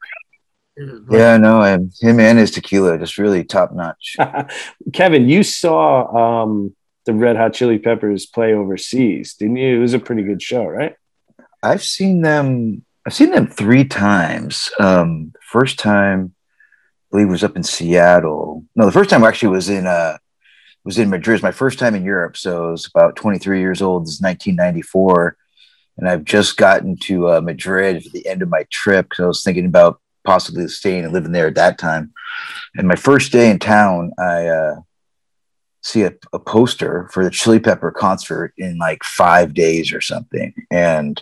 Yeah, 1.10 1.38
no, 1.38 1.64
and 1.64 1.92
him 2.00 2.20
and 2.20 2.38
his 2.38 2.52
tequila 2.52 3.00
just 3.00 3.18
really 3.18 3.44
top 3.44 3.74
notch. 3.74 4.16
Kevin, 4.94 5.28
you 5.28 5.42
saw 5.42 6.44
um, 6.44 6.76
the 7.08 7.14
Red 7.14 7.38
Hot 7.38 7.54
Chili 7.54 7.80
Peppers 7.80 8.26
play 8.26 8.54
overseas, 8.54 9.34
didn't 9.34 9.56
you? 9.56 9.78
It 9.78 9.80
was 9.80 9.94
a 9.94 10.00
pretty 10.00 10.24
good 10.24 10.42
show, 10.42 10.66
right? 10.66 10.94
I've 11.64 11.84
seen 11.84 12.22
them. 12.22 12.86
I've 13.06 13.14
seen 13.14 13.32
them 13.32 13.48
three 13.48 13.86
times. 13.86 14.70
Um, 14.80 15.34
first 15.42 15.80
time, 15.80 16.36
I 16.36 17.08
believe, 17.12 17.30
was 17.30 17.46
up 17.46 17.56
in 17.56 17.64
Seattle. 17.64 18.66
No, 18.76 18.86
the 18.86 18.92
first 18.92 19.10
time 19.10 19.24
actually 19.24 19.56
was 19.56 19.70
in 19.70 19.88
uh, 19.88 20.18
was 20.84 21.00
in 21.00 21.10
Madrid. 21.10 21.32
It 21.32 21.36
was 21.38 21.44
my 21.44 21.52
first 21.52 21.80
time 21.80 21.96
in 21.96 22.04
Europe, 22.04 22.36
so 22.36 22.68
I 22.68 22.72
was 22.72 22.86
about 22.86 23.16
23 23.16 23.62
years 23.62 23.82
old. 23.82 24.04
This 24.04 24.16
is 24.16 24.22
1994, 24.22 25.38
and 25.98 26.10
I've 26.10 26.26
just 26.26 26.58
gotten 26.58 26.98
to 27.04 27.30
uh, 27.30 27.42
Madrid 27.42 28.04
for 28.04 28.10
the 28.10 28.28
end 28.28 28.42
of 28.42 28.50
my 28.50 28.66
trip 28.70 29.10
because 29.10 29.24
I 29.24 29.28
was 29.28 29.44
thinking 29.44 29.66
about 29.66 30.02
possibly 30.26 30.68
staying 30.68 31.06
and 31.06 31.14
living 31.14 31.32
there 31.32 31.48
at 31.48 31.56
that 31.56 31.78
time. 31.78 32.12
And 32.76 32.86
my 32.86 32.98
first 32.98 33.32
day 33.32 33.50
in 33.50 33.60
town, 33.60 34.12
I 34.20 34.48
uh, 34.48 34.76
see 35.82 36.04
a, 36.04 36.14
a 36.34 36.40
poster 36.40 37.10
for 37.12 37.24
the 37.24 37.30
Chili 37.30 37.60
Pepper 37.60 37.92
concert 37.92 38.54
in 38.58 38.78
like 38.78 39.04
five 39.04 39.54
days 39.54 39.94
or 39.94 40.02
something, 40.02 40.54
and 40.72 41.22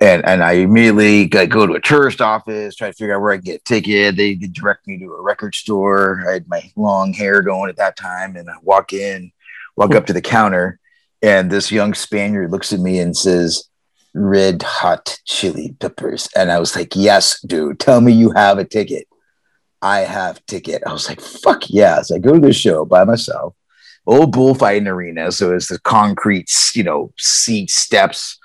and 0.00 0.24
and 0.24 0.42
I 0.42 0.52
immediately 0.52 1.26
got 1.26 1.48
go 1.48 1.66
to 1.66 1.74
a 1.74 1.80
tourist 1.80 2.20
office, 2.20 2.74
try 2.74 2.88
to 2.88 2.94
figure 2.94 3.14
out 3.14 3.22
where 3.22 3.32
I 3.32 3.36
can 3.36 3.44
get 3.44 3.60
a 3.60 3.64
ticket. 3.64 4.16
They 4.16 4.34
direct 4.34 4.86
me 4.86 4.98
to 4.98 5.12
a 5.12 5.22
record 5.22 5.54
store. 5.54 6.24
I 6.28 6.32
had 6.32 6.48
my 6.48 6.70
long 6.76 7.12
hair 7.12 7.42
going 7.42 7.70
at 7.70 7.76
that 7.76 7.96
time, 7.96 8.36
and 8.36 8.50
I 8.50 8.54
walk 8.62 8.92
in, 8.92 9.32
walk 9.76 9.94
up 9.94 10.06
to 10.06 10.12
the 10.12 10.20
counter, 10.20 10.80
and 11.22 11.50
this 11.50 11.70
young 11.70 11.94
Spaniard 11.94 12.50
looks 12.50 12.72
at 12.72 12.80
me 12.80 12.98
and 12.98 13.16
says, 13.16 13.68
"Red 14.14 14.62
Hot 14.62 15.20
Chili 15.24 15.76
Peppers," 15.78 16.28
and 16.34 16.50
I 16.50 16.58
was 16.58 16.74
like, 16.74 16.96
"Yes, 16.96 17.40
dude, 17.40 17.78
tell 17.78 18.00
me 18.00 18.12
you 18.12 18.32
have 18.32 18.58
a 18.58 18.64
ticket." 18.64 19.06
I 19.82 20.00
have 20.00 20.44
ticket. 20.46 20.82
I 20.86 20.92
was 20.92 21.08
like, 21.08 21.20
"Fuck 21.20 21.68
yeah!" 21.68 22.00
So 22.02 22.14
I 22.14 22.18
go 22.18 22.34
to 22.34 22.40
the 22.40 22.52
show 22.52 22.84
by 22.84 23.04
myself. 23.04 23.54
Old 24.06 24.32
bullfighting 24.32 24.86
arena, 24.88 25.30
so 25.30 25.54
it's 25.54 25.68
the 25.68 25.78
concrete, 25.80 26.50
you 26.74 26.82
know, 26.82 27.12
seat 27.18 27.70
steps, 27.70 28.38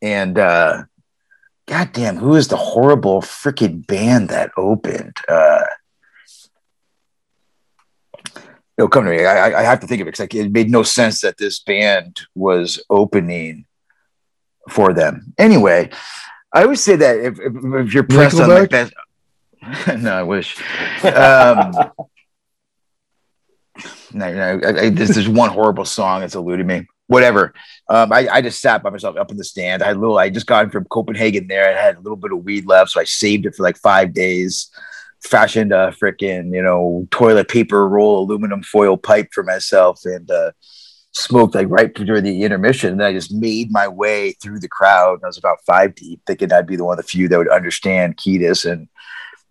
and 0.00 0.38
uh 0.38 0.84
God 1.66 1.92
damn, 1.92 2.16
who 2.16 2.34
is 2.34 2.48
the 2.48 2.56
horrible 2.56 3.22
freaking 3.22 3.86
band 3.86 4.28
that 4.28 4.50
opened? 4.56 5.16
Uh, 5.26 5.64
it'll 8.76 8.88
come 8.88 9.04
to 9.04 9.10
me. 9.10 9.24
I, 9.24 9.60
I- 9.60 9.62
have 9.62 9.80
to 9.80 9.86
think 9.86 10.02
of 10.02 10.06
it 10.06 10.10
because 10.12 10.20
like, 10.20 10.34
it 10.34 10.52
made 10.52 10.70
no 10.70 10.82
sense 10.82 11.22
that 11.22 11.38
this 11.38 11.60
band 11.60 12.20
was 12.34 12.82
opening 12.90 13.64
for 14.68 14.92
them. 14.92 15.32
Anyway, 15.38 15.90
I 16.52 16.62
always 16.64 16.82
say 16.82 16.96
that 16.96 17.16
if, 17.18 17.40
if, 17.40 17.52
if 17.86 17.94
you're 17.94 18.02
pressed 18.04 18.38
on 18.40 18.50
like 18.50 18.70
that, 18.70 18.92
no, 19.98 20.12
I 20.12 20.22
wish. 20.22 20.56
Um, 21.04 21.72
no, 24.12 24.32
no, 24.32 24.60
I, 24.64 24.68
I, 24.68 24.90
there's, 24.90 25.28
one 25.28 25.50
horrible 25.50 25.84
song 25.84 26.20
that's 26.20 26.34
eluded 26.34 26.66
me. 26.66 26.86
Whatever. 27.06 27.52
Um, 27.88 28.12
I, 28.12 28.28
I 28.28 28.40
just 28.40 28.60
sat 28.60 28.82
by 28.82 28.90
myself 28.90 29.16
up 29.16 29.30
in 29.30 29.36
the 29.36 29.44
stand. 29.44 29.82
I 29.82 29.88
had 29.88 29.98
little. 29.98 30.18
I 30.18 30.30
just 30.30 30.46
got 30.46 30.70
from 30.72 30.86
Copenhagen 30.86 31.48
there. 31.48 31.68
I 31.68 31.80
had 31.80 31.96
a 31.96 32.00
little 32.00 32.16
bit 32.16 32.32
of 32.32 32.44
weed 32.44 32.66
left, 32.66 32.92
so 32.92 33.00
I 33.00 33.04
saved 33.04 33.46
it 33.46 33.54
for 33.54 33.62
like 33.62 33.76
five 33.76 34.14
days. 34.14 34.70
Fashioned 35.22 35.72
a 35.72 35.94
freaking 36.00 36.54
you 36.54 36.62
know 36.62 37.06
toilet 37.10 37.48
paper 37.48 37.88
roll 37.88 38.22
aluminum 38.22 38.62
foil 38.62 38.96
pipe 38.96 39.28
for 39.32 39.42
myself 39.42 40.00
and 40.04 40.30
uh, 40.30 40.52
smoked 41.12 41.54
like 41.54 41.68
right 41.70 41.92
during 41.94 42.24
the 42.24 42.42
intermission. 42.42 42.92
And 42.92 43.02
I 43.02 43.12
just 43.12 43.32
made 43.32 43.70
my 43.70 43.88
way 43.88 44.32
through 44.32 44.60
the 44.60 44.68
crowd. 44.68 45.20
I 45.22 45.26
was 45.26 45.38
about 45.38 45.64
five 45.66 45.94
deep, 45.94 46.20
thinking 46.26 46.52
I'd 46.52 46.66
be 46.66 46.76
the 46.76 46.84
one 46.84 46.98
of 46.98 47.04
the 47.04 47.08
few 47.08 47.28
that 47.28 47.38
would 47.38 47.48
understand 47.48 48.16
Kiedis 48.16 48.70
and 48.70 48.88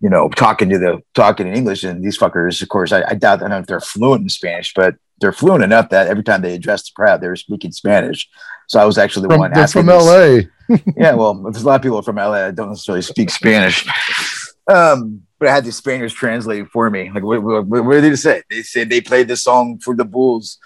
you 0.04 0.10
know 0.10 0.28
talking 0.30 0.70
to 0.70 0.78
the 0.78 1.02
talking 1.16 1.48
in 1.48 1.56
English. 1.56 1.84
And 1.84 2.04
these 2.04 2.18
fuckers, 2.18 2.62
of 2.62 2.70
course, 2.70 2.92
I, 2.92 3.04
I 3.08 3.16
doubt 3.16 3.40
I 3.40 3.44
don't 3.44 3.50
know 3.52 3.58
if 3.60 3.66
they're 3.68 3.80
fluent 3.80 4.24
in 4.24 4.30
Spanish, 4.30 4.74
but 4.76 4.96
they're 5.20 5.32
fluent 5.32 5.64
enough 5.64 5.90
that 5.90 6.08
every 6.08 6.24
time 6.24 6.42
they 6.42 6.54
addressed 6.54 6.88
the 6.88 6.92
crowd, 6.96 7.22
they 7.22 7.30
were 7.30 7.38
speaking 7.38 7.72
Spanish. 7.72 8.30
So 8.68 8.80
I 8.80 8.86
was 8.86 8.98
actually 8.98 9.24
the 9.24 9.30
From, 9.30 9.40
one 9.40 9.52
they're 9.54 9.64
asking. 9.64 9.86
from 9.86 9.98
LA. 9.98 10.40
yeah, 10.98 11.14
well, 11.16 11.34
there's 11.36 11.64
a 11.64 11.66
lot 11.66 11.76
of 11.76 11.82
people 11.82 12.02
from 12.02 12.18
LA 12.18 12.32
that 12.32 12.56
don't 12.56 12.70
necessarily 12.70 13.02
speak 13.02 13.30
Spanish. 13.30 13.88
Um, 14.68 15.24
but 15.40 15.48
I 15.48 15.56
had 15.56 15.66
the 15.66 15.72
Spaniards 15.72 16.14
translate 16.14 16.68
for 16.70 16.90
me. 16.90 17.10
Like, 17.14 17.24
what, 17.24 17.42
what, 17.44 17.68
what 17.68 17.92
did 17.92 18.04
they 18.04 18.16
say? 18.16 18.44
They 18.50 18.64
said 18.64 18.90
they 18.90 19.02
played 19.02 19.28
the 19.28 19.36
song 19.38 19.80
for 19.80 19.96
the 19.96 20.06
Bulls. 20.06 20.58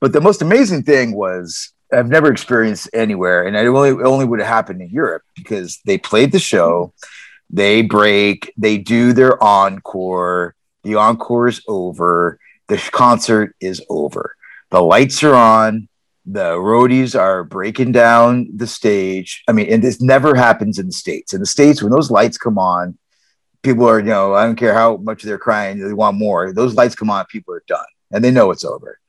But 0.00 0.12
the 0.12 0.20
most 0.20 0.40
amazing 0.40 0.84
thing 0.84 1.14
was 1.14 1.72
I've 1.92 2.08
never 2.08 2.30
experienced 2.30 2.88
anywhere, 2.92 3.46
and 3.46 3.56
it 3.56 3.66
only 3.66 3.90
it 3.90 4.06
only 4.06 4.24
would 4.24 4.38
have 4.38 4.48
happened 4.48 4.80
in 4.80 4.90
Europe 4.90 5.22
because 5.36 5.80
they 5.84 5.98
played 5.98 6.32
the 6.32 6.38
show, 6.38 6.92
they 7.52 7.82
break, 7.82 8.52
they 8.56 8.78
do 8.78 9.12
their 9.12 9.42
encore. 9.42 10.54
The 10.84 10.94
encore 10.94 11.48
is 11.48 11.62
over. 11.68 12.38
The 12.68 12.76
concert 12.92 13.54
is 13.60 13.82
over. 13.88 14.36
The 14.70 14.80
lights 14.80 15.22
are 15.24 15.34
on 15.34 15.88
the 16.26 16.52
roadies 16.52 17.18
are 17.18 17.42
breaking 17.44 17.92
down 17.92 18.50
the 18.54 18.66
stage. 18.66 19.42
I 19.48 19.52
mean, 19.52 19.72
and 19.72 19.82
this 19.82 20.00
never 20.00 20.34
happens 20.34 20.78
in 20.78 20.86
the 20.86 20.92
States. 20.92 21.34
In 21.34 21.40
the 21.40 21.46
States, 21.46 21.82
when 21.82 21.90
those 21.90 22.10
lights 22.10 22.38
come 22.38 22.58
on, 22.58 22.96
people 23.62 23.88
are, 23.88 23.98
you 23.98 24.06
know, 24.06 24.34
I 24.34 24.44
don't 24.44 24.56
care 24.56 24.74
how 24.74 24.96
much 24.98 25.22
they're 25.22 25.38
crying, 25.38 25.78
they 25.78 25.92
want 25.92 26.18
more. 26.18 26.52
Those 26.52 26.74
lights 26.74 26.94
come 26.94 27.10
on, 27.10 27.24
people 27.26 27.54
are 27.54 27.64
done 27.66 27.84
and 28.12 28.22
they 28.22 28.30
know 28.30 28.50
it's 28.50 28.64
over. 28.64 28.99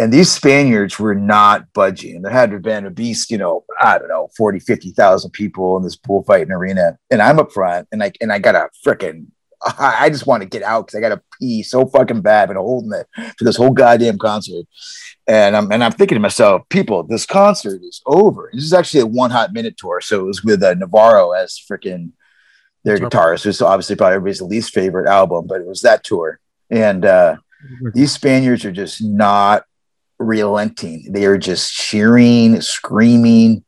And 0.00 0.10
these 0.10 0.32
Spaniards 0.32 0.98
were 0.98 1.14
not 1.14 1.70
budging. 1.74 2.16
And 2.16 2.24
there 2.24 2.32
had 2.32 2.48
to 2.50 2.56
have 2.56 2.62
been 2.62 2.86
at 2.86 2.96
least, 2.96 3.30
you 3.30 3.36
know, 3.36 3.64
I 3.78 3.98
don't 3.98 4.08
know, 4.08 4.30
40, 4.34 4.58
50,000 4.58 5.30
people 5.30 5.76
in 5.76 5.82
this 5.82 5.94
bullfighting 5.94 6.50
arena. 6.50 6.98
And 7.10 7.20
I'm 7.20 7.38
up 7.38 7.52
front 7.52 7.86
and 7.92 8.02
I, 8.02 8.12
and 8.18 8.32
I 8.32 8.38
got 8.38 8.54
a 8.54 8.70
freaking, 8.82 9.26
I 9.62 9.96
I 10.00 10.08
just 10.08 10.26
want 10.26 10.42
to 10.42 10.48
get 10.48 10.62
out 10.62 10.86
because 10.86 10.96
I 10.96 11.02
got 11.02 11.14
to 11.14 11.22
pee 11.38 11.62
so 11.62 11.84
fucking 11.84 12.22
bad. 12.22 12.44
I've 12.44 12.48
been 12.48 12.56
holding 12.56 12.98
it 12.98 13.06
for 13.36 13.44
this 13.44 13.56
whole 13.56 13.72
goddamn 13.72 14.16
concert. 14.16 14.64
And 15.26 15.54
I'm 15.54 15.70
and 15.70 15.84
I'm 15.84 15.92
thinking 15.92 16.16
to 16.16 16.20
myself, 16.20 16.62
people, 16.70 17.02
this 17.02 17.26
concert 17.26 17.82
is 17.82 18.00
over. 18.06 18.48
This 18.54 18.64
is 18.64 18.72
actually 18.72 19.00
a 19.00 19.06
one 19.06 19.30
hot 19.30 19.52
minute 19.52 19.76
tour, 19.76 20.00
so 20.00 20.20
it 20.20 20.26
was 20.26 20.42
with 20.42 20.62
uh, 20.62 20.72
Navarro 20.72 21.32
as 21.32 21.62
freaking 21.70 22.12
their 22.84 22.96
guitarist, 22.96 23.44
who's 23.44 23.60
obviously 23.60 23.96
probably 23.96 24.14
everybody's 24.16 24.40
least 24.40 24.72
favorite 24.72 25.06
album, 25.06 25.46
but 25.46 25.60
it 25.60 25.66
was 25.66 25.82
that 25.82 26.04
tour. 26.04 26.40
And 26.70 27.04
uh, 27.04 27.36
these 27.92 28.12
Spaniards 28.12 28.64
are 28.64 28.72
just 28.72 29.04
not 29.04 29.64
relenting. 30.20 31.06
They 31.10 31.24
are 31.24 31.38
just 31.38 31.74
cheering, 31.74 32.60
screaming. 32.60 33.64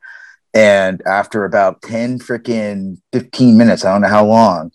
And 0.54 1.02
after 1.06 1.44
about 1.44 1.82
10 1.82 2.18
freaking 2.20 3.00
15 3.12 3.56
minutes, 3.56 3.84
I 3.84 3.92
don't 3.92 4.02
know 4.02 4.08
how 4.08 4.26
long, 4.26 4.70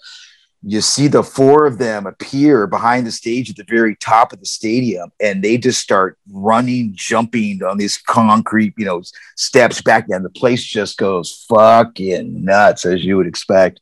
you 0.63 0.81
see 0.81 1.07
the 1.07 1.23
four 1.23 1.65
of 1.65 1.77
them 1.77 2.07
appear 2.07 2.67
behind 2.67 3.05
the 3.05 3.11
stage 3.11 3.49
at 3.49 3.55
the 3.55 3.65
very 3.69 3.95
top 3.97 4.33
of 4.33 4.39
the 4.39 4.45
stadium 4.45 5.11
and 5.21 5.43
they 5.43 5.55
just 5.55 5.79
start 5.79 6.17
running 6.31 6.91
jumping 6.95 7.61
on 7.63 7.77
these 7.77 7.99
concrete 7.99 8.73
you 8.75 8.83
know 8.83 9.03
steps 9.35 9.83
back 9.83 10.07
down 10.07 10.23
the 10.23 10.31
place 10.31 10.63
just 10.63 10.97
goes 10.97 11.45
fucking 11.47 12.43
nuts 12.43 12.87
as 12.87 13.05
you 13.05 13.15
would 13.15 13.27
expect 13.27 13.79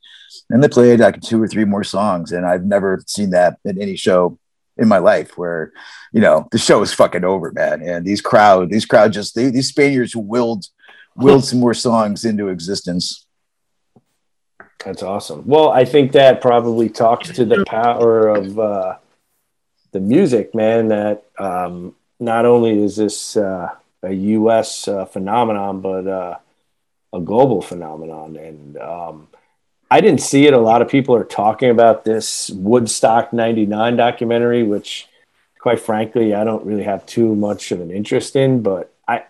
and 0.50 0.64
they 0.64 0.68
played 0.68 1.00
like 1.00 1.22
two 1.22 1.42
or 1.42 1.48
three 1.48 1.66
more 1.66 1.84
songs, 1.84 2.32
and 2.32 2.46
I've 2.46 2.66
never 2.66 3.04
seen 3.08 3.32
that 3.32 3.58
in 3.66 3.82
any 3.82 3.96
show 3.96 4.38
in 4.78 4.88
my 4.88 4.98
life 4.98 5.38
where 5.38 5.72
you 6.12 6.22
know 6.22 6.48
the 6.52 6.58
show 6.58 6.82
is 6.82 6.94
fucking 6.94 7.24
over, 7.24 7.52
man. 7.52 7.82
And 7.82 8.06
these 8.06 8.22
crowd, 8.22 8.70
these 8.70 8.86
crowd 8.86 9.14
just 9.14 9.36
they, 9.36 9.50
these 9.50 9.70
Spaniards 9.70 10.14
who 10.14 10.20
willed 10.20 10.66
willed 11.16 11.46
some 11.46 11.60
more 11.60 11.74
songs 11.74 12.26
into 12.26 12.50
existence. 12.50 13.26
That's 14.84 15.02
awesome. 15.02 15.44
Well, 15.48 15.70
I 15.70 15.86
think 15.86 16.12
that 16.12 16.42
probably 16.42 16.90
talks 16.90 17.30
to 17.30 17.46
the 17.46 17.64
power 17.66 18.28
of 18.28 18.60
uh, 18.60 18.98
the 19.92 20.00
music, 20.00 20.54
man. 20.54 20.90
That 20.90 21.26
um, 21.40 21.96
not 22.20 22.46
only 22.46 22.84
is 22.84 22.98
this 22.98 23.36
uh, 23.36 23.70
a 24.04 24.14
U.S. 24.14 24.88
Uh, 24.88 25.06
phenomenon, 25.06 25.82
but 25.82 26.08
uh, 26.08 26.38
a 27.14 27.20
global 27.20 27.62
phenomenon. 27.62 28.38
And 28.38 28.78
um, 28.78 29.28
I 29.92 30.02
didn't 30.02 30.22
see 30.22 30.48
it. 30.48 30.54
A 30.54 30.60
lot 30.60 30.82
of 30.82 30.88
people 30.88 31.16
are 31.16 31.24
talking 31.24 31.70
about 31.70 32.06
this 32.06 32.50
Woodstock 32.50 33.32
'99 33.34 33.96
documentary, 33.96 34.64
which, 34.64 35.08
quite 35.60 35.80
frankly, 35.80 36.34
I 36.34 36.44
don't 36.44 36.66
really 36.66 36.84
have 36.84 37.06
too 37.06 37.36
much 37.36 37.72
of 37.72 37.82
an 37.82 37.92
interest 37.92 38.36
in. 38.36 38.62
But 38.62 38.92
I, 39.08 39.24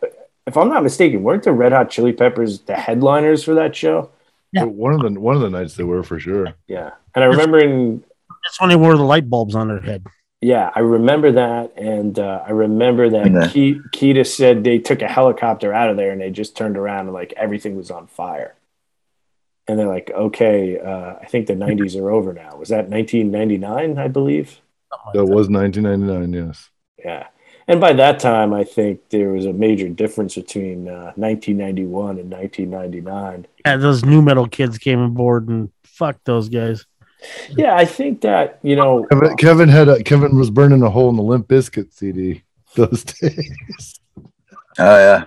if 0.48 0.57
I'm 0.57 0.69
not 0.69 0.84
mistaken, 0.84 1.23
weren't 1.23 1.44
the 1.44 1.52
Red 1.52 1.72
Hot 1.72 1.90
Chili 1.90 2.14
Peppers 2.14 2.60
the 2.60 2.76
headliners 2.76 3.44
for 3.44 3.53
that 3.56 3.76
show? 3.76 4.10
Yeah. 4.52 4.64
One 4.64 4.94
of 4.94 5.02
the 5.02 5.19
one 5.19 5.36
of 5.36 5.41
the 5.41 5.49
nights 5.49 5.76
they 5.76 5.84
were 5.84 6.03
for 6.03 6.19
sure. 6.19 6.53
Yeah, 6.68 6.91
and 7.14 7.23
I 7.23 7.27
remember 7.27 7.60
in 7.60 8.03
That's 8.44 8.61
when 8.61 8.69
they 8.69 8.76
wore 8.77 8.95
the 8.95 9.03
light 9.03 9.30
bulbs 9.30 9.56
on 9.56 9.68
their 9.68 9.82
head. 9.82 10.06
Yeah, 10.41 10.69
I 10.76 10.82
remember 10.82 11.32
that, 11.32 11.73
and 11.76 12.19
uh, 12.19 12.44
I 12.45 12.52
remember 12.52 13.10
that 13.10 13.26
And 13.26 13.49
Ke- 13.49 13.82
Kiedis 13.91 14.27
said 14.27 14.64
they 14.64 14.77
took 14.77 15.02
a 15.02 15.07
helicopter 15.07 15.73
out 15.73 15.90
of 15.90 15.98
there 15.98 16.11
and 16.11 16.22
they 16.22 16.30
just 16.30 16.56
turned 16.56 16.77
around 16.77 17.06
and 17.06 17.14
like 17.14 17.34
everything 17.36 17.76
was 17.76 17.90
on 17.90 18.07
fire. 18.07 18.53
And 19.68 19.80
they're 19.80 19.88
like, 19.88 20.12
"Okay, 20.12 20.80
uh, 20.80 21.16
I 21.22 21.26
think 21.26 21.48
the 21.48 21.54
'90s 21.66 22.00
are 22.00 22.12
over 22.12 22.34
now." 22.34 22.56
Was 22.58 22.70
that 22.70 22.90
1999? 22.90 23.98
I 23.98 24.08
believe. 24.08 24.62
That 25.14 25.26
was 25.26 25.50
1999. 25.50 26.34
Yes. 26.34 26.70
Yeah, 27.04 27.28
and 27.68 27.82
by 27.82 27.94
that 27.94 28.20
time, 28.20 28.54
I 28.54 28.64
think 28.64 29.10
there 29.10 29.30
was 29.30 29.46
a 29.46 29.54
major 29.54 29.90
difference 29.90 30.36
between 30.36 30.88
uh, 30.88 31.14
1991 31.16 32.20
and 32.20 32.32
1999. 32.32 33.48
Yeah, 33.66 33.78
those 33.78 34.06
nu 34.06 34.22
metal 34.22 34.48
kids 34.48 34.78
came 34.78 35.00
aboard 35.00 35.48
and 35.48 35.72
fuck 35.84 36.18
those 36.26 36.48
guys. 36.50 36.86
Yeah, 37.50 37.76
I 37.76 37.86
think 37.86 38.22
that 38.22 38.60
you 38.62 38.76
know, 38.76 39.06
Kevin, 39.06 39.38
Kevin 39.38 39.70
had 39.70 39.90
a, 39.90 40.04
Kevin 40.04 40.38
was 40.38 40.52
burning 40.52 40.84
a 40.84 40.90
hole 40.92 41.10
in 41.10 41.16
the 41.16 41.24
Limp 41.24 41.48
Bizkit 41.48 41.92
CD 41.92 42.44
those 42.76 43.04
days. 43.04 44.00
Oh 44.78 44.98
yeah. 44.98 45.26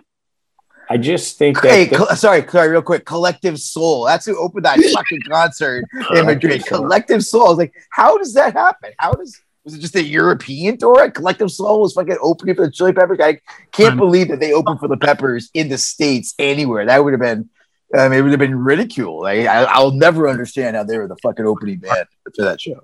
I 0.91 0.97
just 0.97 1.37
think 1.39 1.61
that 1.63 1.71
Hey, 1.71 1.85
the- 1.85 1.97
col- 1.97 2.07
sorry, 2.17 2.47
sorry, 2.49 2.69
real 2.71 2.83
quick. 2.83 3.05
Collective 3.05 3.59
Soul. 3.59 4.05
That's 4.05 4.25
who 4.25 4.39
opened 4.39 4.65
that 4.65 4.79
fucking 4.95 5.21
concert 5.29 5.85
in 6.15 6.27
Madrid. 6.27 6.65
Collective 6.67 7.23
Soul. 7.25 7.47
I 7.47 7.49
was 7.51 7.59
like, 7.59 7.75
how 7.91 8.17
does 8.19 8.33
that 8.35 8.55
happen? 8.55 8.93
How 8.99 9.13
does 9.13 9.39
was 9.65 9.75
it 9.75 9.81
just 9.81 9.97
a 9.97 10.03
European 10.03 10.79
tour? 10.79 11.11
Collective 11.11 11.51
Soul 11.51 11.83
was 11.83 11.93
fucking 11.93 12.17
opening 12.23 12.55
for 12.55 12.65
the 12.67 12.73
Chili 12.73 12.95
Peppers. 12.95 13.19
I 13.21 13.39
can't 13.73 13.93
Um, 13.93 13.99
believe 13.99 14.29
that 14.29 14.41
they 14.41 14.55
opened 14.55 14.81
for 14.81 14.89
the 14.89 14.97
Peppers 14.97 15.51
in 15.53 15.69
the 15.69 15.77
states 15.77 16.35
anywhere. 16.39 16.87
That 16.87 17.05
would 17.05 17.13
have 17.13 17.21
been, 17.21 17.51
um, 17.95 18.13
it 18.15 18.23
would 18.23 18.31
have 18.31 18.39
been 18.41 18.59
ridiculed. 18.59 19.25
Like, 19.25 19.41
I, 19.47 19.65
I'll 19.65 19.91
never 19.91 20.27
understand 20.27 20.75
how 20.75 20.85
they 20.85 20.97
were 20.97 21.07
the 21.07 21.17
fucking 21.23 21.45
opening 21.45 21.81
band 21.81 22.07
for 22.35 22.45
that 22.45 22.63
show. 22.63 22.81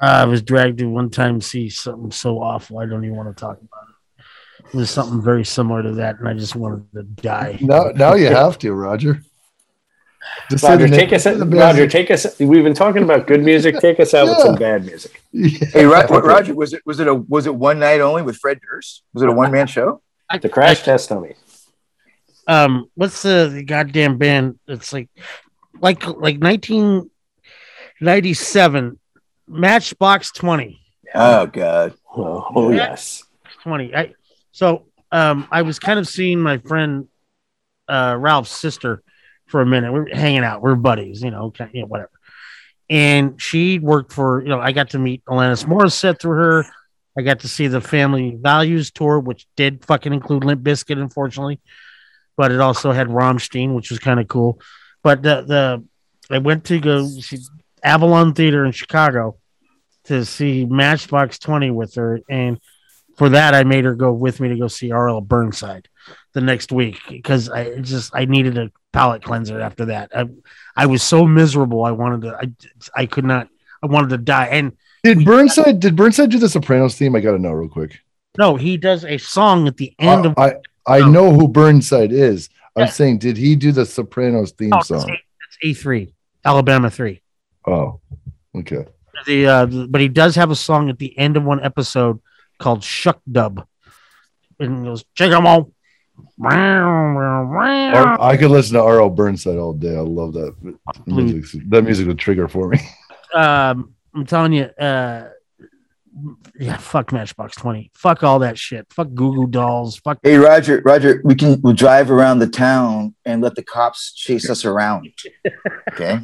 I 0.00 0.24
was 0.24 0.42
dragged 0.42 0.78
to 0.78 0.86
one 0.86 1.10
time 1.10 1.40
see 1.40 1.68
something 1.68 2.10
so 2.10 2.40
awful. 2.42 2.78
I 2.80 2.86
don't 2.86 3.04
even 3.04 3.16
want 3.16 3.28
to 3.36 3.40
talk 3.40 3.58
about 3.58 3.89
it. 4.60 4.66
It 4.72 4.74
was 4.74 4.90
something 4.90 5.22
very 5.22 5.44
similar 5.44 5.82
to 5.82 5.92
that, 5.94 6.18
and 6.18 6.28
I 6.28 6.34
just 6.34 6.56
wanted 6.56 6.90
to 6.92 7.02
die. 7.02 7.58
Now, 7.60 7.90
now 7.94 8.14
you 8.14 8.28
have 8.28 8.58
to, 8.60 8.72
Roger. 8.72 9.22
Just 10.50 10.64
Roger, 10.64 10.88
take 10.88 11.12
us. 11.12 11.24
the 11.24 11.34
band- 11.36 11.54
Roger, 11.54 11.88
take 11.88 12.10
us. 12.10 12.38
We've 12.38 12.62
been 12.62 12.74
talking 12.74 13.02
about 13.02 13.26
good 13.26 13.42
music. 13.42 13.78
Take 13.80 13.98
us 14.00 14.12
out 14.14 14.28
with 14.28 14.38
some 14.38 14.56
bad 14.56 14.84
music. 14.84 15.22
Yeah. 15.32 15.66
Hey, 15.72 15.86
Ro- 15.86 16.06
Roger, 16.06 16.54
was 16.54 16.72
it 16.72 16.82
was 16.84 17.00
it 17.00 17.08
a 17.08 17.14
was 17.14 17.46
it 17.46 17.54
one 17.54 17.78
night 17.78 18.00
only 18.00 18.22
with 18.22 18.36
Fred 18.36 18.60
Durst? 18.60 19.02
Was 19.14 19.22
it 19.22 19.28
a 19.28 19.32
one 19.32 19.50
man 19.50 19.66
show? 19.66 20.02
The 20.40 20.48
crash 20.48 20.82
test 20.82 21.08
dummy. 21.08 21.34
Um, 22.46 22.86
what's 22.94 23.22
the, 23.22 23.50
the 23.52 23.62
goddamn 23.62 24.18
band? 24.18 24.58
It's 24.66 24.92
like, 24.92 25.08
like, 25.80 26.04
like 26.06 26.38
1997, 26.40 28.98
Matchbox 29.48 30.32
20. 30.32 30.80
Oh 31.14 31.46
god. 31.46 31.94
Oh, 32.16 32.46
oh 32.54 32.70
yes. 32.72 33.24
20. 33.62 33.94
I, 33.94 34.14
so, 34.52 34.86
um, 35.12 35.48
I 35.50 35.62
was 35.62 35.78
kind 35.78 35.98
of 35.98 36.06
seeing 36.08 36.40
my 36.40 36.58
friend, 36.58 37.08
uh, 37.88 38.16
Ralph's 38.18 38.52
sister 38.52 39.02
for 39.46 39.60
a 39.60 39.66
minute. 39.66 39.92
We 39.92 39.98
are 40.00 40.08
hanging 40.12 40.44
out. 40.44 40.62
We 40.62 40.70
are 40.70 40.76
buddies, 40.76 41.22
you 41.22 41.30
know, 41.30 41.52
you 41.72 41.80
know, 41.80 41.86
whatever. 41.86 42.10
And 42.88 43.40
she 43.40 43.78
worked 43.78 44.12
for, 44.12 44.42
you 44.42 44.48
know, 44.48 44.60
I 44.60 44.72
got 44.72 44.90
to 44.90 44.98
meet 44.98 45.24
Alanis 45.24 45.64
Morissette 45.64 46.20
through 46.20 46.36
her. 46.36 46.66
I 47.18 47.22
got 47.22 47.40
to 47.40 47.48
see 47.48 47.66
the 47.66 47.80
Family 47.80 48.36
Values 48.40 48.90
tour, 48.90 49.18
which 49.18 49.46
did 49.56 49.84
fucking 49.84 50.12
include 50.12 50.44
Limp 50.44 50.62
Bizkit, 50.62 51.00
unfortunately, 51.00 51.60
but 52.36 52.52
it 52.52 52.60
also 52.60 52.92
had 52.92 53.08
Rammstein, 53.08 53.74
which 53.74 53.90
was 53.90 53.98
kind 53.98 54.20
of 54.20 54.28
cool. 54.28 54.60
But 55.02 55.22
the 55.22 55.42
the 55.42 55.84
I 56.34 56.38
went 56.38 56.64
to 56.66 56.78
go 56.78 57.08
Avalon 57.82 58.34
Theater 58.34 58.64
in 58.64 58.72
Chicago 58.72 59.38
to 60.04 60.24
see 60.24 60.64
Matchbox 60.66 61.38
Twenty 61.38 61.70
with 61.70 61.94
her, 61.94 62.20
and 62.28 62.60
for 63.20 63.28
that 63.28 63.52
I 63.54 63.64
made 63.64 63.84
her 63.84 63.94
go 63.94 64.12
with 64.14 64.40
me 64.40 64.48
to 64.48 64.56
go 64.56 64.66
see 64.66 64.90
R.L. 64.90 65.20
Burnside 65.20 65.90
the 66.32 66.40
next 66.40 66.72
week 66.72 66.98
because 67.06 67.50
I 67.50 67.78
just 67.80 68.12
I 68.16 68.24
needed 68.24 68.56
a 68.56 68.72
palate 68.94 69.22
cleanser 69.22 69.60
after 69.60 69.84
that. 69.86 70.10
I 70.16 70.24
I 70.74 70.86
was 70.86 71.02
so 71.02 71.26
miserable. 71.26 71.84
I 71.84 71.90
wanted 71.90 72.22
to. 72.22 72.34
I 72.34 73.02
I 73.02 73.04
could 73.04 73.26
not. 73.26 73.48
I 73.82 73.88
wanted 73.88 74.08
to 74.10 74.16
die. 74.16 74.46
And 74.46 74.72
Did 75.04 75.22
Burnside 75.26 75.80
did 75.80 75.96
Burnside 75.96 76.30
do 76.30 76.38
the 76.38 76.48
Sopranos 76.48 76.96
theme? 76.96 77.14
I 77.14 77.20
got 77.20 77.32
to 77.32 77.38
know 77.38 77.52
real 77.52 77.68
quick. 77.68 78.00
no, 78.38 78.56
he 78.56 78.78
does 78.78 79.04
a 79.04 79.18
song 79.18 79.68
at 79.68 79.76
the 79.76 79.94
end 79.98 80.24
of. 80.24 80.32
I 80.38 80.54
I 80.86 81.06
know 81.06 81.30
who 81.34 81.46
Burnside 81.46 82.12
is. 82.12 82.48
I'm 82.74 82.84
Yeah. 82.86 82.90
saying, 82.90 83.18
did 83.18 83.36
he 83.36 83.54
do 83.54 83.70
the 83.70 83.84
Sopranos 83.84 84.52
theme 84.52 84.72
Oh, 84.72 84.78
it's 84.78 84.88
song? 84.88 85.14
A 85.62 85.74
three, 85.74 86.14
Alabama 86.42 86.88
three. 86.88 87.20
Oh, 87.66 88.00
okay. 88.56 88.86
The 89.26 89.46
uh, 89.46 89.66
but 89.66 90.00
he 90.00 90.08
does 90.08 90.36
have 90.36 90.50
a 90.50 90.56
song 90.56 90.88
at 90.88 90.98
the 90.98 91.12
end 91.18 91.36
of 91.36 91.44
one 91.44 91.62
episode 91.62 92.18
called 92.60 92.84
"Shuck 92.84 93.20
Dub," 93.30 93.66
and 94.60 94.80
it 94.80 94.84
goes 94.88 95.04
"Check 95.14 95.32
'em 95.32 95.46
all." 95.46 95.72
I 96.42 98.36
could 98.38 98.50
listen 98.50 98.74
to 98.74 98.82
R.L. 98.82 99.10
Burnside 99.10 99.56
all 99.56 99.72
day. 99.72 99.96
I 99.96 100.00
love 100.00 100.34
that. 100.34 100.54
Music, 101.06 101.62
that 101.68 101.82
music 101.82 102.06
would 102.06 102.18
trigger 102.18 102.46
for 102.46 102.68
me. 102.68 102.78
um, 103.34 103.94
I'm 104.14 104.26
telling 104.26 104.52
you, 104.52 104.64
uh, 104.64 105.28
yeah, 106.58 106.76
fuck 106.76 107.12
Matchbox 107.12 107.56
Twenty, 107.56 107.90
fuck 107.94 108.22
all 108.22 108.40
that 108.40 108.58
shit, 108.58 108.86
fuck 108.92 109.08
Goo 109.14 109.34
Goo 109.34 109.46
Dolls, 109.46 109.96
fuck. 109.96 110.18
Hey 110.22 110.36
Roger, 110.36 110.82
Roger, 110.84 111.20
we 111.24 111.34
can 111.34 111.60
we'll 111.62 111.72
drive 111.72 112.10
around 112.10 112.40
the 112.40 112.48
town 112.48 113.14
and 113.24 113.40
let 113.40 113.54
the 113.54 113.62
cops 113.62 114.12
chase 114.12 114.48
us 114.50 114.64
around. 114.64 115.08
Okay. 115.92 116.20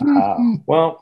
Wow. 0.00 0.58
Well, 0.66 1.01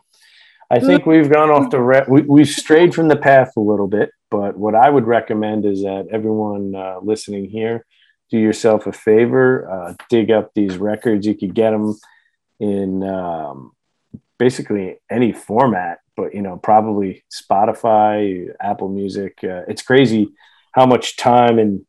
I 0.71 0.79
think 0.79 1.05
we've 1.05 1.31
gone 1.31 1.51
off 1.51 1.71
the 1.71 1.81
re- 1.81 2.05
we, 2.09 2.23
we've 2.23 2.49
strayed 2.49 2.95
from 2.95 3.09
the 3.09 3.17
path 3.17 3.53
a 3.57 3.61
little 3.61 3.89
bit. 3.89 4.11
But 4.31 4.57
what 4.57 4.77
I 4.77 4.89
would 4.89 5.07
recommend 5.07 5.67
is 5.67 5.83
that 5.83 6.07
everyone 6.13 6.75
uh, 6.75 7.01
listening 7.03 7.51
here, 7.51 7.85
do 8.31 8.39
yourself 8.39 8.87
a 8.87 8.93
favor, 8.93 9.69
uh, 9.69 9.95
dig 10.09 10.31
up 10.31 10.53
these 10.55 10.77
records. 10.77 11.27
You 11.27 11.35
could 11.35 11.55
get 11.55 11.73
them 11.73 11.99
in 12.61 13.03
um, 13.03 13.73
basically 14.39 14.99
any 15.11 15.33
format, 15.33 15.99
but 16.17 16.35
you 16.35 16.43
know, 16.43 16.57
probably 16.57 17.25
Spotify, 17.33 18.49
Apple 18.61 18.89
Music. 18.89 19.39
Uh, 19.43 19.63
it's 19.67 19.83
crazy 19.83 20.29
how 20.73 20.87
much 20.87 21.17
time 21.17 21.59
and 21.59 21.85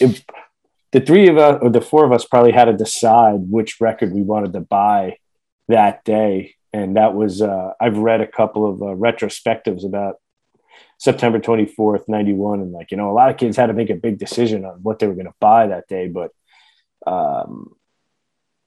if 0.00 0.24
the 0.90 1.00
three 1.00 1.28
of 1.28 1.38
us 1.38 1.58
or 1.62 1.70
the 1.70 1.80
four 1.80 2.04
of 2.04 2.12
us 2.12 2.24
probably 2.24 2.52
had 2.52 2.66
to 2.66 2.72
decide 2.72 3.40
which 3.48 3.80
record 3.80 4.12
we 4.12 4.22
wanted 4.22 4.52
to 4.52 4.60
buy 4.60 5.16
that 5.68 6.04
day. 6.04 6.54
And 6.74 6.96
that 6.96 7.14
was, 7.14 7.40
uh, 7.40 7.70
I've 7.80 7.98
read 7.98 8.20
a 8.20 8.26
couple 8.26 8.68
of 8.68 8.82
uh, 8.82 8.86
retrospectives 8.86 9.86
about 9.86 10.16
September 10.98 11.38
24th, 11.38 12.08
91. 12.08 12.62
And 12.62 12.72
like, 12.72 12.90
you 12.90 12.96
know, 12.96 13.12
a 13.12 13.14
lot 13.14 13.30
of 13.30 13.36
kids 13.36 13.56
had 13.56 13.66
to 13.66 13.72
make 13.72 13.90
a 13.90 13.94
big 13.94 14.18
decision 14.18 14.64
on 14.64 14.82
what 14.82 14.98
they 14.98 15.06
were 15.06 15.14
going 15.14 15.26
to 15.26 15.34
buy 15.38 15.68
that 15.68 15.86
day. 15.86 16.08
But, 16.08 16.32
um, 17.06 17.76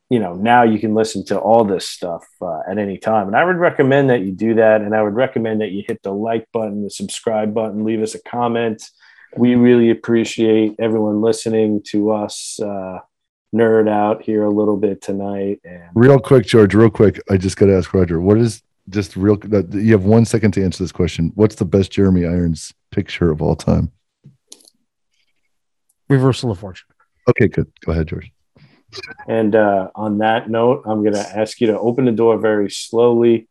you 0.10 0.20
know, 0.20 0.36
now 0.36 0.64
you 0.64 0.80
can 0.80 0.96
listen 0.96 1.26
to 1.26 1.38
all 1.38 1.66
this 1.66 1.86
stuff 1.86 2.26
uh, 2.42 2.62
at 2.66 2.78
any 2.78 2.98
time. 2.98 3.28
And 3.28 3.36
I 3.36 3.44
would 3.44 3.58
recommend 3.58 4.10
that 4.10 4.22
you 4.22 4.32
do 4.32 4.54
that. 4.54 4.80
And 4.80 4.96
I 4.96 5.04
would 5.04 5.16
recommend 5.16 5.60
that 5.60 5.72
you 5.72 5.84
hit 5.86 6.02
the 6.02 6.14
like 6.14 6.48
button, 6.54 6.86
the 6.86 6.90
subscribe 6.90 7.54
button, 7.54 7.84
leave 7.84 8.02
us 8.02 8.16
a 8.16 8.24
comment. 8.24 8.90
We 9.36 9.56
really 9.56 9.90
appreciate 9.90 10.76
everyone 10.80 11.20
listening 11.20 11.84
to 11.88 12.14
us 12.14 12.58
uh, 12.62 13.00
nerd 13.56 13.90
out 13.90 14.22
here 14.22 14.44
a 14.44 14.50
little 14.50 14.78
bit 14.78 15.02
tonight. 15.02 15.60
And 15.64 15.84
Real 15.96 16.20
quick, 16.20 16.46
George. 16.46 16.74
Real 16.74 16.90
quick. 16.90 17.22
I 17.30 17.38
just 17.38 17.58
got 17.58 17.68
to 17.68 17.76
ask 17.78 17.94
Roger. 17.94 18.20
What 18.22 18.38
is 18.38 18.62
just 18.90 19.16
real? 19.16 19.38
You 19.72 19.94
have 19.94 20.06
one 20.06 20.26
second 20.26 20.52
to 20.54 20.64
answer 20.64 20.84
this 20.84 20.92
question. 20.92 21.32
What's 21.36 21.56
the 21.56 21.66
best 21.66 21.92
Jeremy 21.92 22.26
Irons 22.26 22.74
picture 22.92 23.32
of 23.32 23.42
all 23.42 23.56
time? 23.56 23.92
Reversal 26.10 26.52
of 26.52 26.60
Fortune. 26.60 26.88
Okay, 27.30 27.48
good. 27.48 27.72
Go 27.86 27.92
ahead, 27.92 28.08
George. 28.08 28.32
And 29.28 29.54
uh, 29.56 29.90
on 29.96 30.20
that 30.20 30.50
note, 30.50 30.84
I'm 30.86 31.02
going 31.02 31.14
to 31.16 31.38
ask 31.38 31.60
you 31.60 31.68
to 31.68 31.78
open 31.80 32.06
the 32.06 32.12
door 32.14 32.38
very 32.38 32.70
slowly. 32.70 33.50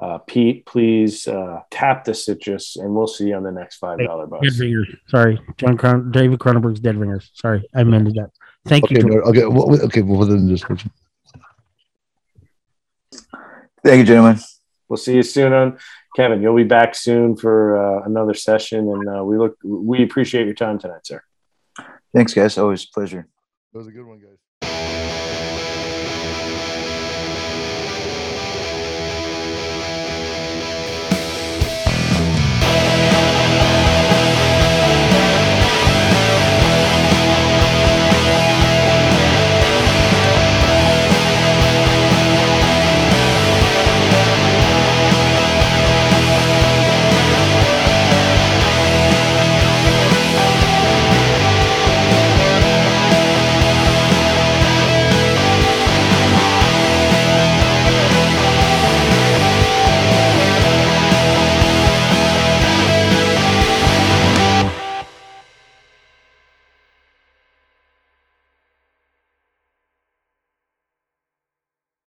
Uh, 0.00 0.18
Pete, 0.18 0.66
please 0.66 1.28
uh, 1.28 1.60
tap 1.70 2.02
the 2.04 2.12
citrus, 2.12 2.74
and 2.74 2.92
we'll 2.92 3.06
see 3.06 3.28
you 3.28 3.36
on 3.36 3.44
the 3.44 3.52
next 3.52 3.76
five 3.76 4.00
dollar 4.00 4.26
bus. 4.26 4.40
Dead 4.42 4.58
ringers. 4.58 4.88
Sorry, 5.06 5.40
John 5.58 5.76
Cron- 5.76 6.10
David 6.10 6.40
Cronenberg's 6.40 6.80
Dead 6.80 6.96
Ringers. 6.96 7.30
Sorry, 7.34 7.62
I 7.72 7.82
amended 7.82 8.16
that. 8.16 8.30
Thank 8.64 8.84
Okay, 8.84 8.96
you. 8.96 9.02
no, 9.02 9.16
okay, 9.22 9.44
well, 9.44 9.84
okay. 9.84 10.02
Well, 10.02 10.26
then 10.26 10.46
the 10.46 10.52
description. 10.52 10.90
Thank 13.84 13.98
you, 13.98 14.04
gentlemen. 14.04 14.38
We'll 14.88 14.96
see 14.98 15.16
you 15.16 15.22
soon 15.22 15.52
on 15.52 15.78
Kevin. 16.14 16.42
You'll 16.42 16.54
be 16.56 16.62
back 16.64 16.94
soon 16.94 17.36
for 17.36 17.76
uh, 17.76 18.04
another 18.04 18.34
session, 18.34 18.88
and 18.88 19.08
uh, 19.08 19.24
we 19.24 19.36
look 19.36 19.56
we 19.64 20.02
appreciate 20.04 20.44
your 20.44 20.54
time 20.54 20.78
tonight, 20.78 21.04
sir. 21.04 21.22
Thanks, 22.14 22.34
guys. 22.34 22.58
Always 22.58 22.84
a 22.84 22.88
pleasure. 22.92 23.26
That 23.72 23.78
was 23.78 23.88
a 23.88 23.90
good 23.90 24.06
one, 24.06 24.18
guys. 24.20 24.38